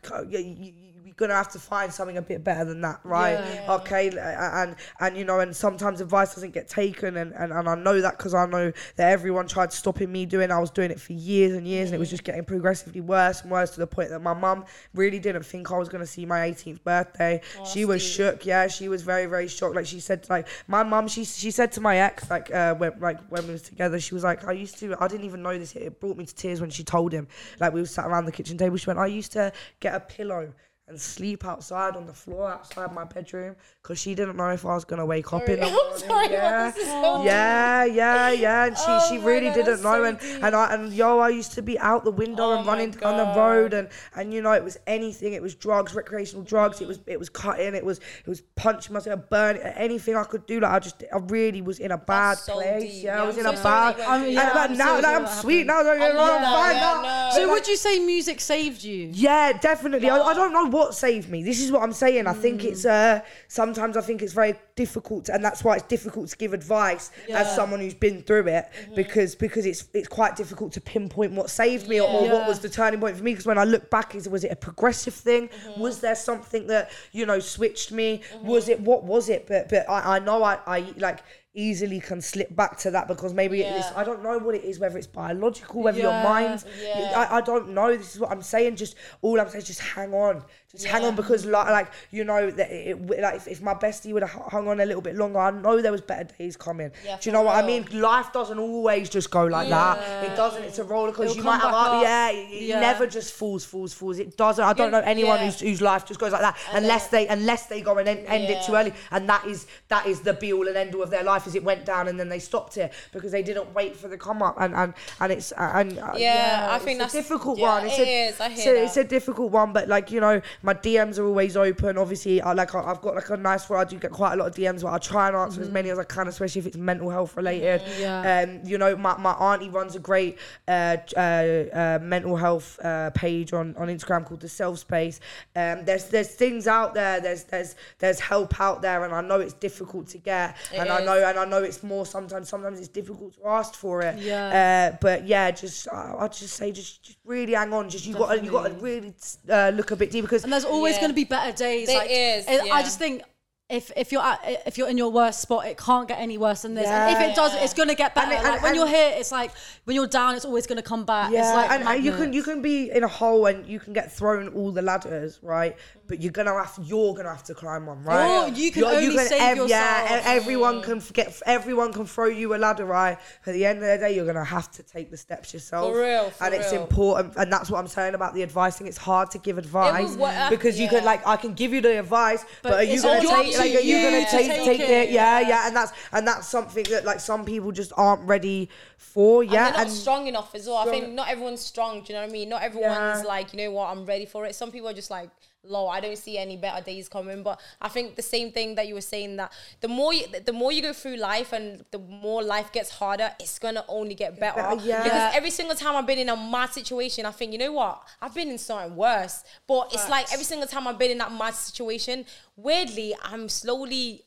gonna 1.16 1.34
have 1.34 1.50
to 1.52 1.58
find 1.58 1.92
something 1.92 2.16
a 2.16 2.22
bit 2.22 2.42
better 2.42 2.64
than 2.64 2.80
that, 2.80 3.00
right? 3.04 3.32
Yeah. 3.32 3.74
Okay, 3.76 4.08
and 4.08 4.76
and 5.00 5.16
you 5.16 5.24
know, 5.24 5.40
and 5.40 5.54
sometimes 5.54 6.00
advice 6.00 6.34
doesn't 6.34 6.52
get 6.52 6.68
taken, 6.68 7.16
and 7.16 7.32
and, 7.34 7.52
and 7.52 7.68
I 7.68 7.74
know 7.74 8.00
that 8.00 8.18
because 8.18 8.34
I 8.34 8.46
know 8.46 8.72
that 8.96 9.10
everyone 9.12 9.46
tried 9.46 9.72
stopping 9.72 10.10
me 10.10 10.26
doing. 10.26 10.50
I 10.50 10.58
was 10.58 10.70
doing 10.70 10.90
it 10.90 11.00
for 11.00 11.12
years 11.12 11.54
and 11.54 11.66
years, 11.66 11.88
and 11.88 11.96
it 11.96 11.98
was 11.98 12.10
just 12.10 12.24
getting 12.24 12.44
progressively 12.44 13.00
worse 13.00 13.42
and 13.42 13.50
worse 13.50 13.70
to 13.72 13.80
the 13.80 13.86
point 13.86 14.10
that 14.10 14.20
my 14.20 14.34
mum 14.34 14.64
really 14.94 15.18
didn't 15.18 15.44
think 15.44 15.70
I 15.70 15.78
was 15.78 15.88
gonna 15.88 16.06
see 16.06 16.26
my 16.26 16.50
18th 16.50 16.82
birthday. 16.82 17.40
she 17.64 17.84
was 17.84 18.02
shook. 18.02 18.44
Yeah, 18.46 18.66
she 18.68 18.88
was 18.88 19.02
very 19.02 19.26
very 19.26 19.48
shocked. 19.48 19.76
Like 19.76 19.86
she 19.86 20.00
said, 20.00 20.26
like 20.28 20.48
my 20.66 20.82
mum, 20.82 21.08
she 21.08 21.24
she 21.24 21.50
said 21.50 21.72
to 21.72 21.80
my 21.80 21.98
ex, 21.98 22.30
like 22.30 22.52
uh, 22.52 22.74
when 22.74 22.98
like 23.00 23.20
when 23.28 23.46
we 23.46 23.52
was 23.52 23.62
together, 23.62 24.00
she 24.00 24.14
was 24.14 24.24
like, 24.24 24.46
I 24.46 24.52
used 24.52 24.78
to, 24.78 24.96
I 25.00 25.08
didn't 25.08 25.26
even 25.26 25.42
know 25.42 25.58
this. 25.58 25.74
It 25.76 26.00
brought 26.00 26.16
me 26.16 26.26
to 26.26 26.34
tears 26.34 26.60
when 26.60 26.70
she 26.70 26.84
told 26.84 27.12
him. 27.12 27.28
Like 27.60 27.72
we 27.72 27.80
were 27.80 27.86
sat 27.86 28.06
around 28.06 28.26
the 28.26 28.32
kitchen 28.32 28.58
table. 28.58 28.76
She 28.76 28.86
went, 28.86 28.98
I 28.98 29.06
used 29.06 29.32
to 29.32 29.52
get 29.80 29.94
a 29.94 30.00
pillow 30.00 30.52
and 30.86 31.00
sleep 31.00 31.46
outside 31.46 31.96
on 31.96 32.04
the 32.04 32.12
floor 32.12 32.50
outside 32.50 32.92
my 32.92 33.04
bedroom 33.04 33.56
because 33.82 33.98
she 33.98 34.14
didn't 34.14 34.36
know 34.36 34.50
if 34.50 34.66
I 34.66 34.74
was 34.74 34.84
gonna 34.84 35.06
wake 35.06 35.32
up 35.32 35.48
in 35.48 35.60
the 35.60 35.66
I'm 35.66 35.72
morning. 35.72 35.98
sorry, 35.98 36.30
yeah. 36.30 36.72
so 36.72 37.24
yeah, 37.24 37.84
yeah, 37.86 38.30
yeah, 38.30 38.64
and 38.66 38.76
she 38.76 38.84
Oh 38.86 39.06
she 39.08 39.18
really 39.18 39.46
God, 39.46 39.54
didn't 39.54 39.82
know, 39.82 39.94
so 39.94 40.04
and 40.04 40.18
deep. 40.18 40.42
and 40.42 40.54
I 40.54 40.74
and 40.74 40.92
yo, 40.92 41.20
I 41.20 41.30
used 41.30 41.52
to 41.52 41.62
be 41.62 41.78
out 41.78 42.04
the 42.04 42.10
window 42.10 42.52
Oh 42.52 42.58
and 42.58 42.66
running 42.66 42.90
down 42.90 43.16
the 43.16 43.40
road, 43.40 43.72
and 43.72 43.88
and 44.14 44.34
you 44.34 44.42
know 44.42 44.52
it 44.52 44.62
was 44.62 44.76
anything, 44.86 45.32
it 45.32 45.40
was 45.40 45.54
drugs, 45.54 45.94
recreational 45.94 46.44
drugs, 46.44 46.82
it 46.82 46.86
was 46.88 47.00
it 47.06 47.18
was 47.18 47.30
cutting, 47.30 47.74
it 47.74 47.84
was 47.84 47.98
it 47.98 48.28
was 48.28 48.42
punching 48.54 48.92
myself, 48.92 49.20
burning, 49.30 49.62
anything 49.62 50.16
I 50.16 50.24
could 50.24 50.44
do. 50.46 50.60
Like 50.60 50.72
I 50.72 50.78
just 50.80 51.02
I 51.10 51.16
really 51.28 51.62
was 51.62 51.78
in 51.78 51.92
a 51.92 51.98
bad 51.98 52.36
so 52.36 52.54
place. 52.56 52.82
deep. 52.82 53.04
Yeah, 53.04 53.16
Yeah, 53.16 53.22
I 53.22 53.26
was 53.26 53.36
I'm 53.36 53.40
in 53.40 53.46
a 53.46 53.52
bad. 53.62 53.96
that 53.96 54.20
you 54.20 54.36
went 54.36 54.38
and 54.38 54.54
like, 54.54 54.70
I'm 54.70 54.76
now, 54.76 54.92
like, 54.94 55.02
that 55.02 55.14
I'm 55.14 55.24
oh, 55.26 55.40
sweet 55.40 55.66
now. 55.66 55.80
I 55.80 55.94
I'm 55.94 56.14
know, 56.14 56.38
fine 56.42 56.76
now. 56.76 57.30
So 57.30 57.48
would 57.50 57.66
you 57.66 57.76
say 57.76 57.98
music 58.00 58.40
saved 58.40 58.84
you? 58.84 59.08
yeah, 59.14 59.52
definitely. 59.54 60.10
I, 60.10 60.18
I 60.18 60.34
don't 60.34 60.52
know 60.52 60.66
what 60.74 60.94
saved 60.94 61.30
me. 61.30 61.42
This 61.44 61.60
is 61.60 61.70
what 61.70 61.82
I'm 61.82 61.92
saying. 61.92 62.26
I 62.26 62.32
think 62.32 62.64
it's 62.64 62.84
mm. 62.84 62.90
uh 62.90 63.24
sometimes 63.46 63.96
I 63.96 64.00
think 64.00 64.22
it's 64.22 64.32
very 64.32 64.54
difficult, 64.74 65.26
to, 65.26 65.34
and 65.34 65.44
that's 65.44 65.62
why 65.62 65.76
it's 65.76 65.84
difficult 65.84 66.28
to 66.30 66.36
give 66.36 66.52
advice 66.52 67.12
as 67.30 67.54
someone 67.54 67.78
who's 67.80 67.94
been 67.94 68.22
through 68.22 68.48
it 68.48 68.64
mm-hmm. 68.66 68.94
because 68.96 69.36
because 69.36 69.66
it's 69.66 69.86
it's 69.94 70.08
quite 70.08 70.34
difficult 70.34 70.72
to 70.72 70.80
pinpoint 70.80 71.32
what 71.32 71.48
saved 71.48 71.88
me 71.88 72.00
or, 72.00 72.08
or 72.08 72.28
what 72.28 72.48
was 72.48 72.58
the 72.58 72.68
turning 72.68 73.00
point 73.00 73.16
for 73.16 73.22
me. 73.22 73.32
Because 73.32 73.46
when 73.46 73.58
I 73.58 73.64
look 73.64 73.88
back, 73.88 74.14
is 74.16 74.28
was 74.28 74.42
it 74.42 74.50
a 74.50 74.56
progressive 74.56 75.14
thing? 75.14 75.48
Mm-hmm. 75.48 75.80
Was 75.80 76.00
there 76.00 76.16
something 76.16 76.66
that 76.66 76.90
you 77.12 77.24
know 77.24 77.38
switched 77.38 77.92
me? 77.92 78.22
Mm-hmm. 78.34 78.46
Was 78.46 78.68
it 78.68 78.80
what 78.80 79.04
was 79.04 79.28
it? 79.28 79.46
But 79.46 79.68
but 79.68 79.88
I, 79.88 80.16
I 80.16 80.18
know 80.18 80.42
I 80.42 80.58
I 80.66 80.78
like 80.96 81.20
easily 81.54 82.00
can 82.00 82.20
slip 82.20 82.54
back 82.56 82.76
to 82.78 82.90
that 82.90 83.06
because 83.06 83.32
maybe 83.32 83.62
it 83.62 83.72
is 83.76 83.84
I 83.94 84.02
don't 84.02 84.22
know 84.22 84.38
what 84.38 84.56
it 84.56 84.64
is 84.64 84.80
whether 84.80 84.98
it's 84.98 85.06
biological 85.06 85.82
whether 85.82 86.00
your 86.00 86.10
mind 86.10 86.64
Yeah. 86.82 87.12
I, 87.14 87.38
I 87.38 87.40
don't 87.40 87.70
know 87.70 87.96
this 87.96 88.14
is 88.14 88.20
what 88.20 88.32
I'm 88.32 88.42
saying 88.42 88.74
just 88.76 88.96
all 89.22 89.40
I'm 89.40 89.48
saying 89.48 89.62
is 89.62 89.68
just 89.68 89.80
hang 89.80 90.12
on. 90.12 90.42
Just 90.72 90.86
hang 90.86 91.04
on 91.04 91.14
because 91.14 91.46
like, 91.46 91.68
like 91.68 91.92
you 92.10 92.24
know 92.24 92.50
that 92.50 92.68
it, 92.68 93.00
like 93.00 93.36
if, 93.36 93.46
if 93.46 93.62
my 93.62 93.74
bestie 93.74 94.12
would 94.12 94.24
have 94.24 94.32
hung 94.50 94.66
on 94.66 94.80
a 94.80 94.84
little 94.84 95.00
bit 95.00 95.14
longer 95.14 95.38
I 95.38 95.52
know 95.52 95.80
there 95.80 95.92
was 95.92 96.00
better 96.00 96.24
days 96.36 96.56
coming. 96.56 96.90
Yeah, 97.04 97.18
do 97.20 97.28
you 97.28 97.32
know 97.32 97.42
what 97.42 97.54
I 97.54 97.64
mean? 97.64 97.86
Life 97.92 98.32
doesn't 98.32 98.58
always 98.58 99.08
just 99.08 99.30
go 99.30 99.44
like 99.44 99.68
that. 99.68 100.24
It 100.24 100.34
doesn't 100.34 100.64
it's 100.64 100.80
a 100.80 100.84
roller 100.84 101.12
coaster. 101.12 101.38
You 101.38 101.44
might 101.44 101.60
have 101.60 101.72
up, 101.72 102.02
yeah 102.02 102.30
it, 102.32 102.62
Yeah. 102.62 102.80
never 102.80 103.06
just 103.06 103.34
falls 103.34 103.64
falls 103.64 103.94
falls. 103.94 104.18
It 104.18 104.36
doesn't 104.36 104.64
I 104.64 104.72
don't 104.72 104.90
know 104.90 104.98
anyone 104.98 105.38
yeah. 105.38 105.44
whose, 105.44 105.60
whose 105.60 105.80
life 105.80 106.04
just 106.04 106.18
goes 106.18 106.32
like 106.32 106.40
that 106.40 106.56
unless 106.72 107.06
they 107.06 107.28
unless 107.28 107.66
they 107.66 107.80
go 107.80 107.96
and 107.98 108.08
end, 108.08 108.26
end 108.26 108.44
it 108.50 108.64
too 108.64 108.74
early. 108.74 108.92
And 109.12 109.28
that 109.28 109.46
is 109.46 109.68
that 109.86 110.06
is 110.06 110.22
the 110.22 110.34
be 110.34 110.52
all 110.52 110.66
and 110.66 110.76
end 110.76 110.96
all 110.96 111.02
of 111.04 111.10
their 111.10 111.22
life 111.22 111.43
is 111.46 111.54
it 111.54 111.64
went 111.64 111.84
down 111.84 112.08
and 112.08 112.18
then 112.18 112.28
they 112.28 112.38
stopped 112.38 112.76
it 112.76 112.92
because 113.12 113.32
they 113.32 113.42
didn't 113.42 113.72
wait 113.74 113.96
for 113.96 114.08
the 114.08 114.16
come 114.18 114.42
up. 114.42 114.56
And 114.60 114.74
and 114.74 114.94
and 115.20 115.32
it's 115.32 115.52
and 115.56 115.98
uh, 115.98 116.12
Yeah, 116.16 116.68
I 116.70 116.76
it's 116.76 116.84
think 116.84 116.96
a 116.96 116.98
that's- 117.04 117.12
difficult 117.12 117.58
yeah, 117.58 117.74
one. 117.74 117.86
It's 117.86 117.98
it 117.98 118.08
a, 118.08 118.28
is, 118.28 118.40
I 118.40 118.48
it's 118.50 118.62
hear 118.62 118.74
a- 118.76 118.84
it's 118.84 118.96
a 118.96 119.04
difficult 119.04 119.50
one 119.52 119.72
but 119.72 119.88
like 119.88 120.10
you 120.10 120.20
know 120.20 120.40
my 120.62 120.74
DMs 120.74 121.18
are 121.18 121.26
always 121.26 121.56
open. 121.56 121.98
Obviously 121.98 122.40
I 122.40 122.52
like 122.52 122.74
I- 122.74 122.82
I've 122.90 123.00
got 123.00 123.14
like 123.14 123.30
a 123.30 123.36
nice 123.36 123.68
one 123.68 123.80
I 123.80 123.84
do 123.84 123.98
get 123.98 124.10
quite 124.10 124.34
a 124.34 124.36
lot 124.36 124.48
of 124.48 124.54
DMs 124.54 124.82
but 124.82 124.92
I 124.92 124.98
try 124.98 125.28
and 125.28 125.36
answer 125.36 125.60
as 125.62 125.70
many 125.70 125.90
as 125.90 125.98
I 125.98 126.04
can 126.04 126.28
especially 126.28 126.60
if 126.60 126.66
it's 126.66 126.76
mental 126.76 127.10
health 127.10 127.36
related. 127.36 127.82
Yeah. 127.98 128.42
um 128.44 128.60
you 128.64 128.78
know 128.78 128.96
my, 128.96 129.16
my 129.18 129.32
auntie 129.32 129.68
runs 129.70 129.96
a 129.96 130.00
great 130.00 130.38
uh, 130.68 130.96
uh, 131.16 131.18
uh 131.20 131.98
mental 132.02 132.36
health 132.36 132.78
uh 132.84 133.10
page 133.10 133.52
on 133.52 133.74
on 133.76 133.88
Instagram 133.88 134.24
called 134.26 134.40
the 134.40 134.48
self 134.48 134.78
space. 134.78 135.20
Um 135.56 135.84
there's 135.84 136.04
there's 136.08 136.28
things 136.28 136.66
out 136.66 136.94
there. 136.94 137.20
There's 137.20 137.44
there's 137.44 137.74
there's 137.98 138.20
help 138.20 138.60
out 138.60 138.82
there 138.82 139.04
and 139.04 139.14
I 139.14 139.20
know 139.20 139.40
it's 139.40 139.54
difficult 139.54 140.08
to 140.08 140.18
get 140.18 140.56
It 140.72 140.78
and 140.78 140.90
I 140.90 141.00
is. 141.00 141.06
know 141.06 141.18
and 141.34 141.40
I 141.40 141.44
know 141.58 141.62
it's 141.64 141.82
more 141.82 142.06
sometimes 142.06 142.48
sometimes 142.48 142.78
it's 142.78 142.88
difficult 142.88 143.34
to 143.34 143.46
ask 143.48 143.74
for 143.74 144.02
it 144.02 144.18
Yeah. 144.18 144.92
uh, 144.92 144.96
but 145.00 145.26
yeah 145.26 145.50
just 145.50 145.88
I 145.88 146.14
I'd 146.20 146.32
just 146.32 146.54
say 146.54 146.70
just, 146.72 147.02
just 147.02 147.18
really 147.24 147.54
hang 147.54 147.72
on 147.72 147.88
just 147.90 148.06
you 148.06 148.14
got 148.14 148.34
to 148.34 148.44
you 148.44 148.50
got 148.50 148.68
to 148.68 148.74
really 148.74 149.12
uh, 149.50 149.70
look 149.74 149.90
a 149.90 149.96
bit 149.96 150.10
deeper 150.10 150.26
because 150.26 150.44
And 150.44 150.52
there's 150.52 150.64
always 150.64 150.94
Yeah. 150.94 151.00
going 151.02 151.10
to 151.10 151.14
be 151.14 151.24
better 151.24 151.52
days. 151.56 151.88
There 151.88 151.98
like, 151.98 152.10
is, 152.10 152.46
it- 152.46 152.66
yeah. 152.66 152.72
I 152.72 152.82
just 152.82 152.98
think 152.98 153.22
if 153.70 153.90
if 153.96 154.12
you're 154.12 154.20
at, 154.20 154.40
if 154.66 154.76
you're 154.76 154.88
in 154.90 154.98
your 154.98 155.10
worst 155.10 155.40
spot, 155.40 155.66
it 155.66 155.78
can't 155.78 156.06
get 156.06 156.18
any 156.18 156.36
worse 156.36 156.62
than 156.62 156.74
this. 156.74 156.86
And 156.86 157.16
if 157.16 157.30
it 157.30 157.34
does, 157.34 157.54
it's 157.54 157.72
gonna 157.72 157.94
get 157.94 158.14
better. 158.14 158.32
And 158.32 158.46
it- 158.46 158.50
like 158.50 158.62
when 158.62 158.70
and- 158.72 158.76
you're 158.76 158.86
here, 158.86 159.14
it's 159.16 159.32
like 159.32 159.52
when 159.84 159.94
you're 159.94 160.06
down, 160.06 160.34
it's 160.34 160.44
always 160.44 160.66
gonna 160.66 160.82
come 160.82 161.06
back. 161.06 161.28
it's 161.30 161.36
Yeah, 161.38 161.54
like 161.54 161.70
and, 161.70 161.88
and 161.88 162.04
you 162.04 162.12
can 162.12 162.32
you 162.34 162.42
can 162.42 162.60
be 162.60 162.90
in 162.90 163.04
a 163.04 163.08
hole 163.08 163.46
and 163.46 163.66
you 163.66 163.80
can 163.80 163.94
get 163.94 164.12
thrown 164.12 164.48
all 164.48 164.70
the 164.70 164.82
ladders, 164.82 165.38
right? 165.42 165.76
But 166.06 166.20
you're 166.20 166.30
gonna 166.32 166.52
have 166.52 166.78
you're 166.82 167.14
gonna 167.14 167.30
have 167.30 167.44
to 167.44 167.54
climb 167.54 167.86
one, 167.86 168.02
right? 168.02 168.44
Or 168.44 168.48
you 168.48 168.70
can 168.70 168.84
only 168.84 169.16
save 169.16 169.40
Yeah, 169.40 169.54
yourself. 169.54 170.10
e- 170.10 170.36
everyone 170.36 170.82
can 170.82 171.02
get 171.14 171.40
everyone 171.46 171.94
can 171.94 172.04
throw 172.04 172.26
you 172.26 172.54
a 172.54 172.58
ladder, 172.58 172.84
right? 172.84 173.16
At 173.46 173.54
the 173.54 173.64
end 173.64 173.78
of 173.78 173.86
the 173.88 173.96
day, 173.96 174.14
you're 174.14 174.26
gonna 174.26 174.44
have 174.44 174.70
to 174.72 174.82
take 174.82 175.10
the 175.10 175.16
steps 175.16 175.54
yourself. 175.54 175.90
For 175.90 176.02
real, 176.02 176.28
for 176.28 176.44
and 176.44 176.54
it's 176.54 176.72
important, 176.72 177.34
and 177.36 177.50
that's 177.50 177.70
what 177.70 177.78
I'm 177.78 177.88
saying 177.88 178.12
about 178.14 178.34
the 178.34 178.42
advice. 178.42 178.76
thing. 178.76 178.86
It's 178.88 178.98
hard 178.98 179.30
to 179.30 179.38
give 179.38 179.56
advice 179.56 180.16
was 180.16 180.34
uh, 180.34 180.50
because 180.50 180.78
you 180.78 180.86
can 180.88 180.98
yeah. 180.98 181.04
like 181.12 181.26
I 181.26 181.36
can 181.36 181.54
give 181.54 181.72
you 181.72 181.80
the 181.80 181.98
advice, 181.98 182.44
but, 182.60 182.74
are 182.74 182.82
you 182.82 183.00
gonna 183.00 183.26
all 183.26 183.53
take 183.56 183.60
up 183.60 183.64
like 183.64 183.72
to 183.72 183.78
are 183.78 183.80
you 183.82 183.96
you 183.96 184.10
gonna 184.10 184.24
to 184.24 184.30
take 184.30 184.46
take 184.48 184.64
take 184.64 184.80
it, 184.80 184.90
it? 184.90 185.10
Yeah, 185.10 185.40
yeah. 185.40 185.48
yeah, 185.48 185.66
and 185.66 185.76
that's 185.76 185.92
and 186.12 186.26
that's 186.26 186.48
something 186.48 186.84
that 186.90 187.04
like 187.04 187.20
some 187.20 187.44
people 187.44 187.72
just 187.72 187.92
aren't 187.96 188.22
ready 188.28 188.68
for. 188.96 189.42
and 189.42 189.52
Yeah, 189.52 189.70
they're 189.70 189.84
not 189.84 189.90
strong 189.92 190.26
enough 190.26 190.54
as 190.54 190.66
well. 190.66 190.76
I 190.76 190.86
think 190.86 191.12
not 191.12 191.28
everyone's 191.28 191.60
strong. 191.60 192.02
Do 192.02 192.12
you 192.12 192.18
know 192.18 192.22
what 192.22 192.30
I 192.30 192.32
mean? 192.32 192.48
Not 192.48 192.62
everyone's 192.62 193.22
Yeah. 193.22 193.28
like, 193.28 193.52
you 193.52 193.58
know 193.58 193.70
what, 193.70 193.90
I'm 193.90 194.04
ready 194.04 194.26
for 194.26 194.44
it. 194.46 194.54
Some 194.54 194.70
people 194.72 194.88
are 194.88 194.94
just 194.94 195.10
like, 195.10 195.30
low. 195.66 195.88
I 195.88 196.00
don't 196.00 196.18
see 196.18 196.38
any 196.38 196.56
better 196.56 196.82
days 196.82 197.08
coming. 197.08 197.42
But 197.42 197.60
I 197.80 197.88
think 197.88 198.16
the 198.16 198.22
same 198.22 198.52
thing 198.52 198.74
that 198.76 198.86
you 198.88 198.94
were 198.94 199.00
saying 199.00 199.36
that 199.36 199.52
the 199.80 199.88
more 199.88 200.12
you, 200.12 200.26
the 200.44 200.52
more 200.52 200.72
you 200.72 200.82
go 200.82 200.92
through 200.92 201.16
life 201.16 201.52
and 201.52 201.84
the 201.90 201.98
more 201.98 202.42
life 202.42 202.72
gets 202.72 202.90
harder, 202.90 203.30
it's 203.40 203.58
gonna 203.58 203.84
only 203.88 204.14
get 204.14 204.38
better. 204.38 204.76
yeah. 204.84 205.02
Because 205.02 205.34
every 205.34 205.50
single 205.50 205.76
time 205.76 205.96
I've 205.96 206.06
been 206.06 206.18
in 206.18 206.28
a 206.28 206.36
mad 206.36 206.72
situation, 206.72 207.26
I 207.26 207.30
think, 207.30 207.52
you 207.52 207.58
know 207.58 207.72
what, 207.72 208.02
I've 208.20 208.34
been 208.34 208.48
in 208.48 208.58
something 208.58 208.94
worse. 208.96 209.44
But 209.66 209.92
it's 209.92 210.08
like 210.08 210.32
every 210.32 210.44
single 210.44 210.68
time 210.68 210.86
I've 210.86 210.98
been 210.98 211.10
in 211.10 211.18
that 211.18 211.32
mad 211.32 211.54
situation, 211.54 212.24
weirdly, 212.56 213.14
I'm 213.22 213.48
slowly 213.48 214.24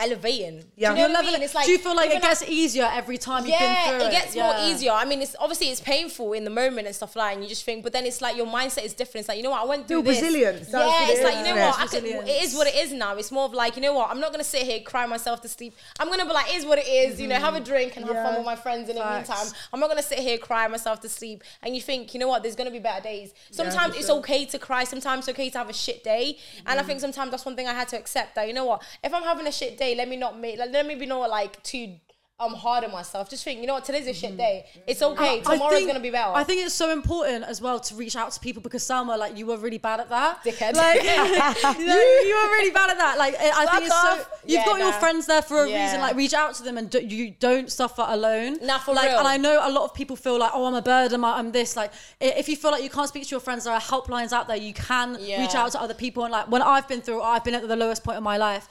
elevating. 0.00 0.64
Yeah. 0.76 0.94
Do 0.94 1.00
you 1.00 1.08
know 1.08 1.14
You're 1.14 1.22
what 1.22 1.28
I 1.28 1.32
mean? 1.32 1.42
It's 1.42 1.54
like 1.54 1.66
do 1.66 1.72
you 1.72 1.78
feel 1.78 1.94
like 1.94 2.10
it 2.10 2.16
even 2.16 2.22
gets 2.22 2.42
easier 2.48 2.88
every 2.92 3.18
time 3.18 3.44
you've 3.44 3.60
yeah, 3.60 3.90
been 3.90 3.98
through 3.98 4.06
it? 4.06 4.08
it 4.08 4.12
gets 4.12 4.36
Yeah. 4.36 4.42
more 4.44 4.68
easier. 4.68 4.92
I 4.92 5.04
mean, 5.04 5.22
it's 5.22 5.36
obviously 5.38 5.68
it's 5.68 5.80
painful 5.80 6.32
in 6.32 6.44
the 6.44 6.50
moment 6.50 6.86
and 6.86 6.96
stuff 6.96 7.16
like, 7.16 7.34
and 7.34 7.42
you 7.42 7.48
just 7.48 7.64
think, 7.64 7.84
but 7.84 7.92
then 7.92 8.06
it's 8.06 8.20
like 8.20 8.36
your 8.36 8.46
mindset 8.46 8.84
is 8.84 8.94
different. 8.94 9.22
It's 9.22 9.28
like 9.28 9.38
you 9.38 9.44
know 9.44 9.50
what, 9.50 9.62
I 9.62 9.66
went 9.66 9.88
through 9.88 10.02
Feel 10.02 10.12
this. 10.12 10.22
resilience. 10.22 10.68
That's 10.68 10.72
yeah, 10.72 11.00
what 11.00 11.08
it 11.08 11.12
it's 11.12 11.18
is, 11.20 11.24
like 11.24 11.34
you 11.34 11.44
know 11.44 11.56
isn't 11.56 11.66
what, 11.66 11.78
I 11.78 11.82
It's 11.84 11.92
could, 11.92 12.04
it 12.04 12.42
is 12.42 12.54
what 12.54 12.66
it 12.66 12.74
is 12.76 12.92
now. 12.92 13.16
It's 13.16 13.32
more 13.32 13.44
of 13.44 13.52
like 13.52 13.76
you 13.76 13.82
know 13.82 13.94
what, 13.94 14.10
I'm 14.10 14.20
not 14.20 14.32
gonna 14.32 14.44
sit 14.44 14.62
here 14.62 14.80
cry 14.80 15.06
myself 15.06 15.40
to 15.42 15.48
sleep. 15.48 15.74
I'm 15.98 16.08
gonna 16.08 16.26
be 16.26 16.32
like, 16.32 16.48
it 16.50 16.56
is 16.56 16.66
what 16.66 16.78
it 16.78 16.88
is. 16.88 17.20
You 17.20 17.28
know, 17.28 17.36
have 17.36 17.54
a 17.54 17.60
drink 17.60 17.96
and 17.96 18.06
have 18.06 18.16
fun 18.16 18.36
with 18.36 18.46
my 18.46 18.56
friends 18.56 18.88
in 18.88 18.96
the 18.96 19.04
meantime. 19.04 19.46
I'm 19.72 19.80
not 19.80 19.88
gonna 19.88 20.02
sit 20.02 20.18
here 20.18 20.38
cry 20.38 20.66
myself 20.68 21.00
to 21.00 21.08
sleep. 21.08 21.42
And 21.62 21.74
you 21.74 21.82
think, 21.82 22.14
you 22.14 22.20
know 22.20 22.28
what, 22.28 22.42
there's 22.42 22.56
gonna 22.56 22.70
be 22.70 22.78
better 22.78 23.02
days. 23.02 23.32
Sometimes 23.50 23.94
for 23.94 23.98
it's 23.98 24.08
sure. 24.08 24.18
okay 24.18 24.44
to 24.46 24.58
cry. 24.58 24.84
Sometimes 24.84 25.28
it's 25.28 25.36
okay 25.36 25.50
to 25.50 25.58
have 25.58 25.70
a 25.70 25.72
shit 25.72 26.02
day. 26.02 26.38
And 26.66 26.78
I 26.78 26.82
mm. 26.82 26.86
think 26.86 27.00
sometimes 27.00 27.30
that's 27.30 27.44
one 27.44 27.56
thing 27.56 27.68
I 27.68 27.74
had 27.74 27.88
to 27.88 27.98
accept 27.98 28.34
that 28.34 28.48
you 28.48 28.54
know 28.54 28.64
what, 28.64 28.82
if 29.04 29.12
I'm 29.12 29.22
having 29.22 29.46
a 29.46 29.52
shit 29.52 29.78
day, 29.78 29.89
let 29.96 30.08
me 30.08 30.16
not 30.16 30.38
make 30.38 30.58
like 30.58 30.70
let 30.70 30.86
me 30.86 30.94
be 30.94 31.06
not 31.06 31.28
like 31.30 31.62
too 31.62 31.96
um 32.38 32.54
hard 32.54 32.84
on 32.84 32.90
myself. 32.90 33.28
Just 33.28 33.44
think, 33.44 33.60
you 33.60 33.66
know 33.66 33.74
what, 33.74 33.84
today's 33.84 34.06
a 34.06 34.14
shit 34.14 34.34
day. 34.34 34.64
It's 34.86 35.02
okay. 35.02 35.40
I 35.40 35.40
Tomorrow's 35.40 35.74
think- 35.74 35.88
gonna 35.88 36.00
be 36.00 36.08
better. 36.08 36.32
I 36.32 36.42
think 36.42 36.64
it's 36.64 36.74
so 36.74 36.90
important 36.90 37.44
as 37.44 37.60
well 37.60 37.78
to 37.80 37.94
reach 37.94 38.16
out 38.16 38.32
to 38.32 38.40
people 38.40 38.62
because 38.62 38.82
Salma, 38.82 39.18
like 39.18 39.36
you 39.36 39.44
were 39.44 39.58
really 39.58 39.76
bad 39.76 40.00
at 40.00 40.08
that. 40.08 40.42
Dickhead. 40.42 40.74
Like, 40.74 41.02
you, 41.78 41.86
know, 41.86 41.94
you 42.30 42.34
were 42.34 42.50
really 42.56 42.70
bad 42.70 42.88
at 42.92 42.96
that. 42.96 43.18
Like 43.18 43.34
I 43.38 43.50
Fuck 43.66 43.70
think 43.74 43.84
it's 43.88 43.94
so. 44.00 44.16
You've 44.46 44.60
Yeah, 44.60 44.64
got 44.64 44.78
your 44.78 44.92
friends 44.92 45.26
there 45.26 45.42
for 45.42 45.64
a 45.64 45.68
Yeah. 45.68 45.84
reason. 45.84 46.00
Like 46.00 46.16
reach 46.16 46.32
out 46.32 46.54
to 46.54 46.62
them 46.62 46.78
and 46.78 46.88
do, 46.88 47.00
you 47.00 47.32
don't 47.38 47.70
suffer 47.70 48.06
alone. 48.08 48.56
Nah, 48.62 48.78
for 48.78 48.94
like, 48.94 49.10
real. 49.10 49.18
And 49.18 49.28
I 49.28 49.36
know 49.36 49.60
a 49.60 49.68
lot 49.70 49.84
of 49.84 49.92
people 49.92 50.16
feel 50.16 50.38
like, 50.38 50.52
oh, 50.54 50.64
I'm 50.64 50.74
a 50.74 50.80
burden. 50.80 51.22
I'm, 51.22 51.24
I'm 51.26 51.52
this. 51.52 51.76
Like 51.76 51.92
if 52.22 52.48
you 52.48 52.56
feel 52.56 52.70
like 52.70 52.82
you 52.82 52.88
can't 52.88 53.08
speak 53.08 53.24
to 53.24 53.30
your 53.32 53.40
friends, 53.40 53.64
there 53.64 53.74
are 53.74 53.80
helplines 53.82 54.32
out 54.32 54.48
there. 54.48 54.56
You 54.56 54.72
can 54.72 55.18
Yeah. 55.20 55.42
reach 55.42 55.54
out 55.54 55.72
to 55.72 55.78
other 55.82 55.92
people. 55.92 56.24
And 56.24 56.32
like 56.32 56.50
when 56.50 56.62
I've 56.62 56.88
been 56.88 57.02
through, 57.02 57.20
I've 57.20 57.44
been 57.44 57.54
at 57.54 57.68
the 57.68 57.76
lowest 57.76 58.02
point 58.02 58.16
of 58.16 58.22
my 58.24 58.38
life. 58.38 58.66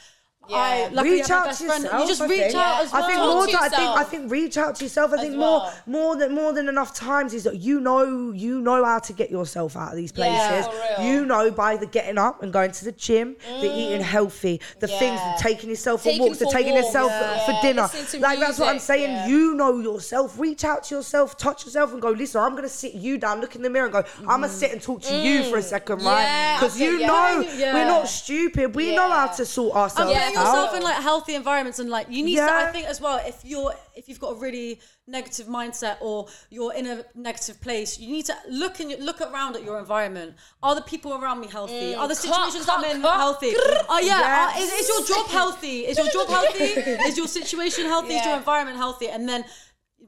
Yeah. 0.49 0.55
I 0.57 0.87
luckily 0.91 1.15
reach 1.15 1.29
out 1.29 1.53
to 1.53 1.63
friend. 1.65 1.83
yourself. 1.83 2.01
You 2.01 2.07
just 2.07 2.21
I 2.21 2.27
reach 2.27 2.39
think. 2.41 2.55
out 2.55 2.83
as 2.83 2.91
well. 2.91 3.03
I 3.03 3.07
think 3.07 3.17
Talk 3.19 3.35
more. 3.35 3.47
to 3.47 3.61
I 3.61 3.69
think 3.69 3.89
I 3.89 4.03
think 4.03 4.31
reach 4.31 4.57
out 4.57 4.75
to 4.75 4.83
yourself. 4.85 5.13
I 5.13 5.17
think 5.17 5.37
well. 5.37 5.71
more 5.85 6.05
more 6.05 6.15
than 6.15 6.33
more 6.33 6.53
than 6.53 6.67
enough 6.69 6.93
times 6.93 7.33
is 7.33 7.43
that 7.43 7.57
you 7.57 7.79
know 7.79 8.31
you 8.31 8.61
know 8.61 8.83
how 8.83 8.99
to 8.99 9.13
get 9.13 9.29
yourself 9.29 9.75
out 9.77 9.91
of 9.91 9.97
these 9.97 10.11
places. 10.11 10.67
Yeah, 10.71 11.03
you 11.11 11.25
know 11.25 11.51
by 11.51 11.77
the 11.77 11.85
getting 11.85 12.17
up 12.17 12.41
and 12.43 12.51
going 12.51 12.71
to 12.71 12.85
the 12.85 12.91
gym, 12.91 13.35
the 13.61 13.67
eating 13.73 14.01
healthy, 14.01 14.61
the 14.79 14.87
things, 14.87 15.19
taking 15.39 15.69
yourself 15.69 16.01
for 16.01 16.05
Taking 16.09 16.23
walks, 16.23 16.39
the 16.39 16.49
taking 16.51 16.73
walks. 16.73 16.85
yourself 16.87 17.11
Yeah. 17.11 17.45
for 17.45 17.61
dinner. 17.61 17.89
Like 18.19 18.39
that's 18.39 18.59
what 18.59 18.69
I'm 18.69 18.79
saying. 18.79 19.29
You 19.29 19.53
know 19.55 19.77
yourself. 19.79 20.37
Reach 20.39 20.63
out 20.63 20.83
to 20.85 20.95
yourself, 20.95 21.37
touch 21.37 21.65
yourself, 21.65 21.93
and 21.93 22.01
go. 22.01 22.09
Listen, 22.09 22.41
I'm 22.41 22.55
gonna 22.55 22.69
sit 22.69 22.93
you 22.93 23.17
down, 23.17 23.41
look 23.41 23.55
in 23.55 23.61
the 23.61 23.69
mirror, 23.69 23.85
and 23.85 23.93
go. 23.93 24.03
I'm 24.21 24.41
gonna 24.41 24.49
sit 24.49 24.71
and 24.71 24.81
talk 24.81 25.01
to 25.03 25.15
you 25.15 25.43
for 25.49 25.57
a 25.57 25.61
second, 25.61 26.01
right? 26.03 26.25
Mm. 26.25 26.59
Because 26.59 26.79
you 26.79 26.99
know 26.99 27.45
we're 27.73 27.85
not 27.85 28.07
stupid. 28.07 28.75
We 28.75 28.95
know 28.95 29.09
how 29.09 29.27
to 29.27 29.45
sort 29.45 29.75
ourselves 29.75 30.13
getting 30.39 30.47
out. 30.47 30.55
yourself 30.55 30.75
in 30.77 30.83
like 30.83 30.95
healthy 31.01 31.35
environments 31.35 31.79
and 31.79 31.89
like 31.89 32.07
you 32.09 32.23
need 32.23 32.35
to 32.37 32.43
I 32.43 32.71
think 32.71 32.87
as 32.87 32.99
well 33.01 33.21
if 33.25 33.43
you're 33.43 33.73
if 33.95 34.07
you've 34.07 34.19
got 34.19 34.31
a 34.37 34.39
really 34.39 34.79
negative 35.07 35.47
mindset 35.47 35.97
or 36.01 36.27
you're 36.49 36.73
in 36.73 36.85
a 36.87 37.03
negative 37.15 37.59
place 37.61 37.99
you 37.99 38.11
need 38.11 38.25
to 38.25 38.35
look 38.49 38.79
and 38.79 39.03
look 39.03 39.21
around 39.21 39.55
at 39.55 39.63
your 39.63 39.79
environment. 39.79 40.35
Are 40.61 40.75
the 40.75 40.81
people 40.81 41.13
around 41.13 41.39
me 41.41 41.47
healthy? 41.47 41.95
Are 41.95 42.07
the 42.07 42.15
cut, 42.15 42.23
situations 42.23 42.65
cut, 42.65 42.79
I'm 42.85 42.95
in 42.95 43.01
cut. 43.01 43.17
healthy? 43.17 43.51
Oh 43.89 43.99
yeah 44.03 44.19
Yes. 44.19 44.55
uh, 44.55 44.63
is, 44.63 44.71
is 44.81 44.87
your 44.89 45.17
job 45.17 45.27
healthy? 45.27 45.77
Is 45.87 45.97
your 45.97 46.07
job 46.07 46.27
healthy? 46.27 46.63
Is 47.09 47.17
your 47.17 47.27
situation 47.27 47.85
healthy? 47.85 48.13
Is 48.15 48.25
your 48.25 48.37
environment 48.37 48.77
healthy? 48.77 49.09
And 49.09 49.27
then 49.27 49.43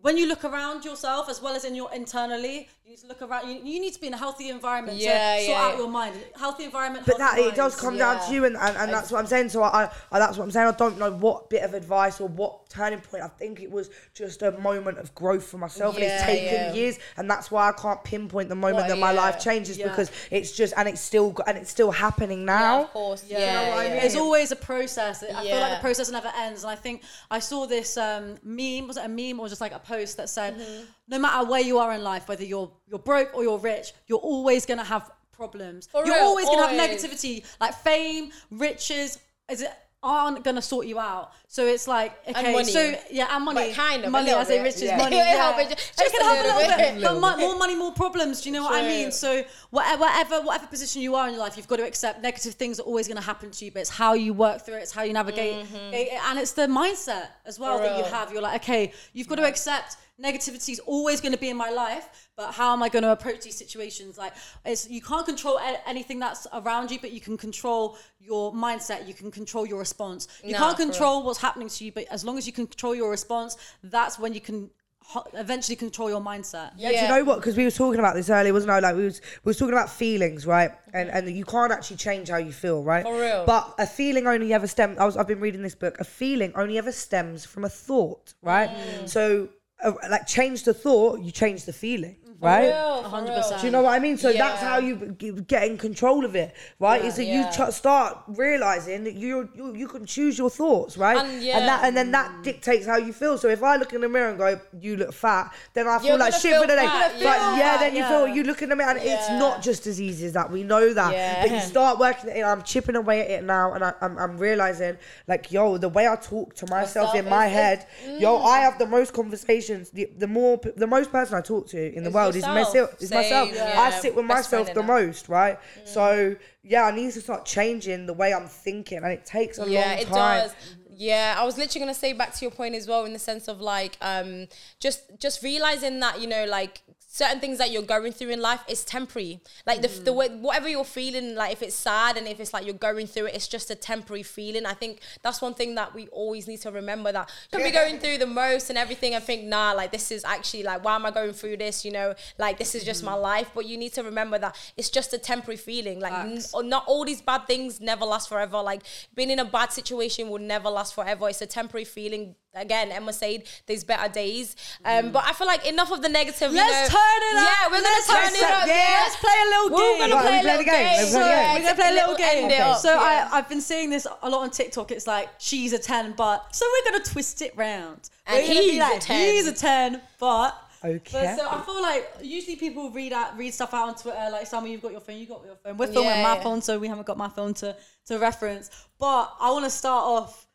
when 0.01 0.17
you 0.17 0.27
look 0.27 0.43
around 0.43 0.83
yourself 0.85 1.29
as 1.29 1.41
well 1.41 1.55
as 1.55 1.63
in 1.65 1.75
your 1.75 1.91
internally 1.93 2.67
you 2.91 2.97
need 2.97 3.01
to 3.03 3.07
look 3.07 3.21
around 3.21 3.47
you, 3.47 3.55
you 3.63 3.79
need 3.79 3.93
to 3.93 4.01
be 4.01 4.07
in 4.07 4.13
a 4.13 4.17
healthy 4.17 4.49
environment 4.49 4.97
Yeah, 4.97 5.37
to 5.37 5.45
sort 5.45 5.57
yeah. 5.57 5.63
out 5.65 5.77
your 5.77 5.87
mind 5.87 6.15
healthy 6.37 6.65
environment 6.65 7.05
But 7.05 7.19
that 7.19 7.35
healthy 7.35 7.49
it 7.49 7.55
does 7.55 7.71
minds. 7.73 7.81
come 7.81 7.97
down 7.97 8.27
to 8.27 8.33
you, 8.33 8.43
and, 8.45 8.57
and, 8.57 8.75
and 8.75 8.91
that's 8.91 9.09
what 9.11 9.19
I'm 9.19 9.27
saying. 9.27 9.49
So 9.49 9.63
I, 9.63 9.89
I, 10.11 10.19
that's 10.19 10.37
what 10.37 10.43
I'm 10.43 10.51
saying. 10.51 10.67
I 10.67 10.71
don't 10.71 10.97
know 10.99 11.11
what 11.11 11.49
bit 11.49 11.63
of 11.63 11.73
advice 11.73 12.19
or 12.19 12.27
what 12.27 12.69
turning 12.69 12.99
point. 12.99 13.23
I 13.23 13.27
think 13.29 13.61
it 13.61 13.71
was 13.71 13.89
just 14.13 14.41
a 14.41 14.51
moment 14.59 14.97
of 14.97 15.13
growth 15.15 15.45
for 15.47 15.57
myself, 15.57 15.95
and 15.95 16.03
it's 16.03 16.23
taken 16.23 16.53
yeah. 16.53 16.73
years, 16.73 16.99
and 17.17 17.29
that's 17.29 17.49
why 17.49 17.69
I 17.69 17.71
can't 17.71 18.03
pinpoint 18.03 18.49
the 18.49 18.55
moment 18.55 18.79
What, 18.79 18.87
that 18.89 18.97
my 18.97 19.13
life 19.13 19.39
changes 19.39 19.77
Yeah. 19.77 19.87
because 19.87 20.11
it's 20.29 20.51
just 20.51 20.73
and 20.75 20.89
it's 20.89 21.01
still 21.01 21.31
go- 21.31 21.43
and 21.47 21.57
it's 21.57 21.71
still 21.71 21.91
happening 21.91 22.39
Yeah, 22.39 22.45
now. 22.45 22.81
of 22.83 22.89
course. 22.91 23.23
Yeah, 23.25 23.39
Yeah, 23.39 23.53
know 23.69 23.75
what 23.75 23.85
I 23.85 23.89
mean? 23.89 23.97
It's 23.99 24.15
always 24.17 24.51
a 24.51 24.55
process. 24.57 25.23
I 25.23 25.43
feel 25.43 25.59
like 25.59 25.75
the 25.77 25.81
process 25.81 26.11
never 26.11 26.31
ends. 26.37 26.63
And 26.63 26.71
I 26.71 26.75
think 26.75 27.03
I 27.29 27.39
saw 27.39 27.67
this 27.67 27.95
um, 27.97 28.35
meme. 28.43 28.87
Was 28.87 28.97
it 28.97 29.05
a 29.05 29.09
meme 29.09 29.39
or 29.39 29.47
just 29.47 29.61
like 29.61 29.73
a 29.73 29.79
post 29.79 30.17
that 30.17 30.29
said, 30.29 30.55
Mm-hmm. 30.57 30.83
No 31.11 31.19
matter 31.19 31.47
where 31.47 31.61
you 31.61 31.77
are 31.77 31.91
in 31.93 32.03
life, 32.03 32.27
whether 32.27 32.43
you're 32.43 32.71
you're 32.87 32.99
broke 32.99 33.35
or 33.35 33.43
you're 33.43 33.59
rich, 33.59 33.93
you're 34.07 34.17
always 34.17 34.65
gonna 34.65 34.83
have 34.83 35.11
problems. 35.31 35.87
For 35.87 36.05
you're 36.05 36.15
real, 36.15 36.23
always 36.23 36.45
gonna 36.45 36.67
have 36.67 36.89
negativity, 36.89 37.45
like 37.59 37.75
fame, 37.75 38.31
riches. 38.49 39.19
Is 39.49 39.61
it? 39.61 39.71
Aren't 40.03 40.43
gonna 40.43 40.63
sort 40.63 40.87
you 40.87 40.97
out, 40.97 41.31
so 41.47 41.67
it's 41.67 41.87
like 41.87 42.17
okay, 42.27 42.63
so 42.63 42.95
yeah, 43.11 43.35
and 43.35 43.45
money, 43.45 43.67
But 43.67 43.75
kind 43.75 44.03
of, 44.03 44.11
money. 44.11 44.31
I 44.31 44.43
say 44.45 44.59
riches, 44.59 44.81
Yeah. 44.81 44.97
money. 44.97 45.15
It 45.19 45.19
Yeah, 45.19 45.51
help, 45.53 45.69
just- 45.69 46.01
it 46.01 46.11
can 46.11 46.21
a 46.21 46.23
help 46.23 46.39
a 46.39 46.43
little 46.59 46.75
bit. 46.75 46.93
bit, 46.95 47.03
but 47.03 47.19
mo- 47.19 47.37
more 47.37 47.55
money, 47.55 47.75
more 47.75 47.91
problems. 47.91 48.41
Do 48.41 48.49
you 48.49 48.53
know 48.53 48.63
what 48.63 48.73
I 48.73 48.81
mean? 48.81 49.11
So 49.11 49.43
whatever, 49.69 50.01
whatever, 50.01 50.41
whatever 50.41 50.65
position 50.65 51.03
you 51.03 51.13
are 51.13 51.27
in 51.27 51.35
your 51.35 51.43
life, 51.43 51.55
you've 51.55 51.67
got 51.67 51.75
to 51.75 51.85
accept 51.85 52.19
negative 52.23 52.55
things 52.55 52.79
are 52.79 52.83
always 52.83 53.07
going 53.07 53.17
to 53.17 53.23
happen 53.23 53.51
to 53.51 53.65
you. 53.65 53.71
But 53.71 53.81
it's 53.81 53.91
how 53.91 54.13
you 54.13 54.33
work 54.33 54.65
through 54.65 54.77
it. 54.77 54.83
It's 54.83 54.91
how 54.91 55.03
you 55.03 55.13
navigate, 55.13 55.65
mm-hmm. 55.67 55.93
it, 55.93 56.07
and 56.29 56.39
it's 56.39 56.53
the 56.53 56.63
mindset 56.65 57.27
as 57.45 57.59
well 57.59 57.77
For 57.77 57.83
that 57.83 57.97
you 57.99 58.05
have. 58.05 58.33
You're 58.33 58.41
like, 58.41 58.63
okay, 58.63 58.93
you've 59.13 59.27
got 59.27 59.35
to 59.35 59.45
accept 59.45 59.97
negativity 60.21 60.69
is 60.69 60.79
always 60.79 61.19
going 61.21 61.31
to 61.33 61.37
be 61.37 61.49
in 61.49 61.57
my 61.57 61.69
life. 61.69 62.29
But 62.41 62.53
how 62.55 62.73
am 62.73 62.81
I 62.81 62.89
going 62.89 63.03
to 63.03 63.11
approach 63.11 63.41
these 63.43 63.55
situations? 63.65 64.17
Like, 64.17 64.33
it's 64.65 64.89
you 64.89 65.01
can't 65.09 65.25
control 65.27 65.57
a- 65.59 65.87
anything 65.87 66.17
that's 66.19 66.47
around 66.51 66.89
you, 66.91 66.97
but 66.99 67.11
you 67.11 67.21
can 67.21 67.37
control 67.37 67.97
your 68.19 68.51
mindset. 68.51 69.07
You 69.07 69.13
can 69.13 69.29
control 69.29 69.63
your 69.71 69.77
response. 69.77 70.27
You 70.43 70.53
Nah, 70.53 70.57
can't 70.63 70.77
control 70.77 71.21
what's 71.23 71.41
happening 71.47 71.69
to 71.69 71.85
you, 71.85 71.91
but 71.91 72.05
as 72.09 72.25
long 72.25 72.39
as 72.39 72.47
you 72.47 72.53
can 72.53 72.65
control 72.65 72.95
your 72.95 73.11
response, 73.11 73.57
that's 73.83 74.17
when 74.17 74.33
you 74.33 74.41
can 74.41 74.71
ho- 75.03 75.27
eventually 75.33 75.75
control 75.75 76.09
your 76.09 76.19
mindset. 76.21 76.71
Yeah, 76.77 76.89
do 76.89 76.95
you 76.95 77.07
know 77.15 77.23
what? 77.23 77.35
Because 77.41 77.55
we 77.55 77.63
were 77.63 77.77
talking 77.83 77.99
about 77.99 78.15
this 78.15 78.29
earlier, 78.31 78.53
wasn't 78.53 78.71
I? 78.71 78.79
Like 78.79 78.95
we 78.95 79.03
was 79.03 79.21
we 79.43 79.49
was 79.51 79.57
talking 79.59 79.73
about 79.73 79.91
feelings, 79.91 80.47
right? 80.47 80.71
And 80.93 81.09
and 81.09 81.29
you 81.29 81.45
can't 81.45 81.71
actually 81.71 81.97
change 81.97 82.29
how 82.29 82.37
you 82.37 82.53
feel, 82.63 82.81
right? 82.83 83.03
For 83.03 83.13
real. 83.21 83.45
But 83.45 83.75
a 83.77 83.85
feeling 83.85 84.25
only 84.25 84.51
ever 84.51 84.65
stems. 84.65 84.97
I 84.97 85.05
was 85.05 85.15
I've 85.15 85.27
been 85.27 85.43
reading 85.47 85.61
this 85.61 85.75
book. 85.75 85.95
A 85.99 86.03
feeling 86.21 86.51
only 86.55 86.79
ever 86.79 86.91
stems 86.91 87.45
from 87.45 87.65
a 87.65 87.69
thought, 87.69 88.33
right? 88.41 88.69
Mm. 88.69 89.07
So, 89.07 89.49
uh, 89.83 89.93
like, 90.09 90.27
change 90.27 90.63
the 90.63 90.73
thought, 90.75 91.21
you 91.21 91.31
change 91.31 91.65
the 91.65 91.73
feeling, 91.73 92.15
right? 92.41 92.71
100%. 92.73 93.59
Do 93.61 93.65
you 93.67 93.71
know 93.71 93.81
what 93.83 93.93
I 93.93 93.99
mean? 93.99 94.17
So 94.17 94.31
that's 94.33 94.61
how 94.61 94.79
you 94.79 95.15
g- 95.17 95.31
get 95.47 95.63
in 95.63 95.77
control 95.77 96.25
of 96.25 96.35
it, 96.35 96.53
right? 96.79 97.03
Is 97.03 97.15
that 97.15 97.25
Yeah. 97.25 97.51
you 97.51 97.67
ch- 97.67 97.71
start 97.73 98.17
realizing 98.27 99.03
that 99.05 99.13
you 99.15 99.49
you 99.55 99.75
you 99.75 99.87
can 99.87 100.05
choose 100.05 100.37
your 100.37 100.49
thoughts, 100.49 100.97
right? 100.97 101.17
And 101.17 101.41
yeah. 101.43 101.57
and 101.57 101.67
that 101.67 101.85
and 101.85 101.95
then 101.97 102.11
that 102.11 102.43
dictates 102.43 102.85
how 102.85 102.97
you 102.97 103.13
feel. 103.13 103.37
So 103.37 103.47
if 103.49 103.61
I 103.63 103.75
look 103.77 103.93
in 103.93 104.01
the 104.01 104.09
mirror 104.09 104.29
and 104.29 104.37
go, 104.37 104.59
"You 104.79 104.97
look 104.97 105.13
fat," 105.13 105.53
then 105.73 105.87
I 105.87 105.99
feel 105.99 106.09
You're 106.09 106.17
like 106.17 106.33
shit 106.33 106.55
for 106.59 106.67
the 106.67 106.75
day. 106.75 106.85
But 106.85 107.19
yeah. 107.19 107.57
yeah, 107.57 107.77
then 107.77 107.93
you 107.93 107.99
Yeah. 107.99 108.09
feel 108.09 108.27
you 108.27 108.43
look 108.43 108.61
in 108.61 108.69
the 108.69 108.75
mirror, 108.75 108.91
and 108.91 108.99
it's 109.01 109.29
not 109.29 109.61
just 109.61 109.87
as 109.87 109.99
easy 110.01 110.25
as 110.27 110.33
that. 110.33 110.51
We 110.51 110.63
know 110.63 110.93
that, 110.93 111.41
but 111.41 111.51
you 111.51 111.59
start 111.75 111.99
working 111.99 112.29
it. 112.29 112.37
in. 112.37 112.43
I'm 112.45 112.61
chipping 112.63 112.95
away 112.95 113.21
at 113.21 113.29
it 113.29 113.43
now, 113.43 113.73
and 113.73 113.83
I, 113.83 113.93
I'm 114.01 114.17
I'm 114.17 114.37
realizing 114.37 114.97
like, 115.27 115.51
yo, 115.51 115.77
the 115.77 115.89
way 115.89 116.07
I 116.07 116.15
talk 116.15 116.55
to 116.55 116.65
myself 116.65 116.81
Myself 116.81 117.15
in 117.15 117.29
my 117.29 117.45
is- 117.47 117.53
head, 117.53 117.87
yo, 118.19 118.37
I 118.43 118.59
mm. 118.59 118.61
have 118.63 118.77
the 118.79 118.87
most 118.87 119.13
conversations. 119.13 119.91
The, 119.91 120.09
the 120.17 120.27
more 120.27 120.59
the 120.75 120.87
most 120.87 121.11
person 121.11 121.37
I 121.37 121.41
talk 121.41 121.67
to 121.69 121.77
in 121.95 122.03
the 122.03 122.09
Is 122.09 122.15
world 122.15 122.30
yourself. 122.35 122.55
myself. 122.55 123.01
Is 123.01 123.11
myself. 123.11 123.49
Same, 123.53 123.79
I 123.79 123.91
sit 123.91 124.15
with 124.15 124.27
Best 124.27 124.51
myself 124.51 124.73
the 124.73 124.83
most, 124.83 125.29
right? 125.29 125.59
So 125.85 126.35
yeah, 126.63 126.83
I 126.83 126.91
need 126.91 127.11
to 127.13 127.21
start 127.21 127.45
changing 127.45 128.05
the 128.05 128.13
way 128.13 128.33
I'm 128.33 128.47
thinking, 128.47 128.99
and 128.99 129.07
it 129.07 129.25
takes 129.25 129.57
a 129.59 129.69
yeah, 129.69 129.81
long 129.81 129.99
it 129.99 130.07
time. 130.07 130.47
does. 130.47 130.55
Yeah, 130.93 131.35
I 131.37 131.43
was 131.45 131.57
literally 131.57 131.79
gonna 131.85 131.95
say 131.95 132.13
back 132.13 132.33
to 132.35 132.45
your 132.45 132.51
point 132.51 132.75
as 132.75 132.87
well, 132.87 133.05
in 133.05 133.13
the 133.13 133.19
sense 133.19 133.47
of 133.47 133.59
like, 133.59 133.97
um, 134.01 134.47
just 134.79 135.17
just 135.19 135.41
realizing 135.41 135.99
that 136.01 136.21
you 136.21 136.27
know, 136.27 136.45
like 136.45 136.81
certain 137.13 137.41
things 137.41 137.57
that 137.57 137.71
you're 137.71 137.81
going 137.81 138.13
through 138.13 138.29
in 138.29 138.39
life 138.41 138.61
is 138.69 138.85
temporary. 138.85 139.41
Like 139.67 139.81
the 139.81 139.89
the 139.89 140.11
mm. 140.11 140.15
way 140.15 140.29
whatever 140.29 140.69
you're 140.69 140.85
feeling, 140.85 141.35
like 141.35 141.51
if 141.51 141.61
it's 141.61 141.75
sad 141.75 142.15
and 142.15 142.25
if 142.25 142.39
it's 142.39 142.53
like 142.53 142.65
you're 142.65 142.73
going 142.73 143.05
through 143.05 143.25
it, 143.25 143.35
it's 143.35 143.49
just 143.49 143.69
a 143.69 143.75
temporary 143.75 144.23
feeling. 144.23 144.65
I 144.65 144.73
think 144.73 145.01
that's 145.21 145.41
one 145.41 145.53
thing 145.53 145.75
that 145.75 145.93
we 145.93 146.07
always 146.07 146.47
need 146.47 146.61
to 146.61 146.71
remember 146.71 147.11
that 147.11 147.29
you 147.51 147.59
could 147.59 147.65
be 147.65 147.71
going 147.71 147.99
through 147.99 148.17
the 148.19 148.25
most 148.25 148.69
and 148.69 148.77
everything 148.77 149.13
and 149.13 149.21
think, 149.21 149.43
nah, 149.43 149.73
like 149.73 149.91
this 149.91 150.09
is 150.09 150.23
actually 150.23 150.63
like 150.63 150.85
why 150.85 150.95
am 150.95 151.05
I 151.05 151.11
going 151.11 151.33
through 151.33 151.57
this? 151.57 151.83
You 151.83 151.91
know, 151.91 152.15
like 152.37 152.57
this 152.57 152.75
is 152.75 152.85
just 152.85 153.03
my 153.03 153.11
mm-hmm. 153.11 153.21
life. 153.21 153.51
But 153.53 153.65
you 153.65 153.77
need 153.77 153.91
to 153.93 154.03
remember 154.03 154.39
that 154.39 154.55
it's 154.77 154.89
just 154.89 155.13
a 155.13 155.17
temporary 155.17 155.57
feeling. 155.57 155.99
Like 155.99 156.13
n- 156.13 156.41
not 156.69 156.85
all 156.87 157.03
these 157.03 157.21
bad 157.21 157.45
things 157.45 157.81
never 157.81 158.05
last 158.05 158.29
forever. 158.29 158.61
Like 158.61 158.83
being 159.15 159.31
in 159.31 159.39
a 159.39 159.45
bad 159.45 159.73
situation 159.73 160.29
will 160.29 160.39
never 160.39 160.69
last 160.69 160.95
forever. 160.95 161.27
It's 161.27 161.41
a 161.41 161.45
temporary 161.45 161.85
feeling. 161.85 162.35
Again, 162.53 162.91
Emma 162.91 163.13
said 163.13 163.43
there's 163.65 163.83
better 163.85 164.11
days. 164.11 164.55
Um, 164.83 165.11
but 165.11 165.23
I 165.25 165.31
feel 165.31 165.47
like 165.47 165.65
enough 165.65 165.89
of 165.91 166.01
the 166.01 166.09
negative. 166.09 166.51
Let's 166.51 166.91
know. 166.91 166.99
turn 166.99 167.21
it 167.23 167.37
up. 167.37 167.47
Yeah, 167.47 167.67
we're 167.71 167.81
Let's 167.81 168.07
gonna 168.07 168.19
turn 168.25 168.35
it 168.35 168.43
up. 168.43 168.61
up. 168.63 168.67
Yeah. 168.67 168.99
Let's 169.03 169.15
play 169.15 169.31
a 169.31 169.49
little 169.49 169.69
We're 169.71 169.77
game. 169.77 169.99
gonna 169.99 170.15
Right, 170.15 170.21
play 170.21 170.37
we 170.37 170.41
play 170.43 170.51
a 170.53 170.57
little 170.57 170.65
game. 170.73 170.97
game. 170.97 171.07
So, 171.07 171.19
yeah. 171.19 171.53
We're 171.53 171.61
gonna 171.61 171.75
play 171.75 171.89
a 171.89 171.93
little 171.93 172.15
game. 172.17 172.43
end 172.43 172.51
it 172.51 172.59
up. 172.59 172.77
So 172.79 172.93
Yeah. 172.93 173.29
I, 173.31 173.37
I've 173.37 173.47
been 173.47 173.61
seeing 173.61 173.89
this 173.89 174.05
a 174.21 174.29
lot 174.29 174.41
on 174.43 174.49
TikTok. 174.49 174.91
It's 174.91 175.07
like 175.07 175.29
she's 175.37 175.71
a 175.71 175.79
ten, 175.79 176.11
but 176.17 176.53
so 176.53 176.65
we're 176.85 176.91
gonna 176.91 177.03
twist 177.05 177.41
it 177.41 177.55
round. 177.55 178.09
And 178.27 178.37
We're 178.45 178.53
gonna 178.53 178.61
he's 178.61 178.81
a 178.81 178.99
10. 178.99 179.33
He's 179.33 179.47
a 179.47 179.53
ten, 179.53 180.01
but. 180.19 180.55
Okay. 180.83 180.99
But 181.11 181.37
so 181.37 181.47
I 181.47 181.61
feel 181.61 181.79
like 181.81 182.09
usually 182.23 182.55
people 182.55 182.89
read 182.89 183.13
out 183.13 183.37
read 183.37 183.53
stuff 183.53 183.71
out 183.73 183.87
on 183.89 183.95
Twitter. 183.95 184.27
Like 184.31 184.47
some 184.47 184.65
you've 184.65 184.81
got 184.81 184.91
your 184.91 184.99
phone, 184.99 185.17
you 185.19 185.27
got 185.27 185.45
your 185.45 185.55
phone. 185.55 185.77
We're 185.77 185.85
filming 185.87 186.09
Yeah, 186.09 186.23
my 186.23 186.35
yeah. 186.37 186.43
phone, 186.43 186.61
so 186.61 186.79
we 186.79 186.87
haven't 186.87 187.05
got 187.05 187.17
my 187.17 187.29
phone 187.29 187.53
to 187.55 187.77
to 188.07 188.17
reference. 188.17 188.71
But 188.99 189.31
I 189.39 189.51
want 189.51 189.63
to 189.65 189.69
start 189.71 190.03
off. 190.03 190.47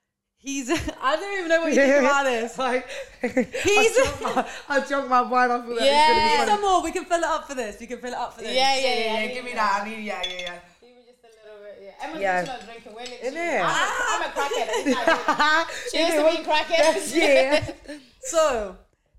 He's 0.47 0.71
I 1.03 1.17
don't 1.17 1.39
even 1.39 1.49
know 1.49 1.61
what 1.63 1.71
you 1.71 1.75
think 1.75 1.99
about 1.99 2.25
this. 2.25 2.57
Like, 2.67 2.87
He's- 3.21 3.99
I 3.99 4.05
drunk 4.21 4.37
my, 4.37 4.49
I 4.69 4.81
drunk 4.87 5.09
my 5.11 5.23
wine. 5.23 5.51
I 5.51 5.59
thought 5.59 5.69
that 5.79 5.85
Yeah. 5.85 6.09
was 6.09 6.23
gonna 6.23 6.45
be 6.47 6.51
some 6.53 6.61
more. 6.63 6.83
We 6.85 6.93
can 6.93 7.05
fill 7.05 7.19
it 7.19 7.25
up 7.25 7.49
for 7.49 7.55
this. 7.57 7.81
We 7.81 7.87
can 7.89 7.99
fill 7.99 8.13
it 8.13 8.17
up 8.17 8.35
for 8.35 8.43
this. 8.43 8.55
Yeah, 8.55 8.77
yeah, 8.77 8.81
yeah. 8.81 8.95
Yeah, 8.95 9.21
yeah. 9.27 9.35
give 9.35 9.45
me 9.45 9.53
that. 9.55 9.83
I 9.83 9.89
need. 9.89 10.05
Yeah, 10.05 10.23
yeah, 10.25 10.31
yeah. 10.39 10.59
Even 10.85 11.03
just 11.05 11.19
a 11.25 11.49
little 11.51 11.65
bit, 11.65 11.83
yeah. 11.83 12.07
Emma's 12.07 12.21
Yeah. 12.21 12.45
just 12.45 12.61
not 12.61 12.65
drinking. 12.65 12.93
We're 12.95 13.01
literally- 13.01 13.37
Innit? 13.37 13.65
I'm, 13.65 13.67
a, 13.67 13.97
I'm 14.13 14.23
a 14.23 14.33
crackhead. 14.37 15.67
She 15.91 15.99
used 15.99 16.13
to 16.13 16.23
Innit? 16.23 16.37
be 16.37 16.45
crackhead. 16.49 16.95
Yeah. 17.17 17.99
So 18.21 18.77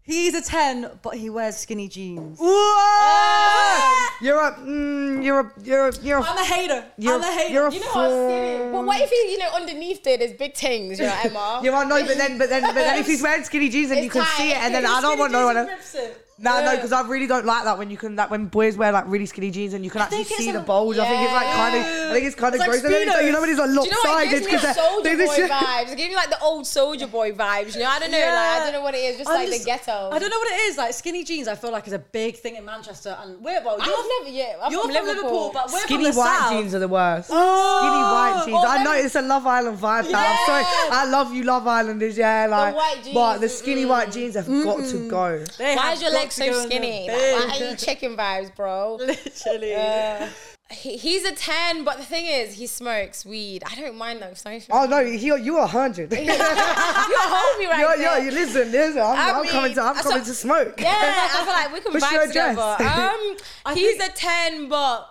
he's 0.08 0.34
a 0.34 0.42
ten, 0.42 0.90
but 1.04 1.16
he 1.16 1.30
wears 1.30 1.56
skinny 1.58 1.88
jeans. 1.88 2.40
Whoa! 2.42 4.08
You're 4.22 4.42
a, 4.42 4.52
mm, 4.54 5.24
you're 5.24 5.40
a, 5.42 5.52
you're 5.64 5.88
a, 5.90 5.94
you're 6.02 6.18
a, 6.18 6.24
I'm 6.24 6.38
a 6.38 6.44
hater. 6.44 6.84
you're, 6.98 7.14
I'm 7.16 7.22
a 7.22 7.32
hater. 7.32 7.54
you're 7.54 7.68
a 7.68 7.72
You 7.74 7.80
know 7.82 7.86
what's 7.94 8.14
skinny? 8.14 8.72
But 8.72 8.86
what 8.86 9.02
if 9.02 9.10
he, 9.12 9.32
you 9.34 9.38
know, 9.38 9.50
underneath 9.54 10.08
it 10.08 10.22
is 10.22 10.34
big 10.34 10.56
things, 10.56 11.00
you 11.00 11.06
know, 11.06 11.20
Emma? 11.24 11.60
You 11.64 11.72
might 11.72 11.88
know, 11.88 12.04
but 12.06 12.18
then, 12.18 12.38
but 12.40 12.50
then, 12.50 12.64
but 12.64 12.74
then, 12.74 12.98
if 13.00 13.06
he's 13.06 13.22
wearing 13.22 13.44
skinny 13.44 13.70
jeans 13.70 13.92
and 13.92 14.00
It's 14.00 14.06
you 14.06 14.12
can 14.12 14.26
see 14.38 14.50
it, 14.52 14.58
and 14.58 14.74
then 14.74 14.86
I 14.86 15.02
don't 15.02 15.20
want 15.20 15.32
no 15.32 15.46
one. 15.46 15.58
and 15.58 15.70
else. 15.70 15.78
rips 15.94 15.96
it. 15.96 16.27
No, 16.40 16.64
no, 16.64 16.76
because 16.76 16.92
I 16.92 17.02
really 17.08 17.26
don't 17.26 17.46
like 17.46 17.64
that 17.64 17.80
when 17.80 17.90
you 17.90 17.98
can, 17.98 18.16
like 18.16 18.30
when 18.30 18.46
boys 18.46 18.78
wear 18.78 18.92
like 18.92 19.06
really 19.08 19.26
skinny 19.26 19.50
jeans 19.50 19.74
and 19.74 19.84
you 19.84 19.90
can 19.90 20.02
actually 20.02 20.24
see 20.24 20.52
the 20.52 20.60
a- 20.60 20.64
bulge. 20.64 21.00
I 21.00 21.08
think 21.08 21.24
it's 21.24 21.34
like 21.34 21.48
kind 21.48 21.76
of, 21.76 21.82
I 21.82 22.14
think 22.14 22.26
it's 22.28 22.36
kind 22.36 22.54
of 22.54 22.60
like 22.60 22.70
gross. 22.70 22.84
And 22.84 22.94
then 22.94 23.08
it's 23.08 23.16
like, 23.18 23.26
you 23.26 23.32
know 23.32 23.42
when 23.42 23.50
it's 23.50 23.60
like 23.60 23.70
Do 23.70 23.74
you 23.74 23.90
know 23.90 23.98
what? 24.04 24.28
It 24.28 24.30
lopsided 24.30 24.30
gives 24.30 24.46
me 24.46 24.52
because 24.52 24.76
Soldier 24.76 25.18
Boy 25.26 25.56
vibes. 25.56 25.92
It 25.92 25.98
gives 25.98 26.10
me 26.10 26.16
like 26.16 26.30
the 26.30 26.40
old 26.40 26.68
Soldier 26.68 27.08
Boy 27.08 27.32
vibes. 27.32 27.74
You 27.74 27.82
know, 27.82 27.90
I 27.90 28.00
don't 28.00 28.12
know. 28.12 28.20
Like 28.20 28.28
I 28.28 28.60
don't 28.60 28.74
know 28.74 28.82
what 28.82 28.94
it 28.94 29.00
is. 29.00 29.18
Just 29.18 29.30
I'm 29.30 29.36
like 29.36 29.48
just- 29.48 29.60
the 29.62 29.66
ghetto. 29.66 30.10
I 30.12 30.20
don't 30.20 30.30
know 30.30 30.38
what 30.38 30.52
it 30.52 30.62
is. 30.70 30.78
Like 30.78 30.94
skinny 30.94 31.24
jeans, 31.24 31.48
I 31.48 31.56
feel 31.56 31.72
like 31.72 31.88
is 31.88 31.94
a 31.94 32.00
big 32.00 32.36
thing 32.36 32.56
in 32.56 32.66
Manchester, 32.66 33.18
and 33.20 33.42
we're 33.42 33.64
well. 33.66 33.78
You're, 33.84 33.98
I've 33.98 34.06
never, 34.20 34.30
yeah. 34.30 34.58
I'm 34.62 34.72
you're 34.72 34.84
from 34.84 34.92
Liverpool. 34.92 35.50
but 35.54 35.72
we're 35.74 35.80
Skinny 35.80 36.06
from 36.06 36.14
the 36.14 36.20
white 36.20 36.40
south. 36.40 36.52
jeans 36.52 36.76
are 36.76 36.80
the 36.80 36.88
worst. 36.88 37.30
Oh, 37.34 37.80
Skinny 37.82 38.04
white 38.14 38.46
jeans. 38.46 38.64
oh, 38.64 38.70
I 38.70 38.84
know 38.84 38.94
them- 38.94 39.06
it's 39.06 39.16
a 39.16 39.22
Love 39.24 39.48
Island 39.48 39.80
vibe 39.80 40.12
now. 40.12 40.24
I'm 40.24 40.46
sorry. 40.46 40.64
I 40.92 41.06
love 41.10 41.34
you, 41.34 41.44
Love 41.44 41.66
Islanders. 41.66 42.16
Yeah, 42.16 42.46
like, 42.48 42.76
white 42.76 43.10
but 43.12 43.38
the 43.38 43.48
jeans, 43.48 43.58
skinny 43.58 43.86
white 43.86 44.10
mm. 44.10 44.14
jeans 44.14 44.36
have 44.36 44.46
got 44.46 44.86
to 44.86 45.10
go. 45.10 45.44
They 45.58 45.76
Why 45.76 45.82
have 45.82 45.94
is 45.96 46.02
your 46.02 46.12
got 46.12 46.18
legs 46.22 46.27
to 46.32 46.54
so 46.54 46.66
skinny? 46.66 47.08
the 47.08 47.14
Like, 47.14 47.50
why 47.60 47.66
are 47.68 47.70
you 47.72 47.76
chicken 47.78 48.16
vibes, 48.18 48.56
bro? 48.56 48.96
Literally. 48.96 50.30
He, 50.70 50.98
he's 50.98 51.24
a 51.24 51.32
10, 51.32 51.86
but 51.86 51.96
the 51.98 52.04
thing 52.04 52.26
is, 52.26 52.56
he 52.56 52.68
smokes 52.68 53.26
weed. 53.26 53.64
I 53.66 53.74
don't 53.76 53.96
mind 53.98 54.22
though. 54.22 54.34
So 54.34 54.60
Oh 54.70 54.86
no, 54.86 55.00
you 55.00 55.38
you're 55.38 55.60
a 55.62 55.66
hundred. 55.68 56.12
You're 56.12 56.20
a 56.20 56.26
homie 56.36 57.70
right 57.70 57.80
Yo, 57.80 57.90
yo, 57.92 57.98
there. 58.16 58.24
you 58.26 58.32
listen, 58.32 58.70
listen. 58.74 59.00
I'm, 59.02 59.18
I 59.18 59.32
I'm 59.32 59.42
mean, 59.44 59.52
coming 59.52 59.74
to, 59.76 59.82
I'm 59.82 59.96
so- 59.96 60.10
coming 60.10 60.26
to 60.26 60.34
smoke. 60.34 60.76
Yeah, 60.82 60.94
I 60.94 61.38
feel 61.46 61.54
like 61.54 61.74
we 61.74 61.80
can 61.80 61.94
What's 62.02 62.12
your 62.12 62.22
vibe 62.24 62.28
together. 62.28 62.76
address? 62.84 63.64
Um, 63.66 63.76
he's 63.76 64.00
a 64.02 64.10
10, 64.10 64.68
but 64.68 65.08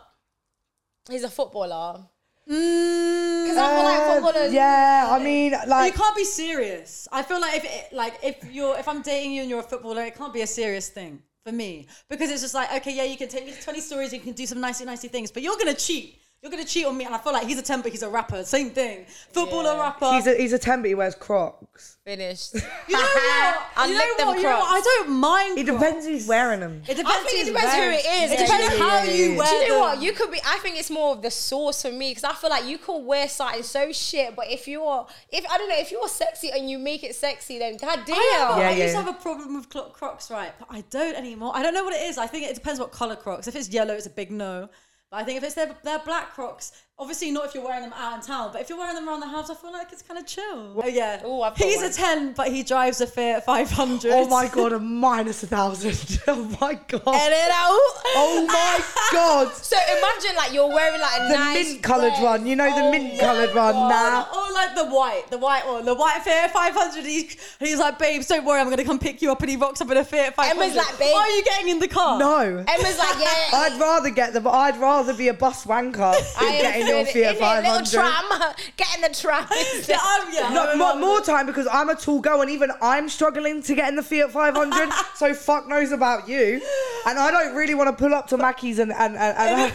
he's 1.11 1.25
a 1.25 1.31
footballer. 1.31 2.05
Mm, 2.49 3.43
Because 3.45 3.57
I 3.59 3.75
feel 3.75 3.85
like 3.85 4.01
Uh, 4.01 4.15
footballers. 4.15 4.53
yeah, 4.53 5.09
I 5.11 5.19
mean, 5.19 5.53
like 5.67 5.93
you 5.93 5.99
can't 5.99 6.17
be 6.17 6.25
serious. 6.25 7.09
I 7.11 7.23
feel 7.23 7.41
like 7.41 7.57
if 7.57 7.65
it, 7.65 7.93
like 7.93 8.15
if 8.23 8.37
you're 8.53 8.79
if 8.79 8.87
I'm 8.89 9.03
dating 9.03 9.33
you 9.33 9.41
and 9.43 9.51
you're 9.51 9.61
a 9.61 9.71
footballer, 9.73 10.03
it 10.05 10.15
can't 10.17 10.33
be 10.33 10.43
a 10.43 10.47
serious 10.47 10.89
thing 10.89 11.23
for 11.45 11.53
me 11.53 11.87
because 12.09 12.31
it's 12.31 12.43
just 12.43 12.55
like 12.55 12.73
okay, 12.79 12.95
yeah, 12.95 13.05
you 13.05 13.17
can 13.17 13.29
take 13.29 13.45
me 13.47 13.53
to 13.53 13.61
20 13.63 13.81
stories, 13.81 14.13
you 14.13 14.21
can 14.21 14.33
do 14.33 14.47
some 14.47 14.61
nicey 14.61 14.85
nicey 14.85 15.09
things, 15.09 15.31
but 15.31 15.43
you're 15.43 15.57
gonna 15.57 15.75
cheat. 15.75 16.21
You're 16.47 16.53
gonna 16.53 16.65
cheat 16.65 16.87
on 16.87 16.97
me, 16.97 17.05
and 17.05 17.13
I 17.13 17.19
feel 17.19 17.33
like 17.33 17.49
he's 17.49 17.59
a 17.59 17.63
temper, 17.63 17.89
he's 17.89 18.05
a 18.05 18.09
rapper, 18.09 18.45
same 18.45 18.71
thing. 18.71 19.05
Footballer, 19.33 19.73
Yeah. 19.75 19.81
rapper. 19.81 20.13
he's 20.13 20.27
a 20.29 20.37
he's 20.37 20.53
a 20.53 20.59
ten, 20.61 20.81
but 20.81 20.87
he 20.89 20.95
wears 20.95 21.17
Crocs. 21.17 21.97
Finished. 22.05 22.55
you 22.55 22.61
know 22.61 22.99
what? 23.01 23.67
I'll 23.77 23.89
you 23.89 23.95
know 23.95 23.99
lick 23.99 24.17
them 24.17 24.27
what? 24.29 24.37
You 24.37 24.43
know 24.45 24.51
what? 24.61 24.65
I 24.69 24.81
Crocs. 24.81 24.85
don't 24.85 25.11
mind. 25.11 25.59
It 25.59 25.67
depends 25.67 26.07
who's 26.07 26.27
wearing 26.29 26.61
them. 26.61 26.83
It 26.89 26.95
depends. 26.97 27.11
I 27.11 27.23
think 27.29 27.43
it 27.49 27.53
depends 27.53 27.75
who 27.75 27.81
wearing- 27.81 27.99
it 27.99 28.07
is. 28.07 28.31
It 28.33 28.39
depends 28.39 28.79
Yeah, 28.79 28.89
how 28.89 29.03
you 29.03 29.25
yeah. 29.33 29.39
wear 29.39 29.47
Do 29.49 29.55
you 29.57 29.69
know 29.69 29.75
them. 29.75 29.81
what? 29.81 30.03
You 30.03 30.13
could 30.13 30.31
be. 30.31 30.41
I 30.47 30.59
think 30.59 30.79
it's 30.79 30.89
more 30.91 31.17
of 31.17 31.23
the 31.23 31.33
source 31.33 31.83
for 31.83 31.91
me 31.91 32.11
because 32.13 32.23
I 32.23 32.33
feel 32.35 32.49
like 32.51 32.65
you 32.67 32.79
can 32.79 33.05
wear 33.05 33.29
something 33.29 33.65
so 33.65 33.91
shit, 33.91 34.37
but 34.37 34.49
if 34.49 34.69
you're, 34.69 35.05
if 35.33 35.45
I 35.51 35.59
don't 35.59 35.69
know, 35.69 35.79
if 35.79 35.91
you're 35.91 36.07
sexy 36.07 36.53
and 36.53 36.71
you 36.71 36.79
make 36.79 37.03
it 37.03 37.17
sexy, 37.17 37.59
then 37.59 37.77
goddamn. 37.77 38.15
I, 38.15 38.19
know, 38.55 38.61
Yeah, 38.63 38.69
I 38.69 38.71
yeah. 38.71 38.85
used 38.85 38.95
to 38.95 39.03
have 39.03 39.09
a 39.09 39.19
problem 39.21 39.57
with 39.57 39.69
clo- 39.69 39.91
Crocs, 39.91 40.31
right? 40.31 40.53
But 40.61 40.69
I 40.71 40.83
don't 40.91 41.17
anymore. 41.17 41.51
I 41.57 41.65
don't 41.65 41.75
know 41.75 41.83
what 41.83 41.95
it 41.95 42.03
is. 42.03 42.19
I 42.19 42.29
think 42.29 42.47
it 42.47 42.55
depends 42.55 42.79
what 42.79 42.93
color 42.93 43.17
Crocs. 43.17 43.49
If 43.49 43.57
it's 43.57 43.69
yellow, 43.69 43.95
it's 43.95 44.07
a 44.07 44.11
big 44.11 44.31
no. 44.31 44.69
But 45.11 45.19
I 45.19 45.25
think 45.25 45.39
if 45.39 45.45
it's 45.45 45.55
their, 45.55 45.77
their 45.83 46.01
black 46.01 46.33
Crocs, 46.33 46.73
obviously 46.99 47.31
not 47.31 47.45
if 47.47 47.55
you're 47.55 47.63
wearing 47.65 47.83
them 47.83 47.93
out 47.95 48.15
in 48.15 48.21
town, 48.23 48.49
but 48.53 48.61
if 48.63 48.69
you're 48.71 48.79
wearing 48.79 48.95
them 48.95 49.07
around 49.09 49.21
the 49.21 49.27
house, 49.29 49.51
I 49.51 49.55
feel 49.55 49.73
like 49.73 49.93
it's 49.93 50.01
kind 50.03 50.19
of 50.19 50.27
chill. 50.27 50.73
Oh 50.83 50.87
yeah. 50.87 51.17
I've 51.17 51.23
got 51.23 51.59
He's 51.59 51.77
one. 51.77 51.91
a 51.91 51.93
ten, 51.93 52.33
but 52.33 52.49
he 52.49 52.63
drives 52.63 53.01
a 53.03 53.07
Fiat 53.07 53.45
500. 53.45 54.13
Oh 54.13 54.27
my 54.29 54.49
god, 54.49 54.73
a 54.73 54.79
minus 54.79 55.43
a 55.43 55.47
thousand. 55.47 56.21
Oh 56.29 56.43
my 56.61 56.75
god. 56.89 57.03
Edit 57.07 57.51
out. 57.53 57.79
Oh 58.17 58.45
my 58.49 58.81
god. 59.13 59.53
So 59.67 59.77
imagine 59.77 60.37
like 60.37 60.53
you're 60.53 60.69
wearing 60.69 61.01
like 61.01 61.21
a 61.21 61.29
The 61.29 61.35
nice 61.35 61.69
mint 61.71 61.83
coloured 61.83 62.09
dress. 62.15 62.23
one, 62.23 62.47
you 62.47 62.57
know 62.57 62.65
the 62.75 62.83
Oh 62.87 62.91
mint 62.91 63.21
coloured 63.21 63.55
one. 63.55 63.75
Nah. 63.75 64.23
Or 64.23 64.27
oh, 64.33 64.51
like 64.55 64.75
the 64.75 64.87
white, 64.87 65.31
the 65.31 65.39
white 65.39 65.67
one, 65.67 65.85
the 65.85 65.95
white 65.95 66.23
Fiat 66.25 66.51
500. 66.53 67.05
He's, 67.05 67.37
he's 67.61 67.79
like, 67.79 67.99
babes, 67.99 68.27
don't 68.27 68.45
worry, 68.45 68.61
I'm 68.61 68.69
gonna 68.71 68.85
come 68.85 68.99
pick 68.99 69.23
you 69.23 69.31
up, 69.31 69.41
and 69.41 69.51
he 69.51 69.57
rocks 69.57 69.81
up 69.81 69.91
in 69.91 69.97
a 69.99 70.05
Fiat 70.05 70.35
500. 70.35 70.61
Emma's 70.63 70.77
like, 70.77 70.99
babe- 70.99 71.13
Why 71.13 71.21
are 71.21 71.31
you 71.31 71.45
getting 71.45 71.69
in 71.69 71.79
the 71.79 71.89
car? 71.89 72.19
No. 72.19 72.41
Emma's 72.67 72.99
like, 72.99 73.19
yeah. 73.21 73.49
I'd 73.59 73.77
rather 73.81 74.11
get 74.11 74.33
the, 74.33 74.49
I'd 74.49 74.79
rather 74.79 75.15
be 75.15 75.29
a 75.29 75.35
bus 75.35 75.65
wanker 75.67 75.95
than 76.41 76.49
I 76.49 76.59
getting 76.61 76.86
your 76.87 77.05
Fiat 77.05 77.65
in 77.65 77.71
a 77.71 77.73
little 77.73 77.87
tram, 77.87 78.25
get 78.77 78.95
in 78.97 79.01
the 79.03 79.09
tram. 79.09 79.47
Yeah, 79.89 79.99
I'm, 80.01 80.33
yeah. 80.35 80.49
No, 80.51 80.65
I'm- 80.69 80.79
more, 80.79 80.89
I'm- 80.89 81.01
more 81.01 81.21
time 81.21 81.47
because 81.47 81.67
I'm 81.71 81.89
a 81.89 81.95
tall 81.95 82.21
girl 82.21 82.41
and 82.41 82.51
even 82.51 82.71
I'm 82.81 83.09
struggling 83.09 83.63
to 83.63 83.75
get 83.75 83.89
in 83.89 83.97
the 83.97 84.03
Fiat 84.03 84.31
500. 84.31 84.91
so 85.15 85.35
fuck 85.35 85.69
knows 85.69 85.93
about 85.93 86.29
you. 86.29 86.61
And 87.07 87.19
I 87.19 87.31
don't 87.31 87.55
really 87.55 87.75
want 87.75 87.89
to 87.89 88.03
pull 88.03 88.15
up 88.15 88.27
to 88.29 88.37
Mackey's 88.37 88.79
and 88.79 88.93
and 88.93 89.17
and, 89.17 89.37
and, 89.37 89.73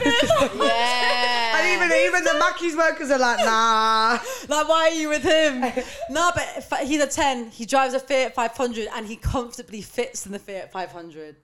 yeah. 0.55 1.57
and 1.57 1.67
even 1.75 1.97
even 1.97 2.23
the 2.23 2.35
Mackey's 2.39 2.75
workers 2.75 3.11
are 3.11 3.19
like, 3.19 3.39
nah. 3.39 4.19
Like, 4.47 4.67
why 4.67 4.89
are 4.89 4.93
you 4.93 5.09
with 5.09 5.23
him? 5.23 5.61
no, 6.09 6.31
but 6.33 6.79
he's 6.81 7.01
a 7.01 7.07
10. 7.07 7.51
He 7.51 7.65
drives 7.65 7.93
a 7.93 7.99
Fiat 7.99 8.35
500 8.35 8.87
and 8.95 9.07
he 9.07 9.15
comfortably 9.15 9.81
fits 9.81 10.25
in 10.25 10.31
the 10.31 10.39
Fiat 10.39 10.71
500. 10.71 11.35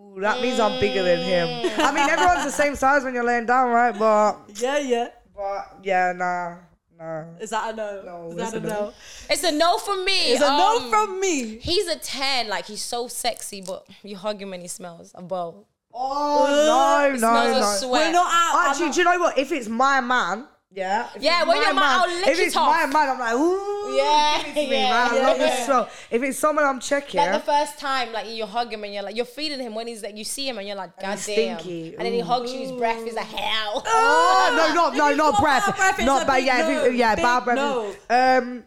Ooh, 0.00 0.20
that 0.20 0.40
means 0.40 0.58
I'm 0.58 0.80
bigger 0.80 1.02
than 1.02 1.18
him. 1.20 1.48
I 1.78 1.92
mean, 1.92 2.08
everyone's 2.08 2.44
the 2.44 2.50
same 2.52 2.74
size 2.74 3.04
when 3.04 3.14
you're 3.14 3.24
laying 3.24 3.46
down, 3.46 3.70
right? 3.70 3.96
But 3.96 4.36
Yeah, 4.56 4.78
yeah. 4.78 5.08
but 5.36 5.78
yeah, 5.82 6.12
nah, 6.16 6.56
nah. 6.98 7.24
Is 7.40 7.50
that 7.50 7.72
a 7.74 7.76
no? 7.76 8.02
No, 8.04 8.30
Is 8.30 8.36
that 8.36 8.54
a 8.54 8.56
it's 8.56 8.66
a 8.66 8.68
no? 8.68 8.68
no. 8.80 8.92
It's 9.30 9.44
a 9.44 9.52
no 9.52 9.78
from 9.78 10.04
me. 10.04 10.32
It's 10.32 10.42
a 10.42 10.48
no 10.48 10.76
Um, 10.78 10.90
from 10.90 11.20
me. 11.20 11.58
He's 11.58 11.86
a 11.86 11.96
10. 11.98 12.48
Like, 12.48 12.66
he's 12.66 12.82
so 12.82 13.08
sexy, 13.08 13.60
but 13.60 13.86
you 14.02 14.16
hug 14.16 14.40
him 14.40 14.52
and 14.52 14.62
he 14.62 14.68
smells 14.68 15.12
a 15.14 15.22
bowl. 15.22 15.66
Oh 15.92 16.46
no, 16.46 17.18
no, 17.18 17.60
no. 17.60 17.76
sweat. 17.76 17.90
We're 17.90 18.12
not 18.12 18.26
out. 18.32 18.54
I'm 18.54 18.70
Actually, 18.70 18.86
not- 18.86 18.94
do 18.94 19.00
you 19.00 19.04
know 19.06 19.18
what? 19.18 19.38
If 19.38 19.50
it's 19.52 19.68
my 19.68 20.00
man, 20.00 20.46
yeah. 20.72 21.08
if 21.14 21.22
Yeah, 21.22 21.44
when 21.44 21.58
my 21.58 21.64
you're 21.64 21.74
mine, 21.74 21.84
I'll 22.00 22.08
lick 22.20 22.28
If 22.28 22.38
it 22.38 22.42
it's 22.46 22.56
off. 22.56 22.68
my 22.68 22.86
man, 22.86 23.08
I'm 23.10 23.18
like, 23.18 23.34
ooh. 23.34 23.96
Yeah, 23.96 24.38
give 24.38 24.46
it 24.46 24.54
to 24.54 24.70
me, 24.70 24.70
yeah, 24.76 24.90
man. 24.90 24.92
I 24.92 25.22
love 25.22 25.38
yeah. 25.38 25.66
this. 25.66 25.88
If 26.10 26.22
it's 26.22 26.38
someone 26.38 26.64
I'm 26.64 26.80
checking, 26.80 27.18
Like 27.20 27.32
the 27.32 27.40
first 27.40 27.78
time, 27.78 28.12
like 28.12 28.28
you 28.28 28.46
hug 28.46 28.72
him 28.72 28.84
and 28.84 28.94
you're 28.94 29.02
like, 29.02 29.16
you're 29.16 29.24
feeding 29.24 29.60
him 29.60 29.74
when 29.74 29.86
he's 29.86 30.02
like, 30.02 30.16
you 30.16 30.24
see 30.24 30.48
him 30.48 30.58
and 30.58 30.66
you're 30.66 30.76
like, 30.76 30.96
God 31.00 31.12
he's 31.12 31.26
damn. 31.26 31.58
stinky. 31.58 31.94
And 31.96 32.06
then 32.06 32.12
he 32.12 32.20
hugs 32.20 32.52
you, 32.52 32.60
his 32.60 32.72
breath 32.72 33.04
is 33.06 33.14
like 33.14 33.26
hell. 33.26 33.82
Oh 33.86 34.54
no, 34.56 34.74
not 34.74 34.96
no, 34.96 35.14
not 35.14 35.40
breath, 35.40 35.76
breath, 35.76 35.98
not 36.04 36.26
bad. 36.26 36.44
Yeah, 36.44 36.68
no. 36.68 36.84
yeah, 36.86 37.14
bad 37.16 37.44
breath. 37.44 37.56
no. 37.56 37.94
Um, 38.08 38.64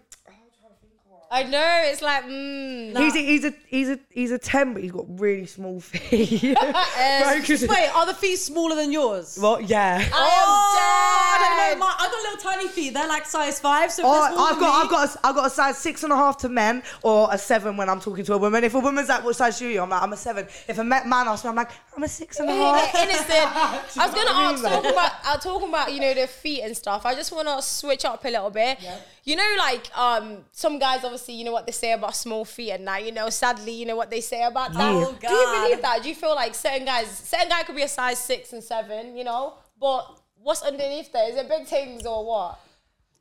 I 1.34 1.43
know. 1.43 1.81
It's 1.86 2.01
like, 2.03 2.25
mm. 2.25 2.95
He's 2.97 3.15
a, 3.15 3.19
he's 3.19 3.43
a 3.45 3.53
he's 3.67 3.89
a 3.89 3.99
he's 4.11 4.31
a 4.31 4.38
ten, 4.38 4.73
but 4.73 4.84
he's 4.84 4.91
got 4.91 5.05
really 5.19 5.45
small 5.47 5.79
feet. 5.89 6.55
Uh, 6.63 7.34
Focus- 7.39 7.67
Wait, 7.67 7.89
are 7.95 8.05
the 8.05 8.13
feet 8.13 8.36
smaller 8.38 8.75
than 8.75 8.91
yours? 8.91 9.38
Well, 9.41 9.59
yeah. 9.59 9.97
Oh, 10.13 10.73
dead. 10.75 11.41
I 11.41 11.69
don't 11.69 11.79
know. 11.79 11.86
My, 11.86 11.95
I've 11.99 12.11
got 12.11 12.21
little 12.23 12.51
tiny 12.51 12.67
feet. 12.69 12.93
They're 12.93 13.07
like 13.07 13.25
size 13.25 13.59
five. 13.59 13.91
So 13.91 14.03
if 14.03 14.07
Oh, 14.07 14.13
they're 14.21 14.31
smaller 14.34 14.49
I've 14.49 14.55
than 14.55 14.59
got, 14.59 14.77
me- 14.77 14.84
I've 14.84 14.89
got, 14.91 15.15
a, 15.15 15.27
I've 15.27 15.36
got 15.36 15.47
a 15.47 15.49
size 15.49 15.77
six 15.79 16.03
and 16.03 16.13
a 16.13 16.15
half 16.15 16.38
to 16.39 16.49
men, 16.49 16.84
or 17.01 17.27
a 17.31 17.38
seven 17.38 17.75
when 17.77 17.89
I'm 17.89 17.99
talking 17.99 18.23
to 18.25 18.34
a 18.34 18.38
woman. 18.38 18.63
If 18.63 18.75
a 18.75 18.79
woman's 18.79 19.09
like, 19.09 19.23
"What 19.23 19.36
size 19.36 19.57
shoe 19.57 19.67
are 19.67 19.71
you?" 19.71 19.81
I'm 19.81 19.89
like, 19.89 20.01
"I'm 20.03 20.13
a 20.13 20.17
seven. 20.17 20.45
If 20.67 20.77
a 20.77 20.84
ma- 20.84 21.03
man 21.03 21.27
asks 21.27 21.43
me, 21.43 21.49
I'm 21.49 21.55
like, 21.55 21.71
"I'm 21.97 22.03
a 22.03 22.07
six 22.07 22.39
and 22.39 22.49
a 22.49 22.53
half." 22.55 22.93
innocent. 22.95 23.29
I 23.29 23.81
was 23.95 23.95
gonna 23.97 24.13
what 24.13 24.27
I 24.36 24.51
ask 24.53 24.63
mean, 24.63 24.71
talking 24.71 24.84
like? 24.84 24.93
about 24.93 25.11
uh, 25.25 25.38
talking 25.39 25.69
about 25.69 25.93
you 25.93 25.99
know 25.99 26.13
the 26.13 26.27
feet 26.27 26.61
and 26.61 26.77
stuff. 26.77 27.05
I 27.05 27.15
just 27.15 27.31
want 27.31 27.47
to 27.47 27.61
switch 27.61 28.05
up 28.05 28.23
a 28.23 28.29
little 28.29 28.51
bit. 28.51 28.77
You 29.25 29.36
know, 29.38 29.55
like 29.57 29.89
um, 29.97 30.39
some 30.51 30.79
guys 30.79 31.03
obviously 31.03 31.22
you 31.32 31.45
know 31.45 31.51
what 31.51 31.65
they 31.65 31.71
say 31.71 31.93
about 31.93 32.15
small 32.15 32.43
feet, 32.43 32.71
and 32.71 32.84
now 32.86 32.97
you 32.97 33.11
know 33.11 33.30
sadly 33.30 33.71
you 33.71 33.86
know 33.86 33.95
what 33.95 34.09
they 34.09 34.21
say 34.21 34.43
about 34.43 34.74
that. 34.74 34.82
Oh, 34.82 35.15
Do 35.19 35.34
you 35.34 35.61
believe 35.63 35.82
that? 35.82 36.03
Do 36.03 36.09
you 36.09 36.15
feel 36.15 36.36
like 36.36 36.53
certain 36.55 36.86
guys, 36.86 37.07
certain 37.07 37.49
guy 37.49 37.63
could 37.63 37.76
be 37.76 37.84
a 37.84 37.88
size 37.88 38.19
six 38.19 38.51
and 38.53 38.63
seven, 38.63 39.15
you 39.15 39.24
know, 39.24 39.53
but 39.79 40.20
what's 40.41 40.62
underneath 40.63 41.12
there? 41.13 41.29
Is 41.29 41.37
it 41.37 41.47
big 41.47 41.66
things 41.67 42.05
or 42.05 42.25
what? 42.25 42.59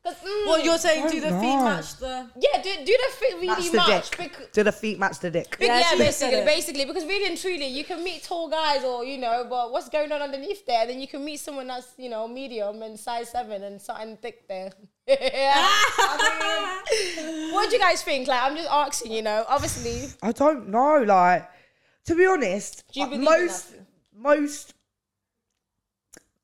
'Cause, 0.04 0.16
mm, 0.16 0.46
What 0.48 0.64
you're 0.64 0.78
saying? 0.78 1.06
Do 1.08 1.20
the 1.20 1.28
don't 1.30 1.40
feet 1.40 1.54
know. 1.54 1.64
match 1.64 1.94
the? 1.96 2.26
yeah, 2.36 2.60
do, 2.60 2.70
do 2.84 2.98
the 3.06 3.12
feet 3.20 3.34
really 3.34 3.46
Match 3.46 3.70
the 3.70 3.76
match? 3.76 4.10
dick. 4.10 4.18
Bec- 4.18 4.52
Do 4.52 4.62
the 4.64 4.72
feet 4.72 4.98
match 4.98 5.18
the 5.20 5.30
dick? 5.30 5.56
Big- 5.58 5.68
Yeah, 5.68 5.78
yeah, 5.78 5.90
she 5.90 5.96
said 5.96 6.04
basically, 6.06 6.38
it. 6.38 6.44
basically, 6.44 6.84
because 6.86 7.04
really 7.04 7.26
and 7.26 7.38
truly, 7.38 7.66
you 7.66 7.84
can 7.84 8.02
meet 8.02 8.24
tall 8.24 8.48
guys, 8.48 8.82
or 8.82 9.04
you 9.04 9.18
know, 9.18 9.46
but 9.48 9.70
what's 9.70 9.88
going 9.88 10.10
on 10.10 10.20
underneath 10.20 10.66
there? 10.66 10.86
Then 10.88 10.98
you 10.98 11.06
can 11.06 11.24
meet 11.24 11.38
someone 11.38 11.68
that's 11.68 11.92
you 11.98 12.08
know 12.10 12.26
medium 12.26 12.82
and 12.82 12.98
size 12.98 13.28
seven 13.30 13.62
and 13.62 13.80
something 13.80 14.16
thick 14.16 14.48
there. 14.48 14.72
I 15.08 16.82
mean, 17.22 17.52
what 17.54 17.70
do 17.70 17.76
you 17.76 17.80
guys 17.82 18.02
think? 18.02 18.26
Like, 18.26 18.42
I'm 18.42 18.56
just 18.56 18.68
asking, 18.70 19.12
you 19.12 19.22
know. 19.22 19.44
Obviously, 19.48 20.08
I 20.22 20.32
don't 20.32 20.68
know. 20.68 21.02
Like, 21.02 21.48
to 22.06 22.14
be 22.16 22.26
honest, 22.26 22.82
Do 22.92 23.00
you 23.00 23.06
uh, 23.06 23.10
believe 23.10 23.28
in 23.28 23.46
most 23.46 23.74
most 24.16 24.74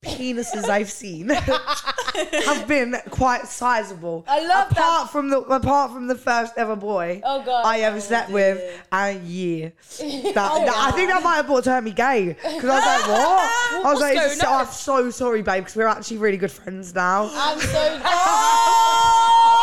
penises 0.09 0.68
I've 0.68 0.90
seen 0.90 1.28
have 2.47 2.66
been 2.66 2.97
quite 3.10 3.47
sizable. 3.47 4.24
I 4.28 4.40
love 4.40 4.68
that. 4.70 4.72
apart 4.78 5.10
from 5.10 5.30
the 5.30 5.39
apart 5.40 5.93
from 5.93 6.06
the 6.06 6.14
first 6.14 6.55
ever 6.56 6.76
boy 6.76 7.20
Oh, 7.24 7.43
God. 7.44 7.64
I 7.64 7.80
ever 7.80 7.97
oh, 7.97 8.01
slept 8.01 8.30
with, 8.30 8.60
and 8.93 9.26
yeah, 9.26 9.68
that, 9.98 10.32
that- 10.35 10.74
I 10.76 10.90
think 10.93 11.10
that 11.10 11.22
might 11.22 11.36
have 11.36 11.47
brought 11.47 11.64
turned 11.64 11.85
me 11.85 11.93
gay 11.93 12.28
because 12.28 12.64
I 12.64 12.74
was 12.74 12.85
like, 12.85 13.09
what? 13.09 13.51
I 13.51 13.80
was 13.85 14.01
What's 14.01 14.01
like, 14.01 14.30
so. 14.32 14.52
I'm 14.52 14.66
so 14.66 15.10
sorry, 15.10 15.43
babe, 15.43 15.62
because 15.64 15.76
we're 15.76 15.86
actually 15.86 16.18
really 16.18 16.36
good 16.36 16.51
friends 16.52 16.94
now. 16.94 17.30
I'm 17.32 17.60
so. 17.60 18.01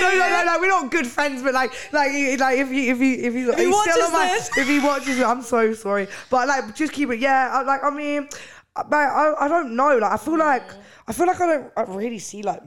No, 0.00 0.10
no, 0.10 0.28
no, 0.28 0.44
no. 0.44 0.58
We're 0.60 0.68
not 0.68 0.90
good 0.90 1.06
friends, 1.06 1.42
but 1.42 1.54
like, 1.54 1.72
like, 1.92 2.12
like 2.38 2.58
if 2.58 2.70
you, 2.70 2.92
if 2.92 3.00
you, 3.00 3.14
if 3.14 3.34
you, 3.34 3.52
he's 3.52 3.72
watches 3.72 3.92
still 3.92 4.06
on 4.06 4.12
my, 4.12 4.26
this? 4.28 4.50
if 4.56 4.66
he 4.66 4.78
watches 4.80 5.18
it, 5.18 5.24
I'm 5.24 5.42
so 5.42 5.72
sorry. 5.74 6.08
But 6.30 6.48
like, 6.48 6.74
just 6.74 6.92
keep 6.92 7.10
it. 7.10 7.18
Yeah, 7.20 7.50
I, 7.52 7.62
like, 7.62 7.82
I 7.84 7.90
mean, 7.90 8.28
I, 8.76 8.82
I, 8.90 9.44
I 9.44 9.48
don't 9.48 9.76
know. 9.76 9.98
Like, 9.98 10.12
I 10.12 10.16
feel 10.16 10.38
like, 10.38 10.70
I 11.06 11.12
feel 11.12 11.26
like 11.26 11.40
I 11.40 11.46
don't 11.46 11.72
I 11.76 11.82
really 11.82 12.18
see 12.18 12.42
like 12.42 12.62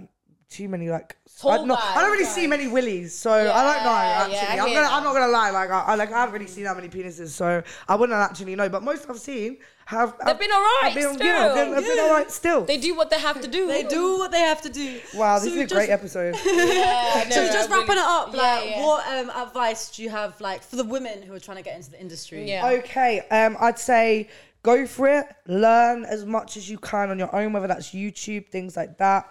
too 0.49 0.69
many 0.69 0.90
like. 0.90 1.15
I, 1.38 1.57
Tall 1.57 1.65
no, 1.65 1.76
I 1.76 2.02
don't 2.02 2.11
really 2.11 2.23
guys, 2.23 2.34
see 2.36 2.48
many 2.48 2.68
willies, 2.69 3.14
so 3.14 3.30
I 3.32 3.44
don't 3.44 3.49
know. 3.49 3.52
Yeah, 3.52 4.19
Actually, 4.22 4.34
yeah, 4.36 4.45
I 4.48 4.64
I'm 4.64 4.68
hear 4.69 4.82
gonna, 4.84 4.95
I'm 4.95 5.03
not 5.03 5.14
gonna 5.14 5.32
lie. 5.32 5.49
Like, 5.49 5.69
I, 5.69 5.82
I 5.82 5.95
like, 5.95 6.11
I 6.14 6.19
haven't 6.22 6.34
really 6.34 6.48
seen 6.48 6.64
that 6.64 6.76
many 6.77 6.88
penises, 6.88 7.30
so 7.30 7.61
I 7.90 7.95
wouldn't 7.95 8.18
actually 8.18 8.56
know. 8.56 8.69
But 8.69 8.82
most 8.84 9.10
I've 9.10 9.19
seen 9.19 9.57
have. 9.86 10.15
They've 10.26 10.40
been 10.40 10.52
alright 10.52 10.84
have 10.84 10.94
been, 10.94 11.14
still. 11.15 11.26
You 11.27 11.34
know, 11.34 11.56
they've, 11.56 11.76
they've 11.76 11.95
been 11.95 12.06
alright 12.06 12.32
still. 12.32 12.64
They 12.64 12.77
do 12.77 12.95
what 12.95 13.10
they 13.10 13.19
have 13.19 13.41
to 13.41 13.49
do. 13.49 13.68
They 13.68 13.84
do 13.84 14.18
what 14.18 14.32
they 14.32 14.40
have 14.40 14.61
to 14.61 14.69
do. 14.69 15.02
wow, 15.15 15.40
this 15.40 15.49
So 15.53 15.56
is 15.56 15.57
a 15.57 15.61
just- 15.64 15.73
great 15.73 15.90
episode. 15.90 16.36
Yeah, 16.45 17.30
So 17.30 17.41
no, 17.45 17.52
just 17.52 17.69
I 17.69 17.73
wrapping 17.80 17.88
really- 17.90 17.99
it 17.99 18.06
up, 18.06 18.34
Yeah, 18.34 18.41
like, 18.41 18.69
yeah. 18.69 18.86
what 18.86 19.07
um, 19.07 19.30
advice 19.48 19.94
do 19.94 20.03
you 20.03 20.10
have, 20.11 20.40
like, 20.40 20.64
for 20.64 20.77
the 20.77 20.86
women 20.86 21.22
who 21.22 21.34
are 21.34 21.40
trying 21.40 21.57
to 21.57 21.64
get 21.64 21.76
into 21.76 21.91
the 21.91 21.99
industry? 21.99 22.48
Yeah. 22.49 22.65
Okay, 22.80 23.19
um, 23.30 23.57
I'd 23.60 23.77
say 23.80 24.30
go 24.72 24.78
for 24.96 25.06
it. 25.18 25.26
Learn 25.48 25.98
as 26.16 26.22
much 26.26 26.58
as 26.60 26.64
you 26.72 26.78
can 26.90 27.08
on 27.12 27.18
your 27.24 27.34
own, 27.40 27.54
whether 27.54 27.68
that's 27.74 27.90
YouTube, 28.02 28.44
things 28.56 28.76
like 28.82 28.94
that. 29.06 29.22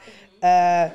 Uh, 0.43 0.86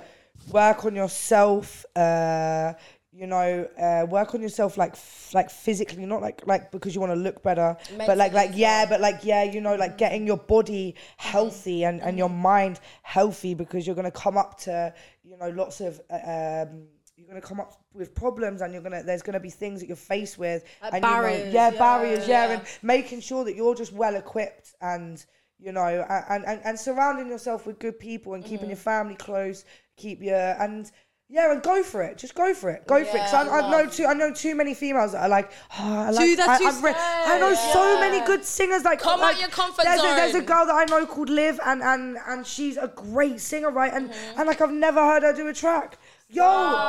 work 0.52 0.86
on 0.86 0.96
yourself. 0.96 1.86
Uh, 1.96 2.74
you 3.22 3.28
know, 3.28 3.68
uh, 3.86 4.06
work 4.18 4.34
on 4.36 4.42
yourself 4.42 4.78
like 4.78 4.94
f- 4.94 5.32
like 5.34 5.50
physically, 5.50 6.06
not 6.06 6.22
like 6.22 6.40
like 6.48 6.72
because 6.72 6.92
you 6.96 7.02
want 7.02 7.12
to 7.12 7.20
look 7.28 7.38
better, 7.44 7.76
but 8.08 8.18
like 8.18 8.34
like 8.34 8.52
yeah, 8.66 8.86
but 8.92 9.00
like 9.02 9.20
yeah, 9.24 9.44
you 9.44 9.60
know, 9.66 9.76
like 9.76 9.98
getting 9.98 10.26
your 10.26 10.38
body 10.38 10.96
healthy 11.18 11.84
and 11.84 12.02
and 12.02 12.18
your 12.18 12.30
mind 12.30 12.80
healthy 13.04 13.54
because 13.56 13.82
you're 13.86 13.96
gonna 14.02 14.12
come 14.26 14.38
up 14.38 14.58
to 14.66 14.94
you 15.30 15.36
know 15.38 15.50
lots 15.50 15.82
of. 15.82 16.00
uh, 16.10 16.64
Um, 16.70 16.88
you're 17.20 17.28
gonna 17.28 17.42
come 17.42 17.60
up 17.60 17.74
with 17.94 18.16
problems, 18.16 18.62
and 18.62 18.74
you're 18.74 18.82
gonna. 18.82 19.04
There's 19.04 19.22
gonna 19.22 19.40
be 19.40 19.50
things 19.50 19.82
that 19.82 19.88
you're 19.88 19.98
faced 19.98 20.38
with, 20.38 20.64
Like 20.82 20.94
and 20.94 21.04
you 21.04 21.10
know- 21.10 21.16
barriers, 21.16 21.54
yeah, 21.54 21.70
yeah. 21.72 21.78
barriers, 21.78 22.28
yeah, 22.28 22.46
Yeah. 22.48 22.54
and 22.54 22.62
making 22.82 23.20
sure 23.20 23.44
that 23.44 23.56
you're 23.56 23.76
just 23.76 23.92
well 23.94 24.16
equipped 24.16 24.74
and 24.82 25.24
you 25.60 25.74
know 25.74 26.06
and, 26.30 26.46
and 26.46 26.62
and 26.64 26.80
surrounding 26.80 27.28
yourself 27.28 27.68
with 27.68 27.78
good 27.80 28.00
people 28.00 28.34
and 28.34 28.44
Mm. 28.44 28.48
keeping 28.48 28.70
your 28.70 28.78
family 28.78 29.16
close 29.16 29.66
keep 29.98 30.24
your 30.24 30.38
and 30.64 30.90
yeah 31.28 31.52
and 31.52 31.62
go 31.62 31.84
for 31.84 32.02
it 32.02 32.18
just 32.18 32.34
go 32.34 32.54
for 32.54 32.70
it 32.70 32.88
go 32.88 33.04
for 33.04 33.18
it 33.18 33.20
'Cause 33.20 33.34
I, 33.34 33.44
Yeah, 33.44 33.52
I 33.68 33.70
know 33.70 33.86
too 33.90 34.06
I 34.06 34.14
know 34.14 34.32
too 34.34 34.56
many 34.56 34.74
females 34.74 35.12
that 35.12 35.22
are 35.24 35.28
like 35.28 35.52
oh, 35.78 36.00
I 36.00 36.10
like 36.12 36.40
I, 36.40 36.56
I've 36.66 36.82
read, 36.82 36.96
I 36.98 37.38
know 37.40 37.54
so 37.74 38.00
many 38.00 38.26
good 38.26 38.46
singers 38.46 38.86
like 38.86 39.02
Come 39.02 39.20
like, 39.20 39.36
out 39.36 39.40
your 39.42 39.50
comfort 39.50 39.84
there's 39.84 40.00
A, 40.00 40.04
there's 40.04 40.36
a 40.36 40.42
girl 40.42 40.66
that 40.66 40.76
I 40.76 40.86
know 40.86 41.06
called 41.06 41.30
Liv 41.30 41.60
and 41.66 41.84
and 41.84 42.18
and 42.26 42.48
she's 42.48 42.78
a 42.78 42.88
great 42.88 43.42
singer 43.42 43.70
right 43.70 43.92
and 43.94 44.10
Mm-hmm. 44.12 44.40
and 44.40 44.48
like 44.48 44.62
I've 44.62 44.72
never 44.72 45.02
heard 45.06 45.24
her 45.24 45.34
do 45.34 45.46
a 45.50 45.54
track 45.54 45.98
Yo, 46.32 46.44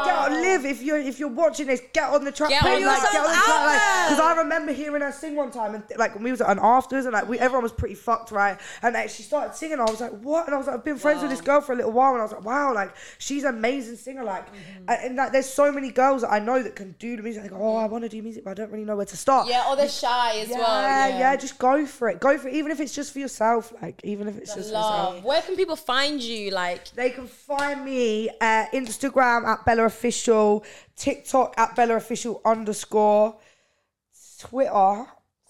get 0.05 0.15
on, 0.15 0.33
Liv 0.33 0.67
if 0.67 0.83
you're 0.83 0.99
if 0.99 1.19
you're 1.19 1.29
watching 1.31 1.67
this. 1.67 1.81
Get 1.95 2.11
on 2.11 2.25
the 2.25 2.31
track, 2.31 2.51
Get 2.51 2.63
on 2.63 2.85
like, 2.85 3.01
get 3.01 3.17
on 3.17 3.23
the 3.25 3.31
out 3.31 3.45
track, 3.47 3.65
like, 3.65 4.09
because 4.11 4.21
I 4.21 4.35
remember 4.37 4.71
hearing 4.73 5.01
her 5.01 5.13
sing 5.13 5.35
one 5.35 5.51
time, 5.51 5.75
and 5.75 5.83
like 5.97 6.15
when 6.15 6.25
we 6.25 6.31
was 6.31 6.43
at 6.43 6.51
an 6.51 6.59
afters, 6.61 7.07
and 7.07 7.15
like 7.15 7.27
we 7.27 7.39
everyone 7.39 7.63
was 7.63 7.73
pretty 7.73 7.95
fucked, 7.95 8.33
right? 8.33 8.61
And 8.83 8.93
like, 8.93 9.09
she 9.09 9.23
started 9.23 9.55
singing, 9.55 9.81
I 9.81 9.85
was 9.85 9.99
like, 10.03 10.11
what? 10.21 10.45
And 10.45 10.55
I 10.55 10.59
was 10.59 10.67
like, 10.67 10.77
I've 10.77 10.85
been 10.85 10.99
friends 10.99 11.23
with 11.23 11.31
this 11.31 11.41
girl 11.41 11.63
for 11.63 11.73
a 11.73 11.77
little 11.77 11.91
while, 11.91 12.13
and 12.13 12.21
I 12.21 12.25
was 12.25 12.33
like, 12.33 12.45
wow, 12.45 12.75
like 12.75 12.95
she's 13.17 13.45
an 13.45 13.55
amazing 13.55 13.97
singer, 13.97 14.25
like, 14.25 14.47
Mm-hmm. 14.51 14.91
and, 14.91 14.99
and 15.05 15.17
like 15.17 15.33
there's 15.33 15.49
so 15.49 15.73
many 15.73 15.91
girls 15.91 16.21
that 16.21 16.31
I 16.33 16.39
know 16.39 16.63
that 16.63 16.77
can 16.77 16.95
do 16.99 17.17
the 17.17 17.23
music. 17.23 17.49
Go, 17.49 17.57
oh, 17.59 17.77
I 17.77 17.87
want 17.87 18.05
to 18.05 18.11
do 18.11 18.21
music, 18.23 18.45
but 18.45 18.51
I 18.51 18.55
don't 18.55 18.71
really 18.71 18.85
know 18.85 18.97
where 18.97 19.07
to 19.07 19.17
start. 19.17 19.49
Yeah, 19.49 19.65
or 19.71 19.77
they're 19.77 19.89
shy 19.89 20.39
as 20.41 20.51
yeah, 20.51 20.59
well. 20.59 20.83
yeah, 20.83 21.19
yeah, 21.19 21.37
just 21.37 21.57
go 21.59 21.87
for 21.87 22.11
it. 22.11 22.21
Go 22.21 22.37
for 22.37 22.49
it, 22.49 22.55
even 22.57 22.71
if 22.73 22.79
it's 22.81 22.95
just 22.95 23.13
for 23.15 23.21
yourself. 23.21 23.73
Like, 23.81 24.01
even 24.05 24.29
if 24.29 24.37
it's 24.37 24.55
just 24.55 24.69
for 24.69 24.75
yourself. 24.77 25.15
Love. 25.15 25.25
Where 25.25 25.41
can 25.41 25.57
people 25.57 25.77
find 25.77 26.21
you? 26.21 26.51
Like, 26.51 26.91
They 26.91 27.09
can 27.11 27.27
find 27.27 27.85
me 27.85 28.29
at 28.41 28.73
Instagram 28.73 29.30
at 29.47 29.65
Bella 29.65 29.85
Official, 29.85 30.65
TikTok 30.97 31.55
at 31.57 31.75
Bella 31.77 31.97
Official 31.97 32.41
underscore, 32.45 33.37
Twitter. 34.39 35.07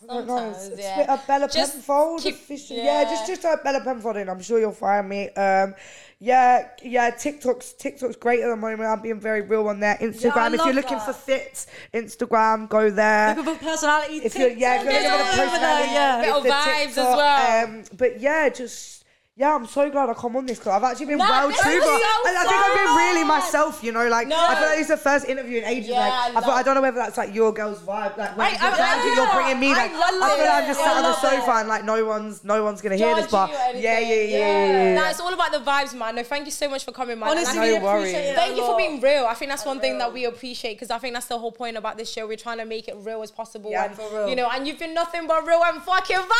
Sometimes, 0.07 0.71
yeah. 0.79 0.95
Twitter 0.95 1.21
Bella 1.27 1.49
Just 1.49 1.75
Penfold 1.75 2.23
keep- 2.23 2.35
official. 2.35 2.77
Yeah. 2.77 3.03
yeah. 3.03 3.11
just 3.11 3.27
just 3.27 3.43
type 3.43 3.63
Bella 3.63 3.81
Penfold 3.83 4.17
in. 4.17 4.29
I'm 4.31 4.41
sure 4.41 4.59
you'll 4.59 4.73
find 4.73 5.07
me. 5.09 5.29
Um, 5.31 5.75
yeah, 6.19 6.69
yeah. 6.83 7.11
TikTok's 7.11 7.75
TikTok's 7.75 8.17
great 8.17 8.41
at 8.43 8.49
the 8.49 8.57
moment. 8.57 8.83
I'm 8.89 9.03
being 9.03 9.21
very 9.21 9.43
real 9.43 9.69
on 9.69 9.79
there. 9.81 9.97
Instagram. 10.01 10.55
if 10.55 10.65
you're 10.65 10.73
looking 10.73 10.97
that. 10.99 11.07
for 11.07 11.13
fits, 11.13 11.67
Instagram, 11.93 12.69
go 12.69 12.91
there. 12.91 13.37
Looking 13.37 13.55
for 13.57 13.65
personality. 13.65 14.15
if 14.25 14.37
you're 14.37 14.49
yeah, 14.49 14.83
TikTok, 14.83 14.87
go 14.87 14.93
look 14.93 15.03
at 15.03 15.03
it's 15.03 15.07
the 15.07 15.13
all 15.13 15.21
over 15.21 15.37
there, 15.37 15.49
personality, 15.51 15.93
yeah. 15.93 16.21
Bit 16.21 16.29
it's 16.29 16.47
of 16.47 16.53
vibes 16.53 16.91
as 16.91 16.97
well. 16.97 17.65
Um, 17.69 17.85
but 17.99 18.21
yeah, 18.21 18.49
just 18.49 19.00
yeah, 19.37 19.55
I'm 19.55 19.65
so 19.67 19.89
glad 19.91 20.11
I 20.11 20.15
come 20.15 20.37
on 20.37 20.45
this 20.45 20.59
because 20.59 20.73
I've 20.75 20.83
actually 20.85 21.07
been 21.07 21.19
Nah, 21.19 21.29
well 21.29 21.49
this 21.49 21.61
true. 21.61 21.71
is 21.73 21.79
but 21.79 21.87
so 21.87 21.95
I, 21.95 22.35
I 22.37 22.45
think 22.45 22.61
I've 22.61 22.77
been 22.77 22.95
really 22.97 23.25
myself. 23.25 23.83
You 23.83 23.93
know, 23.93 24.07
like 24.09 24.29
No. 24.29 24.37
I 24.37 24.55
feel 24.57 24.67
like 24.69 24.79
it's 24.81 24.89
the 24.89 24.97
first 24.99 25.25
interview 25.27 25.59
in 25.61 25.65
ages. 25.65 25.89
Yeah, 25.89 26.01
like 26.01 26.13
I 26.13 26.39
I, 26.39 26.41
thought, 26.43 26.51
I 26.59 26.63
don't 26.63 26.75
know 26.75 26.83
whether 26.83 26.97
that's 26.99 27.17
like 27.17 27.35
your 27.35 27.53
girl's 27.55 27.79
vibe. 27.81 28.19
Like 28.19 28.37
when 28.37 28.47
I- 28.49 28.51
you're, 28.51 28.61
I- 28.61 29.05
you're 29.07 29.15
yeah, 29.25 29.35
bringing 29.35 29.61
me. 29.61 29.71
Like 29.73 29.93
I, 29.95 30.19
love 30.19 30.31
feel 30.37 30.45
like 30.45 30.55
I'm 30.63 30.67
just 30.67 30.81
I 30.81 30.85
sat 30.85 30.97
on 30.97 31.03
the 31.05 31.15
sofa 31.15 31.37
it. 31.53 31.61
and 31.61 31.69
like 31.69 31.85
no 31.85 32.05
one's 32.05 32.45
no 32.45 32.63
one's 32.65 32.83
gonna 32.83 32.97
hear 32.97 33.15
this. 33.15 33.31
judge 33.31 33.51
But 33.51 33.77
you 33.77 33.81
yeah, 33.83 33.99
yeah, 34.01 34.15
yeah, 34.15 34.67
yeah. 34.93 34.95
Nah, 35.01 35.09
it's 35.11 35.21
all 35.21 35.33
about 35.33 35.53
the 35.53 35.59
vibes, 35.61 35.95
man. 35.97 36.17
No, 36.17 36.23
thank 36.23 36.45
you 36.45 36.53
so 36.53 36.69
much 36.69 36.85
for 36.85 36.93
coming, 36.93 37.19
man. 37.19 37.29
I 37.29 37.33
Honestly, 37.33 37.55
No 37.57 37.63
appreciate 37.63 37.83
worries. 37.83 38.15
it. 38.15 38.35
Thank 38.37 38.57
you 38.59 38.67
for 38.67 38.77
being 38.77 39.01
real. 39.01 39.25
I 39.27 39.35
think 39.35 39.51
that's 39.51 39.65
one 39.65 39.81
thing 39.81 39.97
that 39.99 40.13
we 40.13 40.25
appreciate 40.27 40.75
because 40.75 40.91
I 40.91 40.99
think 40.99 41.15
that's 41.15 41.27
the 41.27 41.39
whole 41.39 41.53
point 41.53 41.79
about 41.79 41.97
this 41.97 42.11
show. 42.13 42.27
We're 42.27 42.37
trying 42.37 42.59
to 42.59 42.67
make 42.67 42.89
it 42.89 42.97
real 42.99 43.23
as 43.23 43.31
possible. 43.31 43.71
Yeah, 43.71 43.85
and, 43.87 43.95
for 43.95 44.07
real. 44.13 44.29
You 44.29 44.37
know, 44.37 44.51
and 44.53 44.67
you've 44.67 44.79
been 44.79 44.93
nothing 44.93 45.27
but 45.27 45.47
real 45.47 45.63
and 45.65 45.81
fucking 45.83 46.17
vibes. 46.17 46.35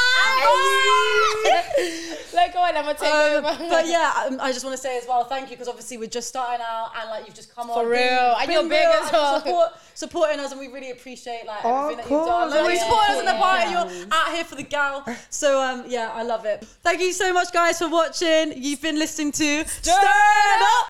like, 2.35 2.53
go 2.53 2.59
on, 2.61 2.77
I'm 2.81 2.87
gonna 2.97 2.99
take 2.99 3.13
Um, 3.13 3.45
over. 3.45 3.69
but 3.69 3.87
yeah, 3.87 4.25
um, 4.27 4.39
I 4.41 4.53
just 4.53 4.65
want 4.65 4.77
to 4.77 4.83
say 4.83 4.99
as 4.99 5.07
well, 5.09 5.25
thank 5.25 5.51
you 5.51 5.57
because 5.57 5.69
obviously 5.69 5.99
we're 5.99 6.09
just 6.09 6.29
starting 6.29 6.65
out 6.69 6.91
and 7.01 7.11
like 7.11 7.27
you've 7.27 7.35
just 7.37 7.55
come 7.55 7.71
on 7.71 7.85
For 7.85 7.89
real. 7.89 8.35
And 8.41 8.51
you're 8.51 8.63
big 8.63 8.73
real 8.73 8.91
as 9.05 9.13
well. 9.13 9.41
Support, 9.41 9.69
supporting 9.95 10.41
us, 10.41 10.51
and 10.53 10.61
we 10.61 10.69
really 10.69 10.91
appreciate 10.91 11.47
like 11.47 11.65
Oh, 11.65 11.91
everything 11.91 11.97
that 11.99 12.05
of 12.07 12.11
you've 12.11 12.27
done. 12.27 12.41
course. 12.51 12.53
Like, 12.53 12.63
when 12.65 12.71
you 12.73 12.77
Yeah, 12.79 12.85
support 12.85 13.11
us 13.11 13.19
in 13.21 13.27
the 13.27 13.33
yeah. 13.33 13.39
party, 13.41 13.71
you're 14.01 14.07
out 14.13 14.35
here 14.35 14.45
for 14.45 14.55
the 14.57 14.63
gal. 14.63 15.05
So 15.31 15.61
um, 15.61 15.85
yeah, 15.89 16.11
I 16.15 16.23
love 16.23 16.45
it. 16.45 16.65
Thank 16.83 17.01
you 17.01 17.13
so 17.13 17.33
much, 17.33 17.53
guys, 17.53 17.79
for 17.79 17.89
watching. 17.89 18.55
You've 18.57 18.83
been 18.83 18.99
listening 18.99 19.33
to 19.33 19.65
Stir 19.69 19.93
It 19.93 20.63
Up. 20.81 20.90